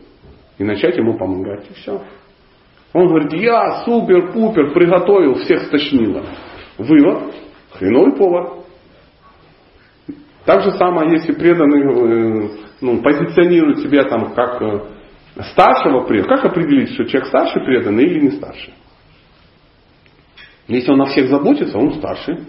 и 0.57 0.63
начать 0.63 0.97
ему 0.97 1.19
помогать, 1.19 1.69
и 1.69 1.73
все. 1.75 2.01
Он 2.95 3.09
говорит, 3.09 3.33
я 3.33 3.83
супер-пупер 3.83 4.71
приготовил, 4.71 5.35
всех 5.43 5.63
стошнило. 5.63 6.23
Вывод, 6.77 7.35
хреновый 7.73 8.15
повар. 8.15 8.59
Так 10.45 10.63
же 10.63 10.71
самое, 10.77 11.11
если 11.11 11.33
преданный 11.33 11.81
э, 11.81 12.49
ну, 12.79 13.01
позиционирует 13.01 13.79
себя 13.79 14.05
там 14.05 14.33
как 14.33 14.61
э, 14.61 14.79
старшего 15.51 16.05
преданного, 16.05 16.37
как 16.37 16.45
определить, 16.45 16.93
что 16.93 17.03
человек 17.03 17.27
старший 17.27 17.65
преданный 17.65 18.05
или 18.05 18.19
не 18.21 18.31
старший? 18.31 18.73
Если 20.69 20.89
он 20.89 21.01
о 21.01 21.07
всех 21.07 21.27
заботится, 21.27 21.77
он 21.77 21.95
старший. 21.95 22.45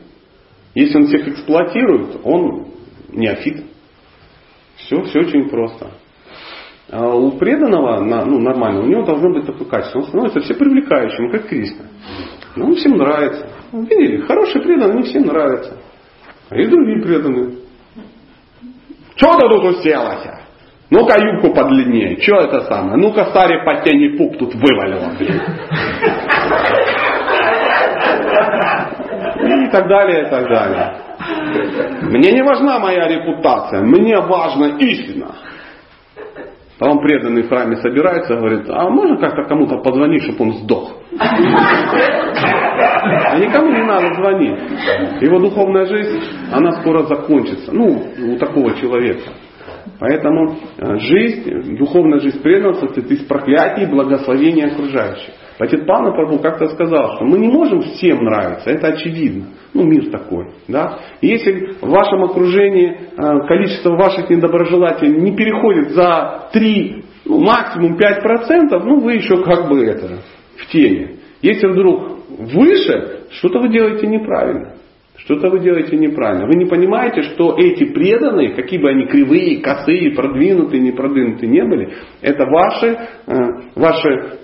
Если 0.77 0.97
он 0.97 1.07
всех 1.09 1.27
эксплуатирует, 1.27 2.21
он 2.23 2.69
неофит. 3.09 3.65
Все, 4.77 5.03
все 5.03 5.19
очень 5.19 5.49
просто. 5.49 5.91
А 6.91 7.05
у 7.15 7.33
преданного, 7.33 8.01
ну, 8.01 8.39
нормально, 8.39 8.81
у 8.83 8.87
него 8.87 9.03
должно 9.03 9.31
быть 9.33 9.45
такое 9.45 9.67
качество. 9.67 9.99
Он 9.99 10.05
становится 10.07 10.41
все 10.41 10.55
привлекающим, 10.55 11.31
как 11.33 11.49
Кришна. 11.49 11.87
Он 12.57 12.75
всем 12.75 12.97
нравится. 12.97 13.49
Видели, 13.73 14.19
хороший 14.19 14.63
преданный, 14.63 14.95
они 14.95 15.03
всем 15.03 15.27
нравятся. 15.27 15.77
А 16.49 16.57
и 16.57 16.67
другие 16.67 17.03
преданные. 17.03 17.57
Что 19.17 19.35
ты 19.35 19.49
тут 19.49 19.65
уселась? 19.65 20.29
Ну-ка 20.89 21.21
юбку 21.21 21.53
подлиннее. 21.53 22.21
Что 22.21 22.37
это 22.37 22.61
самое? 22.67 22.97
Ну-ка 22.97 23.27
старый 23.27 23.65
потяни 23.65 24.17
пуп 24.17 24.39
тут 24.39 24.55
вывалила. 24.55 25.13
И 29.43 29.71
так 29.71 29.89
далее, 29.89 30.27
и 30.27 30.31
так 30.31 30.49
далее. 30.49 31.01
Мне 32.03 32.31
не 32.31 32.43
важна 32.43 32.79
моя 32.79 33.09
репутация, 33.09 33.83
мне 33.83 34.21
важна 34.21 34.77
истина. 34.79 35.35
Потом 36.79 37.01
преданный 37.01 37.43
в 37.43 37.49
храме 37.49 37.77
собирается 37.77 38.35
говорит, 38.35 38.69
а 38.69 38.91
можно 38.91 39.17
как-то 39.17 39.45
кому-то 39.45 39.79
позвонить, 39.79 40.25
чтобы 40.25 40.45
он 40.45 40.53
сдох? 40.59 40.93
А 41.19 41.39
никому 43.39 43.73
не 43.73 43.83
надо 43.83 44.13
звонить. 44.15 44.59
Его 45.23 45.39
духовная 45.39 45.87
жизнь, 45.87 46.21
она 46.53 46.73
скоро 46.73 47.05
закончится. 47.05 47.73
Ну, 47.73 48.35
у 48.35 48.37
такого 48.37 48.75
человека. 48.75 49.31
Поэтому 49.99 50.57
э, 50.77 50.99
жизнь, 50.99 51.79
духовная 51.79 52.21
жизнь 52.21 52.43
преданного 52.43 52.75
состоит 52.75 53.11
из 53.11 53.25
проклятий 53.25 53.85
и 53.85 53.87
благословения 53.87 54.67
окружающих. 54.67 55.33
Патитпана 55.59 56.11
Прабhu 56.11 56.39
как-то 56.41 56.69
сказал, 56.69 57.17
что 57.17 57.25
мы 57.25 57.39
не 57.39 57.49
можем 57.49 57.81
всем 57.81 58.25
нравиться, 58.25 58.71
это 58.71 58.89
очевидно. 58.89 59.47
Ну, 59.73 59.85
мир 59.85 60.11
такой. 60.11 60.49
Да? 60.69 60.99
И 61.21 61.29
если 61.29 61.75
в 61.81 61.89
вашем 61.89 62.25
окружении 62.25 62.91
э, 62.93 63.47
количество 63.47 63.97
ваших 63.97 64.29
недоброжелателей 64.29 65.21
не 65.21 65.35
переходит 65.35 65.91
за 65.91 66.49
3, 66.53 67.05
ну, 67.25 67.41
максимум 67.41 67.97
5%, 67.97 68.83
ну, 68.85 69.01
вы 69.01 69.15
еще 69.15 69.43
как 69.43 69.69
бы 69.69 69.85
это, 69.85 70.19
в 70.57 70.67
теме. 70.71 71.17
Если 71.43 71.67
вдруг 71.67 72.19
выше, 72.29 73.25
что-то 73.31 73.61
вы 73.61 73.69
делаете 73.69 74.07
неправильно. 74.07 74.76
Что-то 75.19 75.49
вы 75.49 75.61
делаете 75.61 75.97
неправильно. 75.97 76.47
Вы 76.47 76.57
не 76.57 76.67
понимаете, 76.67 77.23
что 77.23 77.57
эти 77.57 77.85
преданные, 77.85 78.55
какие 78.55 78.81
бы 78.81 78.91
они 78.91 79.07
кривые, 79.07 79.61
косые, 79.61 80.15
продвинутые, 80.15 80.81
не 80.83 80.93
продвинутые 80.93 81.51
не 81.51 81.65
были, 81.65 81.93
это 82.21 82.45
ваши, 82.45 82.99
э, 83.27 83.35
ваши 83.75 84.41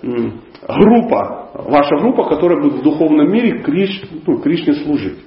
группа, 0.66 1.50
ваша 1.68 1.96
группа, 1.96 2.24
которая 2.28 2.60
будет 2.60 2.80
в 2.80 2.82
духовном 2.82 3.30
мире 3.30 3.58
Криш, 3.60 4.02
ну, 4.26 4.38
Кришне 4.38 4.74
служить. 4.74 5.18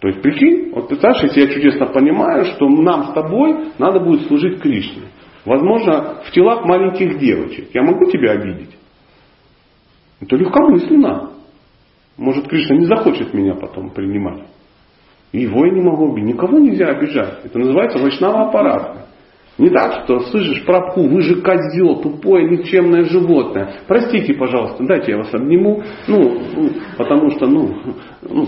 То 0.00 0.08
есть 0.08 0.22
прикинь, 0.22 0.72
вот 0.72 0.88
представляешь, 0.88 1.24
если 1.24 1.40
я 1.40 1.48
чудесно 1.48 1.86
понимаю, 1.86 2.46
что 2.46 2.68
нам 2.68 3.04
с 3.04 3.12
тобой 3.12 3.72
надо 3.78 4.00
будет 4.00 4.26
служить 4.28 4.60
Кришне. 4.60 5.02
Возможно, 5.44 6.22
в 6.24 6.30
телах 6.30 6.64
маленьких 6.64 7.18
девочек. 7.18 7.68
Я 7.74 7.82
могу 7.82 8.10
тебя 8.10 8.32
обидеть? 8.32 8.76
Это 10.20 10.36
легкомысленно. 10.36 11.30
Может, 12.16 12.48
Кришна 12.48 12.76
не 12.76 12.84
захочет 12.84 13.34
меня 13.34 13.54
потом 13.54 13.90
принимать. 13.90 14.44
Его 15.32 15.64
я 15.64 15.72
не 15.72 15.80
могу 15.80 16.12
обидеть. 16.12 16.34
Никого 16.34 16.58
нельзя 16.58 16.88
обижать. 16.88 17.44
Это 17.44 17.58
называется 17.58 17.98
вайшнава 17.98 18.48
аппарат. 18.48 19.06
Не 19.58 19.68
так, 19.68 20.04
что 20.04 20.20
слышишь 20.20 20.64
Прабху, 20.64 21.06
вы 21.06 21.20
же 21.20 21.42
козел, 21.42 22.00
тупое, 22.00 22.48
никчемное 22.48 23.04
животное. 23.04 23.74
Простите, 23.86 24.32
пожалуйста, 24.32 24.82
дайте 24.84 25.12
я 25.12 25.18
вас 25.18 25.34
обниму. 25.34 25.82
Ну, 26.08 26.40
ну 26.56 26.70
потому 26.96 27.30
что, 27.30 27.46
ну, 27.46 27.70
ну 28.22 28.46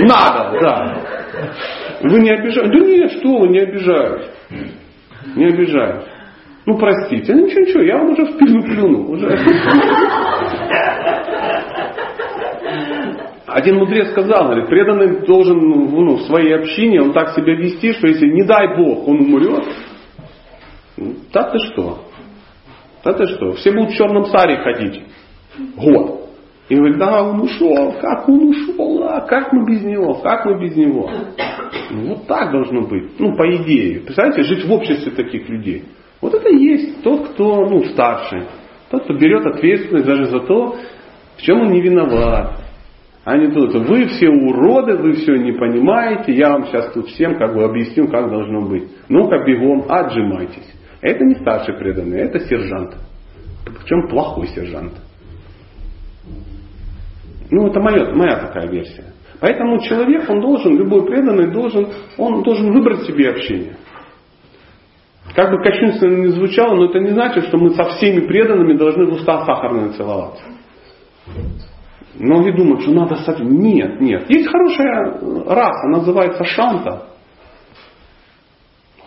надо, 0.00 0.58
да. 0.60 0.96
Вы 2.02 2.20
не 2.20 2.30
обижаете? 2.30 2.70
Да 2.72 2.84
нет, 2.84 3.12
что 3.12 3.38
вы, 3.38 3.48
не 3.48 3.60
обижаюсь. 3.60 4.26
Не 5.36 5.46
обижаюсь. 5.46 6.04
Ну, 6.66 6.76
простите. 6.76 7.34
Ну, 7.34 7.46
ничего, 7.46 7.60
ничего, 7.60 7.82
я 7.82 7.98
вам 7.98 8.10
уже 8.10 8.24
в 8.24 8.30
спину 8.32 8.62
плюнул. 8.62 9.12
Уже. 9.12 9.28
Один 13.48 13.78
мудрец 13.78 14.10
сказал, 14.10 14.44
говорит, 14.44 14.68
преданный 14.68 15.26
должен 15.26 15.58
ну, 15.58 16.16
в 16.16 16.22
своей 16.24 16.54
общине, 16.54 17.00
он 17.00 17.12
так 17.12 17.30
себя 17.30 17.54
вести, 17.54 17.94
что 17.94 18.06
если 18.06 18.26
не 18.26 18.44
дай 18.44 18.76
Бог 18.76 19.08
он 19.08 19.20
умрет, 19.20 19.64
да 21.32 21.44
ты 21.44 21.58
что? 21.58 22.04
Да 23.02 23.14
ты 23.14 23.24
что? 23.26 23.52
Все 23.52 23.72
будут 23.72 23.92
в 23.92 23.96
черном 23.96 24.26
саре 24.26 24.58
ходить. 24.58 25.02
Год. 25.76 26.28
И 26.68 26.76
говорит, 26.76 26.98
да, 26.98 27.22
он 27.22 27.40
ушел, 27.40 27.94
как 27.98 28.28
он 28.28 28.48
ушел, 28.48 29.02
а 29.04 29.22
как 29.22 29.50
мы 29.54 29.64
без 29.64 29.82
него, 29.82 30.14
как 30.16 30.44
мы 30.44 30.60
без 30.60 30.76
него. 30.76 31.10
Ну, 31.90 32.08
вот 32.08 32.26
так 32.26 32.52
должно 32.52 32.82
быть, 32.82 33.18
ну, 33.18 33.34
по 33.34 33.56
идее. 33.56 34.00
Представляете, 34.00 34.42
жить 34.42 34.66
в 34.66 34.72
обществе 34.72 35.10
таких 35.12 35.48
людей. 35.48 35.84
Вот 36.20 36.34
это 36.34 36.50
и 36.50 36.56
есть 36.56 37.02
тот, 37.02 37.30
кто, 37.30 37.64
ну, 37.64 37.82
старший. 37.84 38.42
Тот, 38.90 39.04
кто 39.04 39.14
берет 39.14 39.46
ответственность 39.46 40.06
даже 40.06 40.26
за 40.26 40.40
то, 40.40 40.76
в 41.38 41.42
чем 41.42 41.62
он 41.62 41.72
не 41.72 41.80
виноват. 41.80 42.67
Они 43.28 43.48
тут, 43.48 43.74
вы 43.74 44.06
все 44.06 44.30
уроды, 44.30 44.96
вы 44.96 45.12
все 45.12 45.36
не 45.36 45.52
понимаете, 45.52 46.32
я 46.32 46.48
вам 46.48 46.64
сейчас 46.64 46.90
тут 46.94 47.08
всем 47.08 47.36
как 47.36 47.54
бы 47.54 47.62
объясню, 47.62 48.08
как 48.08 48.30
должно 48.30 48.62
быть. 48.62 48.84
Ну-ка 49.10 49.44
бегом, 49.44 49.84
отжимайтесь. 49.86 50.74
Это 51.02 51.22
не 51.26 51.34
старший 51.34 51.74
преданный, 51.74 52.20
это 52.20 52.40
сержант. 52.40 52.96
Причем 53.66 54.08
плохой 54.08 54.46
сержант. 54.46 54.94
Ну, 57.50 57.66
это 57.66 57.80
моя, 57.80 58.14
моя 58.14 58.36
такая 58.36 58.66
версия. 58.66 59.12
Поэтому 59.40 59.78
человек, 59.82 60.24
он 60.30 60.40
должен, 60.40 60.78
любой 60.78 61.04
преданный 61.04 61.52
должен, 61.52 61.86
он 62.16 62.42
должен 62.42 62.72
выбрать 62.72 63.02
себе 63.02 63.28
общение. 63.28 63.76
Как 65.34 65.50
бы 65.50 65.62
кощунственно 65.62 66.16
не 66.16 66.28
звучало, 66.28 66.76
но 66.76 66.86
это 66.86 66.98
не 67.00 67.10
значит, 67.10 67.44
что 67.44 67.58
мы 67.58 67.74
со 67.74 67.84
всеми 67.90 68.20
преданными 68.26 68.72
должны 68.72 69.04
в 69.04 69.12
уста 69.16 69.44
сахарные 69.44 69.90
целоваться. 69.90 70.44
Многие 72.18 72.52
думают, 72.52 72.82
что 72.82 72.92
надо 72.92 73.16
совсем. 73.16 73.48
Нет, 73.60 74.00
нет. 74.00 74.28
Есть 74.28 74.48
хорошая 74.48 75.20
раса, 75.46 75.88
называется 75.88 76.44
шанта. 76.44 77.04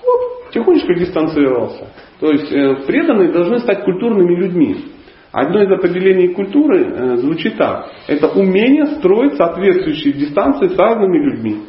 Вот, 0.02 0.52
тихонечко 0.54 0.94
дистанцировался. 0.96 1.88
То 2.20 2.32
есть 2.32 2.52
э, 2.52 2.86
преданные 2.88 3.34
должны 3.34 3.60
стать 3.60 3.84
культурными 3.84 4.36
людьми. 4.36 4.86
Одно 5.34 5.62
из 5.62 5.72
определений 5.72 6.30
культуры 6.30 6.86
э, 6.86 7.16
звучит 7.18 7.58
так. 7.58 7.92
Это 8.08 8.28
умение 8.30 8.86
строить 8.98 9.36
соответствующие 9.36 10.14
дистанции 10.14 10.68
с 10.68 10.78
разными 10.78 11.18
людьми. 11.18 11.64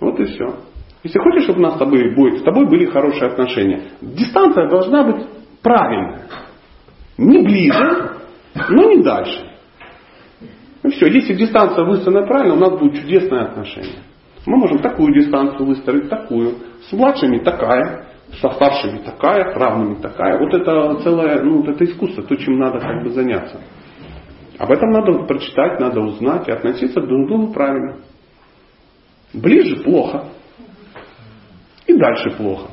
Вот 0.00 0.20
и 0.20 0.24
все. 0.24 0.56
Если 1.02 1.18
хочешь, 1.18 1.44
чтобы 1.44 1.60
у 1.60 1.62
нас 1.62 1.76
с 1.76 1.78
тобой, 1.78 2.38
с 2.38 2.42
тобой 2.42 2.66
были 2.66 2.86
хорошие 2.86 3.30
отношения, 3.30 3.92
дистанция 4.02 4.68
должна 4.68 5.04
быть 5.04 5.26
правильная. 5.62 6.26
Не 7.16 7.42
ближе, 7.42 8.16
но 8.68 8.90
не 8.90 9.02
дальше. 9.02 9.47
Ну 10.82 10.90
все, 10.90 11.06
если 11.08 11.34
дистанция 11.34 11.84
выстроена 11.84 12.26
правильно, 12.26 12.54
у 12.54 12.58
нас 12.58 12.78
будет 12.78 13.00
чудесное 13.00 13.46
отношение. 13.46 14.02
Мы 14.46 14.56
можем 14.56 14.78
такую 14.78 15.12
дистанцию 15.12 15.66
выстроить, 15.66 16.08
такую. 16.08 16.54
С 16.88 16.92
младшими 16.92 17.38
такая, 17.38 18.06
со 18.40 18.50
старшими 18.50 18.98
такая, 18.98 19.52
с 19.52 19.56
равными 19.56 19.96
такая. 19.96 20.38
Вот 20.38 20.54
это 20.54 21.02
целое, 21.02 21.42
ну, 21.42 21.58
вот 21.58 21.68
это 21.68 21.84
искусство, 21.84 22.22
то, 22.22 22.36
чем 22.36 22.58
надо 22.58 22.78
как 22.78 23.02
бы 23.02 23.10
заняться. 23.10 23.60
Об 24.58 24.70
этом 24.70 24.90
надо 24.90 25.24
прочитать, 25.24 25.80
надо 25.80 26.00
узнать 26.00 26.48
и 26.48 26.52
относиться 26.52 27.00
друг 27.00 27.26
к 27.26 27.28
другу 27.28 27.52
правильно. 27.52 27.98
Ближе 29.32 29.82
плохо. 29.82 30.28
И 31.86 31.94
дальше 31.94 32.30
плохо. 32.30 32.70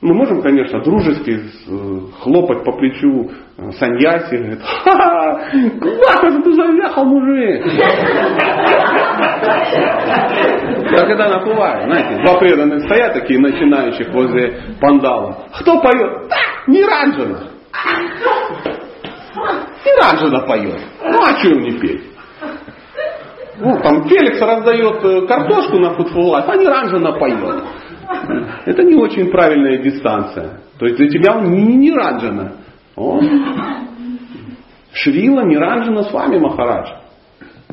Мы 0.00 0.12
можем, 0.12 0.42
конечно, 0.42 0.82
дружески 0.82 1.30
э, 1.30 1.98
хлопать 2.20 2.64
по 2.64 2.72
плечу 2.72 3.30
э, 3.56 3.70
Саньяси, 3.72 4.36
говорит, 4.36 4.60
ха-ха, 4.62 5.50
классно 5.80 6.42
ты 6.42 6.52
заехал, 6.52 7.04
мужик. 7.04 7.64
Я 10.90 11.06
когда 11.06 11.28
наплываю, 11.28 11.84
знаете, 11.84 12.22
два 12.22 12.38
преданных 12.38 12.84
стоят 12.84 13.14
такие 13.14 13.40
начинающих 13.40 14.12
возле 14.12 14.76
пандала. 14.80 15.46
Кто 15.60 15.80
поет? 15.80 16.30
Не 16.66 16.84
Ранджина. 16.84 17.40
Не 19.84 20.00
Ранджина 20.02 20.40
поет. 20.40 20.80
Ну 21.02 21.22
а 21.22 21.36
что 21.38 21.54
не 21.54 21.78
петь? 21.78 22.02
Ну, 23.56 23.80
там 23.82 24.08
Феликс 24.08 24.40
раздает 24.40 25.04
э, 25.04 25.26
картошку 25.26 25.78
на 25.78 25.94
футфулах, 25.94 26.48
а 26.48 26.56
не 26.56 26.66
Ранжина 26.66 27.12
поет. 27.12 27.62
Это 28.66 28.82
не 28.82 28.94
очень 28.94 29.30
правильная 29.30 29.78
дистанция. 29.78 30.60
То 30.78 30.86
есть 30.86 30.98
для 30.98 31.08
тебя 31.08 31.36
он 31.36 31.50
не, 31.50 31.76
не 31.76 31.92
Ранджана. 31.92 32.52
Он 32.96 33.20
Шрила 34.92 35.44
Ниранджана 35.44 36.04
с 36.04 36.12
вами, 36.12 36.38
Махарадж. 36.38 36.90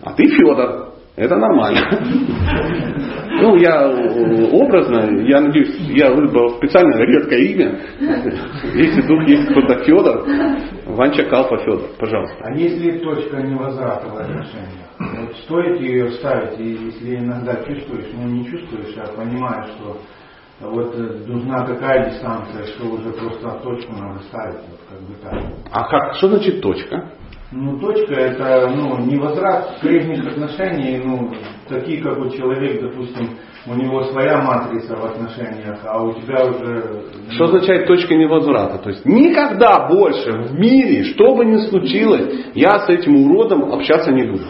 А 0.04 0.14
ты 0.14 0.28
Федор. 0.28 0.92
Это 1.16 1.36
нормально. 1.36 1.82
Ну, 3.42 3.56
я 3.56 3.88
э, 3.88 4.50
образно, 4.52 5.22
я 5.24 5.42
надеюсь, 5.42 5.76
я 5.90 6.12
выбрал 6.12 6.58
специально 6.58 6.96
редкое 6.98 7.40
имя. 7.40 7.80
Если 8.76 9.02
вдруг 9.02 9.28
есть 9.28 9.50
кто-то 9.50 9.84
Федор, 9.84 10.26
Ванча 10.86 11.24
Калпа 11.24 11.58
Федор, 11.60 11.90
пожалуйста. 11.98 12.36
А 12.42 12.54
если 12.54 13.00
точка 13.00 13.38
невозврата 13.38 14.08
в 14.08 14.18
отношениях? 14.18 14.90
Вот 15.00 15.36
стоит 15.38 15.80
ее 15.82 16.12
ставить, 16.12 16.60
если 16.60 17.16
иногда 17.16 17.56
чувствуешь, 17.64 18.12
ну 18.14 18.30
не 18.30 18.46
чувствуешь, 18.46 18.96
а 18.98 19.08
понимаешь, 19.16 19.72
что 19.72 19.98
вот 20.70 20.94
э, 20.96 21.24
нужна 21.28 21.66
такая 21.66 22.10
дистанция, 22.10 22.66
что 22.68 22.88
уже 22.88 23.12
просто 23.12 23.50
точку 23.64 23.94
надо 23.94 24.20
ставить, 24.24 24.62
вот 24.70 24.80
как 24.90 25.02
бы 25.02 25.16
так. 25.22 25.54
А 25.72 25.84
как, 25.90 26.16
что 26.16 26.30
значит 26.30 26.62
точка? 26.62 27.12
Ну, 27.52 27.78
точка 27.80 28.14
это 28.14 28.72
ну, 28.74 28.98
не 29.00 29.18
возврат 29.18 29.80
прежних 29.82 30.26
отношений, 30.26 31.02
ну, 31.04 31.34
такие, 31.68 32.02
как 32.02 32.18
у 32.20 32.30
человека, 32.30 32.88
допустим, 32.88 33.38
у 33.68 33.76
него 33.76 34.04
своя 34.06 34.42
матрица 34.42 34.96
в 34.96 35.06
отношениях, 35.06 35.80
а 35.86 36.02
у 36.02 36.14
тебя 36.14 36.46
уже... 36.46 37.04
Ну... 37.28 37.32
Что 37.34 37.46
означает 37.46 37.88
точка 37.88 38.16
невозврата? 38.16 38.78
То 38.80 38.90
есть 38.90 39.06
никогда 39.06 39.88
больше 39.88 40.32
в 40.32 40.54
мире, 40.58 41.04
что 41.04 41.36
бы 41.36 41.46
ни 41.46 41.58
случилось, 41.68 42.46
я 42.56 42.80
с 42.80 42.90
этим 42.90 43.16
уродом 43.26 43.72
общаться 43.74 44.12
не 44.12 44.24
буду. 44.24 44.46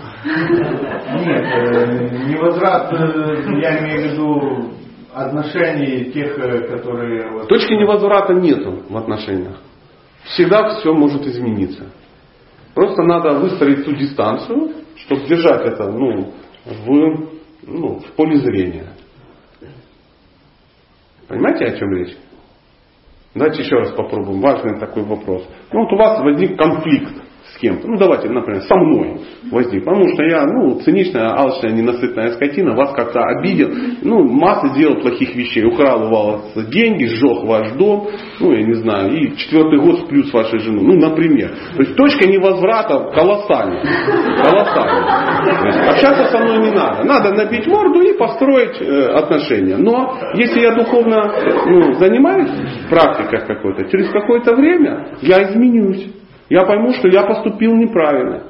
Нет, 1.25 1.43
э, 1.43 2.09
невозврат, 2.29 2.93
э, 2.93 3.59
я 3.61 3.79
имею 3.79 3.99
в 3.99 4.11
виду 4.11 4.80
отношений 5.13 6.11
тех, 6.11 6.37
э, 6.37 6.61
которые... 6.67 7.45
Точки 7.47 7.73
невозврата 7.73 8.33
нету 8.33 8.83
в 8.89 8.97
отношениях. 8.97 9.59
Всегда 10.23 10.79
все 10.79 10.93
может 10.93 11.25
измениться. 11.25 11.85
Просто 12.73 13.03
надо 13.03 13.39
выстроить 13.39 13.85
ту 13.85 13.93
дистанцию, 13.93 14.71
чтобы 14.95 15.27
держать 15.27 15.65
это 15.65 15.91
ну, 15.91 16.33
в, 16.65 17.27
ну, 17.63 17.99
в 17.99 18.11
поле 18.13 18.37
зрения. 18.37 18.87
Понимаете, 21.27 21.65
о 21.65 21.77
чем 21.77 21.93
речь? 21.93 22.17
Давайте 23.33 23.63
еще 23.63 23.75
раз 23.77 23.91
попробуем. 23.91 24.41
Важный 24.41 24.79
такой 24.79 25.03
вопрос. 25.03 25.47
Ну 25.71 25.81
вот 25.81 25.93
у 25.93 25.97
вас 25.97 26.19
возник 26.21 26.57
конфликт 26.57 27.20
кем-то. 27.61 27.87
Ну 27.87 27.97
давайте, 27.97 28.27
например, 28.29 28.63
со 28.63 28.75
мной 28.75 29.21
возник. 29.51 29.85
Потому 29.85 30.07
что 30.09 30.23
я, 30.23 30.45
ну, 30.45 30.79
циничная, 30.81 31.29
алчная, 31.29 31.71
ненасытная 31.71 32.31
скотина, 32.31 32.75
вас 32.75 32.93
как-то 32.93 33.21
обидел. 33.21 33.69
Ну, 34.01 34.23
масса 34.23 34.69
сделал 34.69 35.01
плохих 35.01 35.35
вещей. 35.35 35.63
Украл 35.63 36.07
у 36.07 36.09
вас 36.09 36.67
деньги, 36.69 37.05
сжег 37.05 37.43
ваш 37.43 37.71
дом, 37.73 38.07
ну, 38.39 38.51
я 38.51 38.63
не 38.63 38.73
знаю, 38.73 39.11
и 39.13 39.35
четвертый 39.37 39.79
год 39.79 39.99
сплю 39.99 40.23
с 40.23 40.33
вашей 40.33 40.59
женой. 40.59 40.83
Ну, 40.83 40.99
например. 40.99 41.51
То 41.75 41.83
есть 41.83 41.95
точка 41.95 42.27
невозврата 42.27 43.11
колоссальная. 43.13 43.83
Колоссальная. 44.43 45.65
Есть, 45.65 45.79
общаться 45.89 46.25
со 46.25 46.43
мной 46.43 46.59
не 46.59 46.71
надо. 46.71 47.03
Надо 47.03 47.33
набить 47.33 47.67
морду 47.67 48.01
и 48.01 48.17
построить 48.17 48.81
э, 48.81 49.05
отношения. 49.13 49.77
Но 49.77 50.17
если 50.35 50.61
я 50.61 50.75
духовно 50.75 51.33
ну, 51.67 51.93
занимаюсь 51.93 52.49
практикой 52.89 53.45
какой-то, 53.45 53.89
через 53.89 54.09
какое-то 54.09 54.55
время 54.55 55.17
я 55.21 55.43
изменюсь 55.51 56.20
я 56.51 56.65
пойму, 56.65 56.91
что 56.91 57.07
я 57.07 57.23
поступил 57.23 57.73
неправильно. 57.77 58.43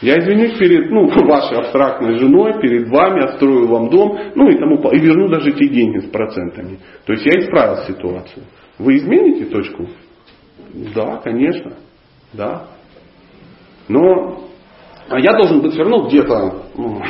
Я 0.00 0.18
извинюсь 0.18 0.56
перед 0.56 0.90
ну, 0.90 1.06
вашей 1.28 1.58
абстрактной 1.58 2.18
женой, 2.18 2.58
перед 2.58 2.88
вами, 2.88 3.22
отстрою 3.22 3.68
вам 3.68 3.90
дом, 3.90 4.18
ну 4.34 4.48
и 4.48 4.58
тому 4.58 4.76
и 4.90 4.98
верну 4.98 5.28
даже 5.28 5.52
те 5.52 5.68
деньги 5.68 5.98
с 5.98 6.08
процентами. 6.08 6.78
То 7.04 7.12
есть 7.12 7.26
я 7.26 7.38
исправил 7.40 7.84
ситуацию. 7.84 8.46
Вы 8.78 8.96
измените 8.96 9.44
точку? 9.44 9.86
Да, 10.94 11.20
конечно. 11.22 11.74
Да. 12.32 12.68
Но 13.88 14.48
я 15.10 15.32
должен 15.34 15.60
быть 15.60 15.72
все 15.72 15.82
равно 15.82 16.08
где-то 16.08 16.62
ну, 16.78 17.02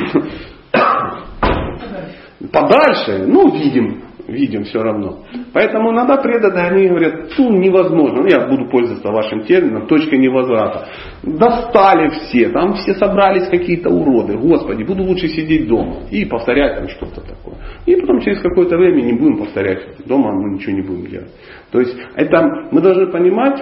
подальше, 2.51 3.25
ну, 3.25 3.55
видим, 3.55 4.03
видим 4.27 4.63
все 4.63 4.81
равно. 4.81 5.19
Поэтому 5.53 5.91
иногда 5.91 6.17
преданные, 6.17 6.65
они 6.65 6.87
говорят, 6.87 7.31
ну 7.37 7.57
невозможно, 7.57 8.21
ну, 8.21 8.27
я 8.27 8.47
буду 8.47 8.69
пользоваться 8.69 9.09
вашим 9.09 9.43
термином, 9.43 9.87
точка 9.87 10.17
невозврата. 10.17 10.87
Достали 11.23 12.09
все, 12.09 12.49
там 12.49 12.73
все 12.75 12.93
собрались 12.95 13.47
какие-то 13.47 13.89
уроды, 13.89 14.37
господи, 14.37 14.83
буду 14.83 15.03
лучше 15.03 15.27
сидеть 15.27 15.67
дома 15.67 16.03
и 16.11 16.25
повторять 16.25 16.77
там 16.77 16.87
что-то 16.89 17.21
такое. 17.21 17.55
И 17.85 17.95
потом 17.95 18.19
через 18.21 18.41
какое-то 18.41 18.77
время 18.77 19.01
не 19.01 19.13
будем 19.13 19.37
повторять, 19.37 20.05
дома 20.05 20.31
мы 20.33 20.55
ничего 20.55 20.73
не 20.73 20.81
будем 20.81 21.07
делать. 21.07 21.31
То 21.71 21.79
есть 21.79 21.95
это 22.15 22.67
мы 22.71 22.81
должны 22.81 23.07
понимать, 23.07 23.61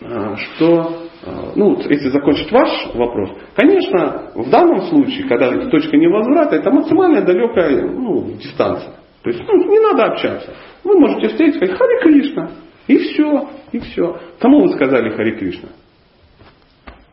э, 0.00 0.34
что 0.36 0.92
э, 1.24 1.30
ну, 1.56 1.78
если 1.88 2.10
закончить 2.10 2.50
ваш 2.52 2.94
вопрос, 2.94 3.30
конечно, 3.56 4.30
в 4.34 4.50
данном 4.50 4.82
случае, 4.82 5.26
когда 5.28 5.68
точка 5.68 5.96
невозврата, 5.96 6.56
это 6.56 6.70
максимально 6.70 7.22
далекая 7.22 7.82
ну, 7.82 8.32
дистанция. 8.40 8.94
То 9.22 9.30
есть 9.30 9.42
ну, 9.46 9.70
не 9.70 9.78
надо 9.80 10.12
общаться. 10.12 10.54
Вы 10.84 10.98
можете 10.98 11.28
встретить, 11.28 11.56
сказать 11.56 11.76
Хари 11.76 12.02
Кришна. 12.02 12.50
И 12.86 12.96
все, 12.98 13.48
и 13.72 13.78
все. 13.78 14.18
Кому 14.40 14.62
вы 14.62 14.68
сказали 14.70 15.10
Хари 15.10 15.36
Кришна? 15.36 15.68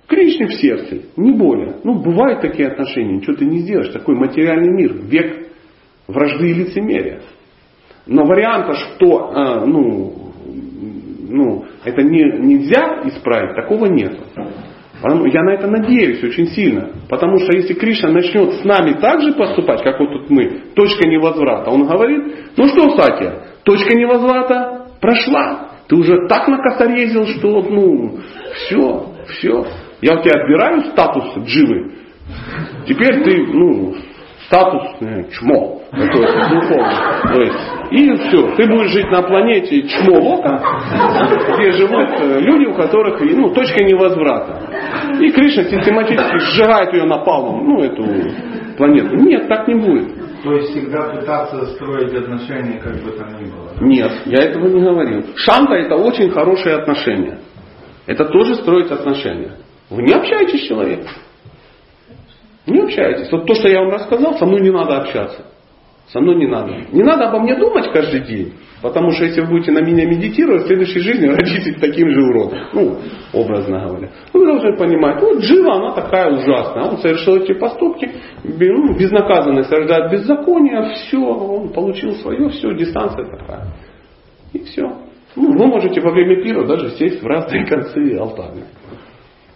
Кришне 0.07 0.47
в 0.47 0.53
сердце, 0.53 1.01
не 1.17 1.31
более. 1.31 1.81
Ну, 1.83 2.01
бывают 2.01 2.41
такие 2.41 2.69
отношения, 2.69 3.17
ничего 3.17 3.35
ты 3.35 3.45
не 3.45 3.59
сделаешь. 3.59 3.91
Такой 3.91 4.15
материальный 4.15 4.73
мир, 4.73 4.93
век 4.93 5.49
вражды 6.07 6.49
и 6.49 6.53
лицемерия. 6.53 7.21
Но 8.05 8.23
варианта, 8.25 8.73
что 8.73 9.33
э, 9.33 9.65
ну, 9.65 10.31
ну, 11.29 11.65
это 11.83 12.01
не, 12.03 12.23
нельзя 12.39 13.01
исправить, 13.05 13.55
такого 13.55 13.87
нет. 13.87 14.17
Я 15.03 15.43
на 15.43 15.51
это 15.51 15.67
надеюсь 15.67 16.23
очень 16.23 16.47
сильно. 16.47 16.91
Потому 17.09 17.37
что 17.39 17.55
если 17.55 17.73
Кришна 17.73 18.09
начнет 18.09 18.53
с 18.53 18.63
нами 18.63 18.93
так 18.93 19.21
же 19.21 19.33
поступать, 19.33 19.83
как 19.83 19.99
вот 19.99 20.11
тут 20.11 20.29
мы, 20.29 20.63
точка 20.75 21.07
невозврата, 21.07 21.69
он 21.69 21.87
говорит, 21.87 22.53
ну 22.57 22.67
что, 22.67 22.89
Сатья, 22.97 23.43
точка 23.63 23.93
невозврата 23.95 24.87
прошла. 24.99 25.69
Ты 25.87 25.95
уже 25.95 26.27
так 26.27 26.47
накосорезил, 26.47 27.27
что 27.27 27.61
ну, 27.61 28.19
все, 28.53 29.13
все. 29.27 29.65
Я 30.01 30.15
у 30.15 30.23
тебя 30.23 30.41
отбираю 30.41 30.81
статус 30.91 31.45
дживы. 31.45 31.93
Теперь 32.87 33.23
ты, 33.23 33.45
ну, 33.47 33.95
статус 34.47 34.83
э, 35.01 35.23
чмо. 35.31 35.81
Такой, 35.91 36.25
духовный. 36.49 37.33
То 37.33 37.41
есть, 37.41 37.59
и 37.91 38.15
все, 38.15 38.55
ты 38.55 38.67
будешь 38.67 38.91
жить 38.91 39.11
на 39.11 39.21
планете 39.21 39.83
чмо 39.87 40.19
лока, 40.19 40.61
где 41.57 41.71
живут 41.71 42.09
э, 42.19 42.39
люди, 42.39 42.65
у 42.65 42.73
которых 42.73 43.19
ну, 43.21 43.53
точка 43.53 43.83
невозврата. 43.83 44.59
И 45.19 45.31
Кришна 45.31 45.63
систематически 45.63 46.37
сжирает 46.39 46.93
ее 46.93 47.03
напалмом, 47.03 47.67
ну, 47.67 47.83
эту 47.83 48.03
планету. 48.77 49.15
Нет, 49.17 49.47
так 49.47 49.67
не 49.67 49.75
будет. 49.75 50.27
То 50.43 50.53
есть 50.53 50.69
всегда 50.71 51.09
пытаться 51.09 51.65
строить 51.73 52.13
отношения, 52.13 52.79
как 52.79 52.95
бы 53.03 53.11
там 53.11 53.29
ни 53.41 53.49
было. 53.49 53.71
Нет, 53.81 54.11
я 54.25 54.43
этого 54.43 54.67
не 54.67 54.81
говорил. 54.81 55.25
Шанта 55.35 55.73
это 55.73 55.95
очень 55.95 56.29
хорошие 56.29 56.75
отношения. 56.75 57.39
Это 58.05 58.25
тоже 58.25 58.55
строить 58.55 58.91
отношения. 58.91 59.57
Вы 59.89 60.03
не 60.03 60.13
общаетесь 60.13 60.61
с 60.61 60.67
человеком. 60.67 61.09
Не 62.67 62.79
общаетесь. 62.81 63.31
Вот 63.31 63.45
то, 63.45 63.53
что 63.55 63.69
я 63.69 63.79
вам 63.79 63.91
рассказал, 63.91 64.37
со 64.37 64.45
мной 64.45 64.61
не 64.61 64.71
надо 64.71 64.97
общаться. 64.97 65.45
Со 66.07 66.21
мной 66.21 66.35
не 66.35 66.47
надо. 66.47 66.73
Не 66.91 67.03
надо 67.03 67.29
обо 67.29 67.39
мне 67.39 67.55
думать 67.55 67.91
каждый 67.91 68.21
день. 68.21 68.53
Потому 68.81 69.11
что 69.11 69.25
если 69.25 69.41
вы 69.41 69.47
будете 69.47 69.71
на 69.71 69.81
меня 69.81 70.05
медитировать, 70.05 70.63
в 70.63 70.67
следующей 70.67 70.99
жизни 70.99 71.27
родитесь 71.27 71.79
таким 71.81 72.09
же 72.11 72.21
уродом. 72.21 72.59
Ну, 72.73 72.97
образно 73.33 73.87
говоря. 73.87 74.09
Вы 74.31 74.45
должны 74.45 74.77
понимать, 74.77 75.21
вот 75.21 75.39
Джива, 75.39 75.75
она 75.75 75.91
такая 75.93 76.31
ужасная. 76.31 76.83
Он 76.83 76.97
совершил 76.99 77.37
эти 77.37 77.53
поступки, 77.53 78.09
ну, 78.43 78.97
безнаказанность 78.97 79.71
рождает 79.71 80.11
беззаконие, 80.11 80.93
все, 80.93 81.19
он 81.19 81.69
получил 81.73 82.13
свое, 82.15 82.49
все, 82.49 82.73
дистанция 82.75 83.25
такая. 83.25 83.67
И 84.53 84.59
все. 84.59 84.83
Ну, 85.35 85.57
вы 85.57 85.67
можете 85.67 85.99
во 86.01 86.11
время 86.11 86.41
пира 86.41 86.65
даже 86.65 86.91
сесть 86.91 87.21
в 87.21 87.25
разные 87.25 87.65
концы 87.67 88.17
алтаря. 88.17 88.63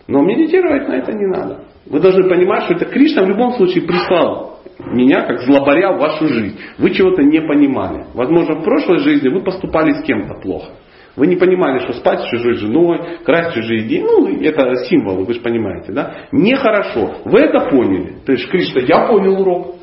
Но 0.07 0.21
медитировать 0.21 0.87
на 0.87 0.93
это 0.93 1.11
не 1.13 1.27
надо. 1.27 1.65
Вы 1.85 1.99
должны 1.99 2.29
понимать, 2.29 2.63
что 2.63 2.75
это 2.75 2.85
Кришна 2.85 3.23
в 3.23 3.29
любом 3.29 3.53
случае 3.53 3.85
прислал 3.85 4.51
меня 4.87 5.21
как 5.23 5.41
злобаря 5.41 5.93
в 5.93 5.99
вашу 5.99 6.27
жизнь. 6.27 6.57
Вы 6.77 6.91
чего-то 6.91 7.23
не 7.23 7.41
понимали. 7.41 8.05
Возможно, 8.13 8.55
в 8.55 8.63
прошлой 8.63 8.99
жизни 8.99 9.29
вы 9.29 9.43
поступали 9.43 9.93
с 9.93 10.03
кем-то 10.03 10.35
плохо. 10.41 10.71
Вы 11.15 11.27
не 11.27 11.35
понимали, 11.35 11.79
что 11.79 11.93
спать 11.93 12.21
с 12.21 12.29
чужой 12.29 12.53
женой, 12.55 12.99
красть 13.25 13.55
чужие 13.55 13.83
деньги, 13.83 14.07
ну, 14.07 14.41
это 14.41 14.75
символы, 14.85 15.25
вы 15.25 15.33
же 15.33 15.41
понимаете, 15.41 15.91
да? 15.91 16.27
Нехорошо. 16.31 17.17
Вы 17.25 17.39
это 17.39 17.69
поняли. 17.69 18.15
То 18.25 18.31
есть, 18.31 18.49
Кришна, 18.49 18.81
я 18.81 19.07
понял 19.07 19.41
урок. 19.41 19.75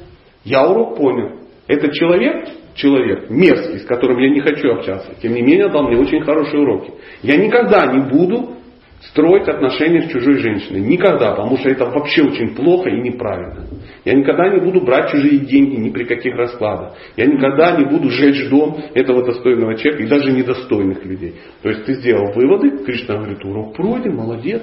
Я 0.44 0.66
урок 0.66 0.96
понял. 0.96 1.40
Этот 1.66 1.92
человек, 1.92 2.48
человек 2.74 3.28
мерзкий, 3.28 3.80
с 3.80 3.84
которым 3.84 4.18
я 4.18 4.30
не 4.30 4.40
хочу 4.40 4.70
общаться, 4.70 5.12
тем 5.20 5.34
не 5.34 5.42
менее 5.42 5.68
дал 5.68 5.86
мне 5.86 5.98
очень 5.98 6.22
хорошие 6.22 6.62
уроки. 6.62 6.92
Я 7.22 7.36
никогда 7.36 7.92
не 7.92 8.08
буду 8.08 8.54
строить 9.00 9.48
отношения 9.48 10.02
с 10.02 10.12
чужой 10.12 10.38
женщиной. 10.38 10.80
Никогда, 10.80 11.32
потому 11.32 11.56
что 11.58 11.68
это 11.68 11.86
вообще 11.86 12.22
очень 12.22 12.54
плохо 12.54 12.88
и 12.88 13.00
неправильно. 13.00 13.66
Я 14.04 14.14
никогда 14.14 14.48
не 14.48 14.60
буду 14.60 14.80
брать 14.80 15.10
чужие 15.10 15.38
деньги 15.38 15.76
ни 15.76 15.90
при 15.90 16.04
каких 16.04 16.34
раскладах. 16.34 16.94
Я 17.16 17.26
никогда 17.26 17.76
не 17.76 17.84
буду 17.84 18.10
жечь 18.10 18.48
дом 18.48 18.76
этого 18.94 19.24
достойного 19.24 19.76
человека 19.76 20.02
и 20.02 20.08
даже 20.08 20.32
недостойных 20.32 21.04
людей. 21.04 21.34
То 21.62 21.68
есть 21.70 21.84
ты 21.84 21.94
сделал 21.94 22.32
выводы, 22.32 22.84
Кришна 22.84 23.16
говорит, 23.16 23.44
урок 23.44 23.76
пройден, 23.76 24.16
молодец, 24.16 24.62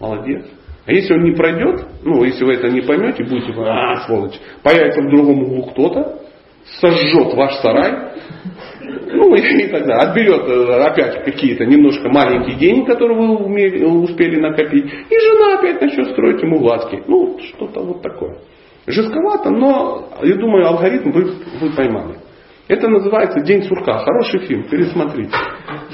молодец. 0.00 0.46
А 0.86 0.92
если 0.92 1.12
он 1.12 1.24
не 1.24 1.32
пройдет, 1.32 1.86
ну, 2.02 2.24
если 2.24 2.44
вы 2.44 2.54
это 2.54 2.70
не 2.70 2.80
поймете, 2.80 3.22
будете, 3.22 3.52
а, 3.58 4.06
сволочь, 4.06 4.40
появится 4.62 5.02
в 5.02 5.10
другом 5.10 5.42
углу 5.42 5.66
кто-то, 5.70 6.22
сожжет 6.80 7.34
ваш 7.34 7.56
сарай, 7.56 8.12
ну 8.88 9.34
и 9.34 9.66
тогда 9.68 9.96
отберет 10.00 10.48
э, 10.48 10.82
опять 10.82 11.24
какие-то 11.24 11.66
немножко 11.66 12.08
маленькие 12.08 12.56
деньги, 12.56 12.86
которые 12.86 13.18
вы 13.18 13.36
умели, 13.36 13.84
успели 13.84 14.40
накопить, 14.40 14.84
и 14.84 15.20
жена 15.20 15.58
опять 15.58 15.80
начнет 15.80 16.10
строить 16.10 16.42
ему 16.42 16.58
глазки. 16.58 17.02
Ну, 17.06 17.38
что-то 17.38 17.80
вот 17.80 18.02
такое. 18.02 18.38
Жестковато, 18.86 19.50
но 19.50 20.08
я 20.22 20.34
думаю, 20.36 20.66
алгоритм 20.66 21.10
вы, 21.10 21.32
вы 21.60 21.70
поймали. 21.76 22.16
Это 22.68 22.88
называется 22.88 23.40
День 23.40 23.62
сурка. 23.62 23.98
Хороший 23.98 24.40
фильм, 24.46 24.64
пересмотрите. 24.68 25.30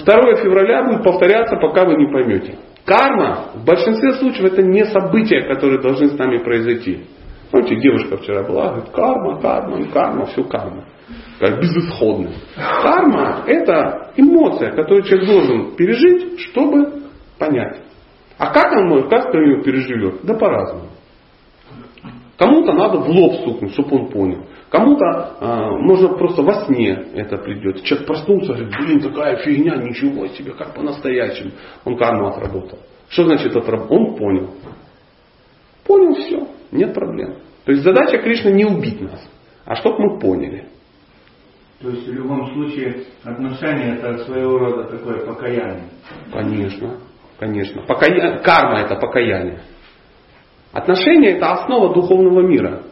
2 0.04 0.34
февраля 0.36 0.84
будет 0.84 1.04
повторяться, 1.04 1.56
пока 1.56 1.84
вы 1.84 1.94
не 1.96 2.12
поймете. 2.12 2.56
Карма 2.84 3.50
в 3.54 3.64
большинстве 3.64 4.12
случаев 4.14 4.52
это 4.52 4.62
не 4.62 4.84
события, 4.84 5.42
которые 5.42 5.80
должны 5.80 6.08
с 6.08 6.18
нами 6.18 6.38
произойти. 6.38 7.00
Помните, 7.50 7.76
девушка 7.76 8.16
вчера 8.16 8.42
была, 8.42 8.72
говорит, 8.72 8.90
карма, 8.90 9.40
карма, 9.40 9.84
карма, 9.92 10.26
все 10.26 10.44
карма 10.44 10.84
как 11.44 11.60
безысходность. 11.60 12.42
Карма– 12.56 13.44
это 13.46 14.12
эмоция, 14.16 14.70
которую 14.70 15.02
человек 15.02 15.28
должен 15.28 15.76
пережить, 15.76 16.40
чтобы 16.40 17.02
понять. 17.38 17.82
А 18.38 18.50
как 18.50 18.72
он 18.72 18.88
может, 18.88 19.10
как 19.10 19.26
он 19.34 19.42
ее 19.42 19.62
переживет? 19.62 20.20
Да 20.22 20.32
по-разному. 20.34 20.88
Кому-то 22.38 22.72
надо 22.72 22.98
в 22.98 23.10
лоб 23.10 23.34
стукнуть, 23.42 23.72
чтобы 23.74 23.96
он 23.96 24.08
понял. 24.08 24.46
Кому-то 24.70 25.36
э, 25.38 25.70
можно 25.82 26.08
просто 26.16 26.42
во 26.42 26.64
сне 26.64 27.08
это 27.14 27.36
придет. 27.36 27.82
Человек 27.82 28.06
проснулся, 28.06 28.54
говорит, 28.54 28.74
блин, 28.78 29.00
такая 29.02 29.36
фигня, 29.36 29.76
ничего 29.76 30.26
себе, 30.28 30.52
как 30.52 30.74
по-настоящему. 30.74 31.50
Он 31.84 31.98
карму 31.98 32.28
отработал. 32.28 32.78
Что 33.10 33.24
значит 33.26 33.54
отработал? 33.54 33.94
Он 33.94 34.16
понял. 34.16 34.50
Понял 35.84 36.14
все, 36.14 36.48
нет 36.72 36.94
проблем. 36.94 37.34
То 37.66 37.72
есть 37.72 37.84
задача 37.84 38.16
Кришны 38.16 38.48
не 38.48 38.64
убить 38.64 39.02
нас, 39.02 39.22
а 39.66 39.76
чтобы 39.76 39.98
мы 39.98 40.18
поняли. 40.18 40.68
То 41.80 41.90
есть 41.90 42.06
в 42.06 42.12
любом 42.12 42.52
случае 42.52 43.05
отношения 43.24 43.96
это 43.96 44.18
своего 44.24 44.59
рода 44.59 44.84
такое 44.84 45.26
покаяние. 45.26 45.88
Конечно, 46.32 46.98
конечно. 47.38 47.82
Покая... 47.82 48.38
Карма 48.42 48.80
это 48.80 48.96
покаяние. 48.96 49.60
Отношения 50.72 51.36
это 51.36 51.52
основа 51.52 51.94
духовного 51.94 52.40
мира. 52.40 52.82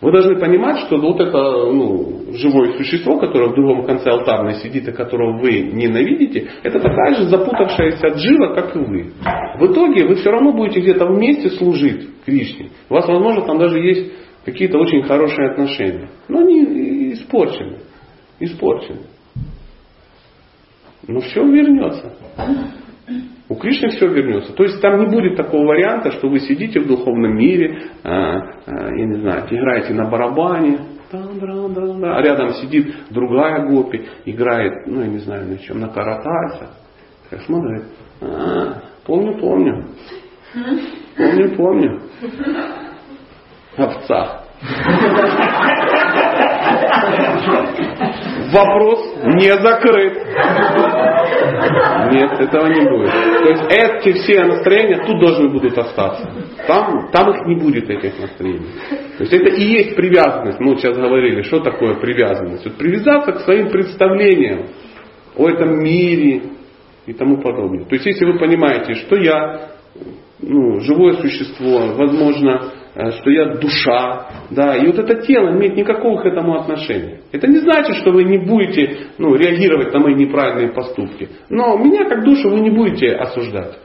Вы 0.00 0.12
должны 0.12 0.38
понимать, 0.38 0.80
что 0.80 0.98
вот 0.98 1.18
это 1.18 1.38
ну, 1.72 2.34
живое 2.34 2.76
существо, 2.76 3.18
которое 3.18 3.50
в 3.50 3.54
другом 3.54 3.86
конце 3.86 4.10
алтарной 4.10 4.56
сидит 4.56 4.86
и 4.86 4.92
которого 4.92 5.38
вы 5.40 5.60
ненавидите, 5.60 6.46
это 6.62 6.78
такая 6.78 7.14
же 7.14 7.24
запутавшаяся 7.24 8.08
джива, 8.08 8.54
как 8.54 8.76
и 8.76 8.78
вы. 8.80 9.12
В 9.58 9.72
итоге 9.72 10.06
вы 10.06 10.16
все 10.16 10.30
равно 10.30 10.52
будете 10.52 10.80
где-то 10.80 11.06
вместе 11.06 11.48
служить 11.50 12.06
Кришне. 12.26 12.68
У 12.90 12.94
вас, 12.94 13.08
возможно, 13.08 13.46
там 13.46 13.58
даже 13.58 13.78
есть 13.78 14.12
какие-то 14.44 14.78
очень 14.78 15.04
хорошие 15.04 15.52
отношения. 15.52 16.10
Но 16.28 16.40
они 16.40 17.12
испорчены 17.14 17.78
испорчен. 18.44 18.98
Но 21.06 21.20
все 21.20 21.44
вернется. 21.44 22.12
У 23.48 23.56
Кришны 23.56 23.90
все 23.90 24.08
вернется. 24.08 24.54
То 24.54 24.62
есть 24.62 24.80
там 24.80 25.00
не 25.00 25.06
будет 25.06 25.36
такого 25.36 25.66
варианта, 25.66 26.12
что 26.12 26.28
вы 26.28 26.40
сидите 26.40 26.80
в 26.80 26.86
духовном 26.86 27.36
мире, 27.36 27.90
а, 28.02 28.36
а, 28.66 28.88
я 28.88 29.06
не 29.06 29.20
знаю, 29.20 29.46
играете 29.50 29.92
на 29.92 30.08
барабане, 30.08 30.78
а 31.12 32.22
рядом 32.22 32.54
сидит 32.54 32.94
другая 33.10 33.66
гопи, 33.66 34.08
играет, 34.24 34.86
ну 34.86 35.00
я 35.02 35.06
не 35.06 35.18
знаю 35.18 35.46
на 35.46 35.58
чем, 35.58 35.80
на 35.80 35.88
каратайсах. 35.88 36.70
Как 37.28 37.42
смотрит, 37.42 37.84
а, 38.22 38.82
помню, 39.04 39.38
помню. 39.38 39.88
Помню, 41.16 41.56
помню. 41.56 42.00
Овца. 43.76 44.43
Вопрос 48.52 49.14
не 49.24 49.52
закрыт. 49.60 50.14
Нет, 52.12 52.40
этого 52.40 52.66
не 52.68 52.88
будет. 52.88 53.10
То 53.10 53.48
есть 53.48 53.64
эти 53.68 54.12
все 54.12 54.44
настроения 54.44 55.04
тут 55.06 55.20
должны 55.20 55.48
будут 55.48 55.76
остаться. 55.76 56.30
Там, 56.66 57.10
там 57.10 57.30
их 57.30 57.46
не 57.46 57.56
будет, 57.56 57.90
этих 57.90 58.18
настроений. 58.20 58.68
То 59.18 59.24
есть 59.24 59.32
это 59.32 59.50
и 59.50 59.62
есть 59.62 59.96
привязанность. 59.96 60.60
Мы 60.60 60.76
сейчас 60.76 60.96
говорили, 60.96 61.42
что 61.42 61.60
такое 61.60 61.94
привязанность. 61.96 62.64
Вот 62.64 62.76
привязаться 62.76 63.32
к 63.32 63.40
своим 63.40 63.70
представлениям 63.70 64.68
о 65.36 65.48
этом 65.48 65.82
мире 65.82 66.42
и 67.06 67.12
тому 67.12 67.38
подобное. 67.38 67.84
То 67.84 67.94
есть 67.94 68.06
если 68.06 68.24
вы 68.24 68.38
понимаете, 68.38 68.94
что 68.94 69.16
я 69.16 69.70
ну, 70.48 70.80
живое 70.80 71.14
существо, 71.14 71.94
возможно, 71.96 72.72
Э, 72.96 73.10
что 73.10 73.28
я 73.30 73.56
душа, 73.56 74.28
да, 74.50 74.76
и 74.76 74.86
вот 74.86 74.96
это 74.98 75.20
тело 75.22 75.50
имеет 75.50 75.76
никакого 75.76 76.22
к 76.22 76.26
этому 76.26 76.60
отношения. 76.60 77.22
Это 77.32 77.48
не 77.48 77.58
значит, 77.58 77.96
что 77.96 78.12
вы 78.12 78.22
не 78.22 78.38
будете 78.38 79.08
ну, 79.18 79.34
реагировать 79.34 79.92
на 79.92 79.98
мои 79.98 80.14
неправильные 80.14 80.72
поступки. 80.72 81.28
Но 81.48 81.76
меня 81.76 82.08
как 82.08 82.24
душу 82.24 82.50
вы 82.50 82.60
не 82.60 82.70
будете 82.70 83.08
осуждать. 83.16 83.80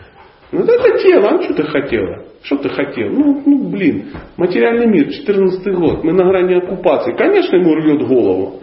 Ну 0.51 0.61
это 0.61 0.99
тело, 0.99 1.29
а 1.29 1.41
что 1.41 1.55
ты 1.55 1.63
хотела? 1.63 2.23
Что 2.43 2.57
ты 2.57 2.69
хотел? 2.69 3.09
Ну, 3.09 3.41
ну 3.45 3.69
блин, 3.69 4.11
материальный 4.37 4.85
мир, 4.85 5.09
14 5.11 5.73
год, 5.73 6.03
мы 6.03 6.13
на 6.13 6.25
грани 6.25 6.55
оккупации. 6.55 7.13
Конечно, 7.13 7.55
ему 7.55 7.73
рвет 7.73 8.07
голову. 8.07 8.59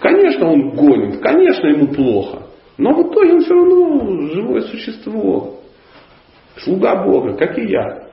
Конечно, 0.00 0.50
он 0.50 0.70
гонит, 0.70 1.20
конечно, 1.20 1.68
ему 1.68 1.88
плохо. 1.94 2.42
Но 2.76 2.92
в 2.92 3.08
итоге 3.08 3.34
он 3.34 3.40
все 3.40 3.54
равно 3.54 4.28
живое 4.34 4.62
существо. 4.62 5.60
Слуга 6.58 7.04
Бога, 7.04 7.36
как 7.36 7.58
и 7.58 7.68
я. 7.68 8.06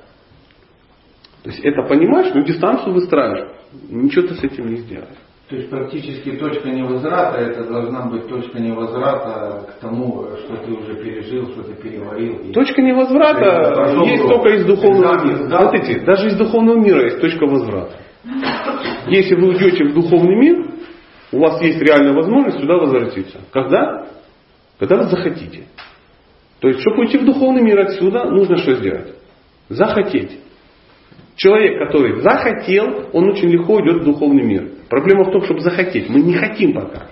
То 1.44 1.50
есть 1.50 1.60
это 1.60 1.84
понимаешь, 1.84 2.34
но 2.34 2.42
дистанцию 2.42 2.94
выстраиваешь. 2.94 3.50
Ничего 3.90 4.28
ты 4.28 4.36
с 4.36 4.44
этим 4.44 4.70
не 4.70 4.78
сделаешь. 4.78 5.18
То 5.50 5.58
есть 5.58 5.70
практически 5.70 6.32
точка 6.38 6.70
невозврата, 6.70 7.38
это 7.38 7.66
должна 7.66 8.06
быть 8.08 8.28
точка 8.28 8.60
невозврата 8.60 9.68
к 9.72 9.82
тому, 9.82 10.26
что 10.38 10.56
ты 10.56 10.72
уже 10.72 10.96
пережил, 10.96 11.50
что 11.52 11.64
ты 11.64 11.74
переварил. 11.76 12.52
Точка 12.54 12.82
невозврата 12.82 13.94
есть 14.06 14.24
только 14.24 14.50
из 14.56 14.66
духовного 14.66 15.26
мира. 15.26 15.48
Да. 15.50 15.60
Смотрите, 15.60 16.00
даже 16.06 16.28
из 16.30 16.38
духовного 16.38 16.78
мира 16.80 17.04
есть 17.04 17.20
точка 17.20 17.46
возврата. 17.46 17.94
Если 19.08 19.36
вы 19.36 19.50
уйдете 19.50 19.84
в 19.84 19.94
духовный 19.94 20.36
мир, 20.36 20.66
у 21.34 21.40
вас 21.40 21.62
есть 21.62 21.82
реальная 21.82 22.14
возможность 22.14 22.60
сюда 22.60 22.76
возвратиться. 22.76 23.40
Когда? 23.52 24.08
Когда 24.80 24.98
вы 24.98 25.04
захотите. 25.04 25.66
То 26.64 26.70
есть, 26.70 26.80
чтобы 26.80 27.02
уйти 27.02 27.18
в 27.18 27.26
духовный 27.26 27.62
мир 27.62 27.78
отсюда, 27.82 28.24
нужно 28.24 28.56
что 28.56 28.76
сделать? 28.76 29.16
Захотеть. 29.68 30.40
Человек, 31.36 31.78
который 31.78 32.22
захотел, 32.22 33.10
он 33.12 33.32
очень 33.32 33.50
легко 33.50 33.82
идет 33.82 34.02
в 34.02 34.06
духовный 34.06 34.44
мир. 34.44 34.70
Проблема 34.90 35.26
в 35.26 35.32
том, 35.34 35.44
чтобы 35.44 35.60
захотеть. 35.60 36.08
Мы 36.08 36.22
не 36.22 36.36
хотим 36.36 36.72
пока. 36.72 37.08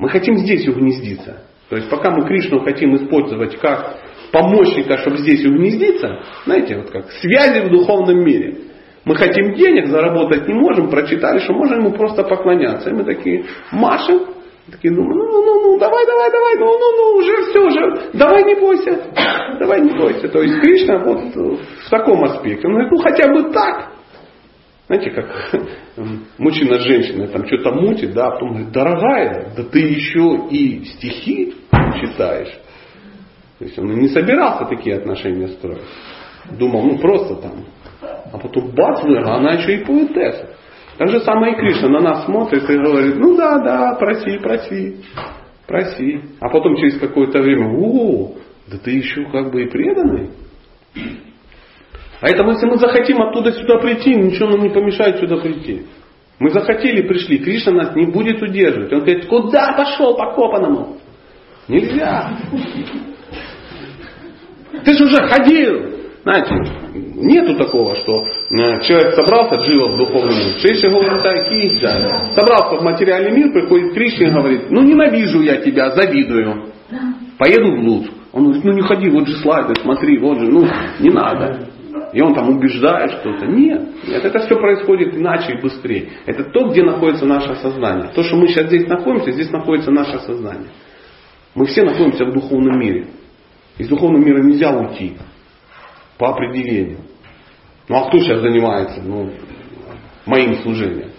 Мы 0.00 0.08
хотим 0.08 0.38
здесь 0.38 0.66
угнездиться. 0.66 1.44
То 1.68 1.76
есть 1.76 1.88
пока 1.88 2.10
мы 2.10 2.26
Кришну 2.26 2.64
хотим 2.64 2.96
использовать 2.96 3.56
как 3.60 3.96
помощника, 4.32 4.96
чтобы 4.96 5.18
здесь 5.18 5.46
угнездиться, 5.46 6.24
знаете, 6.44 6.78
вот 6.78 6.90
как 6.90 7.12
связи 7.12 7.68
в 7.68 7.70
духовном 7.70 8.24
мире. 8.24 8.56
Мы 9.04 9.14
хотим 9.14 9.54
денег, 9.54 9.86
заработать 9.86 10.48
не 10.48 10.54
можем, 10.54 10.90
прочитали, 10.90 11.38
что 11.38 11.52
можем 11.52 11.78
ему 11.78 11.92
просто 11.92 12.24
поклоняться. 12.24 12.90
И 12.90 12.92
мы 12.92 13.04
такие 13.04 13.44
машем, 13.70 14.34
Такие 14.70 14.94
ну, 14.94 15.02
ну, 15.02 15.42
ну, 15.42 15.62
ну, 15.62 15.78
давай, 15.78 16.06
давай, 16.06 16.30
давай, 16.30 16.56
ну, 16.56 16.64
ну, 16.64 16.96
ну, 16.96 17.18
уже 17.18 17.50
все, 17.50 17.66
уже, 17.66 18.10
давай 18.14 18.44
не 18.44 18.54
бойся, 18.54 19.12
давай 19.58 19.82
не 19.82 19.90
бойся. 19.90 20.28
То 20.28 20.40
есть 20.40 20.58
Кришна 20.60 21.04
вот 21.04 21.34
в 21.34 21.90
таком 21.90 22.24
аспекте. 22.24 22.66
Он 22.66 22.72
говорит, 22.72 22.92
ну 22.92 22.98
хотя 22.98 23.32
бы 23.32 23.52
так. 23.52 23.92
Знаете, 24.86 25.10
как 25.10 25.54
мужчина 26.38 26.78
с 26.78 26.82
женщиной 26.82 27.28
там 27.28 27.46
что-то 27.46 27.72
мутит, 27.72 28.14
да, 28.14 28.28
а 28.28 28.30
потом 28.32 28.48
говорит, 28.50 28.72
дорогая, 28.72 29.52
да 29.54 29.64
ты 29.64 29.80
еще 29.80 30.46
и 30.50 30.84
стихи 30.84 31.54
читаешь. 32.00 32.58
То 33.58 33.64
есть 33.66 33.78
он 33.78 33.86
не 33.86 34.08
собирался 34.08 34.64
такие 34.64 34.96
отношения 34.96 35.48
строить. 35.48 35.82
Думал, 36.58 36.84
ну 36.84 36.98
просто 36.98 37.36
там. 37.36 37.64
А 38.32 38.38
потом 38.38 38.70
бац, 38.74 39.02
она 39.04 39.52
еще 39.54 39.76
и 39.76 39.84
поэтесса. 39.84 40.53
Так 40.96 41.08
же 41.08 41.20
самое 41.20 41.54
и 41.54 41.56
Кришна 41.56 41.88
на 41.88 42.00
нас 42.00 42.24
смотрит 42.24 42.68
и 42.68 42.78
говорит, 42.78 43.16
ну 43.16 43.36
да, 43.36 43.58
да, 43.58 43.94
проси, 43.94 44.38
проси, 44.38 44.96
проси. 45.66 46.20
А 46.40 46.48
потом 46.48 46.76
через 46.76 46.98
какое-то 46.98 47.40
время, 47.40 47.68
о, 47.76 48.34
да 48.70 48.78
ты 48.78 48.92
еще 48.92 49.24
как 49.30 49.50
бы 49.50 49.64
и 49.64 49.70
преданный. 49.70 50.30
А 52.20 52.28
это 52.28 52.44
если 52.44 52.66
мы 52.66 52.78
захотим 52.78 53.20
оттуда 53.20 53.52
сюда 53.52 53.78
прийти, 53.78 54.14
ничего 54.14 54.50
нам 54.50 54.62
не 54.62 54.70
помешает 54.70 55.18
сюда 55.18 55.36
прийти. 55.36 55.82
Мы 56.38 56.50
захотели, 56.50 57.06
пришли, 57.06 57.38
Кришна 57.38 57.72
нас 57.72 57.96
не 57.96 58.06
будет 58.06 58.40
удерживать. 58.40 58.92
Он 58.92 59.00
говорит, 59.00 59.26
куда 59.26 59.72
пошел 59.76 60.16
по 60.16 60.32
копаному? 60.34 60.98
Нельзя. 61.68 62.38
Ты 64.84 64.92
же 64.92 65.04
уже 65.04 65.26
ходил. 65.26 65.93
Знаете, 66.24 66.54
нету 67.16 67.54
такого, 67.56 67.94
что 67.96 68.24
э, 68.24 68.80
человек 68.80 69.14
собрался, 69.14 69.60
жил 69.66 69.88
в 69.88 69.98
духовном 69.98 70.34
мире. 70.34 70.58
Шиши 70.58 70.88
говорит 70.88 71.22
такие, 71.22 71.78
да. 71.82 72.32
Собрался 72.32 72.76
в 72.76 72.82
материальный 72.82 73.30
мир, 73.30 73.52
приходит 73.52 73.92
Кришна 73.92 74.28
и 74.28 74.30
говорит, 74.30 74.70
ну 74.70 74.80
ненавижу 74.80 75.42
я 75.42 75.58
тебя, 75.58 75.90
завидую. 75.90 76.72
Поеду 77.36 77.76
в 77.76 77.78
Луцк. 77.78 78.10
Он 78.32 78.44
говорит, 78.44 78.64
ну 78.64 78.72
не 78.72 78.80
ходи, 78.80 79.10
вот 79.10 79.28
же 79.28 79.36
слайды, 79.36 79.74
смотри, 79.82 80.18
вот 80.18 80.38
же, 80.38 80.46
ну 80.46 80.66
не 80.98 81.10
надо. 81.10 81.68
И 82.14 82.22
он 82.22 82.34
там 82.34 82.56
убеждает 82.56 83.10
что-то. 83.20 83.44
Нет, 83.44 83.82
нет, 84.08 84.24
это 84.24 84.38
все 84.46 84.56
происходит 84.56 85.14
иначе 85.14 85.52
и 85.52 85.60
быстрее. 85.60 86.08
Это 86.24 86.44
то, 86.44 86.70
где 86.70 86.82
находится 86.84 87.26
наше 87.26 87.54
сознание. 87.56 88.10
То, 88.14 88.22
что 88.22 88.36
мы 88.36 88.48
сейчас 88.48 88.68
здесь 88.68 88.86
находимся, 88.88 89.30
здесь 89.30 89.50
находится 89.50 89.90
наше 89.90 90.18
сознание. 90.20 90.70
Мы 91.54 91.66
все 91.66 91.82
находимся 91.82 92.24
в 92.24 92.32
духовном 92.32 92.78
мире. 92.78 93.08
Из 93.76 93.88
духовного 93.88 94.24
мира 94.24 94.42
нельзя 94.42 94.70
уйти 94.74 95.16
по 96.18 96.30
определению. 96.30 96.98
Ну 97.88 97.96
а 97.96 98.08
кто 98.08 98.18
сейчас 98.18 98.40
занимается 98.40 99.02
ну, 99.02 99.30
моим 100.26 100.54
служением? 100.62 101.10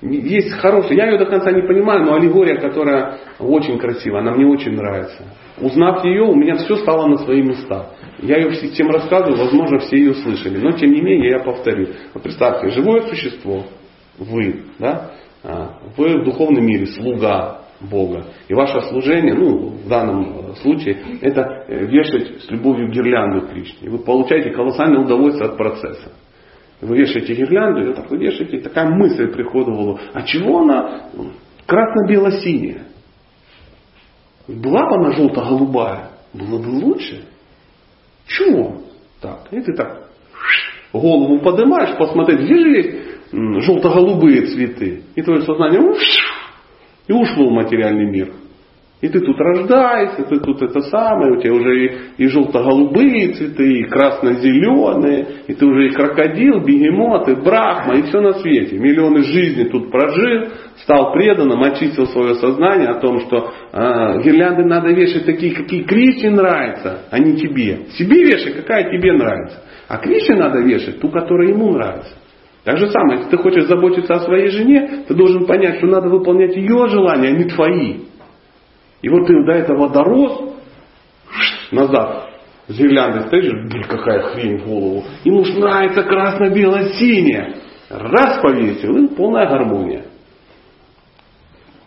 Есть 0.00 0.52
хорошая, 0.52 0.96
я 0.96 1.10
ее 1.10 1.18
до 1.18 1.26
конца 1.26 1.50
не 1.50 1.62
понимаю, 1.62 2.04
но 2.04 2.14
аллегория, 2.14 2.56
которая 2.56 3.18
очень 3.40 3.78
красивая, 3.78 4.20
она 4.20 4.32
мне 4.32 4.46
очень 4.46 4.72
нравится. 4.72 5.24
Узнав 5.60 6.04
ее, 6.04 6.22
у 6.22 6.36
меня 6.36 6.54
все 6.54 6.76
стало 6.76 7.08
на 7.08 7.16
свои 7.18 7.42
места. 7.42 7.90
Я 8.20 8.36
ее 8.36 8.50
всем 8.50 8.90
рассказываю, 8.90 9.36
возможно, 9.36 9.78
все 9.80 9.96
ее 9.96 10.14
слышали, 10.14 10.58
но 10.58 10.70
тем 10.72 10.92
не 10.92 11.00
менее 11.00 11.30
я 11.30 11.40
повторю. 11.40 11.88
Вот 12.14 12.22
представьте, 12.22 12.70
живое 12.70 13.08
существо, 13.08 13.64
вы, 14.18 14.66
да, 14.78 15.12
а, 15.42 15.78
вы 15.96 16.20
в 16.20 16.24
духовном 16.24 16.64
мире, 16.64 16.86
слуга, 16.86 17.62
Бога. 17.80 18.26
И 18.48 18.54
ваше 18.54 18.80
служение, 18.88 19.34
ну, 19.34 19.68
в 19.70 19.88
данном 19.88 20.54
случае, 20.56 20.98
это 21.20 21.64
э, 21.68 21.86
вешать 21.86 22.42
с 22.42 22.50
любовью 22.50 22.90
гирлянду 22.90 23.46
Кришне. 23.46 23.88
Вы 23.88 23.98
получаете 23.98 24.50
колоссальное 24.50 25.00
удовольствие 25.00 25.48
от 25.50 25.56
процесса. 25.56 26.12
Вы 26.80 26.98
вешаете 26.98 27.34
гирлянду, 27.34 27.86
вот 27.86 27.96
так 27.96 28.10
вы 28.10 28.18
вешаете, 28.18 28.56
и 28.56 28.60
такая 28.60 28.88
мысль 28.90 29.28
приходит 29.28 29.68
в 29.68 29.76
голову. 29.76 30.00
А 30.12 30.22
чего 30.22 30.60
она 30.60 31.10
красно-бело-синяя? 31.66 32.84
Была 34.48 34.88
бы 34.88 34.96
она 34.96 35.12
желто-голубая, 35.12 36.10
было 36.32 36.58
бы 36.58 36.68
лучше. 36.84 37.24
Чего? 38.26 38.82
Так, 39.20 39.48
и 39.50 39.60
ты 39.60 39.72
так 39.74 40.08
голову 40.92 41.40
поднимаешь, 41.40 41.96
посмотреть, 41.98 42.40
где 42.40 42.58
же 42.58 42.68
есть 42.70 43.08
желто-голубые 43.32 44.46
цветы. 44.46 45.02
И 45.14 45.22
твое 45.22 45.42
сознание 45.42 45.80
и 47.08 47.12
ушло 47.12 47.48
в 47.48 47.52
материальный 47.52 48.10
мир. 48.10 48.28
И 49.00 49.08
ты 49.08 49.20
тут 49.20 49.38
рождаешься, 49.38 50.24
ты 50.24 50.40
тут 50.40 50.60
это 50.60 50.80
самое, 50.80 51.34
у 51.34 51.40
тебя 51.40 51.52
уже 51.52 51.84
и, 51.84 51.90
и 52.16 52.26
желто-голубые 52.26 53.32
цветы, 53.32 53.78
и 53.78 53.84
красно-зеленые, 53.84 55.26
и 55.46 55.54
ты 55.54 55.66
уже 55.66 55.86
и 55.86 55.90
крокодил, 55.90 56.64
бегемот, 56.64 57.28
и 57.28 57.36
брахма, 57.36 57.94
и 57.94 58.02
все 58.02 58.20
на 58.20 58.32
свете. 58.40 58.76
Миллионы 58.76 59.22
жизней 59.22 59.66
тут 59.66 59.92
прожил, 59.92 60.48
стал 60.78 61.12
преданным, 61.12 61.62
очистил 61.62 62.06
свое 62.06 62.34
сознание 62.34 62.88
о 62.88 62.98
том, 62.98 63.20
что 63.20 63.52
э, 63.72 64.22
гирлянды 64.24 64.64
надо 64.64 64.88
вешать 64.88 65.26
такие, 65.26 65.54
какие 65.54 65.84
Кришне 65.84 66.30
нравятся, 66.30 67.02
а 67.12 67.20
не 67.20 67.36
тебе. 67.36 67.86
Себе 67.96 68.24
вешай, 68.24 68.52
какая 68.52 68.90
тебе 68.90 69.12
нравится. 69.12 69.62
А 69.86 69.98
Кришне 69.98 70.34
надо 70.34 70.58
вешать 70.58 71.00
ту, 71.00 71.08
которая 71.08 71.50
ему 71.50 71.70
нравится. 71.70 72.16
Так 72.64 72.78
же 72.78 72.90
самое, 72.90 73.18
если 73.18 73.30
ты 73.30 73.36
хочешь 73.38 73.64
заботиться 73.64 74.14
о 74.14 74.20
своей 74.20 74.48
жене, 74.48 75.04
ты 75.06 75.14
должен 75.14 75.46
понять, 75.46 75.78
что 75.78 75.86
надо 75.86 76.08
выполнять 76.08 76.56
ее 76.56 76.88
желания, 76.88 77.28
а 77.28 77.32
не 77.32 77.44
твои. 77.44 78.00
И 79.00 79.08
вот 79.08 79.26
ты 79.26 79.44
до 79.44 79.52
этого 79.52 79.90
дорос, 79.90 80.54
назад, 81.70 82.30
с 82.66 82.76
гирляндой 82.76 83.28
стоишь, 83.28 83.52
блин, 83.70 83.84
какая 83.88 84.20
хрень 84.22 84.58
в 84.58 84.66
голову. 84.66 85.04
Ему 85.24 85.44
ж 85.44 85.54
нравится 85.56 86.02
красно-бело-синее. 86.02 87.56
Раз 87.88 88.42
повесил, 88.42 88.96
и 88.96 89.14
полная 89.14 89.48
гармония. 89.48 90.04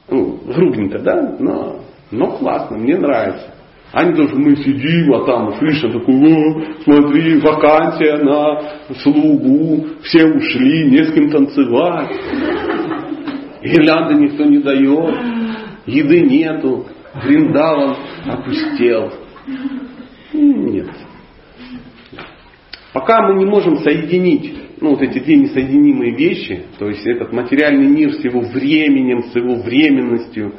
Ну, 0.10 0.40
грубненько, 0.48 1.00
да? 1.00 1.36
Но, 1.40 1.82
но 2.10 2.38
классно, 2.38 2.78
мне 2.78 2.98
нравится. 2.98 3.54
Они 3.92 4.14
должны, 4.14 4.40
мы 4.40 4.56
сидим, 4.56 5.14
а 5.14 5.26
там 5.26 5.54
Кришна 5.60 5.92
такой, 5.92 6.16
О, 6.16 6.62
смотри, 6.84 7.40
вакансия 7.40 8.18
на 8.24 8.96
слугу, 9.02 9.86
все 10.04 10.26
ушли, 10.28 10.90
не 10.90 11.04
с 11.04 11.14
кем 11.14 11.30
танцевать. 11.30 12.10
Гирлянды 13.62 14.16
никто 14.16 14.46
не 14.46 14.60
дает, 14.60 15.16
еды 15.86 16.22
нету, 16.22 16.86
Вриндаван 17.22 17.98
опустел. 18.26 19.12
Нет. 20.34 20.90
Пока 22.94 23.28
мы 23.28 23.40
не 23.40 23.46
можем 23.46 23.78
соединить 23.80 24.54
ну, 24.80 24.92
вот 24.92 25.02
эти 25.02 25.20
две 25.20 25.36
несоединимые 25.36 26.16
вещи, 26.16 26.64
то 26.80 26.88
есть 26.88 27.06
этот 27.06 27.32
материальный 27.32 27.88
мир 27.88 28.14
с 28.14 28.24
его 28.24 28.42
временем, 28.42 29.24
с 29.32 29.36
его 29.36 29.56
временностью, 29.62 30.56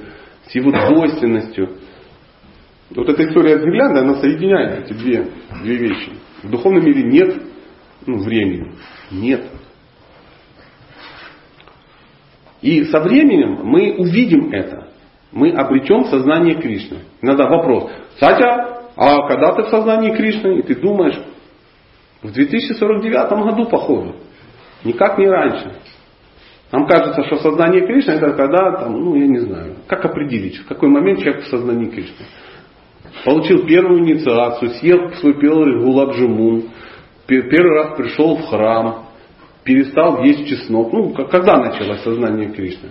с 0.47 0.55
его 0.55 0.71
двойственностью, 0.71 1.79
вот 2.97 3.09
эта 3.09 3.25
история 3.29 3.59
с 3.59 3.63
гирляндой, 3.63 4.03
она 4.03 4.15
соединяет 4.17 4.85
эти 4.85 4.93
две, 4.93 5.27
две 5.63 5.77
вещи. 5.77 6.13
В 6.43 6.51
духовном 6.51 6.85
мире 6.85 7.03
нет 7.05 7.43
ну, 8.07 8.19
времени. 8.19 8.73
Нет. 9.11 9.45
И 12.61 12.85
со 12.85 13.01
временем 13.01 13.61
мы 13.65 13.95
увидим 13.97 14.53
это. 14.53 14.89
Мы 15.33 15.51
обретем 15.51 16.05
сознание 16.05 16.57
Кришны. 16.57 16.99
Иногда 17.21 17.47
вопрос. 17.49 17.91
Сатя, 18.19 18.91
а 18.97 19.27
когда 19.27 19.55
ты 19.55 19.63
в 19.63 19.69
сознании 19.69 20.15
Кришны? 20.15 20.59
И 20.59 20.63
ты 20.63 20.75
думаешь, 20.75 21.19
в 22.23 22.31
2049 22.31 23.31
году, 23.31 23.67
походу. 23.67 24.17
Никак 24.85 25.19
не 25.19 25.29
раньше. 25.29 25.73
Нам 26.71 26.87
кажется, 26.87 27.23
что 27.25 27.37
сознание 27.37 27.87
Кришны 27.87 28.13
это 28.13 28.33
когда, 28.33 28.77
там, 28.79 28.93
ну 28.93 29.15
я 29.17 29.27
не 29.27 29.39
знаю, 29.39 29.77
как 29.87 30.05
определить, 30.05 30.59
в 30.59 30.67
какой 30.67 30.89
момент 30.89 31.21
человек 31.21 31.45
в 31.45 31.49
сознании 31.49 31.91
Кришны 31.91 32.27
получил 33.25 33.67
первую 33.67 34.01
инициацию, 34.01 34.71
съел 34.73 35.13
свой 35.15 35.39
первый 35.39 35.81
гулабджимун, 35.83 36.71
первый 37.27 37.73
раз 37.73 37.97
пришел 37.97 38.37
в 38.37 38.47
храм, 38.49 39.07
перестал 39.65 40.23
есть 40.25 40.49
чеснок. 40.49 40.93
Ну, 40.93 41.11
когда 41.13 41.59
началось 41.59 42.01
сознание 42.03 42.51
Кришны? 42.51 42.91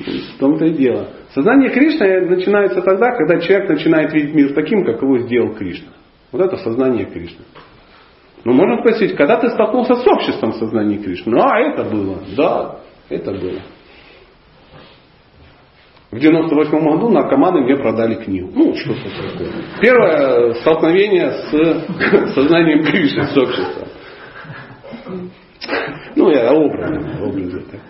В 0.00 0.38
том-то 0.38 0.64
и 0.66 0.72
дело. 0.72 1.08
Сознание 1.34 1.70
Кришны 1.70 2.28
начинается 2.28 2.80
тогда, 2.82 3.12
когда 3.12 3.38
человек 3.40 3.68
начинает 3.68 4.12
видеть 4.12 4.34
мир 4.34 4.54
таким, 4.54 4.84
как 4.84 5.00
его 5.02 5.18
сделал 5.20 5.54
Кришна. 5.54 5.92
Вот 6.32 6.42
это 6.42 6.56
сознание 6.56 7.06
Кришны. 7.06 7.44
Ну, 8.44 8.52
можно 8.52 8.78
спросить, 8.78 9.14
когда 9.16 9.36
ты 9.36 9.50
столкнулся 9.50 9.94
с 9.94 10.06
обществом 10.06 10.54
сознания 10.54 10.98
Кришны? 10.98 11.32
Ну, 11.32 11.42
а 11.42 11.60
это 11.60 11.84
было. 11.84 12.18
Да, 12.36 12.80
это 13.08 13.32
было. 13.32 13.60
В 16.10 16.18
98 16.18 16.70
году 16.70 17.08
наркоманы 17.08 17.60
мне 17.60 17.76
продали 17.76 18.16
книгу. 18.16 18.50
Ну, 18.52 18.74
что-то 18.74 19.00
такое. 19.02 19.48
Первое 19.80 20.54
столкновение 20.54 21.30
с 21.30 22.34
сознанием 22.34 22.84
Кришны, 22.84 23.24
с 23.24 23.36
обществом. 23.36 23.88
Ну, 26.16 26.30
я 26.30 26.52
образ, 26.52 27.20
образ 27.20 27.54
это. 27.54 27.80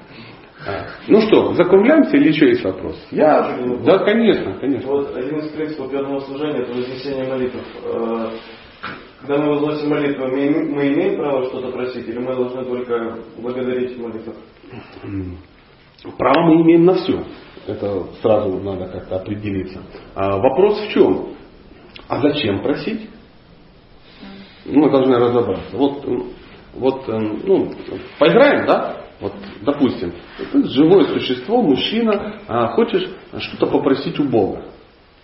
А. 0.66 0.86
Ну 1.08 1.22
что, 1.22 1.54
закругляемся 1.54 2.18
или 2.18 2.28
еще 2.28 2.48
есть 2.50 2.62
вопрос? 2.62 2.94
Я, 3.10 3.56
да, 3.82 3.98
конечно, 4.00 4.58
конечно. 4.60 4.90
Вот 4.90 5.16
один 5.16 5.38
из 5.38 5.48
принципов 5.52 5.88
преданного 5.88 6.20
служения 6.20 6.60
это 6.60 6.72
вознесение 6.72 7.26
молитв. 7.32 7.56
Э, 7.82 8.30
когда 9.20 9.38
мы 9.38 9.54
возносим 9.54 9.88
молитву, 9.88 10.26
мы, 10.26 10.50
мы 10.50 10.92
имеем 10.92 11.16
право 11.16 11.46
что-то 11.46 11.70
просить, 11.72 12.06
или 12.06 12.18
мы 12.18 12.34
должны 12.34 12.62
только 12.64 13.18
благодарить 13.38 13.96
в 13.96 14.02
молитвах? 14.02 14.36
Право 16.18 16.46
мы 16.46 16.62
имеем 16.62 16.84
на 16.84 16.94
все. 16.94 17.24
Это 17.70 18.04
сразу 18.22 18.58
надо 18.58 18.86
как-то 18.86 19.16
определиться. 19.16 19.80
А 20.14 20.36
вопрос 20.38 20.80
в 20.80 20.88
чем? 20.90 21.34
А 22.08 22.20
зачем 22.20 22.62
просить? 22.62 23.08
Мы 24.66 24.90
должны 24.90 25.16
разобраться. 25.16 25.76
Вот 25.76 26.04
вот, 26.74 27.08
эм, 27.08 27.42
ну, 27.44 27.72
поиграем, 28.18 28.66
да? 28.66 28.96
Вот, 29.20 29.32
допустим, 29.62 30.14
ты 30.52 30.64
живое 30.68 31.04
существо, 31.04 31.60
мужчина, 31.60 32.40
а 32.48 32.68
хочешь 32.68 33.08
что-то 33.38 33.66
попросить 33.66 34.18
у 34.18 34.24
Бога. 34.24 34.64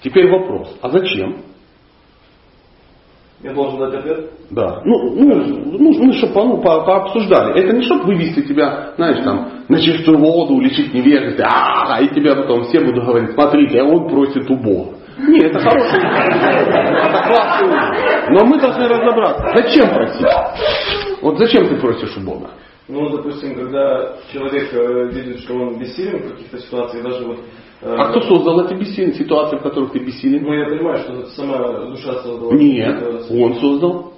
Теперь 0.03 0.31
вопрос, 0.31 0.77
а 0.83 0.91
зачем? 0.91 1.43
Я 3.43 3.53
должен 3.53 3.79
дать 3.79 3.95
ответ? 3.95 4.31
Да. 4.51 4.81
Ну, 4.85 5.15
ну, 5.15 5.35
ну, 5.35 5.93
ну 5.93 6.13
чтобы 6.15 6.45
ну, 6.45 6.63
по, 6.63 6.81
пообсуждали. 6.85 7.61
Это 7.61 7.77
не 7.77 7.83
чтобы 7.83 8.05
вывести 8.05 8.43
тебя, 8.43 8.93
знаешь, 8.97 9.23
там, 9.25 9.51
на 9.69 9.79
чистую 9.79 10.19
воду, 10.19 10.59
лечить 10.59 10.95
невежество, 10.95 11.47
а, 11.47 12.01
и 12.01 12.09
тебя 12.09 12.35
потом 12.35 12.65
все 12.65 12.81
будут 12.81 13.05
говорить, 13.05 13.33
смотрите, 13.33 13.83
он 13.83 14.09
просит 14.09 14.51
у 14.51 14.57
Бога. 14.57 14.97
Нет, 15.19 15.51
это 15.51 15.61
хороший 15.61 15.99
Это 15.99 17.23
классный 17.27 18.31
Но 18.31 18.45
мы 18.47 18.59
должны 18.61 18.87
разобраться, 18.89 19.53
зачем 19.55 19.89
просить? 19.91 20.27
Вот 21.23 21.39
зачем 21.39 21.69
ты 21.69 21.77
просишь 21.77 22.17
у 22.17 22.21
Бога? 22.21 22.51
Ну, 22.89 23.11
допустим, 23.11 23.55
когда 23.55 24.17
человек 24.33 24.73
э, 24.73 25.11
видит, 25.13 25.41
что 25.41 25.55
он 25.55 25.79
бессилен 25.79 26.19
в 26.19 26.33
каких-то 26.33 26.59
ситуациях, 26.59 27.05
даже 27.05 27.25
вот 27.25 27.39
а 27.83 28.09
кто 28.09 28.23
создал 28.23 28.65
эти 28.65 28.75
бессильные 28.75 29.15
ситуации, 29.17 29.59
в 29.59 29.63
которых 29.63 29.93
ты 29.93 29.99
бессилен? 29.99 30.43
Ну, 30.43 30.55
я 30.55 30.65
понимаю, 30.65 30.99
что 30.99 31.27
сама 31.27 31.91
душа 31.91 32.15
создала. 32.23 32.53
Нет, 32.55 33.03
он 33.31 33.55
создал. 33.57 34.13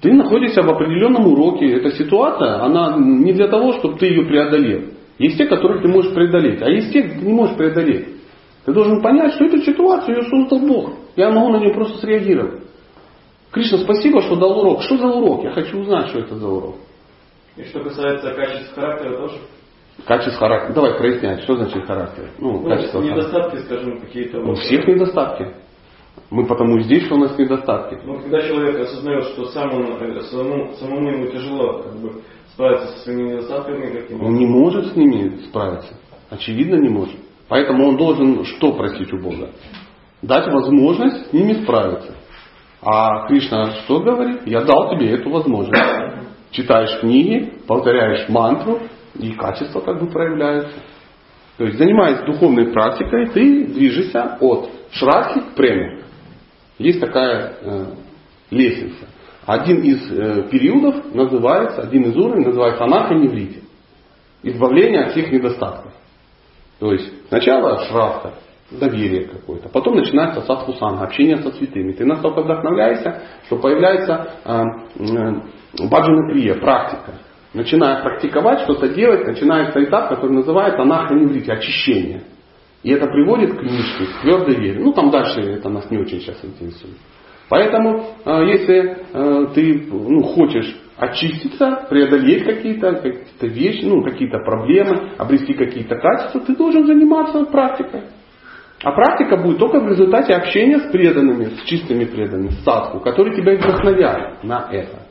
Ты 0.00 0.12
находишься 0.12 0.62
в 0.62 0.68
определенном 0.68 1.28
уроке. 1.28 1.66
Эта 1.76 1.92
ситуация, 1.92 2.64
она 2.64 2.96
не 2.98 3.32
для 3.32 3.46
того, 3.46 3.74
чтобы 3.74 3.98
ты 3.98 4.06
ее 4.06 4.26
преодолел. 4.26 4.88
Есть 5.18 5.38
те, 5.38 5.46
которых 5.46 5.82
ты 5.82 5.88
можешь 5.88 6.12
преодолеть, 6.12 6.60
а 6.62 6.68
есть 6.68 6.92
те, 6.92 7.02
ты 7.02 7.24
не 7.24 7.32
можешь 7.32 7.56
преодолеть. 7.56 8.08
Ты 8.64 8.72
должен 8.72 9.00
понять, 9.00 9.34
что 9.34 9.44
эту 9.44 9.58
ситуацию 9.58 10.16
ее 10.16 10.22
создал 10.24 10.58
Бог. 10.58 10.90
Я 11.14 11.30
могу 11.30 11.52
на 11.52 11.58
нее 11.58 11.72
просто 11.72 11.98
среагировать. 11.98 12.62
Кришна, 13.52 13.78
спасибо, 13.78 14.22
что 14.22 14.34
дал 14.36 14.58
урок. 14.58 14.82
Что 14.82 14.96
за 14.96 15.06
урок? 15.06 15.44
Я 15.44 15.50
хочу 15.50 15.78
узнать, 15.78 16.08
что 16.08 16.20
это 16.20 16.34
за 16.34 16.48
урок. 16.48 16.76
И 17.56 17.64
что 17.64 17.80
касается 17.80 18.32
качества 18.34 18.82
характера 18.82 19.16
тоже? 19.18 19.38
Качество 20.06 20.38
характера. 20.38 20.74
Давай 20.74 20.94
прояснять, 20.98 21.42
что 21.42 21.56
значит 21.56 21.84
характер. 21.86 22.30
Ну, 22.38 22.60
ну 22.60 22.68
качество 22.68 23.00
недостатки, 23.00 23.56
характера. 23.56 23.64
скажем, 23.64 24.00
какие-то. 24.00 24.40
У 24.40 24.54
всех 24.54 24.86
недостатки. 24.88 25.54
Мы 26.30 26.46
потому 26.46 26.80
здесь, 26.80 27.04
что 27.04 27.16
у 27.16 27.18
нас 27.18 27.38
недостатки. 27.38 27.98
Ну, 28.04 28.18
когда 28.20 28.40
человек 28.40 28.80
осознает, 28.80 29.24
что 29.24 29.44
сам 29.46 29.74
он, 29.74 30.22
самому, 30.22 30.72
самому 30.74 31.10
ему 31.10 31.26
тяжело 31.30 31.82
как 31.82 31.94
бы, 31.96 32.22
справиться 32.52 32.86
со 32.88 32.98
своими 33.04 33.32
недостатками 33.32 34.00
какими 34.00 34.24
Он 34.24 34.34
не 34.34 34.46
может 34.46 34.92
с 34.92 34.96
ними 34.96 35.42
справиться. 35.48 35.94
Очевидно, 36.30 36.76
не 36.76 36.88
может. 36.88 37.16
Поэтому 37.48 37.88
он 37.88 37.96
должен 37.98 38.44
что 38.44 38.72
просить 38.72 39.12
у 39.12 39.18
Бога? 39.18 39.50
Дать 40.22 40.50
возможность 40.52 41.28
с 41.28 41.32
ними 41.32 41.62
справиться. 41.62 42.14
А 42.80 43.26
Кришна 43.28 43.72
что 43.84 44.00
говорит? 44.00 44.46
Я 44.46 44.62
дал 44.62 44.90
тебе 44.90 45.10
эту 45.10 45.30
возможность. 45.30 45.82
Читаешь 46.52 47.00
книги, 47.00 47.52
повторяешь 47.66 48.28
мантру, 48.28 48.80
и 49.18 49.32
качества 49.32 49.80
как 49.80 50.00
бы 50.00 50.10
проявляются. 50.10 50.74
То 51.58 51.64
есть, 51.64 51.78
занимаясь 51.78 52.24
духовной 52.24 52.72
практикой, 52.72 53.28
ты 53.30 53.66
движешься 53.66 54.36
от 54.40 54.70
шрадхи 54.92 55.40
к 55.40 55.54
преме. 55.54 56.02
Есть 56.78 57.00
такая 57.00 57.56
э, 57.60 57.86
лестница. 58.50 59.06
Один 59.46 59.82
из 59.82 60.10
э, 60.10 60.48
периодов 60.50 61.14
называется, 61.14 61.82
один 61.82 62.04
из 62.04 62.16
уровней 62.16 62.46
называется 62.46 62.84
анаха 62.84 63.14
неврити. 63.14 63.62
Избавление 64.42 65.04
от 65.04 65.12
всех 65.12 65.30
недостатков. 65.30 65.92
То 66.78 66.92
есть 66.92 67.28
сначала 67.28 67.84
шрадха, 67.84 68.34
доверие 68.70 69.26
какое-то. 69.26 69.68
Потом 69.68 69.96
начинается 69.96 70.42
садхусанга, 70.42 71.04
общение 71.04 71.38
со 71.38 71.52
святыми. 71.52 71.92
Ты 71.92 72.04
настолько 72.04 72.42
вдохновляешься, 72.42 73.22
что 73.46 73.56
появляется 73.56 74.30
э, 74.44 74.62
э, 74.98 75.40
баджана 75.78 76.32
крия, 76.32 76.54
практика 76.54 77.12
начиная 77.54 78.02
практиковать, 78.02 78.60
что-то 78.60 78.88
делать, 78.88 79.26
начинается 79.26 79.82
этап, 79.84 80.08
который 80.08 80.32
называется 80.32 80.82
анахроневрите, 80.82 81.52
очищение. 81.52 82.22
И 82.82 82.90
это 82.90 83.06
приводит 83.06 83.58
к 83.58 83.62
нишке, 83.62 84.06
к 84.06 84.22
твердой 84.22 84.56
вере. 84.56 84.80
Ну, 84.82 84.92
там 84.92 85.10
дальше 85.10 85.40
это 85.40 85.68
нас 85.68 85.90
не 85.90 85.98
очень 85.98 86.20
сейчас 86.20 86.42
интересует. 86.42 86.96
Поэтому, 87.48 88.06
если 88.24 89.04
ты 89.54 89.86
ну, 89.90 90.22
хочешь 90.22 90.74
очиститься, 90.96 91.86
преодолеть 91.88 92.44
какие-то 92.44 92.94
какие 92.94 93.50
вещи, 93.50 93.84
ну, 93.84 94.02
какие-то 94.02 94.38
проблемы, 94.38 95.12
обрести 95.18 95.52
какие-то 95.52 95.96
качества, 95.96 96.40
ты 96.40 96.56
должен 96.56 96.86
заниматься 96.86 97.44
практикой. 97.44 98.04
А 98.82 98.90
практика 98.92 99.36
будет 99.36 99.58
только 99.58 99.78
в 99.78 99.88
результате 99.88 100.34
общения 100.34 100.78
с 100.78 100.90
преданными, 100.90 101.44
с 101.44 101.62
чистыми 101.64 102.04
преданными, 102.04 102.50
с 102.50 102.64
садху, 102.64 102.98
которые 103.00 103.36
тебя 103.36 103.54
вдохновяют 103.56 104.42
на 104.42 104.68
это. 104.72 105.01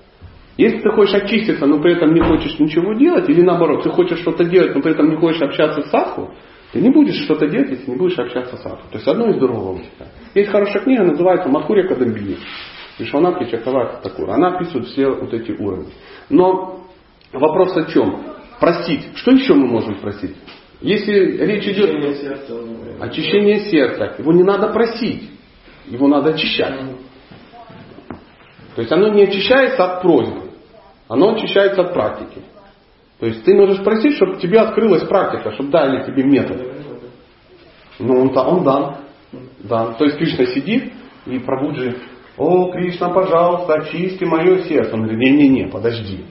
Если 0.61 0.77
ты 0.77 0.91
хочешь 0.91 1.15
очиститься, 1.15 1.65
но 1.65 1.81
при 1.81 1.93
этом 1.93 2.13
не 2.13 2.21
хочешь 2.21 2.59
ничего 2.59 2.93
делать, 2.93 3.27
или 3.27 3.41
наоборот, 3.41 3.81
ты 3.81 3.89
хочешь 3.89 4.19
что-то 4.19 4.43
делать, 4.43 4.75
но 4.75 4.81
при 4.83 4.91
этом 4.91 5.09
не 5.09 5.15
хочешь 5.15 5.41
общаться 5.41 5.81
с 5.81 5.89
садху, 5.89 6.35
ты 6.71 6.81
не 6.81 6.91
будешь 6.91 7.15
что-то 7.23 7.47
делать, 7.47 7.71
если 7.71 7.89
не 7.89 7.97
будешь 7.97 8.19
общаться 8.19 8.57
с 8.57 8.61
садху. 8.61 8.87
То 8.91 8.97
есть 8.97 9.07
одно 9.07 9.31
из 9.31 9.39
другого 9.39 9.77
вытекает. 9.77 10.11
Есть 10.35 10.51
хорошая 10.51 10.83
книга, 10.83 11.03
называется 11.03 11.49
Мадхурия 11.49 11.87
Кадамбини. 11.87 12.37
Вишванатхи 12.99 13.49
Чакавати 13.49 14.03
Такура. 14.03 14.33
Она 14.33 14.49
описывает 14.49 14.85
все 14.89 15.09
вот 15.09 15.33
эти 15.33 15.51
уровни. 15.51 15.93
Но 16.29 16.85
вопрос 17.33 17.75
о 17.77 17.85
чем? 17.85 18.21
Простить. 18.59 19.07
Что 19.15 19.31
еще 19.31 19.55
мы 19.55 19.65
можем 19.65 19.95
просить? 19.95 20.35
Если 20.79 21.37
речь 21.43 21.65
идет 21.65 21.89
очищение 21.89 22.13
сердца, 22.13 22.53
очищение 22.99 23.59
сердца, 23.61 24.15
его 24.19 24.31
не 24.31 24.43
надо 24.43 24.67
просить, 24.67 25.27
его 25.87 26.07
надо 26.07 26.35
очищать. 26.35 26.81
То 28.75 28.81
есть 28.81 28.91
оно 28.91 29.07
не 29.07 29.23
очищается 29.23 29.83
от 29.83 30.01
просьбы. 30.03 30.40
Оно 31.11 31.33
очищается 31.33 31.81
от 31.81 31.93
практики. 31.93 32.41
То 33.19 33.25
есть 33.25 33.43
ты 33.43 33.53
можешь 33.53 33.83
просить, 33.83 34.15
чтобы 34.15 34.37
тебе 34.37 34.61
открылась 34.61 35.03
практика, 35.03 35.51
чтобы 35.51 35.69
дали 35.69 36.05
тебе 36.05 36.23
метод. 36.23 36.65
Ну 37.99 38.21
он, 38.21 38.37
он 38.37 38.63
дан. 38.63 38.95
дан. 39.59 39.95
То 39.95 40.05
есть 40.05 40.17
Кришна 40.17 40.45
сидит 40.45 40.93
и 41.25 41.37
Прабуджи, 41.39 41.97
о, 42.37 42.71
Кришна, 42.71 43.09
пожалуйста, 43.09 43.73
очисти 43.73 44.23
мое 44.23 44.63
сердце. 44.63 44.93
Он 44.93 45.01
говорит, 45.01 45.19
не-не-не, 45.19 45.67
подожди. 45.67 46.23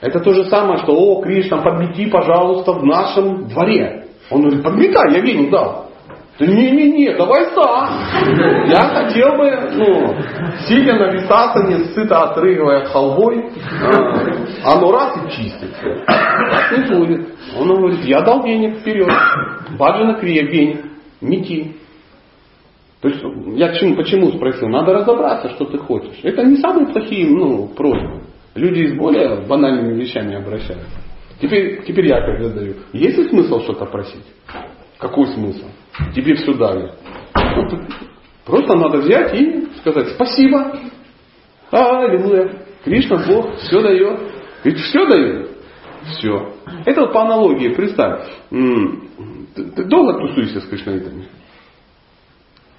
Это 0.00 0.18
то 0.18 0.34
же 0.34 0.46
самое, 0.46 0.78
что, 0.78 0.96
о, 0.96 1.22
Кришна, 1.22 1.58
подмети, 1.58 2.10
пожалуйста, 2.10 2.72
в 2.72 2.84
нашем 2.84 3.46
дворе. 3.46 4.08
Он 4.30 4.40
говорит, 4.40 4.64
подметай, 4.64 5.12
я 5.12 5.20
веник 5.20 5.52
дал. 5.52 5.91
Не-не-не, 6.40 7.14
давай 7.14 7.46
сам. 7.54 7.88
Я 8.66 8.88
хотел 8.88 9.36
бы, 9.36 9.50
ну, 9.74 10.16
сидя 10.66 10.94
на 10.94 11.12
висасане, 11.12 11.84
сыто 11.94 12.22
отрыгивая 12.22 12.86
халвой, 12.86 13.50
а, 13.82 14.74
оно 14.74 14.92
раз 14.92 15.16
и 15.18 15.30
чистится. 15.30 16.04
Так 16.06 16.78
не 16.78 16.96
будет. 16.96 17.28
Он 17.58 17.68
говорит, 17.68 18.04
я 18.04 18.22
дал 18.22 18.42
денег 18.42 18.78
вперед. 18.78 19.10
Баджана 19.78 20.14
крия 20.14 20.50
денег, 20.50 20.84
мети. 21.20 21.76
То 23.02 23.08
есть, 23.08 23.22
я 23.58 23.68
почему, 23.68 23.96
почему 23.96 24.32
спросил? 24.32 24.68
Надо 24.68 24.94
разобраться, 24.94 25.50
что 25.50 25.66
ты 25.66 25.76
хочешь. 25.78 26.20
Это 26.22 26.44
не 26.44 26.56
самые 26.56 26.86
плохие 26.86 27.28
ну, 27.28 27.68
просьбы. 27.68 28.22
Люди 28.54 28.86
с 28.86 28.96
более 28.96 29.46
банальными 29.46 30.00
вещами 30.00 30.36
обращаются. 30.36 30.96
Теперь, 31.40 31.82
теперь 31.84 32.06
я 32.06 32.20
как 32.20 32.42
задаю. 32.42 32.74
Есть 32.92 33.18
ли 33.18 33.28
смысл 33.28 33.60
что-то 33.60 33.86
просить? 33.86 34.24
Какой 34.98 35.26
смысл? 35.28 35.66
Тебе 36.14 36.34
все 36.34 36.54
дали. 36.54 36.92
Просто 38.44 38.76
надо 38.76 38.98
взять 38.98 39.34
и 39.34 39.68
сказать 39.78 40.08
спасибо. 40.14 40.78
Аллилуйя. 41.70 42.66
Кришна 42.84 43.24
Бог 43.28 43.56
все 43.58 43.80
дает. 43.80 44.20
Ведь 44.64 44.78
все 44.78 45.06
дает. 45.06 45.50
Все. 46.16 46.54
Это 46.84 47.02
вот 47.02 47.12
по 47.12 47.22
аналогии, 47.22 47.74
представь. 47.74 48.28
Ты 48.50 49.84
долго 49.84 50.18
тусуешься 50.18 50.60
с 50.60 50.66
кришнаитами? 50.66 51.28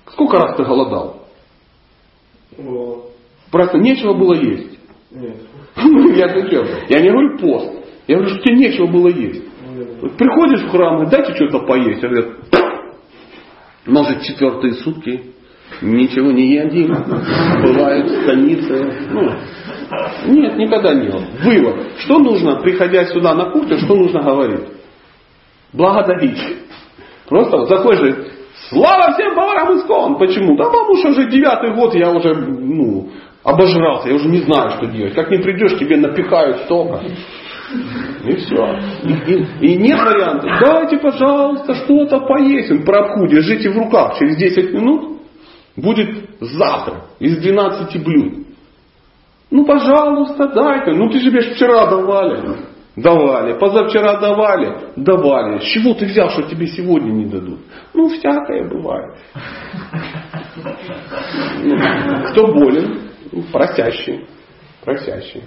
Сколько 0.07 0.37
раз 0.37 0.57
ты 0.57 0.63
голодал? 0.63 1.27
Просто 3.51 3.77
нечего 3.77 4.13
было 4.13 4.33
есть. 4.33 4.79
Нет. 5.11 5.37
Я 6.15 6.29
зачем? 6.29 6.65
Я 6.89 7.01
не 7.01 7.09
говорю 7.09 7.37
пост. 7.37 7.71
Я 8.07 8.17
говорю, 8.17 8.33
что 8.33 8.43
тебе 8.43 8.57
нечего 8.57 8.87
было 8.87 9.07
есть. 9.07 9.43
Приходишь 10.17 10.63
в 10.63 10.69
храм, 10.69 11.03
и 11.03 11.09
дайте 11.09 11.33
что-то 11.35 11.59
поесть. 11.59 12.03
Может 13.85 14.21
четвертые 14.23 14.73
сутки 14.75 15.33
ничего 15.81 16.31
не 16.31 16.53
едим, 16.55 16.95
бывают 17.61 18.09
станицы. 18.09 18.93
Ну, 19.11 19.31
нет, 20.27 20.57
никогда 20.57 20.93
не 20.93 21.09
было. 21.09 21.23
Вывод. 21.43 21.75
Что 21.99 22.19
нужно, 22.19 22.61
приходя 22.61 23.05
сюда 23.05 23.33
на 23.33 23.49
кухню, 23.51 23.77
что 23.79 23.95
нужно 23.95 24.21
говорить? 24.21 24.67
Благодарить. 25.73 26.39
Просто 27.27 27.57
вот 27.57 27.69
заходишь, 27.69 28.15
слава 28.69 29.13
всем 29.13 29.35
поварам 29.35 29.77
искон. 29.77 30.17
Почему? 30.17 30.55
Да 30.55 30.65
потому 30.65 30.95
что 30.97 31.09
уже 31.09 31.29
девятый 31.29 31.75
год 31.75 31.93
я 31.95 32.11
уже 32.11 32.33
ну, 32.35 33.09
обожрался, 33.43 34.09
я 34.09 34.15
уже 34.15 34.29
не 34.29 34.39
знаю, 34.39 34.71
что 34.71 34.85
делать. 34.85 35.13
Как 35.13 35.29
не 35.29 35.39
придешь, 35.39 35.77
тебе 35.77 35.97
напихают 35.97 36.57
столько. 36.65 37.01
И 38.25 38.35
все. 38.35 38.79
И, 39.03 39.67
и, 39.67 39.77
нет 39.77 39.99
вариантов. 39.99 40.49
Дайте, 40.61 40.97
пожалуйста, 40.97 41.75
что-то 41.75 42.19
поесть. 42.21 42.71
Он 42.71 42.83
Прабху, 42.83 43.27
держите 43.27 43.69
в 43.69 43.77
руках. 43.77 44.17
Через 44.17 44.37
10 44.37 44.73
минут 44.73 45.21
будет 45.75 46.29
завтра 46.39 47.05
из 47.19 47.37
12 47.39 48.03
блюд. 48.03 48.47
Ну, 49.51 49.65
пожалуйста, 49.65 50.47
дай-ка. 50.47 50.91
Ну, 50.91 51.09
ты 51.09 51.19
же 51.19 51.53
вчера 51.53 51.87
давали. 51.87 52.57
Давали. 52.95 53.53
Позавчера 53.57 54.19
давали. 54.19 54.93
Давали. 54.95 55.59
С 55.59 55.63
чего 55.63 55.93
ты 55.95 56.05
взял, 56.05 56.29
что 56.29 56.43
тебе 56.43 56.67
сегодня 56.67 57.11
не 57.11 57.25
дадут? 57.25 57.59
Ну, 57.93 58.09
всякое 58.09 58.69
бывает. 58.69 59.15
Ну, 61.63 61.77
кто 62.31 62.47
болен? 62.47 62.99
Ну, 63.31 63.43
просящий. 63.51 64.25
Просящий. 64.83 65.43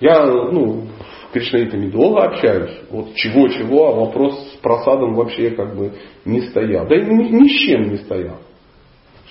Я, 0.00 0.24
ну, 0.24 0.86
кришнаитами 1.32 1.90
долго 1.90 2.24
общаюсь. 2.24 2.78
Вот 2.90 3.14
чего-чего, 3.14 3.88
а 3.88 4.06
вопрос 4.06 4.54
с 4.54 4.58
просадом 4.58 5.14
вообще 5.14 5.50
как 5.50 5.74
бы 5.76 5.92
не 6.24 6.40
стоял. 6.42 6.86
Да 6.86 6.94
и 6.96 7.04
ни, 7.04 7.30
ни 7.30 7.48
с 7.48 7.60
чем 7.66 7.90
не 7.90 7.96
стоял. 7.96 8.38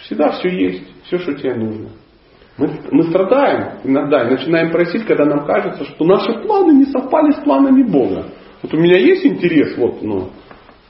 Всегда 0.04 0.32
все 0.32 0.50
есть, 0.50 0.84
все, 1.06 1.20
что 1.20 1.34
тебе 1.34 1.56
нужно. 1.56 1.90
Мы, 2.58 2.70
мы 2.92 3.04
страдаем 3.04 3.80
иногда 3.84 4.28
и 4.28 4.32
начинаем 4.32 4.72
просить, 4.72 5.06
когда 5.06 5.26
нам 5.26 5.46
кажется, 5.46 5.86
что 5.86 6.06
наши 6.06 6.34
планы 6.42 6.74
не 6.74 6.86
совпали 6.86 7.32
с 7.32 7.44
планами 7.44 7.84
Бога. 7.84 8.26
Вот 8.62 8.74
у 8.74 8.78
меня 8.78 9.00
есть 9.00 9.26
интерес, 9.26 9.78
вот, 9.78 10.02
ну, 10.02 10.30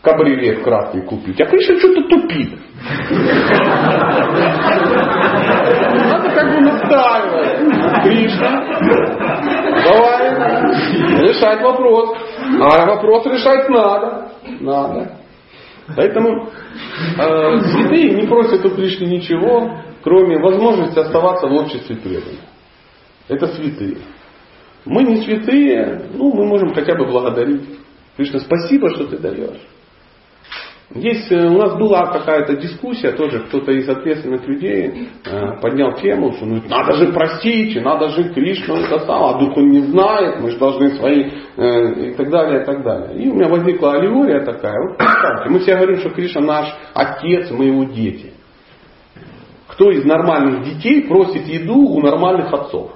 кабриолет 0.01 0.63
красный 0.63 1.03
купить, 1.03 1.39
а 1.39 1.45
Кришна 1.45 1.77
что-то 1.77 2.01
тупит. 2.09 2.49
Надо 6.09 6.29
как 6.31 6.53
бы 6.53 6.61
настаивать. 6.61 8.03
Кришна, 8.03 8.65
давай 9.83 11.27
решать 11.27 11.61
вопрос. 11.61 12.17
А 12.59 12.85
вопрос 12.85 13.25
решать 13.25 13.69
надо. 13.69 14.31
Надо. 14.59 15.17
Поэтому 15.95 16.49
э, 17.17 17.59
святые 17.61 18.11
не 18.11 18.27
просят 18.27 18.65
у 18.65 18.69
Кришны 18.69 19.05
ничего, 19.05 19.81
кроме 20.03 20.37
возможности 20.37 20.99
оставаться 20.99 21.47
в 21.47 21.53
обществе 21.53 21.95
преданных. 21.97 22.39
Это 23.27 23.47
святые. 23.47 23.97
Мы 24.85 25.03
не 25.03 25.17
святые, 25.23 26.09
ну 26.13 26.33
мы 26.33 26.45
можем 26.45 26.73
хотя 26.73 26.95
бы 26.95 27.05
благодарить. 27.05 27.79
Кришна, 28.17 28.39
спасибо, 28.39 28.89
что 28.89 29.05
ты 29.07 29.17
даешь. 29.17 29.61
Здесь 30.93 31.31
э, 31.31 31.47
у 31.47 31.57
нас 31.57 31.77
была 31.77 32.07
какая-то 32.07 32.57
дискуссия, 32.57 33.13
тоже 33.13 33.45
кто-то 33.47 33.71
из 33.71 33.87
ответственных 33.87 34.45
людей 34.45 35.09
э, 35.23 35.61
поднял 35.61 35.95
тему, 35.95 36.33
что 36.33 36.45
ну, 36.45 36.61
надо 36.67 36.93
же 36.93 37.13
простить, 37.13 37.81
надо 37.81 38.09
же 38.09 38.33
Кришну 38.33 38.75
это 38.75 38.99
сам, 38.99 39.23
а 39.23 39.39
дух 39.39 39.55
он 39.55 39.69
не 39.69 39.79
знает, 39.83 40.41
мы 40.41 40.51
же 40.51 40.57
должны 40.57 40.89
свои 40.95 41.29
э, 41.55 42.09
и 42.09 42.13
так 42.15 42.29
далее, 42.29 42.63
и 42.63 42.65
так 42.65 42.83
далее. 42.83 43.23
И 43.23 43.29
у 43.29 43.35
меня 43.35 43.47
возникла 43.47 43.93
аллегория 43.93 44.41
такая, 44.41 44.75
вот 44.85 44.97
представьте, 44.97 45.49
мы 45.49 45.59
все 45.59 45.75
говорим, 45.75 45.99
что 45.99 46.09
Кришна 46.09 46.41
наш 46.41 46.75
отец, 46.93 47.49
мы 47.51 47.65
его 47.65 47.85
дети. 47.85 48.33
Кто 49.67 49.91
из 49.91 50.03
нормальных 50.03 50.65
детей 50.65 51.07
просит 51.07 51.47
еду 51.47 51.77
у 51.77 52.01
нормальных 52.01 52.51
отцов? 52.51 52.91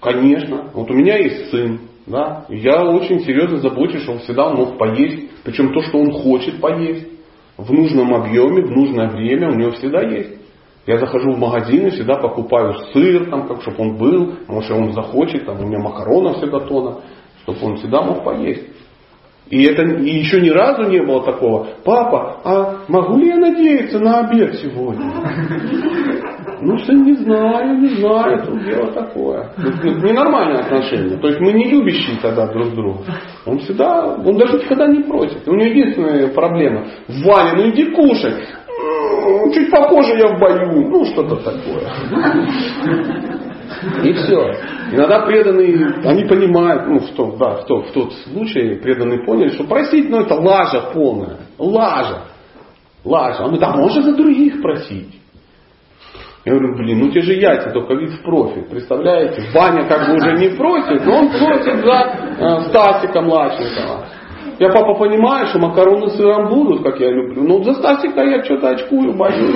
Конечно. 0.00 0.70
Вот 0.72 0.90
у 0.90 0.94
меня 0.94 1.18
есть 1.18 1.50
сын, 1.50 1.89
да, 2.10 2.44
я 2.48 2.84
очень 2.84 3.20
серьезно 3.20 3.58
забочусь, 3.58 4.02
чтобы 4.02 4.18
он 4.18 4.24
всегда 4.24 4.50
мог 4.50 4.78
поесть 4.78 5.30
причем 5.44 5.72
то, 5.72 5.82
что 5.82 5.98
он 5.98 6.12
хочет 6.12 6.60
поесть, 6.60 7.08
в 7.56 7.72
нужном 7.72 8.14
объеме, 8.14 8.62
в 8.62 8.70
нужное 8.70 9.08
время, 9.08 9.50
у 9.50 9.54
него 9.54 9.72
всегда 9.72 10.02
есть. 10.02 10.38
Я 10.86 10.98
захожу 10.98 11.32
в 11.32 11.38
магазин 11.38 11.86
и 11.86 11.90
всегда 11.90 12.16
покупаю 12.16 12.74
сыр, 12.92 13.28
там, 13.30 13.46
как, 13.46 13.62
чтобы 13.62 13.76
он 13.78 13.96
был, 13.96 14.34
может 14.48 14.70
он 14.70 14.92
захочет, 14.92 15.44
там, 15.44 15.60
у 15.60 15.66
меня 15.66 15.78
макаронов 15.78 16.38
всегда 16.38 16.60
тона, 16.60 17.00
чтобы 17.42 17.58
он 17.62 17.76
всегда 17.76 18.02
мог 18.02 18.24
поесть. 18.24 18.66
И 19.50 19.62
это 19.64 19.82
и 19.82 20.10
еще 20.10 20.40
ни 20.40 20.48
разу 20.48 20.88
не 20.88 21.02
было 21.02 21.24
такого, 21.24 21.68
папа, 21.84 22.40
а 22.44 22.78
могу 22.88 23.18
ли 23.18 23.28
я 23.28 23.36
надеяться 23.36 23.98
на 23.98 24.20
обед 24.20 24.54
сегодня? 24.56 25.12
Ну, 26.62 26.78
сын, 26.78 27.04
не 27.04 27.14
знаю, 27.14 27.78
не 27.78 27.88
знаю, 27.88 28.44
тут 28.44 28.64
дело 28.64 28.92
такое. 28.92 29.50
Ненормальное 29.56 30.60
отношение. 30.60 31.18
То 31.18 31.28
есть 31.28 31.40
мы 31.40 31.52
не 31.52 31.70
любящие 31.70 32.18
тогда 32.20 32.46
друг 32.48 32.74
друга. 32.74 33.00
Он 33.46 33.58
всегда, 33.58 34.16
он 34.16 34.36
даже 34.36 34.58
никогда 34.58 34.86
не 34.86 35.02
просит. 35.02 35.46
У 35.48 35.54
него 35.54 35.70
единственная 35.70 36.28
проблема. 36.28 36.86
Ваня, 37.24 37.54
ну 37.56 37.70
иди 37.70 37.90
кушай. 37.92 38.34
Чуть 39.54 39.70
попозже 39.70 40.14
я 40.18 40.28
в 40.28 40.38
бою. 40.38 40.88
Ну, 40.90 41.04
что-то 41.06 41.36
такое. 41.36 41.90
И 44.04 44.12
все. 44.12 44.54
Иногда 44.92 45.20
преданные, 45.20 46.00
они 46.04 46.24
понимают, 46.24 46.86
ну, 46.88 46.98
в, 46.98 47.10
том, 47.12 47.38
да, 47.38 47.56
в, 47.56 47.66
том, 47.66 47.84
в 47.84 47.92
тот 47.92 48.12
случай 48.24 48.74
преданные 48.82 49.24
поняли, 49.24 49.50
что 49.50 49.64
просить, 49.64 50.10
ну, 50.10 50.20
это 50.20 50.34
лажа 50.34 50.90
полная. 50.92 51.36
Лажа. 51.58 52.24
Лажа. 53.04 53.44
Он 53.44 53.54
говорит, 53.54 53.62
а 53.62 53.76
можно 53.76 54.02
за 54.02 54.14
других 54.14 54.60
просить? 54.60 55.19
Я 56.44 56.52
говорю, 56.52 56.74
блин, 56.74 57.00
ну 57.00 57.10
те 57.10 57.20
же 57.20 57.34
яйца, 57.34 57.70
только 57.70 57.94
вид 57.94 58.12
в 58.12 58.22
профиль. 58.22 58.64
Представляете? 58.70 59.42
Ваня 59.52 59.86
как 59.86 60.08
бы 60.08 60.14
уже 60.14 60.32
не 60.38 60.56
просит, 60.56 61.04
но 61.04 61.18
он 61.18 61.28
просит 61.28 61.84
за 61.84 62.14
э, 62.38 62.60
Стасика 62.68 63.20
младшенького. 63.20 64.06
Я, 64.58 64.70
папа, 64.70 64.94
понимаю, 64.94 65.46
что 65.48 65.58
макароны 65.58 66.08
с 66.08 66.16
сыром 66.16 66.48
будут, 66.48 66.82
как 66.82 66.98
я 66.98 67.10
люблю. 67.10 67.42
Но 67.44 67.62
за 67.62 67.74
Стасика 67.74 68.22
я 68.22 68.42
что-то 68.42 68.70
очкую, 68.70 69.14
боюсь. 69.16 69.54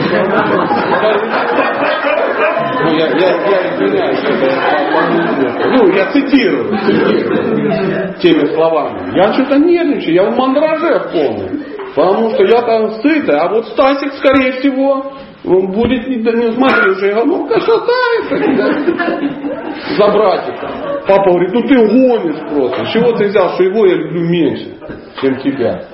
Ну, 2.83 2.91
я, 2.91 3.07
я, 3.07 3.29
я 3.29 3.75
извиняюсь, 3.75 4.23
это, 4.23 5.69
ну, 5.71 5.89
я 5.95 6.11
цитирую, 6.13 6.79
цитирую 6.79 8.15
теми 8.21 8.47
словами. 8.55 9.17
Я 9.17 9.33
что-то 9.33 9.59
нервничаю, 9.59 10.15
я 10.15 10.31
в 10.31 10.37
мандраже 10.37 10.99
в 10.99 11.13
полном. 11.13 11.65
Потому 11.95 12.31
что 12.31 12.45
я 12.45 12.61
там 12.63 12.91
сытый, 13.01 13.39
а 13.39 13.49
вот 13.49 13.69
Стасик, 13.69 14.13
скорее 14.15 14.53
всего, 14.53 15.13
он 15.45 15.73
будет 15.73 16.09
не, 16.09 16.17
не 16.17 16.53
смотри 16.53 16.91
уже, 16.91 17.11
говорю, 17.11 17.27
ну-ка 17.27 17.61
шатается 17.61 18.39
да? 18.57 19.97
за 19.97 20.13
братика. 20.13 21.03
Папа 21.07 21.31
говорит, 21.31 21.53
ну 21.53 21.61
ты 21.63 21.77
гонишь 21.77 22.49
просто. 22.49 22.87
Чего 22.87 23.13
ты 23.13 23.27
взял, 23.27 23.51
что 23.51 23.63
его 23.65 23.85
я 23.85 23.95
люблю 23.95 24.23
меньше, 24.23 24.75
чем 25.21 25.39
тебя? 25.41 25.87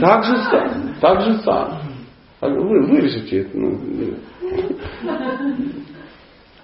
Так 0.00 0.24
же 0.24 0.36
сам, 0.50 0.94
так 1.00 1.20
же 1.20 1.34
сам. 1.44 1.80
Вы 2.40 2.86
вырежете 2.86 3.42
это. 3.42 3.50
Ну, 3.54 3.78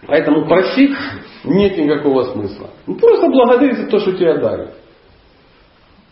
Поэтому 0.09 0.47
просить 0.47 0.97
нет 1.45 1.77
никакого 1.77 2.25
смысла. 2.33 2.71
Ну, 2.87 2.97
просто 2.97 3.29
благодарить 3.29 3.77
за 3.77 3.87
то, 3.89 3.99
что 3.99 4.13
тебя 4.13 4.39
дарят. 4.39 4.75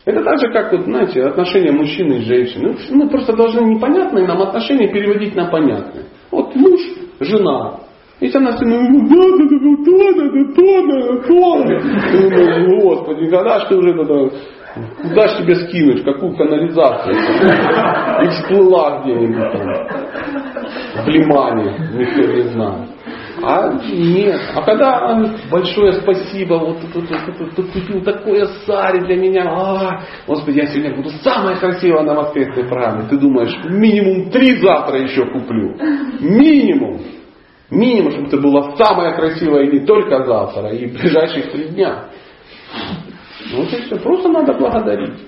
Это 0.05 0.23
так 0.23 0.39
же, 0.39 0.53
как, 0.53 0.73
вот, 0.73 0.83
знаете, 0.83 1.25
отношения 1.25 1.73
мужчины 1.73 2.15
и 2.15 2.25
женщины. 2.25 2.77
Мы 2.91 3.09
просто 3.09 3.35
должны 3.35 3.61
непонятные 3.63 4.27
нам 4.27 4.43
отношения 4.43 4.93
переводить 4.93 5.35
на 5.35 5.47
понятные. 5.51 6.05
Вот 6.31 6.55
муж, 6.55 6.81
жена. 7.21 7.81
Если 8.21 8.39
она 8.39 8.53
все 8.53 8.65
ну, 8.65 9.09
то, 9.09 9.23
то, 9.39 9.49
то, 9.49 9.99
да, 9.99 10.13
то, 10.13 10.31
Господи, 12.83 13.29
когда 13.29 13.61
ж 13.61 13.65
ты 13.69 13.77
уже 13.77 13.91
это, 13.91 14.31
куда 15.03 15.29
ж 15.29 15.39
тебе 15.39 15.57
скинешь, 15.57 16.03
какую 16.03 16.37
канализацию? 16.37 17.17
И 18.25 18.29
всплыла 18.29 19.01
где-нибудь 19.03 19.53
там, 19.53 21.05
в 21.05 21.09
лимане, 21.09 21.77
никто 21.95 22.23
не 22.31 22.43
знает. 22.51 22.94
А 23.47 23.79
нет. 23.93 24.41
А 24.55 24.63
когда 24.63 25.23
большое 25.51 25.93
спасибо, 25.95 26.55
вот 26.55 26.79
тут, 26.93 27.73
купил 27.73 28.03
такое 28.03 28.47
сари 28.67 29.01
для 29.01 29.17
меня. 29.17 29.45
А, 29.47 30.01
Господи, 30.27 30.59
я 30.59 30.67
сегодня 30.67 30.97
буду 30.97 31.11
самая 31.23 31.57
красивая 31.57 32.03
на 32.03 32.15
воскресной 32.15 32.65
программе. 32.65 33.07
Ты 33.09 33.19
думаешь, 33.19 33.55
минимум 33.69 34.31
три 34.31 34.57
завтра 34.57 35.01
еще 35.03 35.27
куплю. 35.27 35.77
Минимум. 36.21 37.01
Минимум, 37.71 38.13
чтобы 38.13 38.31
ты 38.31 38.41
была 38.41 38.77
самая 38.77 39.15
красивая 39.15 39.65
и 39.65 39.81
не 39.81 39.87
только 39.87 40.25
завтра, 40.25 40.71
и 40.71 40.87
в 40.87 40.93
ближайших 40.93 41.53
три 41.53 41.69
дня. 41.69 42.07
Вот 43.53 43.73
и 43.73 43.83
все. 43.83 43.97
Просто 43.97 44.29
надо 44.29 44.55
благодарить. 44.55 45.21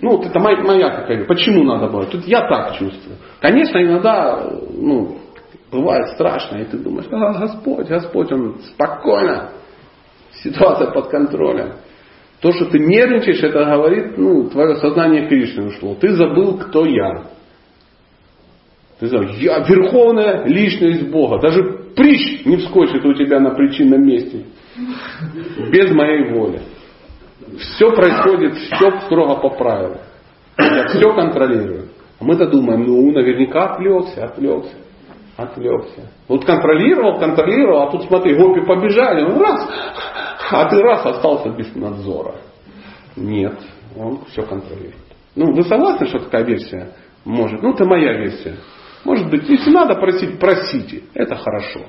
Ну, 0.00 0.16
вот 0.16 0.26
это 0.26 0.38
моя, 0.38 0.62
моя 0.62 0.90
какая 0.90 1.24
Почему 1.24 1.64
надо 1.64 1.88
было? 1.88 2.06
Тут 2.06 2.24
я 2.26 2.40
так 2.48 2.76
чувствую. 2.76 3.16
Конечно, 3.40 3.78
иногда, 3.78 4.48
ну, 4.70 5.17
Бывает 5.70 6.08
страшно, 6.14 6.58
и 6.58 6.64
ты 6.64 6.78
думаешь, 6.78 7.06
а, 7.10 7.40
Господь, 7.40 7.88
Господь, 7.88 8.32
Он 8.32 8.56
спокойно, 8.72 9.50
ситуация 10.42 10.90
под 10.90 11.08
контролем. 11.08 11.74
То, 12.40 12.52
что 12.52 12.66
ты 12.66 12.78
нервничаешь, 12.78 13.42
это 13.42 13.64
говорит, 13.64 14.16
ну, 14.16 14.48
твое 14.48 14.76
сознание 14.76 15.28
Кришны 15.28 15.66
ушло. 15.66 15.94
Ты 15.96 16.12
забыл, 16.12 16.56
кто 16.56 16.86
я. 16.86 17.24
Ты 19.00 19.08
забыл, 19.08 19.30
я 19.38 19.58
верховная 19.58 20.46
личность 20.46 21.10
Бога. 21.10 21.38
Даже 21.40 21.62
прищ 21.94 22.46
не 22.46 22.56
вскочит 22.58 23.04
у 23.04 23.12
тебя 23.12 23.38
на 23.38 23.50
причинном 23.50 24.06
месте. 24.06 24.44
Без 25.70 25.90
моей 25.90 26.32
воли. 26.32 26.60
Все 27.58 27.90
происходит, 27.90 28.54
все 28.54 29.00
строго 29.00 29.40
по 29.40 29.50
правилам. 29.50 29.98
Я 30.58 30.86
все 30.86 31.12
контролирую. 31.14 31.88
А 32.20 32.24
мы-то 32.24 32.46
думаем, 32.46 32.84
ну, 32.84 33.12
наверняка 33.12 33.74
отвлекся, 33.74 34.24
отвлекся 34.24 34.74
отвлекся. 35.38 36.10
Вот 36.26 36.44
контролировал, 36.44 37.18
контролировал, 37.18 37.82
а 37.82 37.90
тут 37.92 38.02
смотри, 38.04 38.34
гопи 38.34 38.60
побежали, 38.66 39.22
ну 39.22 39.40
раз, 39.40 39.68
а 40.50 40.68
ты 40.68 40.82
раз 40.82 41.06
остался 41.06 41.50
без 41.50 41.74
надзора. 41.76 42.34
Нет, 43.16 43.56
он 43.96 44.24
все 44.26 44.42
контролирует. 44.42 44.96
Ну, 45.36 45.54
вы 45.54 45.62
согласны, 45.62 46.06
что 46.08 46.18
такая 46.18 46.44
версия 46.44 46.92
может? 47.24 47.62
Ну, 47.62 47.72
это 47.72 47.84
моя 47.84 48.14
версия. 48.18 48.56
Может 49.04 49.30
быть, 49.30 49.48
если 49.48 49.70
надо 49.70 49.94
просить, 49.94 50.40
просите. 50.40 51.04
Это 51.14 51.36
хорошо. 51.36 51.82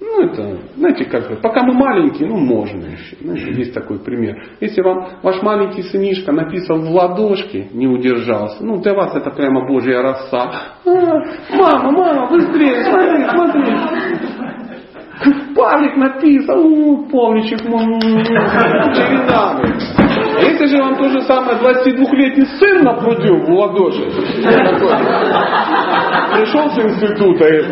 Ну, 0.00 0.22
это, 0.22 0.58
знаете, 0.76 1.06
как 1.06 1.28
бы, 1.28 1.36
пока 1.36 1.64
мы 1.64 1.74
маленькие, 1.74 2.28
ну, 2.28 2.36
можно 2.36 2.86
еще. 2.86 3.16
Знаете, 3.20 3.50
есть 3.52 3.74
такой 3.74 3.98
пример. 3.98 4.36
Если 4.60 4.80
вам 4.80 5.08
ваш 5.22 5.42
маленький 5.42 5.82
сынишка 5.82 6.30
написал 6.30 6.78
в 6.78 6.88
ладошке, 6.88 7.66
не 7.72 7.88
удержался, 7.88 8.64
ну, 8.64 8.80
для 8.80 8.94
вас 8.94 9.16
это 9.16 9.30
прямо 9.30 9.66
божья 9.66 10.00
роса. 10.00 10.52
А, 10.84 10.90
мама, 11.56 11.90
мама, 11.90 12.28
быстрее, 12.30 12.84
смотри, 12.84 13.24
смотри. 13.28 13.64
Павлик 15.56 15.96
написал, 15.96 16.60
о, 16.60 17.08
Павличек, 17.10 17.60
черенавый. 18.94 19.72
А 20.36 20.40
если 20.42 20.66
же 20.66 20.78
вам 20.80 20.96
то 20.96 21.08
же 21.08 21.22
самое 21.22 21.58
22-летний 21.58 22.46
сын 22.60 22.84
напрудил 22.84 23.38
в 23.38 23.50
ладоши, 23.50 24.04
пришел 26.34 26.70
с 26.70 26.78
института 26.78 27.44
и 27.48 27.62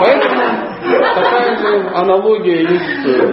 Поэтому 0.00 0.42
такая 1.14 1.56
же 1.58 1.88
аналогия 1.94 2.62
есть. 2.62 3.06
Э, 3.06 3.26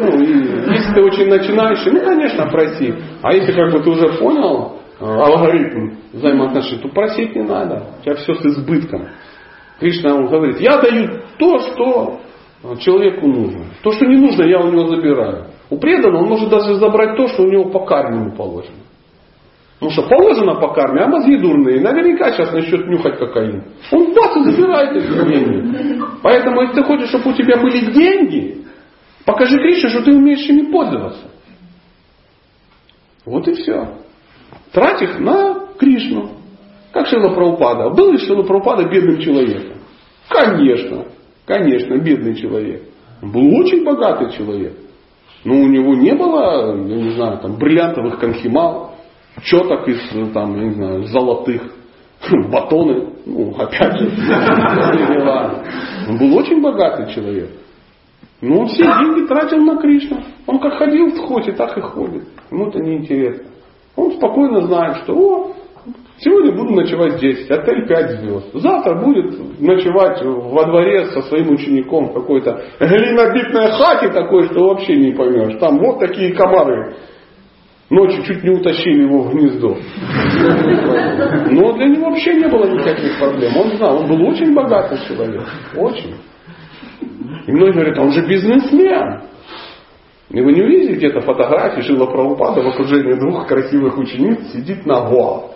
ну, 0.00 0.72
если 0.72 0.94
ты 0.94 1.02
очень 1.02 1.28
начинающий, 1.28 1.90
ну, 1.92 2.00
конечно, 2.00 2.46
проси. 2.50 2.94
А 3.22 3.32
если 3.32 3.52
как 3.52 3.72
бы 3.72 3.80
ты 3.80 3.90
уже 3.90 4.08
понял 4.18 4.78
э, 5.00 5.04
алгоритм 5.04 5.96
взаимоотношений, 6.12 6.82
то 6.82 6.88
просить 6.88 7.34
не 7.36 7.42
надо. 7.42 7.82
У 8.00 8.04
тебя 8.04 8.14
все 8.16 8.34
с 8.34 8.44
избытком. 8.44 9.08
Кришна 9.80 10.14
он 10.14 10.26
говорит, 10.26 10.60
я 10.60 10.78
даю 10.78 11.20
то, 11.38 11.58
что 11.60 12.20
человеку 12.80 13.26
нужно. 13.28 13.66
То, 13.82 13.92
что 13.92 14.06
не 14.06 14.16
нужно, 14.16 14.44
я 14.44 14.60
у 14.60 14.70
него 14.70 14.88
забираю. 14.88 15.46
У 15.70 15.78
преданного 15.78 16.22
он 16.22 16.28
может 16.28 16.48
даже 16.48 16.74
забрать 16.74 17.16
то, 17.16 17.28
что 17.28 17.42
у 17.42 17.50
него 17.50 17.66
по 17.66 17.84
карме 17.84 18.34
положено. 18.36 18.74
Потому 19.78 19.92
что 19.92 20.08
положено 20.08 20.56
по 20.56 20.74
карме, 20.74 21.02
а 21.02 21.06
мозги 21.06 21.36
дурные. 21.36 21.80
Наверняка 21.80 22.32
сейчас 22.32 22.52
начнет 22.52 22.88
нюхать 22.88 23.16
кокаин. 23.16 23.62
Он 23.92 24.12
бац 24.12 24.36
и 24.36 24.50
забирает 24.50 24.96
эти 24.96 25.06
деньги. 25.06 26.02
Поэтому, 26.20 26.62
если 26.62 26.74
ты 26.74 26.82
хочешь, 26.82 27.08
чтобы 27.10 27.30
у 27.30 27.32
тебя 27.34 27.60
были 27.60 27.92
деньги, 27.92 28.64
покажи 29.24 29.56
Кришне, 29.56 29.88
что 29.90 30.02
ты 30.02 30.12
умеешь 30.12 30.44
ими 30.48 30.72
пользоваться. 30.72 31.30
Вот 33.24 33.46
и 33.46 33.54
все. 33.54 33.98
Трать 34.72 35.00
их 35.00 35.20
на 35.20 35.68
Кришну. 35.78 36.30
Как 36.92 37.06
Шила 37.06 37.32
Праупада. 37.32 37.90
Был 37.90 38.12
ли 38.12 38.18
Шила 38.18 38.42
Праупада 38.42 38.88
бедным 38.88 39.20
человеком? 39.20 39.78
Конечно. 40.28 41.04
Конечно, 41.46 41.98
бедный 41.98 42.34
человек. 42.34 42.82
Он 43.22 43.30
был 43.30 43.60
очень 43.60 43.84
богатый 43.84 44.32
человек. 44.36 44.72
Но 45.44 45.54
у 45.54 45.68
него 45.68 45.94
не 45.94 46.14
было, 46.14 46.74
я 46.74 46.96
не 46.96 47.10
знаю, 47.12 47.38
там, 47.38 47.56
бриллиантовых 47.56 48.18
конхимал 48.18 48.87
четок 49.42 49.88
из, 49.88 50.00
ну, 50.12 50.32
там, 50.32 50.58
не 50.58 50.70
знаю, 50.70 51.02
золотых, 51.04 51.62
батоны, 52.50 53.14
ну, 53.26 53.54
опять 53.58 53.98
же. 53.98 54.10
Он 56.08 56.18
был 56.18 56.36
очень 56.36 56.60
богатый 56.60 57.12
человек. 57.14 57.50
Но 58.40 58.60
он 58.60 58.66
все 58.68 58.84
деньги 58.84 59.26
тратил 59.26 59.58
на 59.58 59.80
Кришну. 59.80 60.18
Он 60.46 60.60
как 60.60 60.74
ходил 60.74 61.10
в 61.10 61.18
хоте, 61.18 61.52
так 61.52 61.76
и 61.76 61.80
ходит. 61.80 62.24
Ему 62.50 62.68
это 62.68 62.78
неинтересно. 62.78 63.48
Он 63.96 64.12
спокойно 64.12 64.60
знает, 64.62 64.98
что 64.98 65.12
о, 65.12 65.52
сегодня 66.18 66.52
буду 66.52 66.72
ночевать 66.72 67.14
здесь, 67.14 67.50
отель 67.50 67.88
5 67.88 68.10
звезд. 68.20 68.50
Завтра 68.54 68.94
будет 68.94 69.60
ночевать 69.60 70.22
во 70.22 70.64
дворе 70.66 71.06
со 71.06 71.22
своим 71.22 71.50
учеником 71.50 72.10
в 72.10 72.14
какой-то 72.14 72.62
глинобитной 72.78 73.72
хате 73.72 74.08
такой, 74.10 74.44
что 74.44 74.68
вообще 74.68 74.96
не 74.96 75.12
поймешь. 75.12 75.58
Там 75.58 75.78
вот 75.78 75.98
такие 75.98 76.32
комары 76.34 76.94
Ночью 77.90 78.22
чуть 78.22 78.44
не 78.44 78.50
утащили 78.50 79.04
его 79.04 79.22
в 79.22 79.32
гнездо. 79.32 79.78
Но 81.50 81.72
для 81.72 81.86
него 81.86 82.10
вообще 82.10 82.34
не 82.34 82.46
было 82.46 82.66
никаких 82.66 83.18
проблем. 83.18 83.56
Он 83.56 83.76
знал, 83.76 84.00
он 84.00 84.08
был 84.08 84.28
очень 84.28 84.52
богатый 84.54 84.98
человек. 85.08 85.42
Очень. 85.74 86.16
И 87.46 87.50
многие 87.50 87.72
говорят, 87.72 87.98
он 87.98 88.12
же 88.12 88.26
бизнесмен. 88.26 89.22
И 90.30 90.40
вы 90.42 90.52
не 90.52 90.60
увидите 90.60 90.96
где-то 90.96 91.22
фотографии 91.22 91.80
Шила 91.80 92.04
Прабхупада 92.04 92.60
в 92.60 92.68
окружении 92.68 93.18
двух 93.18 93.46
красивых 93.46 93.96
учениц 93.96 94.52
сидит 94.52 94.84
на 94.84 95.08
Гоа. 95.08 95.52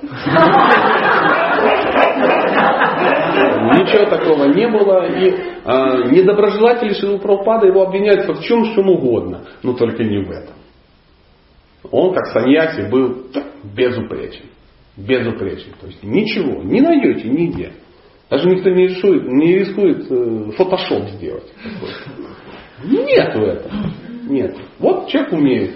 Ничего 3.75 4.07
такого 4.07 4.45
не 4.47 4.67
было. 4.69 5.05
И 5.05 5.37
а, 5.67 6.09
недоброжелатели 6.09 6.95
Шила 6.95 7.19
Прабхупада 7.19 7.67
его 7.67 7.83
обвиняют 7.83 8.27
в 8.27 8.43
чем, 8.43 8.75
чем 8.75 8.89
угодно. 8.89 9.43
Но 9.63 9.75
только 9.75 10.03
не 10.03 10.25
в 10.25 10.31
этом 10.31 10.62
он 11.91 12.15
как 12.15 12.27
саньяси 12.29 12.89
был 12.91 13.27
безупречен. 13.65 14.47
Безупречен. 14.97 15.73
То 15.81 15.87
есть 15.87 16.03
ничего, 16.03 16.63
не 16.63 16.81
найдете 16.81 17.29
нигде. 17.29 17.73
Даже 18.31 18.49
никто 18.49 18.71
не 18.71 18.89
рисует, 18.89 19.27
не 19.27 19.59
рискует 19.59 20.11
э, 20.11 20.53
фотошоп 20.57 21.09
сделать. 21.11 21.53
Нет 22.85 23.35
этого. 23.35 23.71
Нет. 24.29 24.57
Вот 24.79 25.09
человек 25.09 25.33
умеет. 25.33 25.75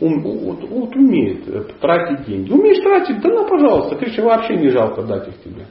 Ум, 0.00 0.22
вот, 0.22 0.62
вот 0.68 0.94
умеет 0.94 1.48
э, 1.48 1.64
тратить 1.80 2.26
деньги. 2.26 2.52
Умеешь 2.52 2.82
тратить, 2.82 3.20
да 3.20 3.28
ну 3.30 3.48
пожалуйста, 3.48 3.96
Кришна 3.96 4.24
вообще 4.24 4.56
не 4.56 4.68
жалко 4.68 5.02
дать 5.02 5.28
их 5.28 5.42
тебе. 5.42 5.66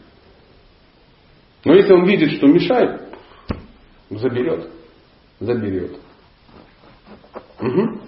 Но 1.63 1.73
если 1.75 1.93
он 1.93 2.05
видит, 2.05 2.31
что 2.31 2.47
мешает, 2.47 3.01
заберет. 4.09 4.69
Заберет. 5.39 5.97
Угу. 7.59 7.99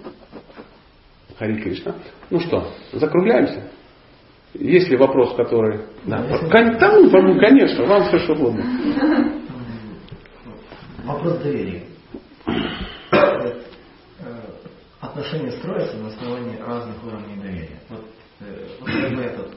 Хари 1.40 1.58
Кришна. 1.58 1.94
Ну 2.28 2.38
что, 2.38 2.70
закругляемся? 2.92 3.70
Есть 4.52 4.90
ли 4.90 4.96
вопрос, 4.98 5.34
который... 5.36 5.80
Да, 6.04 6.18
ну, 6.18 7.40
конечно, 7.40 7.86
вам 7.86 8.04
все 8.08 8.18
что 8.18 8.34
угодно. 8.34 8.62
Вопрос 11.04 11.38
доверия. 11.38 11.84
Э, 13.10 13.54
отношения 15.00 15.52
строятся 15.52 15.96
на 15.96 16.08
основании 16.08 16.58
разных 16.58 17.02
уровней 17.04 17.36
доверия. 17.42 17.80
Вот, 17.88 18.04
э, 18.40 18.66
вот 18.80 18.90
как 18.90 19.16
бы 19.16 19.22
этот 19.22 19.56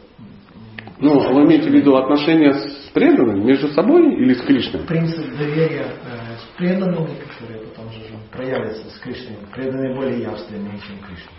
ну, 0.99 1.19
вы 1.33 1.43
имеете 1.43 1.69
в 1.69 1.73
виду 1.73 1.97
отношения 1.97 2.53
с 2.53 2.89
преданными 2.93 3.43
между 3.43 3.67
собой 3.69 4.15
или 4.15 4.33
с 4.33 4.41
Кришной? 4.41 4.83
Принцип 4.83 5.25
доверия 5.37 5.87
э, 6.05 6.37
с 6.37 6.57
преданными, 6.57 7.15
которые 7.15 7.67
потом 7.67 7.91
же 7.91 7.99
проявятся 8.31 8.89
с 8.89 8.99
Кришной. 8.99 9.35
Преданные 9.53 9.95
более 9.95 10.21
явственные, 10.21 10.79
чем 10.79 10.99
Кришна. 10.99 11.31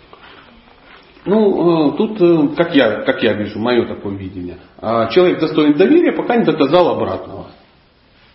Ну, 1.25 1.93
э, 1.93 1.97
тут, 1.97 2.21
э, 2.21 2.55
как 2.55 2.75
я, 2.75 3.01
как 3.01 3.23
я 3.23 3.33
вижу, 3.33 3.59
мое 3.59 3.87
такое 3.87 4.15
видение. 4.15 4.57
А, 4.79 5.07
человек 5.07 5.39
достоин 5.39 5.73
доверия, 5.73 6.11
пока 6.11 6.35
не 6.35 6.45
доказал 6.45 6.89
обратного. 6.89 7.47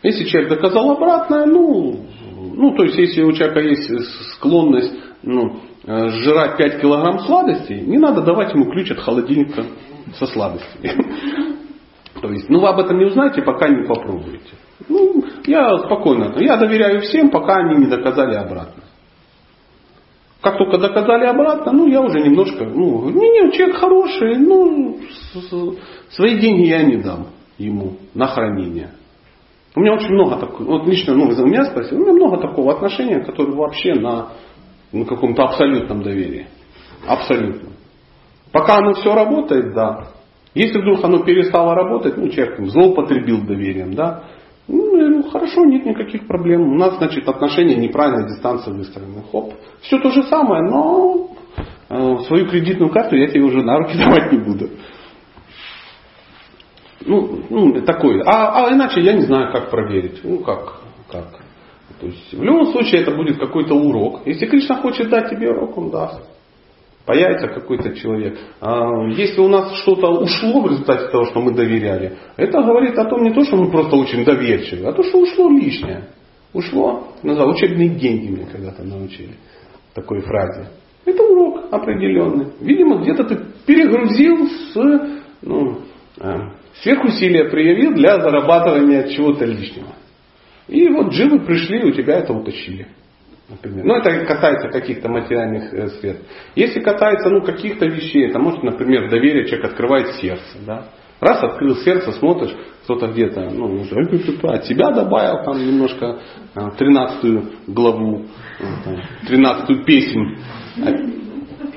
Если 0.02 0.24
человек 0.24 0.50
доказал 0.50 0.90
обратное, 0.90 1.46
ну, 1.46 2.06
ну 2.54 2.74
то 2.74 2.84
есть 2.84 2.96
если 2.96 3.22
у 3.22 3.32
человека 3.32 3.60
есть 3.60 3.88
склонность 4.32 4.94
ну, 5.22 5.60
э, 5.84 6.08
жрать 6.08 6.56
5 6.56 6.80
килограмм 6.80 7.20
сладостей, 7.20 7.80
не 7.80 7.98
надо 7.98 8.22
давать 8.22 8.54
ему 8.54 8.70
ключ 8.72 8.90
от 8.90 8.98
холодильника 8.98 9.64
со 10.18 10.26
сладостями. 10.26 10.90
То 12.20 12.28
есть, 12.32 12.48
ну 12.48 12.60
вы 12.60 12.68
об 12.68 12.80
этом 12.80 12.98
не 12.98 13.04
узнаете, 13.04 13.42
пока 13.42 13.68
не 13.68 13.86
попробуете. 13.86 14.50
Ну, 14.88 15.24
я 15.46 15.78
спокойно, 15.78 16.34
я 16.38 16.56
доверяю 16.56 17.02
всем, 17.02 17.30
пока 17.30 17.56
они 17.58 17.84
не 17.84 17.86
доказали 17.86 18.34
обратно. 18.34 18.82
Как 20.40 20.56
только 20.56 20.78
доказали 20.78 21.26
обратно, 21.26 21.72
ну 21.72 21.86
я 21.86 22.00
уже 22.00 22.20
немножко, 22.20 22.64
ну, 22.64 23.10
не, 23.10 23.28
не, 23.28 23.52
человек 23.52 23.76
хороший, 23.76 24.38
ну, 24.38 24.96
свои 26.10 26.38
деньги 26.38 26.66
я 26.66 26.82
не 26.82 26.96
дам 26.96 27.26
ему 27.58 27.96
на 28.14 28.26
хранение. 28.26 28.92
У 29.76 29.80
меня 29.80 29.94
очень 29.94 30.14
много 30.14 30.36
такого, 30.36 30.66
вот 30.66 30.86
лично, 30.86 31.14
ну, 31.14 31.26
вы 31.26 31.44
меня 31.44 31.64
спросили, 31.64 31.96
у 31.96 32.02
меня 32.02 32.12
много 32.12 32.38
такого 32.38 32.72
отношения, 32.72 33.22
которое 33.22 33.52
вообще 33.52 33.94
на, 33.94 34.28
на 34.92 35.04
каком-то 35.04 35.42
абсолютном 35.44 36.02
доверии. 36.02 36.46
Абсолютно. 37.06 37.70
Пока 38.50 38.78
оно 38.78 38.94
все 38.94 39.14
работает, 39.14 39.74
да. 39.74 40.08
Если 40.54 40.80
вдруг 40.80 41.04
оно 41.04 41.22
перестало 41.22 41.74
работать, 41.74 42.16
ну, 42.16 42.28
человек 42.30 42.58
злоупотребил 42.60 43.42
доверием, 43.42 43.94
да, 43.94 44.24
ну, 44.72 44.96
я 44.96 45.08
говорю, 45.08 45.22
хорошо, 45.30 45.64
нет 45.64 45.84
никаких 45.84 46.26
проблем. 46.26 46.62
У 46.62 46.74
нас, 46.76 46.96
значит, 46.98 47.28
отношения 47.28 47.76
неправильно, 47.76 48.28
дистанция 48.28 48.74
выстроены. 48.74 49.22
Хоп. 49.30 49.54
Все 49.80 49.98
то 49.98 50.10
же 50.10 50.22
самое, 50.24 50.62
но 50.62 51.30
э, 51.88 52.18
свою 52.26 52.46
кредитную 52.46 52.90
карту 52.90 53.16
я 53.16 53.28
тебе 53.28 53.42
уже 53.42 53.62
на 53.62 53.78
руки 53.78 53.98
давать 53.98 54.32
не 54.32 54.38
буду. 54.38 54.70
Ну, 57.04 57.40
ну 57.48 57.80
такой. 57.82 58.22
А, 58.22 58.66
а 58.66 58.72
иначе 58.72 59.00
я 59.00 59.14
не 59.14 59.22
знаю, 59.22 59.52
как 59.52 59.70
проверить. 59.70 60.20
Ну, 60.22 60.38
как, 60.38 60.80
как. 61.10 61.40
То 62.00 62.06
есть, 62.06 62.32
в 62.32 62.42
любом 62.42 62.66
случае, 62.66 63.02
это 63.02 63.10
будет 63.10 63.38
какой-то 63.38 63.74
урок. 63.74 64.22
Если 64.26 64.46
Кришна 64.46 64.76
хочет 64.76 65.08
дать 65.08 65.30
тебе 65.30 65.50
урок, 65.50 65.76
он 65.76 65.90
даст 65.90 66.20
появится 67.10 67.48
какой-то 67.48 67.92
человек. 67.96 68.38
А, 68.60 69.04
если 69.08 69.40
у 69.40 69.48
нас 69.48 69.74
что-то 69.78 70.12
ушло 70.12 70.60
в 70.60 70.70
результате 70.70 71.08
того, 71.08 71.24
что 71.24 71.40
мы 71.40 71.52
доверяли, 71.52 72.16
это 72.36 72.62
говорит 72.62 72.96
о 72.96 73.04
том 73.06 73.24
не 73.24 73.32
то, 73.32 73.42
что 73.42 73.56
мы 73.56 73.68
просто 73.68 73.96
очень 73.96 74.24
доверчивы, 74.24 74.86
а 74.86 74.92
то, 74.92 75.02
что 75.02 75.18
ушло 75.18 75.50
лишнее. 75.50 76.04
Ушло, 76.52 77.08
назад, 77.24 77.48
учебные 77.48 77.88
деньги 77.88 78.28
мне 78.28 78.46
когда-то 78.46 78.84
научили 78.84 79.34
такой 79.92 80.20
фразе. 80.20 80.68
Это 81.04 81.20
урок 81.24 81.64
определенный. 81.72 82.52
Видимо, 82.60 83.02
где-то 83.02 83.24
ты 83.24 83.40
перегрузил 83.66 84.46
с, 84.46 85.20
ну, 85.42 85.78
э, 86.20 86.32
сверхусилия 86.80 87.50
проявил 87.50 87.94
для 87.94 88.20
зарабатывания 88.20 89.08
чего-то 89.08 89.46
лишнего. 89.46 89.94
И 90.68 90.88
вот 90.90 91.08
дживы 91.08 91.40
пришли, 91.40 91.82
у 91.82 91.90
тебя 91.90 92.18
это 92.18 92.32
утащили. 92.32 92.86
Например. 93.50 93.84
Ну, 93.84 93.94
это 93.96 94.24
касается 94.26 94.68
каких-то 94.68 95.08
материальных 95.08 95.74
э, 95.74 95.88
средств. 95.88 96.24
Если 96.54 96.80
касается 96.80 97.30
ну, 97.30 97.42
каких-то 97.42 97.86
вещей, 97.86 98.28
это 98.28 98.38
может, 98.38 98.62
например, 98.62 99.10
доверие 99.10 99.46
человек 99.46 99.72
открывает 99.72 100.14
сердце. 100.14 100.58
Да? 100.64 100.84
Раз 101.18 101.42
открыл 101.42 101.76
сердце, 101.76 102.12
смотришь, 102.12 102.54
кто-то 102.84 103.08
где-то, 103.08 103.50
ну, 103.50 103.82
уже 103.82 103.94
от 103.96 104.62
тебя 104.64 104.90
добавил 104.90 105.44
там 105.44 105.58
немножко 105.58 106.20
13 106.54 107.24
э, 107.24 107.42
главу, 107.66 108.26
13 109.26 109.70
э, 109.70 109.84
песнь 109.84 110.36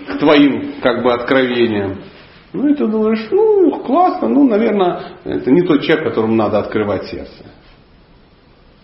к 0.07 0.19
твоим 0.19 0.75
как 0.81 1.03
бы 1.03 1.11
откровениям. 1.11 2.03
Ну 2.53 2.69
и 2.69 2.75
ты 2.75 2.85
думаешь, 2.85 3.27
ну 3.31 3.79
классно, 3.83 4.29
ну 4.29 4.47
наверное, 4.47 5.17
это 5.23 5.49
не 5.51 5.61
тот 5.63 5.81
человек, 5.81 6.07
которому 6.09 6.35
надо 6.35 6.59
открывать 6.59 7.05
сердце. 7.05 7.52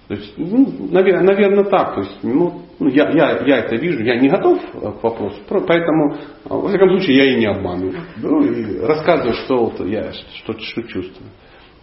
То 0.10 0.15
есть, 0.15 0.34
ну, 0.38 0.90
наверное, 0.90 1.23
наверное 1.23 1.64
так. 1.65 1.94
То 1.94 2.02
есть, 2.02 2.18
ну, 2.23 2.64
ну, 2.80 2.88
я, 2.90 3.11
я, 3.11 3.45
я 3.45 3.57
это 3.60 3.76
вижу, 3.76 4.02
я 4.02 4.19
не 4.19 4.27
готов 4.27 4.60
к 4.72 5.03
вопросу, 5.03 5.38
поэтому, 5.48 6.18
во 6.45 6.68
всяком 6.68 6.90
случае, 6.90 7.18
я 7.18 7.34
и 7.34 7.40
не 7.40 7.45
обманываю. 7.45 8.02
Ну, 8.18 8.41
и 8.41 8.80
рассказываю, 8.80 9.34
что 9.34 9.65
вот 9.65 9.80
я 9.81 10.11
что, 10.11 10.60
что 10.60 10.81
чувствую. 10.81 11.30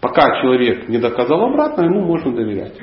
Пока 0.01 0.41
человек 0.41 0.89
не 0.89 0.97
доказал 0.97 1.41
обратно, 1.41 1.83
ему 1.83 2.01
можно 2.01 2.35
доверять. 2.35 2.73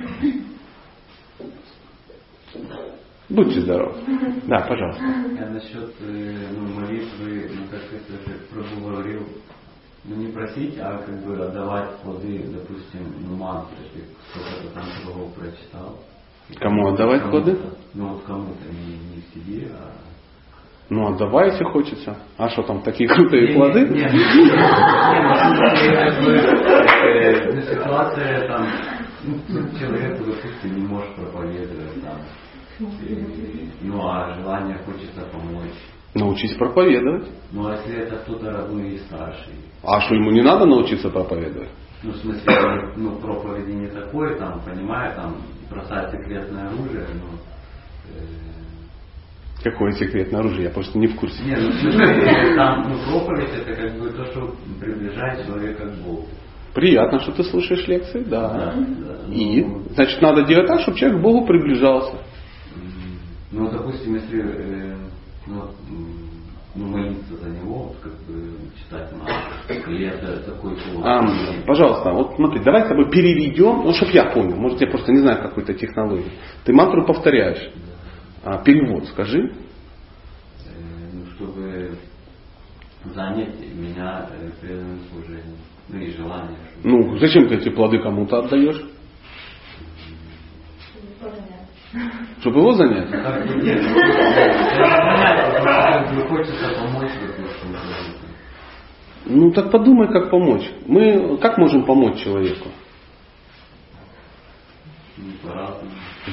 Будьте 3.29 3.61
здоровы. 3.61 3.97
Да, 4.47 4.61
пожалуйста. 4.61 5.05
Я 5.39 5.51
насчет 5.51 5.95
э, 6.01 6.37
ну, 6.53 6.81
молитвы, 6.81 7.51
ну 7.55 7.67
как 7.71 7.83
это 7.93 8.31
же 8.31 8.39
Прабу 8.51 8.89
говорил, 8.89 9.29
ну 10.05 10.17
не 10.17 10.29
просить, 10.29 10.79
а 10.79 10.99
как 10.99 11.25
бы 11.25 11.35
отдавать 11.35 11.99
плоды, 12.01 12.45
допустим, 12.53 13.15
ну 13.21 13.37
мантры, 13.37 13.77
если 13.85 14.07
кто-то 14.31 14.75
там 14.75 14.85
другого 15.05 15.31
прочитал. 15.31 15.99
Кому 16.61 16.89
отдавать 16.89 17.23
плоды? 17.31 17.59
Ну 17.95 18.09
вот 18.09 18.25
кому-то, 18.25 18.69
не, 18.71 18.99
не 19.17 19.23
себе, 19.33 19.71
а 19.73 19.93
ну, 20.91 21.07
отдавай, 21.07 21.51
если 21.51 21.65
хочется. 21.65 22.17
А 22.37 22.51
что 22.51 22.63
там, 22.63 22.83
такие 22.83 23.09
крутые 23.09 23.55
плоды? 23.55 23.89
Нет, 23.89 24.13
нет, 24.13 24.21
ситуация 27.65 28.47
там, 28.47 28.67
ну, 29.25 29.79
человек, 29.79 30.19
допустим, 30.19 30.77
не 30.77 30.87
может 30.87 31.15
проповедовать 31.15 32.03
там, 32.03 32.19
ну, 33.81 34.07
а 34.07 34.35
желание 34.35 34.77
хочется 34.85 35.23
помочь. 35.33 35.73
Научись 36.15 36.55
проповедовать. 36.57 37.31
Ну, 37.51 37.67
а 37.67 37.77
если 37.77 38.03
это 38.03 38.17
кто-то 38.17 38.53
родной 38.53 38.91
и 38.91 38.99
старший? 38.99 39.55
А 39.87 40.01
что, 40.01 40.15
ему 40.15 40.31
не 40.31 40.43
надо 40.43 40.67
научиться 40.67 41.11
проповедовать? 41.11 41.71
Ну, 42.03 42.13
в 42.13 42.17
смысле, 42.17 42.93
ну, 42.97 43.17
проповеди 43.17 43.73
не 43.73 43.89
такой, 43.89 44.39
там, 44.39 44.61
понимаю, 44.61 45.15
там, 45.15 45.37
бросать 45.71 46.11
секретное 46.13 46.69
оружие, 46.69 47.07
ну, 47.15 47.39
Какое 49.65 49.93
секретное 49.93 50.41
оружие? 50.41 50.65
Я 50.65 50.71
просто 50.71 50.99
не 50.99 51.07
в 51.07 51.17
курсе. 51.17 51.43
Нет, 51.43 51.59
ну, 51.59 51.73
смысле, 51.73 52.55
там, 52.55 52.83
ну, 52.87 52.99
проповедь 53.07 53.49
это 53.49 53.75
как 53.75 53.99
бы 53.99 54.11
то, 54.11 54.27
что 54.27 54.55
приближает 54.79 55.47
человека 55.47 55.87
к 55.87 55.95
Богу. 56.05 56.27
Приятно, 56.75 57.21
что 57.21 57.33
ты 57.33 57.45
слушаешь 57.45 57.87
лекции, 57.89 58.25
да. 58.25 58.49
да, 58.49 58.75
да. 58.77 59.35
И, 59.35 59.65
ну, 59.65 59.83
значит, 59.95 60.21
надо 60.21 60.43
делать 60.43 60.67
так, 60.67 60.81
чтобы 60.81 60.99
человек 60.99 61.19
к 61.19 61.23
Богу 61.23 61.47
приближался. 61.47 62.19
Ну, 63.53 63.71
допустим, 63.71 64.17
если 64.17 64.43
э, 64.43 64.97
ну, 65.47 65.71
ну, 66.75 66.87
молиться 66.87 67.35
за 67.37 67.49
него, 67.49 67.95
как 68.03 68.13
бы 68.27 68.44
читать 68.85 69.11
надо. 69.13 69.91
Или 69.91 70.07
это 70.07 70.39
такой 70.51 70.77
а, 71.03 71.23
Пожалуйста, 71.67 72.13
вот 72.13 72.37
смотри, 72.37 72.63
давай 72.63 72.85
с 72.85 72.89
тобой 72.89 73.11
переведем, 73.11 73.83
ну, 73.85 73.93
чтобы 73.93 74.13
я 74.13 74.27
понял, 74.27 74.57
может, 74.57 74.81
я 74.81 74.89
просто 74.89 75.13
не 75.13 75.21
знаю 75.21 75.43
какой-то 75.43 75.75
технологии. 75.75 76.33
Ты 76.65 76.73
мантру 76.73 77.05
повторяешь. 77.05 77.71
А, 78.45 78.59
перевод 78.59 79.07
скажи. 79.07 79.53
Э, 80.67 80.71
ну, 81.13 81.27
чтобы 81.35 81.99
занять 83.15 83.59
меня 83.75 84.29
э, 84.31 84.51
преданным 84.61 85.01
служением. 85.11 85.57
Ну 85.89 85.99
и 85.99 86.11
желание. 86.13 86.59
Ну, 86.83 87.19
зачем 87.19 87.49
ты 87.49 87.57
эти 87.57 87.69
плоды 87.69 87.99
кому-то 87.99 88.39
отдаешь? 88.39 88.83
Чтобы 92.41 92.59
его 92.59 92.73
занять? 92.73 93.09
Ну 99.27 99.53
так 99.53 99.71
подумай, 99.71 100.09
как 100.09 100.31
помочь. 100.31 100.71
Мы 100.87 101.39
как 101.39 101.59
можем 101.59 101.85
помочь 101.85 102.23
человеку? 102.23 102.69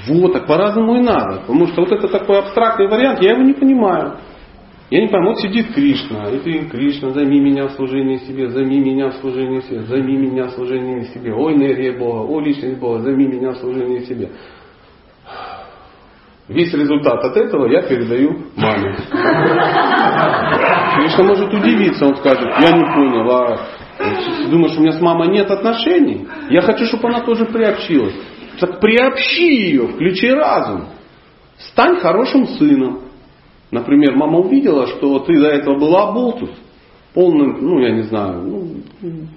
Вот, 0.07 0.33
так 0.33 0.47
по-разному 0.47 0.95
и 0.95 1.01
надо. 1.01 1.41
Потому 1.41 1.67
что 1.67 1.81
вот 1.81 1.91
это 1.91 2.07
такой 2.07 2.39
абстрактный 2.39 2.87
вариант, 2.87 3.21
я 3.21 3.31
его 3.31 3.43
не 3.43 3.53
понимаю. 3.53 4.17
Я 4.89 5.01
не 5.01 5.07
понимаю, 5.07 5.29
вот 5.29 5.39
сидит 5.39 5.73
Кришна, 5.73 6.29
и 6.29 6.39
ты, 6.39 6.65
Кришна, 6.67 7.11
займи 7.11 7.39
меня 7.39 7.67
в 7.67 7.71
служение 7.73 8.19
себе, 8.19 8.49
займи 8.49 8.77
меня 8.77 9.09
в 9.09 9.13
служение 9.15 9.61
себе, 9.61 9.83
займи 9.83 10.17
меня 10.17 10.47
в 10.47 10.51
служение 10.51 11.05
себе, 11.05 11.33
ой, 11.33 11.53
энергия 11.53 11.97
Бога, 11.97 12.29
о, 12.29 12.41
личность 12.41 12.77
Бога, 12.77 12.99
займи 12.99 13.25
меня 13.25 13.51
в 13.51 13.57
служение 13.57 14.01
себе. 14.01 14.31
Весь 16.51 16.73
результат 16.73 17.23
от 17.23 17.37
этого 17.37 17.67
я 17.67 17.81
передаю 17.83 18.43
маме. 18.57 18.95
Кришна 20.95 21.23
может 21.23 21.53
удивиться, 21.53 22.05
он 22.05 22.17
скажет, 22.17 22.49
я 22.59 22.71
не 22.71 22.83
понял, 22.93 23.31
а 23.31 23.57
думаешь, 24.49 24.77
у 24.77 24.81
меня 24.81 24.91
с 24.91 25.01
мамой 25.01 25.29
нет 25.29 25.49
отношений? 25.49 26.27
Я 26.49 26.61
хочу, 26.61 26.85
чтобы 26.85 27.07
она 27.07 27.21
тоже 27.21 27.45
приобщилась. 27.45 28.15
Так 28.59 28.81
приобщи 28.81 29.69
ее, 29.69 29.87
включи 29.87 30.29
разум. 30.29 30.87
Стань 31.57 31.97
хорошим 31.97 32.47
сыном. 32.47 33.03
Например, 33.71 34.15
мама 34.15 34.39
увидела, 34.39 34.87
что 34.87 35.19
ты 35.19 35.39
до 35.39 35.47
этого 35.47 35.79
была 35.79 36.09
оболтус, 36.09 36.49
полный, 37.13 37.61
ну 37.61 37.79
я 37.79 37.91
не 37.91 38.01
знаю, 38.03 38.41
ну, 38.41 39.27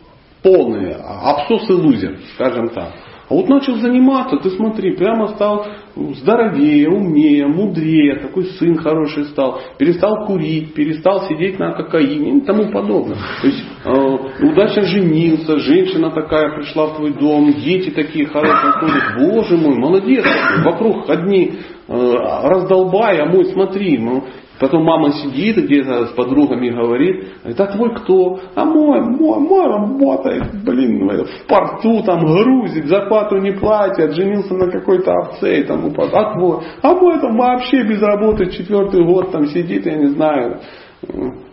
полный 0.42 0.94
абсос 0.94 1.70
и 1.70 1.72
лузер, 1.72 2.18
скажем 2.34 2.70
так. 2.70 2.92
А 3.28 3.34
вот 3.34 3.48
начал 3.48 3.76
заниматься, 3.76 4.36
ты 4.36 4.50
смотри, 4.50 4.96
прямо 4.96 5.28
стал 5.28 5.66
здоровее, 5.96 6.90
умнее, 6.90 7.46
мудрее, 7.46 8.16
такой 8.16 8.44
сын 8.58 8.76
хороший 8.76 9.24
стал, 9.26 9.60
перестал 9.78 10.26
курить, 10.26 10.74
перестал 10.74 11.26
сидеть 11.28 11.58
на 11.58 11.72
кокаине 11.72 12.38
и 12.38 12.40
тому 12.42 12.70
подобное. 12.70 13.16
То 13.40 13.46
есть 13.46 13.64
э, 13.84 14.46
удачно 14.46 14.82
женился, 14.82 15.58
женщина 15.58 16.10
такая 16.10 16.56
пришла 16.56 16.88
в 16.88 16.96
твой 16.96 17.12
дом, 17.14 17.52
дети 17.54 17.90
такие 17.90 18.26
хорошие 18.26 18.72
ходят, 18.72 19.02
боже 19.18 19.56
мой, 19.56 19.78
молодец, 19.78 20.24
вокруг 20.64 21.08
одни 21.08 21.52
раздолбай, 21.88 23.18
а 23.20 23.26
мой 23.26 23.46
смотри, 23.46 23.98
ну, 23.98 24.24
Потом 24.60 24.84
мама 24.84 25.10
сидит 25.10 25.56
где-то 25.56 26.06
с 26.06 26.10
подругами 26.10 26.70
говорит, 26.70 27.26
говорит, 27.42 27.60
а 27.60 27.66
твой 27.66 27.94
кто? 27.96 28.38
А 28.54 28.64
мой, 28.64 29.00
мой, 29.00 29.40
мой 29.40 29.66
работает, 29.66 30.64
блин, 30.64 31.08
в 31.08 31.46
порту 31.48 32.04
там 32.04 32.24
грузит, 32.24 32.86
зарплату 32.86 33.38
не 33.38 33.50
платят, 33.50 34.14
женился 34.14 34.54
на 34.54 34.70
какой-то 34.70 35.12
овце 35.12 35.60
и 35.60 35.64
тому 35.64 35.90
подобное. 35.90 36.20
А 36.20 36.34
твой? 36.34 36.58
А 36.82 36.94
мой 36.94 37.20
там 37.20 37.36
вообще 37.36 37.82
без 37.82 38.00
работы 38.00 38.46
четвертый 38.52 39.04
год 39.04 39.32
там 39.32 39.46
сидит, 39.48 39.86
я 39.86 39.96
не 39.96 40.06
знаю, 40.10 40.60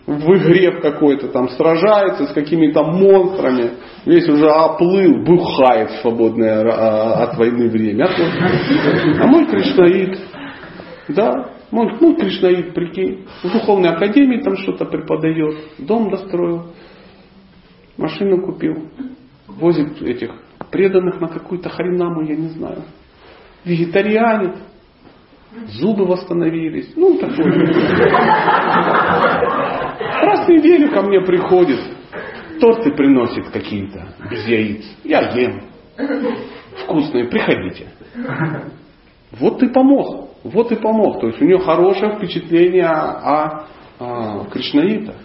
в 0.07 0.37
игре 0.37 0.71
в 0.71 0.81
какой-то 0.81 1.27
там 1.27 1.49
сражается 1.49 2.25
с 2.25 2.33
какими-то 2.33 2.83
монстрами, 2.83 3.71
весь 4.05 4.27
уже 4.27 4.49
оплыл, 4.49 5.23
бухает 5.23 5.91
в 5.91 6.01
свободное 6.01 6.63
а, 6.63 7.23
от 7.23 7.37
войны 7.37 7.69
время. 7.69 8.05
А, 8.05 9.23
а 9.23 9.27
мой 9.27 9.45
кришнаит, 9.45 10.19
да, 11.07 11.51
он, 11.71 11.97
ну, 12.01 12.15
Кришнаид, 12.15 12.73
прикинь, 12.73 13.25
в 13.43 13.51
духовной 13.51 13.89
академии 13.89 14.41
там 14.41 14.57
что-то 14.57 14.85
преподает, 14.85 15.55
дом 15.79 16.09
достроил, 16.09 16.73
машину 17.97 18.41
купил, 18.41 18.89
возит 19.47 20.01
этих 20.01 20.31
преданных 20.69 21.21
на 21.21 21.27
какую-то 21.29 21.69
хренаму, 21.69 22.23
я 22.23 22.35
не 22.35 22.49
знаю. 22.49 22.83
Вегетарианец, 23.63 24.55
зубы 25.67 26.05
восстановились, 26.05 26.93
ну 26.95 27.17
такой. 27.17 27.45
Раз 30.21 30.45
в 30.45 30.49
неделю 30.49 30.91
ко 30.91 31.01
мне 31.01 31.21
приходит, 31.21 31.79
торты 32.59 32.91
приносит 32.91 33.49
какие-то, 33.49 34.15
без 34.29 34.47
яиц. 34.47 34.85
Я 35.03 35.31
ем. 35.31 35.63
Вкусные, 36.83 37.25
приходите. 37.25 37.87
Вот 39.39 39.59
ты 39.59 39.69
помог. 39.69 40.29
Вот 40.43 40.71
и 40.71 40.75
помог. 40.75 41.19
То 41.21 41.27
есть 41.27 41.41
у 41.41 41.45
нее 41.45 41.59
хорошее 41.59 42.15
впечатление 42.15 42.87
о, 42.87 43.65
о 43.99 44.45
Кришнаитах. 44.45 45.15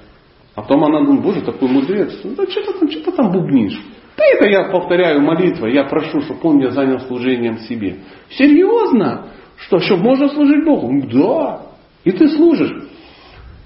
А 0.54 0.62
потом 0.62 0.84
она 0.84 1.00
думает, 1.00 1.22
боже, 1.22 1.42
такой 1.42 1.68
мудрец. 1.68 2.18
Ну, 2.24 2.34
да 2.34 2.46
что 2.46 2.62
ты 2.62 2.78
там, 2.78 2.90
что 2.90 3.00
ты 3.02 3.12
там 3.12 3.30
бубнишь? 3.30 3.78
Да 4.16 4.24
это 4.24 4.48
я 4.48 4.70
повторяю 4.70 5.20
молитвы, 5.20 5.70
я 5.70 5.84
прошу, 5.84 6.22
чтобы 6.22 6.40
он 6.44 6.56
меня 6.56 6.70
занял 6.70 7.00
служением 7.00 7.58
себе. 7.58 7.98
Серьезно? 8.30 9.26
Что, 9.58 9.78
чтобы 9.80 10.02
можно 10.02 10.28
служить 10.28 10.64
Богу? 10.64 10.92
Да. 11.12 11.60
И 12.04 12.12
ты 12.12 12.28
служишь. 12.28 12.72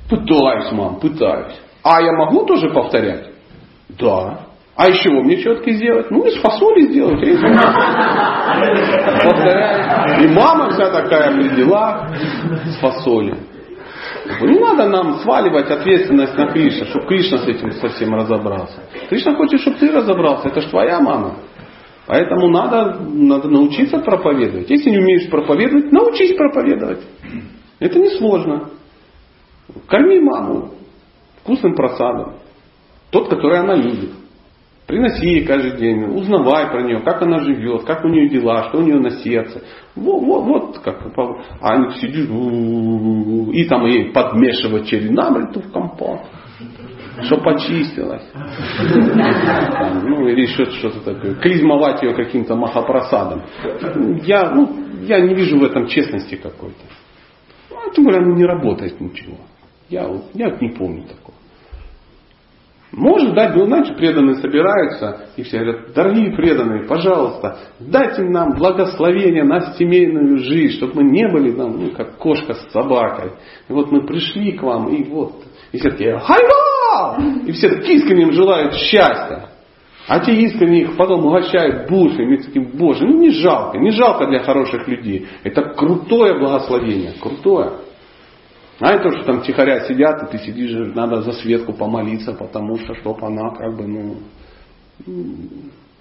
Пытаюсь, 0.08 0.72
мам, 0.72 0.98
пытаюсь. 1.00 1.60
А 1.82 2.00
я 2.02 2.12
могу 2.12 2.44
тоже 2.44 2.70
повторять? 2.70 3.30
Да. 3.98 4.46
А 4.76 4.88
из 4.88 4.98
чего 5.00 5.22
мне 5.22 5.36
четко 5.42 5.70
сделать? 5.72 6.10
Ну, 6.10 6.24
из 6.24 6.40
фасоли 6.40 6.86
сделать. 6.86 7.20
Повторяю. 9.22 10.24
И 10.24 10.28
мама 10.28 10.70
вся 10.70 10.90
такая 10.90 11.36
при 11.36 11.48
делах 11.50 12.08
с 12.64 12.76
фасоли. 12.80 13.36
Не 14.40 14.58
надо 14.58 14.88
нам 14.88 15.18
сваливать 15.18 15.70
ответственность 15.70 16.36
на 16.36 16.46
Кришна, 16.48 16.86
чтобы 16.86 17.06
Кришна 17.06 17.38
с 17.38 17.48
этим 17.48 17.72
совсем 17.72 18.14
разобрался. 18.14 18.80
Кришна 19.08 19.34
хочет, 19.34 19.60
чтобы 19.60 19.76
ты 19.78 19.90
разобрался. 19.92 20.48
Это 20.48 20.60
же 20.60 20.68
твоя 20.68 21.00
мама. 21.00 21.36
Поэтому 22.10 22.48
надо, 22.48 22.98
надо 23.04 23.48
научиться 23.48 24.00
проповедовать. 24.00 24.68
Если 24.68 24.90
не 24.90 24.98
умеешь 24.98 25.30
проповедовать, 25.30 25.92
научись 25.92 26.34
проповедовать. 26.34 27.06
Это 27.78 28.00
несложно. 28.00 28.70
Корми 29.86 30.18
маму 30.18 30.72
вкусным 31.40 31.76
просадом. 31.76 32.38
Тот, 33.12 33.28
который 33.28 33.60
она 33.60 33.76
любит. 33.76 34.10
Приноси 34.88 35.24
ей 35.24 35.44
каждый 35.44 35.78
день, 35.78 36.02
узнавай 36.16 36.66
про 36.72 36.82
нее, 36.82 36.98
как 36.98 37.22
она 37.22 37.44
живет, 37.44 37.84
как 37.84 38.04
у 38.04 38.08
нее 38.08 38.28
дела, 38.28 38.64
что 38.64 38.78
у 38.78 38.82
нее 38.82 38.98
на 38.98 39.10
сердце. 39.10 39.62
Вот, 39.94 40.20
вот, 40.20 40.44
вот 40.46 40.78
как. 40.80 41.00
А 41.60 41.74
они 41.74 41.94
сидят 41.94 42.28
и 43.54 43.68
там 43.68 43.86
ей 43.86 44.10
подмешивать 44.10 44.88
через 44.88 45.12
намриту 45.12 45.60
в 45.60 45.70
компот, 45.70 46.22
что 47.22 47.38
почистилась. 47.38 48.24
Ну, 50.02 50.28
или 50.28 50.47
что-то, 50.47 50.72
что-то 50.72 51.01
такое. 51.01 51.34
Клизмовать 51.36 52.02
ее 52.02 52.14
каким-то 52.14 52.56
махопросадом. 52.56 53.42
Я, 54.22 54.51
ну, 54.51 54.76
я 55.02 55.20
не 55.20 55.34
вижу 55.34 55.59
в 55.59 55.64
этом 55.64 55.86
честности 55.86 56.36
какой-то. 56.36 56.82
Ну, 57.70 57.92
тем 57.92 58.05
более, 58.05 58.20
оно 58.20 58.34
не 58.34 58.44
работает 58.44 59.01
ничего. 59.01 59.36
Я, 59.88 60.09
я 60.34 60.51
не 60.60 60.70
помню 60.70 61.02
такого. 61.02 61.34
Может 62.92 63.34
дать, 63.34 63.55
ну, 63.55 63.66
знаете, 63.66 63.92
преданные 63.92 64.36
собираются, 64.36 65.28
и 65.36 65.44
все 65.44 65.60
говорят, 65.60 65.92
дорогие 65.94 66.34
преданные, 66.34 66.88
пожалуйста, 66.88 67.56
дайте 67.78 68.22
нам 68.22 68.56
благословение 68.56 69.44
на 69.44 69.74
семейную 69.74 70.38
жизнь, 70.38 70.76
чтобы 70.76 71.02
мы 71.02 71.10
не 71.10 71.28
были 71.28 71.52
там, 71.52 71.78
ну, 71.78 71.92
как 71.92 72.16
кошка 72.16 72.55
с 72.55 72.72
собакой. 72.72 73.32
И 73.68 73.72
вот 73.72 73.92
мы 73.92 74.05
пришли 74.06 74.52
к 74.52 74.62
вам, 74.62 74.88
и 74.88 75.05
вот, 75.05 75.34
и 75.72 75.78
все 75.78 75.90
такие, 75.90 76.18
хайва! 76.18 77.18
И 77.47 77.52
все 77.52 77.68
так 77.68 77.88
искренне 77.88 78.32
желают 78.32 78.74
счастья. 78.74 79.51
А 80.09 80.18
те 80.18 80.34
искренне 80.34 80.82
их 80.82 80.97
потом 80.97 81.24
угощают 81.24 81.88
бушами, 81.88 82.36
и 82.36 82.42
таким, 82.42 82.70
боже, 82.76 83.05
ну 83.05 83.18
не 83.18 83.30
жалко, 83.30 83.78
не 83.78 83.90
жалко 83.90 84.26
для 84.26 84.40
хороших 84.40 84.88
людей. 84.88 85.28
Это 85.44 85.62
крутое 85.74 86.38
благословение, 86.38 87.12
крутое. 87.20 87.74
А 88.80 88.92
это 88.92 89.10
что 89.12 89.24
там 89.24 89.42
тихоря 89.42 89.86
сидят, 89.86 90.22
и 90.22 90.26
ты 90.32 90.44
сидишь, 90.44 90.94
надо 90.94 91.22
за 91.22 91.32
Светку 91.32 91.74
помолиться, 91.74 92.32
потому 92.32 92.78
что, 92.78 92.94
чтоб 92.94 93.22
она 93.22 93.51
как 93.51 93.76
бы, 93.76 93.86
ну, 93.86 94.16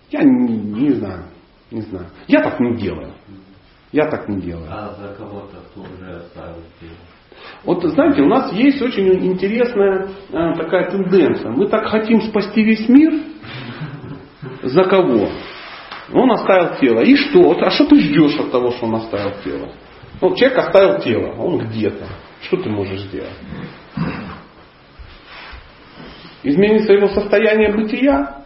я 0.10 0.24
не, 0.24 0.58
не 0.58 0.91
знаю, 0.94 1.26
не 1.70 1.82
знаю. 1.82 2.08
Я 2.28 2.41
так 2.41 2.60
не 2.60 2.78
делаю. 2.78 3.14
Я 3.91 4.10
так 4.10 4.28
не 4.30 4.41
делаю. 4.41 4.70
А 4.72 4.96
за 4.96 5.14
кого-то 5.16 5.58
кто 5.72 5.82
уже 5.82 6.18
оставил 6.18 6.64
Вот 7.64 7.84
знаете, 7.84 8.22
у 8.22 8.27
нас 8.27 8.53
есть 8.53 8.81
очень 8.81 9.26
интересная 9.26 10.07
а, 10.31 10.56
такая 10.56 10.90
тенденция. 10.90 11.52
Мы 11.52 11.68
так 11.68 11.88
хотим 11.88 12.22
спасти 12.22 12.64
весь 12.64 12.88
мир. 12.88 13.14
За 14.64 14.84
кого? 14.84 15.30
Он 16.14 16.31
оставил 16.31 16.77
тело. 16.77 17.02
И 17.02 17.15
что? 17.15 17.52
А 17.52 17.69
что 17.69 17.86
ты 17.86 17.99
ждешь 17.99 18.40
от 18.40 18.52
того, 18.52 18.72
что 18.72 18.86
он 18.86 18.95
оставил 18.95 19.34
тело? 19.44 19.72
Ну, 20.22 20.36
человек 20.36 20.57
оставил 20.57 20.99
тело, 20.99 21.34
он 21.36 21.60
где-то. 21.60 22.06
Что 22.41 22.57
ты 22.57 22.69
можешь 22.69 23.02
сделать? 23.02 23.38
Изменится 26.44 26.94
его 26.94 27.10
состояние 27.10 27.73
бытия? 27.73 28.44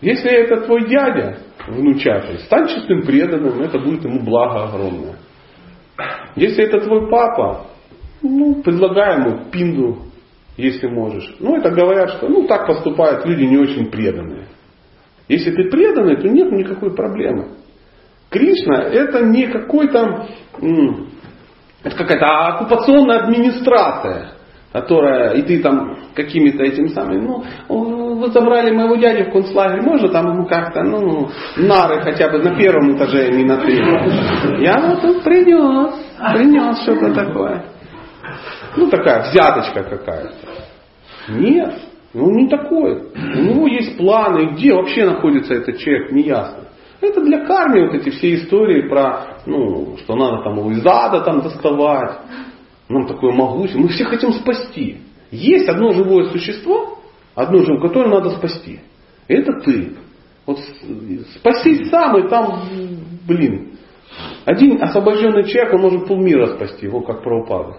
Если 0.00 0.30
это 0.30 0.62
твой 0.62 0.88
дядя, 0.88 1.40
внучатый, 1.66 2.38
стань 2.40 2.68
чистым 2.68 3.02
преданным, 3.02 3.60
это 3.60 3.78
будет 3.78 4.04
ему 4.04 4.20
благо 4.24 4.64
огромное. 4.64 5.16
Если 6.36 6.64
это 6.64 6.80
твой 6.80 7.08
папа, 7.08 7.66
ну, 8.22 8.62
предлагай 8.62 9.18
ему 9.18 9.50
пинду, 9.50 9.98
если 10.56 10.88
можешь. 10.88 11.36
Ну, 11.40 11.56
это 11.56 11.70
говорят, 11.70 12.10
что 12.10 12.28
ну, 12.28 12.46
так 12.46 12.66
поступают 12.66 13.24
люди 13.26 13.44
не 13.44 13.56
очень 13.56 13.90
преданные. 13.90 14.46
Если 15.28 15.50
ты 15.52 15.70
преданный, 15.70 16.16
то 16.16 16.28
нет 16.28 16.50
никакой 16.52 16.94
проблемы. 16.94 17.56
Кришна 18.30 18.82
это 18.82 19.24
не 19.24 19.46
какой-то, 19.46 20.26
это 21.82 21.96
какая-то 21.96 22.26
оккупационная 22.26 23.20
администрация, 23.20 24.34
которая, 24.72 25.34
и 25.34 25.42
ты 25.42 25.60
там 25.60 25.96
какими-то 26.14 26.62
этим 26.62 26.88
самым, 26.90 27.24
ну, 27.24 28.14
вы 28.14 28.30
забрали 28.30 28.70
моего 28.70 28.96
дядю 28.96 29.30
в 29.30 29.32
концлагерь, 29.32 29.82
можно 29.82 30.08
там 30.08 30.32
ему 30.32 30.46
как-то, 30.46 30.82
ну, 30.82 31.28
нары 31.56 32.00
хотя 32.02 32.28
бы 32.28 32.38
на 32.38 32.56
первом 32.56 32.96
этаже, 32.96 33.26
а 33.26 33.30
не 33.30 33.44
на 33.44 33.56
третьем. 33.56 34.60
Я 34.60 34.80
вот 34.80 35.24
принес, 35.24 35.94
принес 36.34 36.82
что-то 36.82 37.12
такое. 37.14 37.64
Ну, 38.76 38.88
такая 38.88 39.30
взяточка 39.30 39.82
какая-то. 39.82 40.36
Нет, 41.28 41.74
он 42.14 42.32
не 42.32 42.48
такой. 42.48 43.10
У 43.14 43.40
него 43.40 43.66
есть 43.66 43.96
планы, 43.96 44.52
где 44.52 44.72
вообще 44.72 45.04
находится 45.04 45.54
этот 45.54 45.78
человек, 45.78 46.12
неясно. 46.12 46.64
Это 47.00 47.22
для 47.22 47.46
кармы 47.46 47.86
вот 47.86 47.94
эти 47.94 48.10
все 48.10 48.34
истории 48.34 48.88
про, 48.88 49.38
ну, 49.46 49.96
что 49.98 50.14
надо 50.14 50.44
там 50.44 50.70
из 50.70 50.84
ада 50.84 51.20
там 51.20 51.40
доставать. 51.40 52.18
Нам 52.90 53.06
такое 53.06 53.32
могущество. 53.32 53.80
Мы 53.80 53.88
все 53.88 54.04
хотим 54.04 54.32
спасти. 54.32 54.98
Есть 55.30 55.68
одно 55.68 55.92
живое 55.92 56.24
существо, 56.30 56.98
одно 57.36 57.60
живое, 57.60 57.80
которое 57.80 58.10
надо 58.10 58.30
спасти. 58.30 58.80
Это 59.28 59.60
ты. 59.60 59.92
Вот 60.44 60.58
спасись 61.36 61.88
сам, 61.88 62.18
и 62.18 62.28
там, 62.28 62.64
блин, 63.28 63.78
один 64.44 64.82
освобожденный 64.82 65.44
человек, 65.44 65.74
он 65.74 65.82
может 65.82 66.08
полмира 66.08 66.56
спасти, 66.56 66.86
его 66.86 67.00
как 67.02 67.22
правопада. 67.22 67.78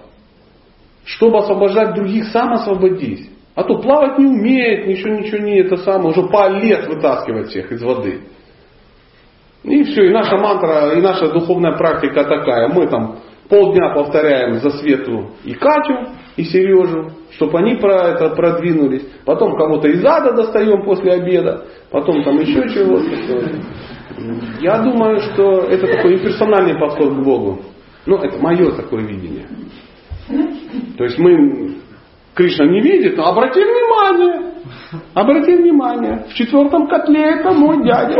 Чтобы 1.04 1.40
освобождать 1.40 1.94
других, 1.94 2.28
сам 2.28 2.54
освободись. 2.54 3.30
А 3.54 3.64
то 3.64 3.80
плавать 3.80 4.18
не 4.18 4.28
умеет, 4.28 4.88
ничего, 4.88 5.16
ничего 5.16 5.40
не 5.40 5.60
это 5.60 5.76
самое, 5.76 6.12
уже 6.12 6.24
по 6.30 6.48
лет 6.48 6.88
вытаскивать 6.88 7.50
всех 7.50 7.70
из 7.74 7.84
воды. 7.84 8.22
И 9.64 9.84
все, 9.84 10.06
и 10.06 10.10
наша 10.14 10.38
мантра, 10.38 10.94
и 10.98 11.02
наша 11.02 11.28
духовная 11.28 11.76
практика 11.78 12.24
такая. 12.24 12.70
Мы 12.70 12.88
там 12.88 13.18
полдня 13.52 13.94
повторяем 13.94 14.62
за 14.62 14.70
Свету 14.72 15.32
и 15.44 15.54
Катю, 15.54 16.08
и 16.38 16.44
Сережу, 16.46 17.12
чтобы 17.32 17.60
они 17.60 17.76
про 17.76 18.08
это 18.12 18.30
продвинулись. 18.30 19.06
Потом 19.26 19.58
кого-то 19.58 19.90
из 19.90 20.04
ада 20.06 20.32
достаем 20.32 20.84
после 20.86 21.12
обеда, 21.12 21.66
потом 21.92 22.24
там 22.24 22.40
еще 22.40 22.70
чего-то. 22.70 23.10
Я 24.62 24.80
думаю, 24.80 25.20
что 25.20 25.64
это 25.64 25.86
такой 25.86 26.16
имперсональный 26.16 26.80
подход 26.80 27.14
к 27.14 27.24
Богу. 27.24 27.62
Ну, 28.06 28.18
это 28.18 28.42
мое 28.42 28.72
такое 28.72 29.02
видение. 29.02 29.48
То 30.98 31.04
есть 31.04 31.20
мы, 31.20 31.76
Кришна 32.34 32.66
не 32.68 32.80
видит, 32.80 33.18
но 33.18 33.26
обрати 33.28 33.60
внимание, 33.62 34.54
обрати 35.14 35.58
внимание, 35.58 36.26
в 36.30 36.34
четвертом 36.36 36.88
котле 36.88 37.22
это 37.22 37.52
мой 37.52 37.84
дядя. 37.84 38.16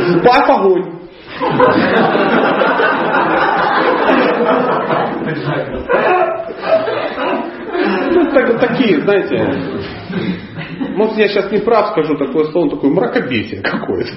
Сбавь 0.00 0.48
огонь. 0.48 0.98
Ну, 8.10 8.30
так, 8.32 8.60
такие, 8.60 9.00
знаете, 9.02 9.46
может 10.96 11.16
я 11.16 11.28
сейчас 11.28 11.50
не 11.52 11.58
прав 11.58 11.88
скажу 11.90 12.16
такое 12.16 12.46
слово, 12.46 12.70
такое 12.70 12.90
мракобесие 12.90 13.60
какое-то. 13.62 14.12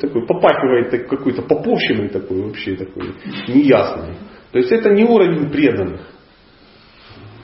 Такой 0.00 0.26
попахивает 0.26 0.90
так, 0.90 1.08
какой-то 1.08 1.42
поповщиной 1.42 2.08
такой 2.08 2.42
вообще 2.42 2.76
такой 2.76 3.14
неясный. 3.48 4.14
То 4.52 4.58
есть 4.58 4.72
это 4.72 4.90
не 4.90 5.04
уровень 5.04 5.50
преданных. 5.50 6.00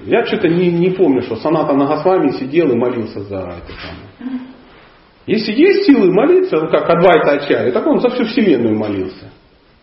Я 0.05 0.25
что-то 0.25 0.49
не, 0.49 0.71
не 0.71 0.91
помню, 0.91 1.23
что 1.23 1.37
Саната 1.37 1.75
Нагасвами 1.75 2.33
сидел 2.33 2.71
и 2.71 2.77
молился 2.77 3.21
за 3.21 3.37
это 3.37 3.73
самое. 3.81 4.52
Если 5.27 5.53
есть 5.53 5.87
силы 5.87 6.13
молиться, 6.13 6.57
ну 6.57 6.69
как 6.69 6.89
Адвайта 6.89 7.33
Ачарья, 7.33 7.73
так 7.73 7.87
он 7.87 8.01
за 8.01 8.11
всю 8.11 8.25
вселенную 8.25 8.77
молился. 8.77 9.31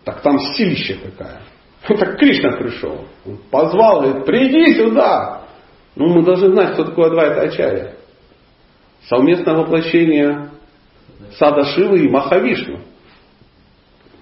Так 0.04 0.20
там 0.20 0.38
силища 0.38 0.96
какая. 1.02 1.40
Так 1.98 2.18
Кришна 2.18 2.52
пришел. 2.52 3.06
Он 3.26 3.38
позвал, 3.50 4.02
говорит, 4.02 4.26
приди 4.26 4.74
сюда. 4.74 5.42
Ну, 5.96 6.08
мы 6.08 6.22
должны 6.22 6.52
знать, 6.52 6.74
кто 6.74 6.84
такой 6.84 7.06
Адвайта 7.06 7.42
Ачарья. 7.42 7.94
Совместное 9.08 9.54
воплощение 9.54 10.50
Сада 11.38 11.64
Шивы 11.64 12.00
и 12.00 12.08
Махавишну. 12.08 12.80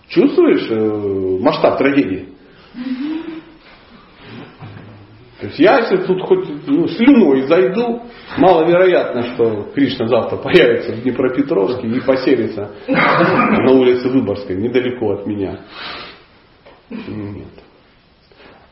Чувствуешь 0.09 0.69
э, 0.71 1.43
масштаб 1.43 1.79
трагедии? 1.79 2.29
То 5.41 5.47
есть 5.47 5.59
я, 5.61 5.79
если 5.79 5.99
тут 5.99 6.21
хоть 6.23 6.49
ну, 6.67 6.89
слюной 6.89 7.43
зайду, 7.43 8.03
маловероятно, 8.39 9.23
что 9.35 9.71
Кришна 9.73 10.09
завтра 10.09 10.39
появится 10.39 10.93
в 10.93 11.03
Днепропетровске 11.03 11.87
и 11.87 12.01
поселится 12.01 12.73
на 12.89 13.71
улице 13.71 14.09
Выборгской, 14.09 14.57
недалеко 14.57 15.13
от 15.13 15.27
меня. 15.27 15.61
Нет. 16.91 17.47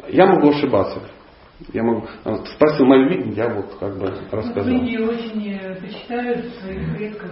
Я 0.09 0.26
могу 0.26 0.51
ошибаться. 0.51 1.01
Я 1.72 1.84
могу... 1.84 2.06
Спросил 2.56 2.84
мое 2.84 3.09
видение, 3.09 3.34
я 3.34 3.48
вот 3.48 3.76
как 3.78 3.98
бы 3.98 4.12
рассказал. 4.30 4.64
Ну, 4.64 4.82
люди 4.82 4.97
очень 4.97 5.59
почитают 5.80 6.52
своих 6.56 6.97
предков, 6.97 7.30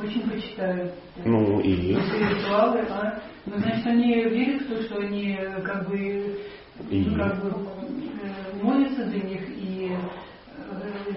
очень 0.00 0.22
почитают. 0.30 0.92
Ну 1.24 1.60
и? 1.60 1.94
Ритуалы, 1.94 2.80
а? 2.88 3.20
Ну, 3.44 3.58
значит, 3.58 3.86
они 3.86 4.14
верят 4.14 4.62
в 4.62 4.68
то, 4.68 4.82
что 4.82 4.98
они 5.00 5.36
как 5.64 5.88
бы, 5.88 6.38
и? 6.90 7.04
ну, 7.10 7.16
как 7.16 7.42
бы 7.42 7.50
молятся 8.62 9.04
за 9.04 9.16
них, 9.16 9.40
и 9.48 9.90
э, 10.56 11.12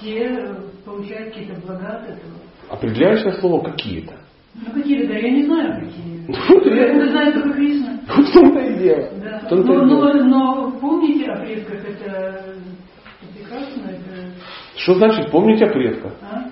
те 0.00 0.54
получают 0.84 1.32
какие-то 1.32 1.60
блага 1.60 1.86
от 1.88 2.02
этого. 2.04 2.34
Определяющее 2.70 3.32
слово 3.34 3.62
какие-то. 3.70 4.14
Ну 4.54 4.72
какие-то, 4.72 5.08
да, 5.08 5.18
я 5.18 5.30
не 5.30 5.44
знаю 5.44 5.80
какие. 5.80 6.12
Я 6.76 7.10
знаю 7.10 7.32
только 7.32 7.54
Кришна. 7.54 7.98
В 8.06 8.32
том-то 8.32 8.60
и 8.60 8.78
дело. 8.78 9.10
Да. 9.22 9.48
Но, 9.50 9.84
но, 9.84 10.12
но 10.24 10.70
помните 10.80 11.30
о 11.30 11.44
предках, 11.44 11.84
это 11.84 12.54
прекрасно. 13.34 13.90
Это... 13.90 14.32
Что 14.76 14.94
значит 14.94 15.30
помнить 15.30 15.62
о 15.62 15.68
предках? 15.68 16.12
А? 16.22 16.44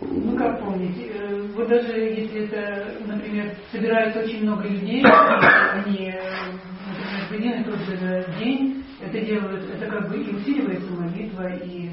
Ну 0.00 0.36
как 0.36 0.60
помнить? 0.60 0.96
Э, 1.12 1.42
вот 1.56 1.68
даже 1.68 1.92
если 1.92 2.44
это, 2.44 2.92
например, 3.06 3.54
собирается 3.72 4.20
очень 4.20 4.42
много 4.42 4.68
людей, 4.68 5.02
они, 5.04 6.12
например, 6.12 7.24
в 7.28 7.32
один 7.32 7.52
и 7.52 7.64
тот 7.64 7.78
же 7.80 8.26
день 8.38 8.83
это 9.06 9.20
делают, 9.20 9.64
это 9.70 9.86
как 9.86 10.08
бы 10.08 10.16
и 10.16 10.34
усиливается 10.34 10.92
молитва, 10.92 11.54
и... 11.56 11.90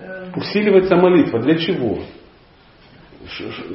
Э... 0.00 0.30
Усиливается 0.36 0.96
молитва. 0.96 1.40
Для 1.40 1.56
чего? 1.56 1.98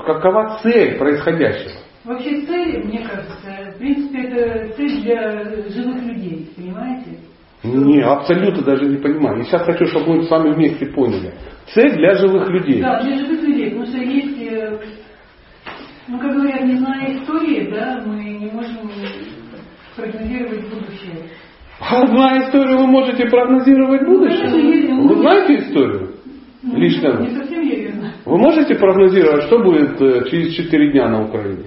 Какова 0.05 0.59
цель 0.61 0.97
происходящего? 0.97 1.71
Вообще 2.03 2.41
цель, 2.45 2.83
мне 2.85 2.99
кажется, 2.99 3.73
в 3.73 3.77
принципе, 3.77 4.23
это 4.23 4.75
цель 4.75 5.01
для 5.01 5.43
живых 5.69 6.03
людей, 6.03 6.49
понимаете? 6.55 7.17
Не, 7.63 8.01
абсолютно 8.01 8.63
даже 8.63 8.85
не 8.85 8.97
понимаю. 8.97 9.39
Я 9.39 9.43
сейчас 9.43 9.63
хочу, 9.63 9.85
чтобы 9.87 10.17
мы 10.17 10.23
с 10.23 10.29
вами 10.29 10.53
вместе 10.53 10.85
поняли. 10.87 11.33
Цель 11.73 11.91
для 11.95 12.13
живых 12.15 12.47
людей. 12.49 12.81
Да, 12.81 13.01
для 13.01 13.17
живых 13.17 13.41
людей. 13.41 13.71
Потому 13.71 13.85
что 13.87 13.97
есть, 13.97 14.41
э, 14.41 14.79
ну, 16.07 16.19
как 16.19 16.33
говорят, 16.33 16.63
не 16.63 16.75
зная 16.75 17.13
истории, 17.13 17.69
да, 17.71 18.01
мы 18.05 18.23
не 18.23 18.51
можем 18.51 18.89
прогнозировать 19.95 20.69
будущее. 20.69 21.29
А 21.79 22.07
зная 22.07 22.47
историю, 22.47 22.77
вы 22.79 22.87
можете 22.87 23.25
прогнозировать 23.27 24.05
будущее? 24.05 24.93
Ну, 24.93 25.07
вы 25.07 25.15
знаете 25.15 25.55
историю? 25.59 26.09
Ну, 26.63 26.77
Лично. 26.77 27.19
Не 27.21 27.29
совсем 27.29 27.57
знаю. 27.97 28.13
Вы 28.25 28.37
можете 28.37 28.75
прогнозировать, 28.75 29.43
что 29.43 29.59
будет 29.59 30.01
э, 30.01 30.29
через 30.29 30.53
4 30.55 30.91
дня 30.91 31.09
на 31.09 31.25
Украине? 31.25 31.65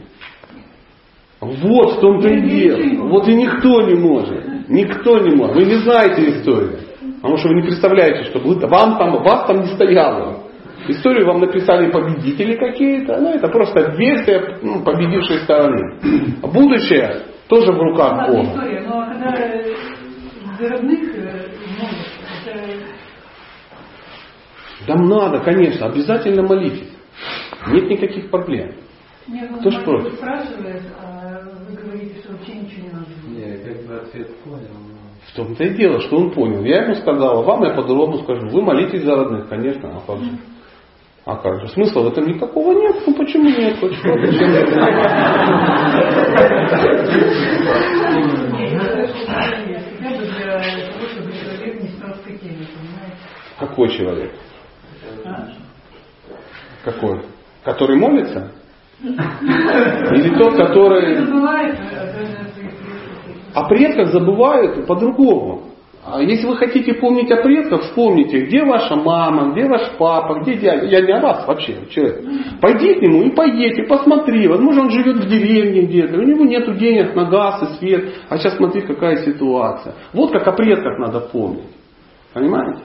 Вот 1.41 1.97
в 1.97 2.01
том-то 2.01 2.29
и 2.29 2.41
дело. 2.51 3.09
Вот 3.09 3.29
и 3.29 3.35
никто 3.35 3.83
не 3.83 3.95
может. 3.95 4.69
Никто 4.69 5.19
не 5.21 5.35
может. 5.35 5.57
Вы 5.57 5.65
не 5.65 5.77
знаете 5.77 6.29
историю. 6.31 6.79
Потому 7.23 7.37
что 7.39 7.49
вы 7.49 7.55
не 7.57 7.63
представляете, 7.63 8.25
что 8.31 8.41
вы, 8.41 8.55
вам 8.67 8.99
там, 8.99 9.23
вас 9.23 9.47
там 9.47 9.61
не 9.61 9.69
стояло. 9.69 10.45
Историю 10.89 11.27
вам 11.27 11.41
написали 11.41 11.91
победители 11.91 12.57
какие-то. 12.57 13.19
Ну, 13.21 13.31
это 13.31 13.49
просто 13.49 13.93
версия 13.93 14.59
ну, 14.63 14.83
победившей 14.83 15.41
стороны. 15.41 15.99
А 16.43 16.47
будущее 16.47 17.23
тоже 17.49 17.73
в 17.73 17.79
руках 17.79 18.29
Бога. 18.29 18.43
история, 18.43 18.81
но 18.89 19.07
когда 19.07 19.33
за 20.61 20.69
родных 20.69 21.15
это... 21.15 21.51
Да 24.87 24.95
надо, 24.95 25.41
конечно, 25.41 25.87
обязательно 25.87 26.43
молитесь. 26.43 26.91
Нет 27.69 27.89
никаких 27.91 28.31
проблем. 28.31 28.75
Нет, 29.29 29.51
Кто 29.61 29.71
ж 29.71 29.83
против? 29.85 30.15
спрашивает, 30.15 30.83
а 30.99 31.43
вы 31.69 31.77
говорите, 31.77 32.21
что 32.21 32.33
вообще 32.33 32.55
ничего 32.55 32.87
не 32.87 32.93
надо. 32.93 33.07
Я 33.37 33.59
как 33.75 33.87
бы 33.87 33.95
ответ 33.97 34.37
понял. 34.39 34.69
В 35.27 35.37
том-то 35.37 35.65
и 35.65 35.75
дело, 35.77 36.01
что 36.01 36.17
он 36.17 36.31
понял. 36.33 36.65
Я 36.65 36.85
ему 36.85 36.95
сказал, 36.95 37.41
а 37.41 37.43
вам 37.43 37.63
я 37.63 37.75
по-другому 37.75 38.19
скажу. 38.19 38.49
Вы 38.49 38.63
молитесь 38.63 39.03
за 39.05 39.15
родных, 39.15 39.49
конечно, 39.49 39.97
а 39.97 40.01
как 40.07 40.19
же? 40.21 40.31
А 41.27 41.37
как 41.37 41.61
же? 41.61 41.69
Смысла 41.69 42.01
в 42.01 42.09
этом 42.09 42.27
никакого 42.27 42.73
нет. 42.73 42.97
Ну 43.07 43.15
почему 43.15 43.45
нет? 43.51 43.79
Почему? 43.79 44.17
Какой 53.61 53.91
человек? 53.91 54.33
Какой? 56.83 57.21
Который 57.63 57.97
молится? 57.97 58.53
Или 59.03 60.39
тот, 60.39 60.57
который... 60.57 61.19
О 63.53 63.69
предках 63.69 64.13
забывают 64.13 64.87
по-другому. 64.87 65.65
А 66.03 66.23
если 66.23 66.47
вы 66.47 66.57
хотите 66.57 66.95
помнить 66.95 67.31
о 67.31 67.43
предках, 67.43 67.83
вспомните, 67.83 68.47
где 68.47 68.65
ваша 68.65 68.97
мама, 68.97 69.53
где 69.53 69.67
ваш 69.67 69.91
папа, 69.99 70.41
где 70.41 70.55
дядя. 70.55 70.87
Я 70.87 71.03
не 71.03 71.13
о 71.13 71.21
вас 71.21 71.47
вообще, 71.47 71.77
человек. 71.91 72.25
Пойди 72.63 72.95
к 72.95 73.03
нему 73.03 73.23
и 73.25 73.31
поедьте, 73.31 73.83
посмотри. 73.83 74.49
Возможно, 74.49 74.83
он 74.83 74.91
живет 74.91 75.17
в 75.17 75.29
деревне 75.29 75.83
где-то, 75.83 76.17
у 76.19 76.23
него 76.23 76.45
нет 76.45 76.75
денег 76.79 77.15
на 77.15 77.27
газ 77.27 77.63
и 77.63 77.67
свет. 77.79 78.15
А 78.31 78.39
сейчас 78.39 78.57
смотри, 78.57 78.81
какая 78.83 79.17
ситуация. 79.17 79.95
Вот 80.15 80.33
как 80.33 80.47
о 80.47 80.53
предках 80.53 80.99
надо 80.99 81.21
помнить. 81.21 81.69
Понимаете? 82.33 82.81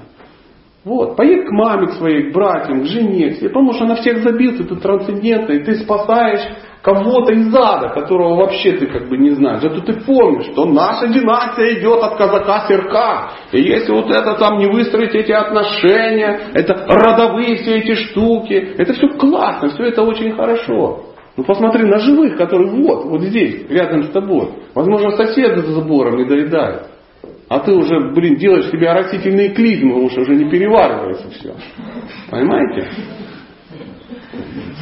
Вот, 0.86 1.16
поедь 1.16 1.48
к 1.48 1.52
маме 1.52 1.88
к 1.88 1.94
своей, 1.94 2.30
к 2.30 2.34
братьям, 2.34 2.84
к 2.84 2.86
жене, 2.86 3.32
к 3.32 3.38
себе, 3.38 3.50
потому 3.50 3.74
что 3.74 3.86
на 3.86 3.96
всех 3.96 4.20
забился, 4.22 4.64
ты 4.66 4.76
трансцендентный, 4.76 5.64
ты 5.64 5.78
спасаешь 5.78 6.48
кого-то 6.84 7.34
из 7.34 7.54
ада, 7.56 7.90
которого 7.90 8.36
вообще 8.36 8.74
ты 8.74 8.86
как 8.86 9.10
бы 9.10 9.18
не 9.18 9.32
знаешь. 9.32 9.62
Зато 9.62 9.82
ты 9.82 9.94
помнишь, 10.06 10.46
что 10.52 10.66
наша 10.66 11.08
династия 11.08 11.80
идет 11.80 12.04
от 12.04 12.18
казака 12.18 12.68
Серка. 12.68 13.32
И 13.52 13.62
если 13.62 13.92
вот 13.92 14.12
это 14.12 14.36
там 14.36 14.60
не 14.60 14.68
выстроить 14.68 15.16
эти 15.16 15.32
отношения, 15.32 16.52
это 16.54 16.76
родовые 16.88 17.56
все 17.56 17.78
эти 17.78 17.96
штуки, 17.96 18.76
это 18.78 18.94
все 18.94 19.08
классно, 19.18 19.70
все 19.70 19.86
это 19.86 20.04
очень 20.04 20.34
хорошо. 20.34 21.06
Ну 21.36 21.44
посмотри 21.44 21.84
на 21.84 21.98
живых, 21.98 22.38
которые 22.38 22.70
вот, 22.70 23.06
вот 23.06 23.22
здесь, 23.22 23.68
рядом 23.72 24.04
с 24.04 24.10
тобой. 24.12 24.50
Возможно, 24.76 25.18
соседи 25.18 25.62
за 25.62 25.72
забором 25.74 26.18
не 26.18 26.26
доедают. 26.26 26.95
А 27.48 27.60
ты 27.60 27.74
уже, 27.74 28.12
блин, 28.12 28.38
делаешь 28.38 28.72
себе 28.72 28.92
растительные 28.92 29.50
клизмы, 29.50 30.10
что 30.10 30.22
уже 30.22 30.36
не 30.36 30.50
переваривается 30.50 31.30
все. 31.30 31.54
Понимаете? 32.30 32.90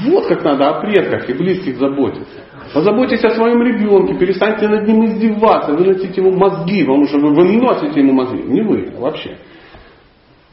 Вот 0.06 0.28
как 0.28 0.44
надо 0.44 0.70
о 0.70 0.82
предках 0.82 1.30
и 1.30 1.34
близких 1.34 1.78
заботиться. 1.78 2.42
Позаботьтесь 2.74 3.24
о 3.24 3.32
своем 3.32 3.62
ребенке, 3.62 4.16
перестаньте 4.16 4.68
над 4.68 4.88
ним 4.88 5.06
издеваться, 5.06 5.74
выносить 5.74 6.16
ему 6.16 6.32
мозги, 6.32 6.84
потому 6.84 7.06
что 7.06 7.20
вы 7.20 7.34
выносите 7.36 8.00
ему 8.00 8.14
мозги. 8.14 8.42
Не 8.42 8.62
вы, 8.62 8.94
а 8.96 9.00
вообще. 9.00 9.38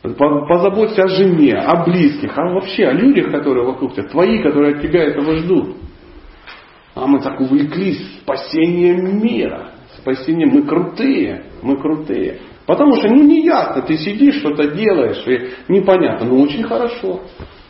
Позаботься 0.02 1.04
о 1.04 1.08
жене, 1.08 1.54
о 1.54 1.84
близких, 1.84 2.36
а 2.36 2.52
вообще 2.52 2.86
о 2.86 2.92
людях, 2.92 3.30
которые 3.30 3.66
вокруг 3.66 3.94
тебя, 3.94 4.08
твои, 4.08 4.42
которые 4.42 4.74
от 4.74 4.82
тебя 4.82 5.04
этого 5.04 5.36
ждут. 5.36 5.76
А 6.94 7.06
мы 7.06 7.20
так 7.20 7.40
увлеклись 7.40 8.02
спасением 8.22 9.22
мира 9.22 9.70
спасение, 9.98 10.46
мы 10.46 10.62
крутые, 10.62 11.44
мы 11.62 11.76
крутые. 11.76 12.40
Потому 12.66 12.94
что 12.96 13.08
ну 13.08 13.22
не 13.22 13.44
ясно, 13.44 13.82
ты 13.82 13.96
сидишь, 13.96 14.36
что-то 14.36 14.68
делаешь, 14.68 15.26
и 15.26 15.72
непонятно, 15.72 16.26
но 16.26 16.40
очень 16.40 16.62
хорошо, 16.62 17.20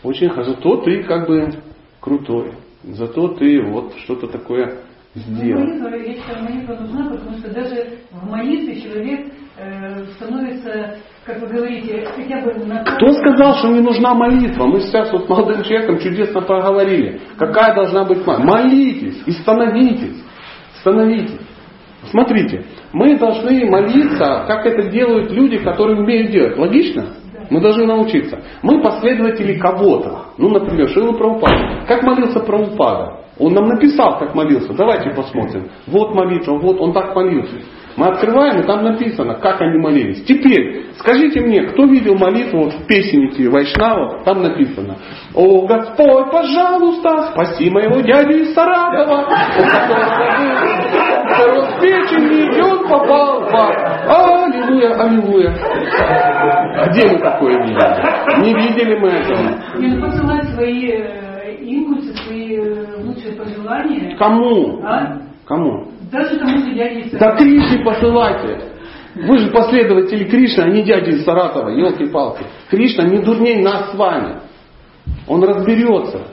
очень 0.03 0.29
хорошо. 0.29 0.51
Зато 0.51 0.77
ты 0.83 1.03
как 1.05 1.27
бы 1.27 1.51
крутой, 2.01 2.53
зато 2.85 3.29
ты 3.29 3.63
вот 3.63 3.95
что-то 4.05 4.27
такое 4.27 4.81
сделал. 5.15 5.65
Ну, 5.65 5.83
молитва, 5.83 6.09
я 6.09 6.15
считаю, 6.15 6.45
молитва 6.45 6.75
нужна, 6.75 7.11
потому 7.11 7.39
что 7.39 7.53
даже 7.53 7.99
в 8.11 8.31
молитве 8.31 8.81
человек 8.81 9.33
э, 9.59 10.05
становится, 10.17 10.99
как 11.25 11.41
вы 11.41 11.49
говорите, 11.49 12.07
хотя 12.15 12.41
бы 12.43 12.55
на... 12.67 12.85
Кто 12.85 13.13
сказал, 13.13 13.57
что 13.57 13.69
не 13.69 13.81
нужна 13.81 14.15
молитва? 14.15 14.67
Мы 14.67 14.81
сейчас 14.83 15.13
вот 15.13 15.29
молодым 15.29 15.63
человеком 15.65 15.99
чудесно 15.99 16.43
поговорили. 16.43 17.21
Какая 17.37 17.75
должна 17.75 18.05
быть 18.05 18.25
молитва? 18.25 18.45
Молитесь 18.45 19.23
и 19.27 19.33
становитесь. 19.33 20.23
Становитесь. 20.81 21.39
Смотрите, 22.11 22.65
мы 22.93 23.17
должны 23.17 23.67
молиться, 23.67 24.45
как 24.47 24.67
это 24.67 24.91
делают 24.91 25.31
люди, 25.31 25.59
которые 25.59 26.01
умеют 26.01 26.31
делать. 26.31 26.59
Логично? 26.59 27.15
Мы 27.51 27.61
должны 27.61 27.87
научиться. 27.87 28.41
Мы 28.63 28.81
последователи 28.81 29.59
кого-то. 29.59 30.27
Ну, 30.39 30.51
например, 30.51 30.89
Шилу 30.89 31.15
Прабхупада. 31.15 31.85
Как 31.87 32.03
молился 32.03 32.41
Прабхупада? 32.41 33.21
Он 33.39 33.55
нам 33.55 33.67
написал, 33.67 34.19
как 34.19 34.35
молился. 34.35 34.73
Давайте 34.75 35.11
посмотрим. 35.11 35.69
Вот 35.87 36.15
молитва, 36.15 36.59
вот 36.59 36.81
он 36.81 36.93
так 36.93 37.15
молился. 37.15 37.57
Мы 37.97 38.07
открываем, 38.07 38.61
и 38.61 38.67
там 38.67 38.85
написано, 38.85 39.35
как 39.35 39.61
они 39.61 39.79
молились. 39.79 40.25
Теперь, 40.25 40.87
скажите 40.99 41.41
мне, 41.41 41.63
кто 41.65 41.85
видел 41.87 42.15
молитву 42.17 42.65
вот 42.65 42.75
в 42.75 42.87
песеннике 42.87 43.49
Вайшнава, 43.49 44.23
там 44.25 44.43
написано, 44.43 44.97
«О 45.35 45.67
Господь, 45.67 46.31
пожалуйста, 46.31 47.33
спаси 47.33 47.69
моего 47.69 48.01
дядю 48.01 48.43
из 48.43 48.55
Саратова, 48.55 49.29
у 51.31 51.63
в 51.63 51.81
печени, 51.81 52.57
и 52.57 52.61
он 52.61 52.89
попал 52.89 53.41
в 53.41 53.55
ад. 53.55 53.77
Аллилуйя, 54.09 54.95
аллилуйя». 54.95 55.53
Где 56.91 57.09
мы 57.09 57.19
такое 57.21 57.63
видели? 57.63 58.43
Не 58.43 58.55
видели 58.55 58.99
мы 58.99 59.09
этого. 59.09 59.79
Не 59.79 59.95
ну, 59.95 60.03
посылать 60.03 60.49
свои 60.55 60.91
э, 60.93 61.55
импульсы, 61.63 62.15
свои 62.25 62.57
э, 62.57 63.03
лучшие 63.03 63.35
пожелания. 63.37 64.17
Кому? 64.17 64.83
А? 64.85 65.19
Кому? 65.47 65.89
Даже 66.11 66.39
тому, 66.39 66.59
что 66.59 66.71
я 66.71 66.91
есть. 66.91 67.19
Да 67.19 67.37
Кришне 67.37 67.85
посылайте. 67.85 68.59
Вы 69.15 69.39
же 69.39 69.51
последователи 69.51 70.25
Кришны, 70.25 70.63
а 70.63 70.69
не 70.69 70.83
дяди 70.83 71.11
из 71.11 71.25
Саратова, 71.25 71.69
елки-палки. 71.69 72.45
Кришна 72.71 73.05
не 73.05 73.19
дурней 73.19 73.63
нас 73.63 73.91
с 73.91 73.95
вами. 73.95 74.41
Он 75.27 75.43
разберется. 75.43 76.27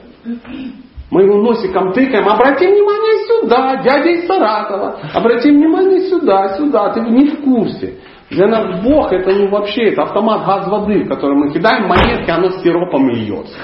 Мы 1.10 1.22
его 1.22 1.38
носиком 1.38 1.92
тыкаем, 1.92 2.28
обрати 2.28 2.66
внимание 2.66 3.26
сюда, 3.26 3.76
дядя 3.82 4.10
из 4.10 4.26
Саратова, 4.26 4.98
обрати 5.14 5.50
внимание 5.50 6.00
сюда, 6.10 6.56
сюда, 6.56 6.90
ты 6.90 7.00
не 7.00 7.30
в 7.30 7.42
курсе. 7.42 7.94
Для 8.30 8.46
нас 8.46 8.82
Бог 8.84 9.10
это 9.10 9.30
ну 9.32 9.48
вообще, 9.48 9.84
это 9.84 10.02
автомат 10.02 10.44
газ 10.44 10.68
воды, 10.68 11.04
в 11.04 11.08
который 11.08 11.34
мы 11.34 11.50
кидаем 11.50 11.88
монетки, 11.88 12.30
оно 12.30 12.50
сиропом 12.50 13.08
льется. 13.08 13.56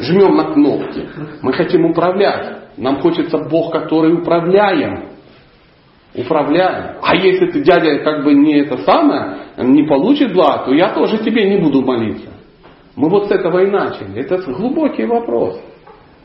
Жмем 0.00 0.36
на 0.36 0.52
кнопки. 0.52 1.08
Мы 1.40 1.54
хотим 1.54 1.86
управлять. 1.86 2.58
Нам 2.76 3.00
хочется 3.00 3.38
Бог, 3.38 3.72
который 3.72 4.12
управляем. 4.12 5.08
Управляем. 6.14 6.96
А 7.02 7.16
если 7.16 7.46
ты, 7.46 7.60
дядя, 7.62 8.00
как 8.00 8.22
бы 8.22 8.34
не 8.34 8.60
это 8.60 8.76
самое, 8.78 9.38
не 9.56 9.84
получит 9.84 10.34
благ, 10.34 10.66
то 10.66 10.74
я 10.74 10.90
тоже 10.92 11.16
тебе 11.18 11.48
не 11.48 11.56
буду 11.56 11.80
молиться. 11.80 12.28
Мы 12.96 13.08
вот 13.08 13.28
с 13.28 13.30
этого 13.30 13.60
и 13.60 13.70
начали. 13.70 14.20
Это 14.20 14.36
глубокий 14.52 15.06
вопрос. 15.06 15.58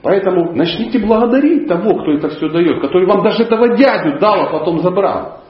Поэтому 0.03 0.53
начните 0.53 0.97
благодарить 0.99 1.67
того, 1.67 2.01
кто 2.01 2.13
это 2.13 2.29
все 2.29 2.49
дает, 2.49 2.81
который 2.81 3.05
вам 3.05 3.23
даже 3.23 3.43
этого 3.43 3.77
дядю 3.77 4.19
дал, 4.19 4.47
а 4.47 4.51
потом 4.51 4.79
забрал. 4.79 5.41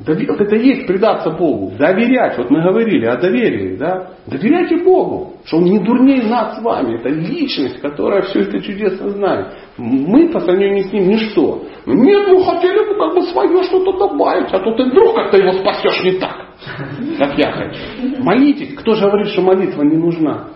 Вот 0.00 0.40
это 0.40 0.56
и 0.56 0.66
есть 0.66 0.86
предаться 0.86 1.30
Богу. 1.30 1.72
Доверять. 1.78 2.36
Вот 2.36 2.50
мы 2.50 2.62
говорили 2.62 3.06
о 3.06 3.16
доверии. 3.16 3.76
Да? 3.76 4.10
Доверяйте 4.26 4.82
Богу, 4.82 5.34
что 5.44 5.58
Он 5.58 5.64
не 5.64 5.78
дурнее 5.78 6.24
нас 6.24 6.58
с 6.58 6.62
вами. 6.62 6.96
Это 6.96 7.10
личность, 7.10 7.80
которая 7.80 8.22
все 8.22 8.40
это 8.40 8.60
чудесно 8.60 9.10
знает. 9.10 9.48
Мы 9.76 10.30
по 10.30 10.40
сравнению 10.40 10.84
с 10.84 10.92
Ним 10.92 11.08
ничто. 11.08 11.62
Нет, 11.86 12.28
мы 12.28 12.42
хотели 12.42 12.88
бы 12.88 12.98
как 12.98 13.14
бы 13.14 13.22
свое 13.22 13.62
что-то 13.64 13.98
добавить, 13.98 14.52
а 14.52 14.58
то 14.58 14.74
ты 14.74 14.84
вдруг 14.84 15.14
как-то 15.14 15.36
его 15.36 15.52
спасешь 15.52 16.02
не 16.02 16.12
так, 16.18 16.36
как 17.18 17.38
я 17.38 17.52
хочу. 17.52 18.22
Молитесь. 18.22 18.74
Кто 18.74 18.94
же 18.94 19.06
говорит, 19.06 19.28
что 19.28 19.42
молитва 19.42 19.82
не 19.82 19.96
нужна? 19.96 20.48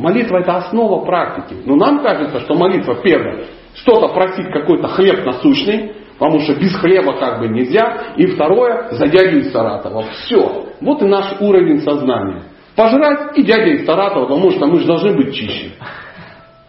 Молитва 0.00 0.38
это 0.38 0.56
основа 0.56 1.04
практики. 1.04 1.60
Но 1.66 1.76
нам 1.76 2.02
кажется, 2.02 2.40
что 2.40 2.54
молитва 2.54 2.96
первое, 3.02 3.44
что-то 3.74 4.08
просить 4.08 4.50
какой-то 4.50 4.88
хлеб 4.88 5.26
насущный, 5.26 5.92
потому 6.18 6.40
что 6.40 6.54
без 6.54 6.74
хлеба 6.76 7.18
как 7.18 7.40
бы 7.40 7.48
нельзя. 7.48 8.14
И 8.16 8.26
второе, 8.28 8.88
за 8.92 9.08
дядю 9.08 9.40
из 9.40 9.52
Саратова. 9.52 10.04
Все. 10.24 10.68
Вот 10.80 11.02
и 11.02 11.04
наш 11.04 11.38
уровень 11.40 11.80
сознания. 11.80 12.44
Пожрать 12.74 13.36
и 13.36 13.42
дядя 13.42 13.72
из 13.72 13.84
Саратова, 13.84 14.24
потому 14.24 14.50
что 14.52 14.66
мы 14.66 14.78
же 14.78 14.86
должны 14.86 15.14
быть 15.14 15.34
чище. 15.34 15.72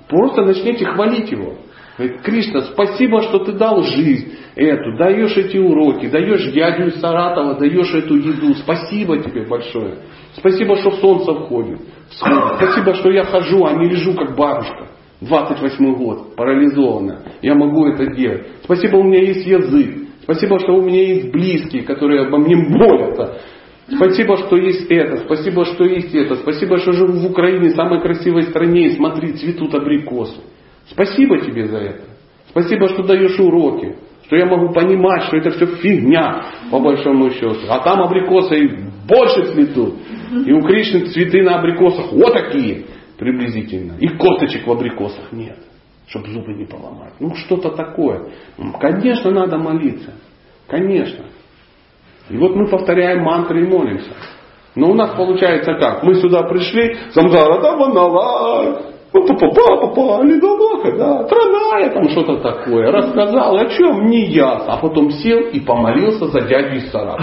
Просто 0.09 0.41
начните 0.41 0.85
хвалить 0.85 1.31
его. 1.31 1.53
Говорит, 1.97 2.21
Кришна, 2.21 2.61
спасибо, 2.61 3.21
что 3.21 3.39
ты 3.39 3.53
дал 3.53 3.83
жизнь 3.83 4.33
эту, 4.55 4.97
даешь 4.97 5.35
эти 5.37 5.57
уроки, 5.57 6.07
даешь 6.07 6.51
дядю 6.51 6.87
из 6.87 6.99
Саратова, 6.99 7.55
даешь 7.59 7.93
эту 7.93 8.15
еду. 8.15 8.53
Спасибо 8.55 9.19
тебе 9.19 9.45
большое. 9.45 9.99
Спасибо, 10.35 10.77
что 10.77 10.91
солнце 10.91 11.33
входит. 11.33 11.79
Спасибо, 12.09 12.93
что 12.95 13.11
я 13.11 13.23
хожу, 13.23 13.65
а 13.65 13.73
не 13.73 13.89
лежу 13.89 14.13
как 14.13 14.35
бабушка. 14.35 14.87
28 15.21 15.95
год, 15.95 16.35
парализованная. 16.35 17.19
Я 17.41 17.53
могу 17.53 17.85
это 17.85 18.07
делать. 18.15 18.47
Спасибо, 18.63 18.97
у 18.97 19.03
меня 19.03 19.21
есть 19.21 19.45
язык. 19.45 20.07
Спасибо, 20.23 20.59
что 20.59 20.73
у 20.73 20.81
меня 20.81 21.01
есть 21.03 21.31
близкие, 21.31 21.83
которые 21.83 22.27
обо 22.27 22.37
мне 22.37 22.55
молятся. 22.55 23.39
Спасибо, 23.87 24.37
что 24.37 24.55
есть 24.55 24.89
это. 24.89 25.17
Спасибо, 25.17 25.65
что 25.65 25.83
есть 25.83 26.13
это. 26.15 26.35
Спасибо, 26.35 26.77
что 26.77 26.93
живу 26.93 27.13
в 27.13 27.25
Украине, 27.29 27.71
самой 27.71 28.01
красивой 28.01 28.43
стране, 28.43 28.87
и 28.87 28.95
смотри, 28.95 29.33
цветут 29.33 29.75
абрикосы. 29.75 30.39
Спасибо 30.89 31.39
тебе 31.39 31.67
за 31.67 31.77
это. 31.77 32.03
Спасибо, 32.49 32.89
что 32.89 33.03
даешь 33.03 33.39
уроки. 33.39 33.95
Что 34.25 34.35
я 34.35 34.45
могу 34.45 34.73
понимать, 34.73 35.23
что 35.23 35.37
это 35.37 35.51
все 35.51 35.65
фигня, 35.65 36.45
по 36.69 36.79
большому 36.79 37.29
счету. 37.31 37.59
А 37.69 37.79
там 37.79 38.01
абрикосы 38.01 38.55
и 38.55 38.67
больше 39.07 39.53
цветут. 39.53 39.95
И 40.45 40.51
у 40.53 40.61
Кришны 40.61 41.07
цветы 41.07 41.43
на 41.43 41.59
абрикосах 41.59 42.11
вот 42.13 42.33
такие 42.33 42.85
приблизительно. 43.17 43.97
И 43.99 44.07
косточек 44.07 44.65
в 44.65 44.71
абрикосах 44.71 45.31
нет, 45.31 45.57
чтобы 46.07 46.29
зубы 46.29 46.53
не 46.53 46.65
поломать. 46.65 47.13
Ну 47.19 47.35
что-то 47.35 47.71
такое. 47.71 48.31
Конечно, 48.79 49.31
надо 49.31 49.57
молиться. 49.57 50.13
Конечно. 50.67 51.25
И 52.29 52.37
вот 52.37 52.55
мы 52.55 52.69
повторяем 52.69 53.23
мантры 53.23 53.63
и 53.63 53.67
молимся. 53.67 54.11
Но 54.75 54.91
у 54.91 54.93
нас 54.93 55.15
получается 55.15 55.73
как? 55.73 56.03
Мы 56.03 56.15
сюда 56.15 56.43
пришли, 56.43 56.95
самзара 57.11 57.61
да 57.61 58.90
па-па-па-па-па, 59.11 60.23
ледолока, 60.23 60.91
да, 60.97 61.23
траная, 61.23 61.89
там 61.91 62.09
что-то 62.09 62.37
такое. 62.37 62.91
Рассказал, 62.91 63.57
о 63.57 63.65
чем 63.65 64.07
не 64.07 64.25
я. 64.27 64.51
А 64.51 64.77
потом 64.77 65.11
сел 65.11 65.39
и 65.39 65.59
помолился 65.59 66.27
за 66.27 66.41
дядю 66.41 66.77
из 66.77 66.91
Саратова. 66.91 67.19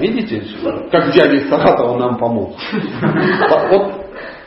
Видите, 0.00 0.42
как 0.90 1.12
дядя 1.12 1.34
из 1.34 1.48
Саратова 1.48 1.98
нам 1.98 2.18
помог. 2.18 2.54
Вот 3.70 3.92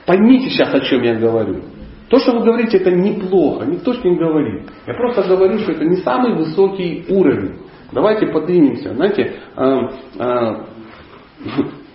поймите 0.05 0.49
сейчас, 0.49 0.73
о 0.73 0.79
чем 0.79 1.03
я 1.03 1.15
говорю. 1.15 1.61
То, 2.09 2.19
что 2.19 2.31
вы 2.31 2.45
говорите, 2.45 2.77
это 2.77 2.91
неплохо, 2.91 3.65
никто 3.65 3.91
же 3.91 4.01
не 4.07 4.15
говорит. 4.15 4.63
Я 4.85 4.93
просто 4.93 5.23
говорю, 5.23 5.59
что 5.59 5.73
это 5.73 5.83
не 5.83 5.97
самый 5.97 6.35
высокий 6.35 7.05
уровень. 7.09 7.59
Давайте 7.91 8.27
поднимемся. 8.27 8.93
Знаете, 8.93 9.33
а, 9.55 9.89
а, 10.17 10.65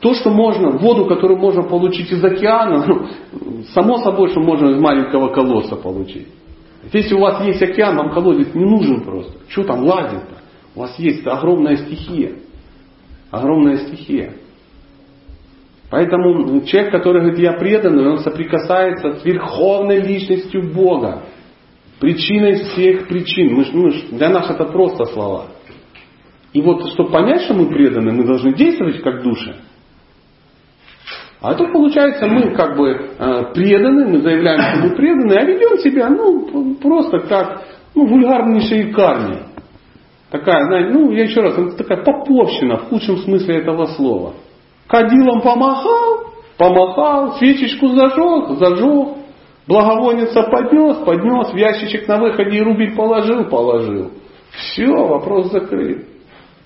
то, 0.03 0.15
что 0.15 0.31
можно, 0.31 0.73
воду, 0.73 1.07
которую 1.07 1.39
можно 1.39 1.63
получить 1.63 2.11
из 2.11 2.23
океана, 2.25 2.85
ну, 2.85 3.63
само 3.73 3.99
собой, 3.99 4.31
что 4.31 4.41
можно 4.41 4.71
из 4.71 4.81
маленького 4.81 5.29
колодца 5.29 5.77
получить. 5.77 6.27
Если 6.93 7.15
у 7.15 7.21
вас 7.21 7.47
есть 7.47 7.63
океан, 7.63 7.97
вам 7.97 8.11
колодец 8.11 8.53
не 8.53 8.65
нужен 8.65 9.05
просто. 9.05 9.33
Что 9.49 9.63
там 9.63 9.85
лазить-то? 9.85 10.43
У 10.75 10.81
вас 10.81 10.99
есть 10.99 11.25
огромная 11.25 11.77
стихия. 11.77 12.33
Огромная 13.31 13.77
стихия. 13.77 14.35
Поэтому 15.89 16.63
человек, 16.63 16.91
который 16.91 17.21
говорит, 17.21 17.39
я 17.39 17.53
преданный, 17.53 18.11
он 18.11 18.19
соприкасается 18.19 19.21
с 19.21 19.25
верховной 19.25 20.01
личностью 20.01 20.75
Бога. 20.75 21.27
Причиной 22.01 22.55
всех 22.55 23.07
причин. 23.07 23.55
Мы, 23.55 23.67
ну, 23.73 24.17
для 24.17 24.31
нас 24.31 24.51
это 24.51 24.65
просто 24.65 25.05
слова. 25.05 25.47
И 26.53 26.61
вот, 26.61 26.91
чтобы 26.91 27.13
понять, 27.13 27.43
что 27.43 27.55
мы 27.55 27.67
преданы, 27.67 28.11
мы 28.11 28.25
должны 28.25 28.53
действовать 28.53 29.01
как 29.03 29.23
души. 29.23 29.55
А 31.43 31.55
тут 31.55 31.73
получается, 31.73 32.29
мы 32.29 32.55
как 32.55 32.77
бы 32.77 32.91
э, 32.91 33.53
преданы, 33.53 34.07
мы 34.07 34.21
заявляем, 34.21 34.61
что 34.61 34.87
мы 34.87 34.95
преданы, 34.95 35.33
а 35.33 35.45
ведем 35.45 35.77
себя, 35.79 36.09
ну, 36.09 36.77
просто 36.81 37.19
как, 37.19 37.65
ну, 37.97 38.07
вульгарнейшие 38.07 38.93
карни. 38.93 39.41
Такая, 40.31 40.65
знаете, 40.67 40.91
ну, 40.93 41.11
я 41.11 41.25
еще 41.25 41.41
раз, 41.41 41.59
это 41.59 41.77
такая 41.79 42.05
поповщина 42.05 42.77
в 42.77 42.89
худшем 42.89 43.19
смысле 43.19 43.57
этого 43.57 43.87
слова. 43.87 44.35
Кадилом 44.87 45.41
помахал, 45.41 46.33
помахал, 46.57 47.33
свечечку 47.39 47.89
зажег, 47.89 48.59
зажег, 48.61 49.09
благовонница 49.67 50.45
поднес, 50.45 50.99
поднес, 50.99 51.53
в 51.53 51.57
ящичек 51.57 52.07
на 52.07 52.19
выходе 52.19 52.59
и 52.59 52.63
рубель 52.63 52.95
положил, 52.95 53.47
положил. 53.47 54.13
Все, 54.53 54.87
вопрос 54.87 55.51
закрыт. 55.51 56.07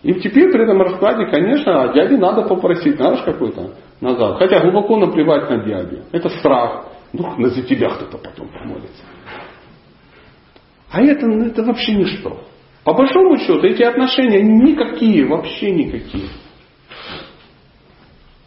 И 0.03 0.13
теперь 0.21 0.53
при 0.53 0.65
этом 0.65 0.83
раскладе, 0.83 1.27
конечно, 1.27 1.83
а 1.83 1.95
дяде 1.95 2.19
надо 2.19 2.43
попросить, 2.43 2.99
надо 2.99 3.23
какой-то 3.25 3.71
назад. 4.01 4.39
Хотя 4.39 4.61
глубоко 4.61 4.97
наплевать 4.97 5.49
на 5.51 5.65
дядю. 5.65 6.05
Это 6.13 6.29
страх. 6.29 6.87
Ну, 7.13 7.47
за 7.47 7.63
тебя 7.63 7.91
кто-то 7.91 8.19
потом 8.19 8.49
помолится. 8.49 9.03
А 10.91 11.03
это, 11.03 11.27
ну, 11.27 11.47
это 11.47 11.63
вообще 11.63 11.95
ничто. 11.95 12.41
По 12.85 12.95
большому 12.95 13.37
счету, 13.39 13.67
эти 13.67 13.83
отношения 13.83 14.43
никакие, 14.43 15.27
вообще 15.27 15.73
никакие. 15.73 16.29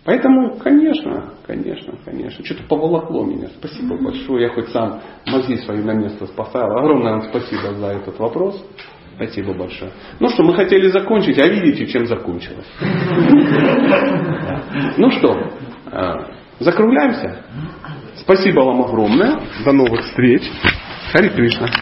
Поэтому, 0.05 0.57
конечно, 0.57 1.34
конечно, 1.45 1.93
конечно. 2.05 2.43
Что-то 2.43 2.63
поволокло 2.63 3.26
меня. 3.26 3.49
Спасибо 3.59 3.95
большое. 4.01 4.47
Я 4.47 4.49
хоть 4.53 4.69
сам 4.69 5.01
мозги 5.27 5.57
свои 5.57 5.84
на 5.84 5.93
место 5.93 6.26
поставил. 6.27 6.77
Огромное 6.80 7.13
вам 7.13 7.21
спасибо 7.23 7.76
за 7.76 7.88
этот 7.88 8.17
вопрос. 8.17 8.65
Спасибо 9.19 9.53
большое. 9.53 9.91
Ну 10.21 10.29
что, 10.29 10.43
мы 10.43 10.55
хотели 10.55 10.87
закончить, 10.87 11.37
а 11.39 11.45
видите, 11.45 11.87
чем 11.87 12.07
закончилось. 12.07 12.65
Ну 14.95 15.11
что, 15.11 15.35
а, 15.91 16.31
закругляемся? 16.59 17.43
Спасибо 18.15 18.61
вам 18.61 18.81
огромное. 18.81 19.41
До 19.65 19.73
новых 19.73 20.05
встреч. 20.05 20.43
Хари 21.11 21.27
Кришна. 21.29 21.69